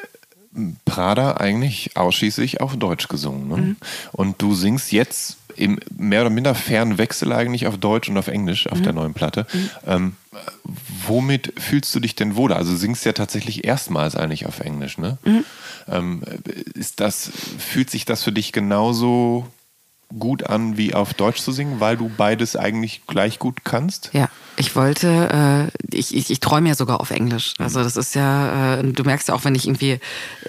Prada 0.85 1.37
eigentlich 1.37 1.95
ausschließlich 1.95 2.61
auf 2.61 2.75
Deutsch 2.77 3.07
gesungen. 3.07 3.47
Ne? 3.47 3.57
Mhm. 3.57 3.75
Und 4.13 4.41
du 4.41 4.55
singst 4.55 4.91
jetzt 4.91 5.37
im 5.57 5.79
mehr 5.97 6.21
oder 6.21 6.29
minder 6.29 6.55
fairen 6.55 6.97
Wechsel 6.97 7.31
eigentlich 7.33 7.67
auf 7.67 7.77
Deutsch 7.77 8.09
und 8.09 8.17
auf 8.17 8.27
Englisch 8.27 8.67
auf 8.67 8.79
mhm. 8.79 8.83
der 8.83 8.93
neuen 8.93 9.13
Platte. 9.13 9.45
Mhm. 9.51 9.69
Ähm, 9.85 10.15
womit 11.05 11.53
fühlst 11.59 11.93
du 11.95 11.99
dich 11.99 12.15
denn 12.15 12.35
wohler? 12.35 12.57
Also 12.57 12.71
du 12.71 12.77
singst 12.77 13.05
ja 13.05 13.13
tatsächlich 13.13 13.65
erstmals 13.65 14.15
eigentlich 14.15 14.45
auf 14.45 14.59
Englisch, 14.59 14.97
ne? 14.97 15.17
Mhm. 15.23 15.45
Ähm, 15.89 16.21
ist 16.73 16.99
das, 16.99 17.31
fühlt 17.57 17.89
sich 17.89 18.05
das 18.05 18.23
für 18.23 18.31
dich 18.31 18.51
genauso 18.51 19.47
gut 20.17 20.45
an, 20.45 20.77
wie 20.77 20.93
auf 20.93 21.13
Deutsch 21.13 21.41
zu 21.41 21.51
singen, 21.51 21.79
weil 21.79 21.97
du 21.97 22.09
beides 22.09 22.55
eigentlich 22.55 23.05
gleich 23.07 23.39
gut 23.39 23.65
kannst? 23.65 24.09
Ja, 24.13 24.29
ich 24.55 24.75
wollte, 24.75 25.69
äh, 25.71 25.95
ich, 25.95 26.15
ich, 26.15 26.29
ich 26.29 26.39
träume 26.39 26.69
ja 26.69 26.75
sogar 26.75 27.01
auf 27.01 27.11
Englisch. 27.11 27.53
Mhm. 27.57 27.65
Also 27.65 27.83
das 27.83 27.97
ist 27.97 28.15
ja, 28.15 28.79
äh, 28.79 28.83
du 28.83 29.03
merkst 29.03 29.27
ja 29.27 29.33
auch, 29.33 29.43
wenn 29.43 29.55
ich 29.55 29.67
irgendwie 29.67 29.99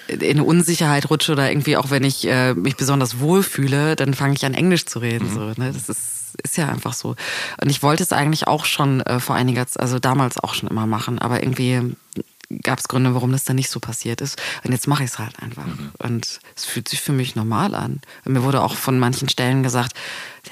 in 0.09 0.41
Unsicherheit 0.41 1.11
rutsche 1.11 1.33
oder 1.33 1.51
irgendwie 1.51 1.77
auch 1.77 1.91
wenn 1.91 2.05
ich 2.05 2.27
äh, 2.27 2.55
mich 2.55 2.77
besonders 2.77 3.21
wohlfühle, 3.21 3.97
dann 3.97 4.15
fange 4.15 4.35
ich 4.35 4.45
an 4.45 4.55
Englisch 4.55 4.87
zu 4.87 5.01
reden. 5.01 5.29
Mhm. 5.31 5.35
So, 5.35 5.41
ne? 5.41 5.73
Das 5.73 5.89
ist 5.89 6.15
ist 6.45 6.59
ja 6.59 6.69
einfach 6.69 6.93
so. 6.93 7.17
Und 7.61 7.71
ich 7.71 7.83
wollte 7.83 8.03
es 8.03 8.13
eigentlich 8.13 8.47
auch 8.47 8.67
schon 8.67 9.01
äh, 9.01 9.19
vor 9.19 9.35
einiger 9.35 9.67
Zeit, 9.67 9.81
also 9.83 9.99
damals 9.99 10.39
auch 10.39 10.55
schon 10.55 10.69
immer 10.69 10.87
machen, 10.87 11.19
aber 11.19 11.43
irgendwie 11.43 11.97
gab 12.63 12.79
es 12.79 12.89
Gründe, 12.89 13.15
warum 13.15 13.33
das 13.33 13.45
dann 13.45 13.57
nicht 13.57 13.71
so 13.71 13.81
passiert 13.81 14.21
ist. 14.21 14.41
Und 14.65 14.73
jetzt 14.73 14.87
mache 14.87 15.05
ich 15.05 15.11
es 15.11 15.19
halt 15.19 15.39
einfach. 15.43 15.67
Mhm. 15.67 15.91
Und 15.99 16.41
es 16.57 16.65
fühlt 16.65 16.89
sich 16.89 17.01
für 17.01 17.13
mich 17.13 17.37
normal 17.37 17.75
an. 17.75 18.01
Und 18.25 18.33
mir 18.33 18.43
wurde 18.43 18.63
auch 18.63 18.75
von 18.75 18.99
manchen 18.99 19.29
Stellen 19.29 19.63
gesagt, 19.63 19.93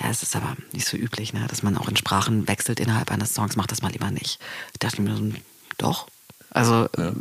ja, 0.00 0.10
es 0.10 0.22
ist 0.22 0.36
aber 0.36 0.56
nicht 0.72 0.86
so 0.86 0.96
üblich, 0.96 1.32
ne, 1.32 1.46
dass 1.48 1.62
man 1.62 1.76
auch 1.76 1.88
in 1.88 1.96
Sprachen 1.96 2.46
wechselt 2.48 2.80
innerhalb 2.80 3.10
eines 3.10 3.34
Songs. 3.34 3.56
Mach 3.56 3.66
das 3.66 3.82
mal 3.82 3.92
lieber 3.92 4.10
nicht. 4.10 4.38
Ich 4.72 4.78
dachte 4.78 5.00
mir 5.00 5.16
so, 5.16 5.32
doch. 5.78 6.08
Also, 6.50 6.88
ja. 6.98 7.12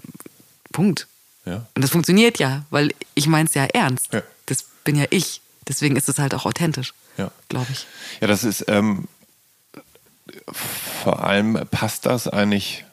Punkt. 0.72 1.08
Ja. 1.46 1.66
Und 1.74 1.84
das 1.84 1.92
funktioniert 1.92 2.40
ja, 2.40 2.66
weil 2.70 2.94
ich 3.14 3.28
meine 3.28 3.48
es 3.48 3.54
ja 3.54 3.66
ernst. 3.66 4.12
Ja. 4.12 4.24
Das 4.46 4.66
bin 4.84 4.96
ja 4.96 5.06
ich. 5.10 5.42
Deswegen 5.68 5.96
ist 5.96 6.10
es 6.10 6.20
halt 6.20 6.34
auch 6.34 6.46
authentisch. 6.46 6.94
Ja. 7.18 7.32
Glaube 7.50 7.68
ich. 7.72 7.88
Ja, 8.20 8.28
das 8.28 8.44
ist, 8.44 8.66
ähm, 8.68 9.08
vor 10.52 11.24
allem 11.24 11.68
passt 11.72 12.06
das 12.06 12.28
eigentlich 12.28 12.84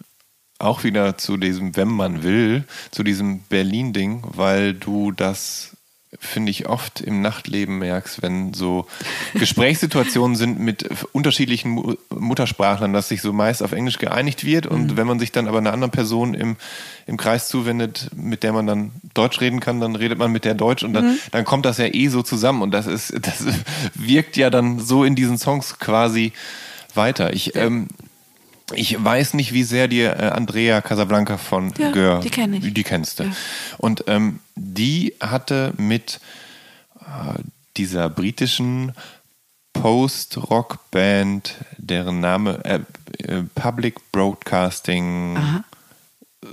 auch 0.63 0.85
wieder 0.85 1.19
zu 1.19 1.37
diesem, 1.37 1.77
wenn 1.77 1.89
man 1.89 2.23
will, 2.23 2.65
zu 2.91 3.03
diesem 3.03 3.41
Berlin-Ding, 3.41 4.23
weil 4.35 4.75
du 4.75 5.13
das 5.13 5.77
finde 6.21 6.51
ich 6.51 6.69
oft 6.69 7.01
im 7.01 7.23
Nachtleben 7.23 7.79
merkst, 7.79 8.21
wenn 8.21 8.53
so 8.53 8.87
Gesprächssituationen 9.35 10.37
sind 10.37 10.59
mit 10.59 10.89
unterschiedlichen 11.13 11.97
Muttersprachlern, 12.11 12.93
dass 12.93 13.09
sich 13.09 13.23
so 13.23 13.33
meist 13.33 13.63
auf 13.63 13.73
Englisch 13.73 13.99
geeinigt 13.99 14.45
wird 14.45 14.67
und 14.67 14.93
mhm. 14.93 14.97
wenn 14.97 15.07
man 15.07 15.19
sich 15.19 15.33
dann 15.33 15.49
aber 15.49 15.59
einer 15.59 15.73
anderen 15.73 15.91
Person 15.91 16.35
im, 16.35 16.57
im 17.07 17.17
Kreis 17.17 17.49
zuwendet, 17.49 18.11
mit 18.15 18.43
der 18.43 18.53
man 18.53 18.67
dann 18.67 18.93
Deutsch 19.15 19.41
reden 19.41 19.61
kann, 19.61 19.81
dann 19.81 19.97
redet 19.97 20.19
man 20.19 20.31
mit 20.31 20.45
der 20.45 20.55
Deutsch 20.55 20.83
und 20.83 20.93
dann, 20.93 21.13
mhm. 21.13 21.19
dann 21.31 21.45
kommt 21.45 21.65
das 21.65 21.79
ja 21.79 21.87
eh 21.87 22.09
so 22.09 22.23
zusammen 22.23 22.61
und 22.61 22.73
das 22.73 22.87
ist, 22.87 23.15
das 23.21 23.47
wirkt 23.95 24.37
ja 24.37 24.51
dann 24.51 24.81
so 24.81 25.05
in 25.05 25.15
diesen 25.15 25.39
Songs 25.39 25.79
quasi 25.79 26.33
weiter. 26.95 27.33
Ich, 27.33 27.57
ähm, 27.57 27.89
ich 28.75 29.03
weiß 29.03 29.35
nicht, 29.35 29.53
wie 29.53 29.63
sehr 29.63 29.89
dir 29.89 30.17
äh, 30.19 30.29
Andrea 30.29 30.81
Casablanca 30.81 31.37
von 31.37 31.73
ja, 31.79 31.91
Gör, 31.91 32.21
die 32.21 32.31
kenne 32.31 32.59
ich. 32.59 32.75
Die 32.75 32.83
kennst 32.83 33.21
du. 33.21 33.25
Ja. 33.25 33.31
Und 33.79 34.05
ähm, 34.07 34.41
die 34.55 35.15
hatte 35.21 35.73
mit 35.77 36.21
äh, 37.01 37.39
dieser 37.77 38.09
britischen 38.09 38.93
Post-Rock-Band, 39.73 41.55
deren 41.79 42.21
Name 42.21 42.65
äh, 42.65 42.81
äh, 43.25 43.43
Public 43.55 44.13
Broadcasting 44.13 45.37
Aha. 45.37 45.65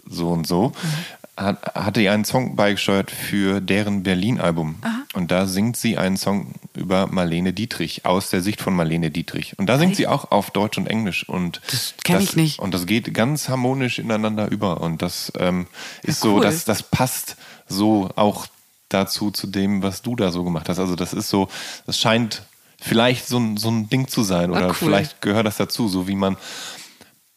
so 0.08 0.30
und 0.30 0.48
so, 0.48 0.70
mhm 0.70 1.19
hat, 1.40 1.74
hatte 1.74 2.02
ihr 2.02 2.11
einen 2.11 2.26
Song 2.26 2.56
beigesteuert 2.56 3.11
für 3.11 3.61
deren 3.61 4.03
Berlin-Album. 4.03 4.76
Und 5.14 5.32
da 5.32 5.48
singt 5.48 5.78
sie 5.78 5.98
einen 5.98 6.18
Song 6.18 6.53
über 6.76 7.07
Marlene 7.07 7.53
Dietrich, 7.53 8.06
aus 8.06 8.30
der 8.30 8.41
Sicht 8.41 8.61
von 8.61 8.76
Marlene 8.76 9.10
Dietrich. 9.10 9.57
Und 9.57 9.68
da 9.68 9.78
singt 9.78 9.95
sie 9.95 10.07
auch 10.07 10.32
auf 10.32 10.52
Deutsch 10.52 10.78
und 10.78 10.88
Englisch. 10.88 11.28
Und 11.28 11.61
das 11.72 11.95
kenne 12.03 12.24
ich 12.24 12.36
nicht. 12.36 12.60
Und 12.60 12.74
das 12.74 12.86
geht 12.86 13.14
ganz 13.14 13.49
harmonisch 13.49 13.99
ineinander 13.99 14.49
über. 14.52 14.82
Und 14.82 15.02
das 15.02 15.32
ähm, 15.38 15.68
ist 16.03 16.24
ja, 16.24 16.30
cool. 16.30 16.38
so, 16.38 16.44
dass 16.44 16.66
das 16.66 16.84
passt 16.84 17.38
so 17.68 18.10
auch 18.16 18.48
dazu, 18.90 19.32
zu 19.32 19.48
dem, 19.48 19.82
was 19.82 20.02
du 20.02 20.16
da 20.16 20.32
so 20.32 20.44
gemacht 20.44 20.68
hast. 20.68 20.80
Also 20.80 20.95
das 20.95 21.14
ist 21.14 21.30
so, 21.30 21.48
das 21.86 21.98
scheint 21.98 22.44
vielleicht 22.82 23.28
so 23.28 23.38
ein, 23.38 23.57
so 23.57 23.70
ein 23.70 23.90
Ding 23.90 24.07
zu 24.07 24.24
sein. 24.24 24.52
Oder 24.52 24.68
cool. 24.68 24.74
vielleicht 24.74 25.22
gehört 25.22 25.45
das 25.45 25.57
dazu, 25.57 25.88
so 25.88 26.07
wie 26.07 26.16
man 26.16 26.38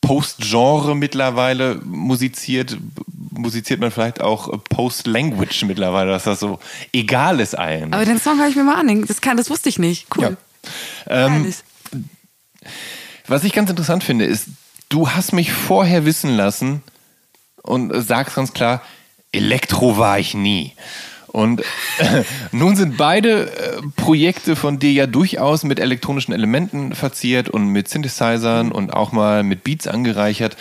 Post-Genre 0.02 0.94
mittlerweile 0.94 1.76
musiziert, 1.84 2.76
musiziert 3.30 3.80
man 3.80 3.90
vielleicht 3.90 4.20
auch 4.20 4.50
Post-Language 4.68 5.64
mittlerweile, 5.64 6.10
dass 6.10 6.24
das 6.24 6.40
so 6.40 6.58
egal 6.92 7.40
ist 7.40 7.58
allen. 7.58 7.94
Aber 7.94 8.04
den 8.04 8.20
Song 8.20 8.38
höre 8.38 8.48
ich 8.48 8.56
mir 8.56 8.64
mal 8.64 8.78
an. 8.78 9.06
Das, 9.06 9.22
kann, 9.22 9.38
das 9.38 9.48
wusste 9.48 9.70
ich 9.70 9.78
nicht. 9.78 10.06
Cool. 10.14 10.36
Ja. 11.08 11.26
Ähm, 11.26 11.54
was 13.26 13.44
ich 13.44 13.52
ganz 13.52 13.70
interessant 13.70 14.04
finde, 14.04 14.26
ist, 14.26 14.48
du 14.88 15.08
hast 15.08 15.32
mich 15.32 15.52
vorher 15.52 16.04
wissen 16.04 16.36
lassen 16.36 16.82
und 17.62 17.92
sagst 18.02 18.34
ganz 18.34 18.52
klar, 18.52 18.82
Elektro 19.30 19.96
war 19.96 20.18
ich 20.18 20.34
nie. 20.34 20.74
Und 21.32 21.60
äh, 21.98 22.24
nun 22.52 22.76
sind 22.76 22.96
beide 22.98 23.50
äh, 23.50 23.80
Projekte 23.96 24.54
von 24.54 24.78
dir 24.78 24.92
ja 24.92 25.06
durchaus 25.06 25.64
mit 25.64 25.80
elektronischen 25.80 26.34
Elementen 26.34 26.94
verziert 26.94 27.48
und 27.48 27.66
mit 27.68 27.88
Synthesizern 27.88 28.70
und 28.70 28.92
auch 28.92 29.12
mal 29.12 29.42
mit 29.42 29.64
Beats 29.64 29.86
angereichert. 29.86 30.56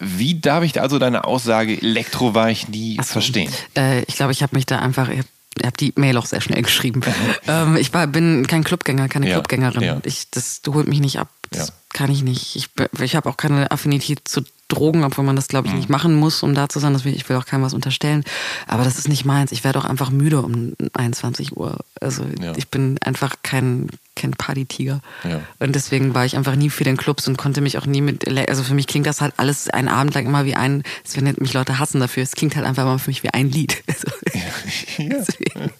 Wie 0.00 0.38
darf 0.38 0.64
ich 0.64 0.80
also 0.80 0.98
deine 0.98 1.24
Aussage, 1.24 1.80
Elektro 1.80 2.34
war 2.34 2.50
ich 2.50 2.68
nie, 2.68 2.96
so. 2.98 3.04
verstehen? 3.04 3.50
Äh, 3.76 4.02
ich 4.02 4.16
glaube, 4.16 4.32
ich 4.32 4.42
habe 4.42 4.54
mich 4.54 4.66
da 4.66 4.78
einfach. 4.78 5.08
Ich 5.08 5.18
habe 5.18 5.28
hab 5.64 5.76
die 5.78 5.92
Mail 5.96 6.16
auch 6.18 6.26
sehr 6.26 6.40
schnell 6.40 6.62
geschrieben. 6.62 7.00
ähm, 7.48 7.76
ich 7.76 7.92
war, 7.94 8.06
bin 8.06 8.46
kein 8.46 8.64
Clubgänger, 8.64 9.08
keine 9.08 9.28
Ja, 9.28 9.34
Clubgängerin. 9.34 9.82
ja. 9.82 10.00
Ich, 10.04 10.30
das 10.30 10.60
holt 10.68 10.88
mich 10.88 11.00
nicht 11.00 11.18
ab. 11.18 11.28
Das 11.50 11.68
Ja. 11.68 11.74
kann 11.94 12.10
ich 12.10 12.22
nicht. 12.22 12.56
Ich, 12.56 12.68
ich 13.00 13.16
habe 13.16 13.28
auch 13.30 13.36
keine 13.36 13.70
Affinität 13.70 14.20
zu 14.28 14.42
Drogen, 14.72 15.04
obwohl 15.04 15.24
man 15.24 15.36
das, 15.36 15.48
glaube 15.48 15.68
ich, 15.68 15.74
nicht 15.74 15.88
machen 15.88 16.14
muss, 16.14 16.42
um 16.42 16.54
da 16.54 16.68
zu 16.68 16.78
sein. 16.80 16.92
Das 16.92 17.04
will, 17.04 17.14
ich 17.14 17.28
will 17.28 17.36
auch 17.36 17.46
keinem 17.46 17.62
was 17.62 17.74
unterstellen. 17.74 18.24
Aber 18.66 18.84
das 18.84 18.98
ist 18.98 19.08
nicht 19.08 19.24
meins. 19.24 19.52
Ich 19.52 19.64
werde 19.64 19.78
auch 19.78 19.84
einfach 19.84 20.10
müde 20.10 20.40
um 20.42 20.74
21 20.94 21.56
Uhr. 21.56 21.78
Also 22.00 22.24
Ja. 22.40 22.52
ich 22.56 22.68
bin 22.68 22.98
einfach 23.04 23.36
kein, 23.42 23.88
kein 24.16 24.32
Partytiger. 24.32 25.00
Ja. 25.24 25.40
Und 25.58 25.74
deswegen 25.74 26.14
war 26.14 26.24
ich 26.24 26.36
einfach 26.36 26.56
nie 26.56 26.70
für 26.70 26.84
den 26.84 26.96
Clubs 26.96 27.28
und 27.28 27.36
konnte 27.38 27.60
mich 27.60 27.78
auch 27.78 27.86
nie 27.86 28.00
mit, 28.00 28.26
also 28.48 28.62
für 28.62 28.74
mich 28.74 28.86
klingt 28.86 29.06
das 29.06 29.20
halt 29.20 29.34
alles 29.36 29.68
einen 29.68 29.88
Abend 29.88 30.14
lang 30.14 30.26
immer 30.26 30.44
wie 30.44 30.54
ein, 30.56 30.82
es 31.04 31.14
werden 31.16 31.34
mich 31.38 31.52
Leute 31.52 31.78
hassen 31.78 32.00
dafür, 32.00 32.22
es 32.22 32.32
klingt 32.32 32.56
halt 32.56 32.66
einfach 32.66 32.82
immer 32.84 32.98
für 32.98 33.10
mich 33.10 33.22
wie 33.22 33.30
ein 33.30 33.50
Lied. 33.50 33.82
Also, 33.92 34.08
deswegen, 34.98 35.70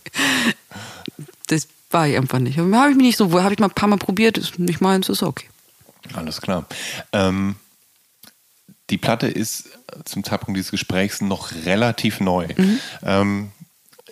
das 1.49 1.69
war 1.91 2.07
ich 2.09 2.17
einfach 2.17 2.39
nicht. 2.39 2.59
Habe 2.59 2.69
ich 2.91 2.97
mich 2.97 3.07
nicht 3.07 3.17
so 3.19 3.33
wohl, 3.33 3.43
habe 3.43 3.53
ich 3.55 3.61
mal 3.61 3.67
ein 3.69 3.75
paar 3.75 3.89
Mal 3.89 3.99
probiert, 3.99 4.39
ist 4.39 4.59
nicht 4.59 4.81
meins, 4.81 5.09
ist 5.09 5.23
okay. 5.23 5.47
Alles 6.15 6.41
klar. 6.41 6.67
Ähm, 7.13 7.57
die 8.93 8.99
Platte 8.99 9.27
ist 9.27 9.71
zum 10.05 10.23
Zeitpunkt 10.23 10.57
dieses 10.57 10.71
Gesprächs 10.71 11.21
noch 11.21 11.51
relativ 11.65 12.21
neu. 12.21 12.47
Ähm, 13.03 13.51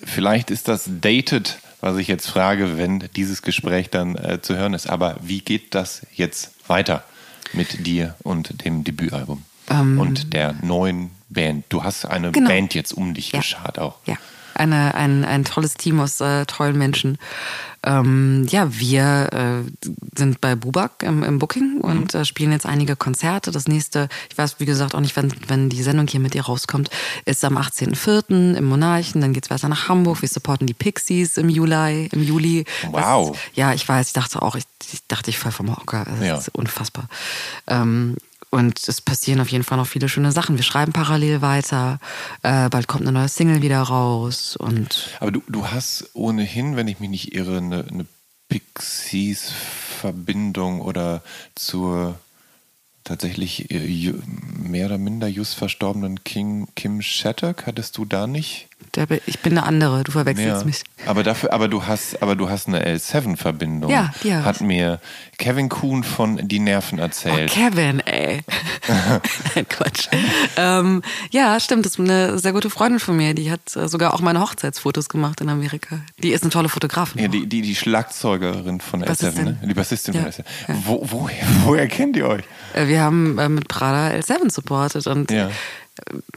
vielleicht 0.02 0.50
ist 0.50 0.66
das 0.68 0.88
dated, 1.00 1.58
was 1.80 1.96
ich 1.98 2.08
jetzt 2.08 2.28
frage, 2.28 2.76
wenn 2.78 3.04
dieses 3.14 3.42
Gespräch 3.42 3.90
dann 3.90 4.16
äh, 4.16 4.40
zu 4.42 4.56
hören 4.56 4.74
ist. 4.74 4.88
Aber 4.90 5.16
wie 5.22 5.40
geht 5.40 5.74
das 5.74 6.02
jetzt 6.14 6.50
weiter 6.66 7.04
mit 7.52 7.86
dir 7.86 8.16
und 8.22 8.64
dem 8.64 8.82
Debütalbum 8.84 9.44
und 9.68 10.32
der 10.32 10.54
neuen 10.62 11.10
Band? 11.28 11.64
Du 11.68 11.84
hast 11.84 12.04
eine 12.06 12.32
Genau. 12.32 12.48
Band 12.48 12.74
jetzt 12.74 12.92
um 12.92 13.14
dich 13.14 13.32
Ja. 13.32 13.38
geschart 13.40 13.78
auch. 13.78 13.96
Ja, 14.06 14.16
eine, 14.60 14.94
ein, 14.94 15.24
ein 15.24 15.44
tolles 15.44 15.74
Team 15.74 15.98
aus 16.00 16.20
äh, 16.20 16.44
tollen 16.46 16.78
Menschen. 16.78 17.18
Ähm, 17.82 18.46
ja, 18.50 18.78
wir 18.78 19.30
äh, 19.32 19.88
sind 20.16 20.40
bei 20.42 20.54
Bubak 20.54 21.02
im, 21.02 21.22
im 21.22 21.38
Booking 21.38 21.78
und 21.80 22.14
äh, 22.14 22.26
spielen 22.26 22.52
jetzt 22.52 22.66
einige 22.66 22.94
Konzerte. 22.94 23.52
Das 23.52 23.66
nächste, 23.68 24.08
ich 24.30 24.36
weiß 24.36 24.56
wie 24.58 24.66
gesagt 24.66 24.94
auch 24.94 25.00
nicht, 25.00 25.16
wann, 25.16 25.32
wenn 25.48 25.70
die 25.70 25.82
Sendung 25.82 26.06
hier 26.06 26.20
mit 26.20 26.34
dir 26.34 26.42
rauskommt, 26.42 26.90
ist 27.24 27.42
am 27.42 27.56
18.04. 27.56 28.54
im 28.54 28.64
Monarchen. 28.66 29.22
Dann 29.22 29.32
geht's 29.32 29.48
weiter 29.48 29.68
nach 29.68 29.88
Hamburg. 29.88 30.20
Wir 30.20 30.28
supporten 30.28 30.66
die 30.66 30.74
Pixies 30.74 31.38
im 31.38 31.48
Juli. 31.48 32.08
Im 32.12 32.22
Juli. 32.22 32.66
Wow. 32.90 33.30
Das, 33.32 33.40
ja, 33.54 33.72
ich 33.72 33.88
weiß, 33.88 34.08
ich 34.08 34.12
dachte 34.12 34.42
auch, 34.42 34.56
ich, 34.56 34.64
ich 34.92 35.00
dachte, 35.08 35.30
ich 35.30 35.38
fall 35.38 35.52
vom 35.52 35.74
Hocker. 35.74 36.04
Das 36.04 36.26
Ja. 36.26 36.36
ist 36.36 36.50
unfassbar. 36.54 37.08
Ähm, 37.66 38.16
und 38.50 38.86
es 38.88 39.00
passieren 39.00 39.40
auf 39.40 39.48
jeden 39.48 39.64
Fall 39.64 39.78
noch 39.78 39.86
viele 39.86 40.08
schöne 40.08 40.32
Sachen. 40.32 40.56
Wir 40.56 40.64
schreiben 40.64 40.92
parallel 40.92 41.40
weiter. 41.40 42.00
Äh, 42.42 42.68
bald 42.68 42.88
kommt 42.88 43.02
eine 43.02 43.12
neue 43.12 43.28
Single 43.28 43.62
wieder 43.62 43.80
raus. 43.80 44.56
Und 44.56 45.16
Aber 45.20 45.30
du, 45.30 45.40
du 45.48 45.68
hast 45.68 46.10
ohnehin, 46.14 46.74
wenn 46.76 46.88
ich 46.88 46.98
mich 46.98 47.10
nicht 47.10 47.32
irre, 47.34 47.58
eine, 47.58 47.86
eine 47.88 48.06
Pixies-Verbindung 48.48 50.80
oder 50.80 51.22
zur 51.54 52.18
tatsächlich 53.04 53.70
äh, 53.70 54.14
mehr 54.58 54.86
oder 54.86 54.98
minder 54.98 55.28
just 55.28 55.54
verstorbenen 55.54 56.24
King, 56.24 56.66
Kim 56.74 57.02
Shattuck. 57.02 57.66
Hattest 57.66 57.96
du 57.98 58.04
da 58.04 58.26
nicht? 58.26 58.66
Ich 59.26 59.38
bin 59.40 59.56
eine 59.56 59.64
andere, 59.66 60.02
du 60.04 60.12
verwechselst 60.12 60.66
mich. 60.66 60.82
Aber 61.06 61.22
dafür, 61.22 61.52
aber 61.52 61.68
du 61.68 61.86
hast, 61.86 62.22
aber 62.22 62.34
du 62.36 62.48
hast 62.50 62.66
eine 62.68 62.84
L7-Verbindung. 62.86 63.90
Ja, 63.90 64.12
die 64.22 64.34
hab 64.34 64.44
Hat 64.44 64.60
mir 64.60 65.00
Kevin 65.38 65.68
Kuhn 65.68 66.02
von 66.04 66.48
Die 66.48 66.58
Nerven 66.58 66.98
Oh, 66.98 67.02
erzählt. 67.02 67.50
Kevin, 67.50 68.00
ey. 68.00 68.42
Nein, 69.54 69.66
Quatsch. 69.68 70.08
ähm, 70.56 71.02
ja, 71.30 71.58
stimmt. 71.60 71.86
Das 71.86 71.92
ist 71.92 72.00
eine 72.00 72.38
sehr 72.38 72.52
gute 72.52 72.68
Freundin 72.70 73.00
von 73.00 73.16
mir. 73.16 73.34
Die 73.34 73.50
hat 73.50 73.74
äh, 73.76 73.88
sogar 73.88 74.12
auch 74.14 74.20
meine 74.20 74.40
Hochzeitsfotos 74.40 75.08
gemacht 75.08 75.40
in 75.40 75.48
Amerika. 75.48 76.00
Die 76.18 76.32
ist 76.32 76.42
eine 76.42 76.50
tolle 76.50 76.68
Fotografin. 76.68 77.22
ja, 77.22 77.28
die, 77.28 77.46
die, 77.46 77.62
die 77.62 77.74
Schlagzeugerin 77.76 78.80
von 78.80 79.02
L7, 79.02 79.06
Bassistin. 79.06 79.44
ne? 79.44 79.58
Die 79.64 79.74
Bassistin 79.74 80.14
Ja, 80.14 80.22
von 80.22 80.30
L7. 80.30 80.44
ja. 80.68 80.74
Wo, 80.84 81.06
woher, 81.10 81.46
woher 81.64 81.86
kennt 81.88 82.16
ihr 82.16 82.26
euch? 82.26 82.44
Äh, 82.74 82.86
Wir 82.88 83.00
haben 83.02 83.38
äh, 83.38 83.48
mit 83.48 83.68
Prada 83.68 84.14
L7 84.16 84.50
supportet 84.50 85.06
und 85.06 85.30
Ja. 85.30 85.50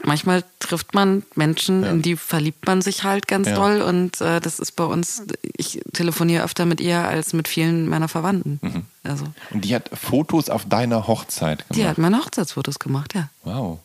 Manchmal 0.04 0.44
trifft 0.58 0.94
man 0.94 1.22
Menschen, 1.34 1.84
in 1.84 2.02
die 2.02 2.16
verliebt 2.16 2.66
man 2.66 2.82
sich 2.82 3.04
halt 3.04 3.26
ganz 3.28 3.48
Ja. 3.48 3.54
doll 3.54 3.80
und 3.82 4.20
äh, 4.20 4.40
das 4.40 4.58
ist 4.58 4.72
bei 4.72 4.84
uns, 4.84 5.22
ich 5.56 5.80
telefoniere 5.92 6.44
öfter 6.44 6.66
mit 6.66 6.80
ihr 6.80 6.98
als 6.98 7.32
mit 7.32 7.48
vielen 7.48 7.88
meiner 7.88 8.08
Verwandten. 8.08 8.58
Mhm. 8.62 8.82
Also, 9.04 9.24
Und 9.50 9.64
die 9.64 9.74
hat 9.74 9.90
Fotos 9.92 10.50
auf 10.50 10.66
deiner 10.68 11.06
Hochzeit 11.06 11.58
gemacht. 11.68 11.76
die 11.76 11.86
hat 11.86 11.98
meine 11.98 12.18
Hochzeitsfotos 12.18 12.78
gemacht, 12.78 13.14
ja. 13.14 13.28
Wow. 13.44 13.78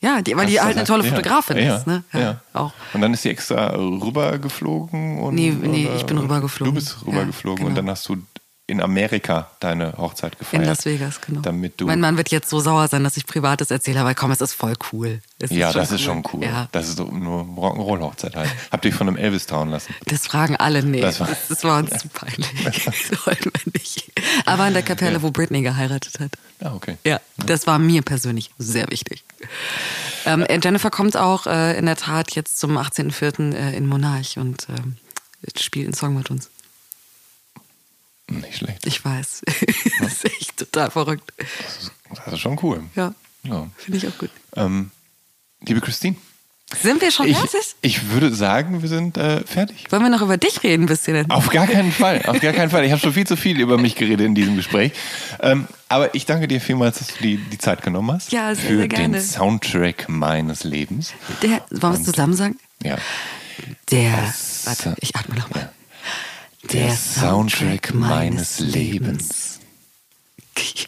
Ja, 0.00 0.22
die, 0.22 0.36
weil 0.36 0.46
die 0.46 0.54
Krass, 0.54 0.64
halt 0.64 0.76
eine 0.76 0.82
das 0.82 0.88
tolle 0.88 1.02
heißt- 1.02 1.08
Fotografin 1.10 1.56
ja, 1.58 1.76
ist, 1.76 1.86
ne? 1.88 2.04
Ja, 2.12 2.40
Auch. 2.52 2.72
Und 2.94 3.00
dann 3.00 3.12
ist 3.14 3.22
sie 3.22 3.30
extra 3.30 3.74
rübergeflogen? 3.74 5.18
Und, 5.18 5.34
Nee, 5.34 5.50
nee, 5.50 5.88
ich 5.96 6.06
bin 6.06 6.18
rübergeflogen. 6.18 6.72
Du 6.74 6.80
bist 6.80 7.04
rübergeflogen 7.06 7.62
Ja, 7.64 7.68
und 7.68 7.74
genau. 7.74 7.86
dann 7.86 7.90
hast 7.90 8.08
du 8.08 8.16
in 8.68 8.82
Amerika 8.82 9.50
deine 9.60 9.94
Hochzeit 9.96 10.38
gefeiert. 10.38 10.62
In 10.62 10.68
Las 10.68 10.84
Vegas, 10.84 11.20
genau. 11.22 11.40
Damit 11.40 11.80
du. 11.80 11.86
mein 11.86 12.00
Mann 12.00 12.18
wird 12.18 12.28
jetzt 12.30 12.50
so 12.50 12.60
sauer 12.60 12.86
sein, 12.86 13.02
dass 13.02 13.16
ich 13.16 13.26
Privates 13.26 13.70
erzähle, 13.70 14.00
aber 14.00 14.14
komm, 14.14 14.30
es 14.30 14.42
ist 14.42 14.52
voll 14.52 14.74
cool. 14.92 15.20
Es 15.38 15.50
ja, 15.50 15.72
das 15.72 15.90
ist 15.90 16.02
schon 16.02 16.22
cool. 16.32 16.44
Ja. 16.44 16.68
Das 16.72 16.86
ist 16.88 16.98
nur 16.98 17.42
Rock'n'Roll-Hochzeit 17.42 18.36
halt. 18.36 18.50
Habt 18.70 18.84
ihr 18.84 18.92
von 18.92 19.08
einem 19.08 19.16
Elvis 19.16 19.46
trauen 19.46 19.70
lassen? 19.70 19.94
Das 20.04 20.26
fragen 20.26 20.54
alle, 20.56 20.82
nee. 20.82 21.00
Das 21.00 21.16
Das 21.48 21.64
war- 21.64 21.78
uns 21.78 21.96
zu 21.98 22.08
peinlich. 22.08 22.46
Das 22.84 23.26
wollten 23.26 23.50
wir 23.54 23.72
nicht. 23.72 24.12
Aber 24.44 24.68
in 24.68 24.74
der 24.74 24.82
Kapelle, 24.82 25.22
wo 25.22 25.30
Britney 25.30 25.62
geheiratet 25.62 26.20
hat. 26.20 26.32
Ah, 26.60 26.74
okay. 26.74 26.96
Ja, 27.04 27.20
das 27.46 27.66
war 27.66 27.78
mir 27.78 28.02
persönlich 28.02 28.50
sehr 28.58 28.90
wichtig. 28.90 29.24
Ähm, 30.26 30.42
äh, 30.42 30.60
Jennifer 30.62 30.90
kommt 30.90 31.16
auch 31.16 31.46
äh, 31.46 31.78
in 31.78 31.86
der 31.86 31.96
Tat 31.96 32.32
jetzt 32.32 32.58
zum 32.58 32.76
18.04. 32.76 33.54
Äh, 33.54 33.76
in 33.76 33.86
Monarch 33.86 34.36
und 34.36 34.66
ähm, 34.68 34.96
spielt 35.56 35.86
einen 35.86 35.94
Song 35.94 36.14
mit 36.16 36.30
uns. 36.30 36.50
Nicht 38.28 38.58
schlecht. 38.58 38.86
Ich 38.86 39.04
weiß. 39.04 39.42
das 40.00 40.12
ist 40.12 40.24
echt 40.26 40.56
total 40.56 40.90
verrückt. 40.90 41.32
Das 42.24 42.34
ist 42.34 42.40
schon 42.40 42.58
cool. 42.62 42.82
Ja, 42.94 43.14
Ja. 43.42 43.68
finde 43.76 43.98
ich 43.98 44.06
auch 44.08 44.18
gut. 44.18 44.30
Ähm, 44.56 44.90
liebe 45.66 45.80
Christine, 45.80 46.16
Sind 46.82 47.00
wir 47.00 47.10
schon 47.10 47.26
ich, 47.26 47.36
fertig? 47.38 47.74
ich 47.80 48.10
würde 48.10 48.34
sagen, 48.34 48.82
wir 48.82 48.88
sind 48.90 49.16
äh, 49.16 49.40
fertig. 49.46 49.86
Wollen 49.90 50.02
wir 50.02 50.10
noch 50.10 50.20
über 50.20 50.36
dich 50.36 50.62
reden 50.62 50.82
ein 50.84 50.86
bisschen? 50.86 51.30
Auf 51.30 51.48
gar 51.48 51.66
keinen 51.66 51.90
Fall, 51.92 52.22
auf 52.26 52.40
gar 52.40 52.52
keinen 52.52 52.68
Fall. 52.70 52.84
Ich 52.84 52.92
habe 52.92 53.00
schon 53.00 53.14
viel 53.14 53.26
zu 53.26 53.36
viel 53.36 53.58
über 53.60 53.78
mich 53.78 53.94
geredet 53.94 54.26
in 54.26 54.34
diesem 54.34 54.56
Gespräch. 54.56 54.92
Ähm, 55.40 55.66
aber 55.88 56.14
ich 56.14 56.26
danke 56.26 56.48
dir 56.48 56.60
vielmals, 56.60 56.98
dass 56.98 57.08
du 57.08 57.22
die, 57.22 57.36
die 57.38 57.56
Zeit 57.58 57.82
genommen 57.82 58.12
hast. 58.12 58.30
Ja, 58.32 58.54
sehr, 58.54 58.64
für 58.70 58.76
sehr 58.76 58.88
gerne. 58.88 59.18
den 59.18 59.22
Soundtrack 59.24 60.08
meines 60.10 60.64
Lebens. 60.64 61.14
Der, 61.42 61.64
wollen 61.70 61.94
wir 61.94 62.00
es 62.00 62.04
zusammen 62.04 62.34
sagen? 62.34 62.58
Ja. 62.82 62.98
Der, 63.90 64.16
Das- 64.16 64.66
warte, 64.66 64.94
ich 65.00 65.16
atme 65.16 65.34
nochmal. 65.34 65.72
Der, 66.72 66.94
Soundtrack 66.94 67.94
meines 67.94 68.58
Lebens. 68.58 69.60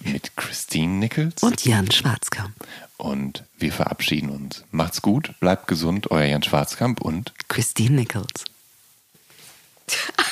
Mit 0.04 0.36
Christine 0.36 0.94
Nichols. 0.94 1.42
Und 1.42 1.64
Jan 1.64 1.90
Schwarzkamp. 1.90 2.54
Und 2.98 3.44
wir 3.56 3.72
verabschieden 3.72 4.28
uns. 4.30 4.64
Macht's 4.70 5.00
gut, 5.00 5.34
bleibt 5.40 5.68
gesund, 5.68 6.10
euer 6.10 6.26
Jan 6.26 6.42
Schwarzkamp 6.42 7.00
und 7.00 7.32
Christine 7.48 7.96
Nichols. 7.96 8.44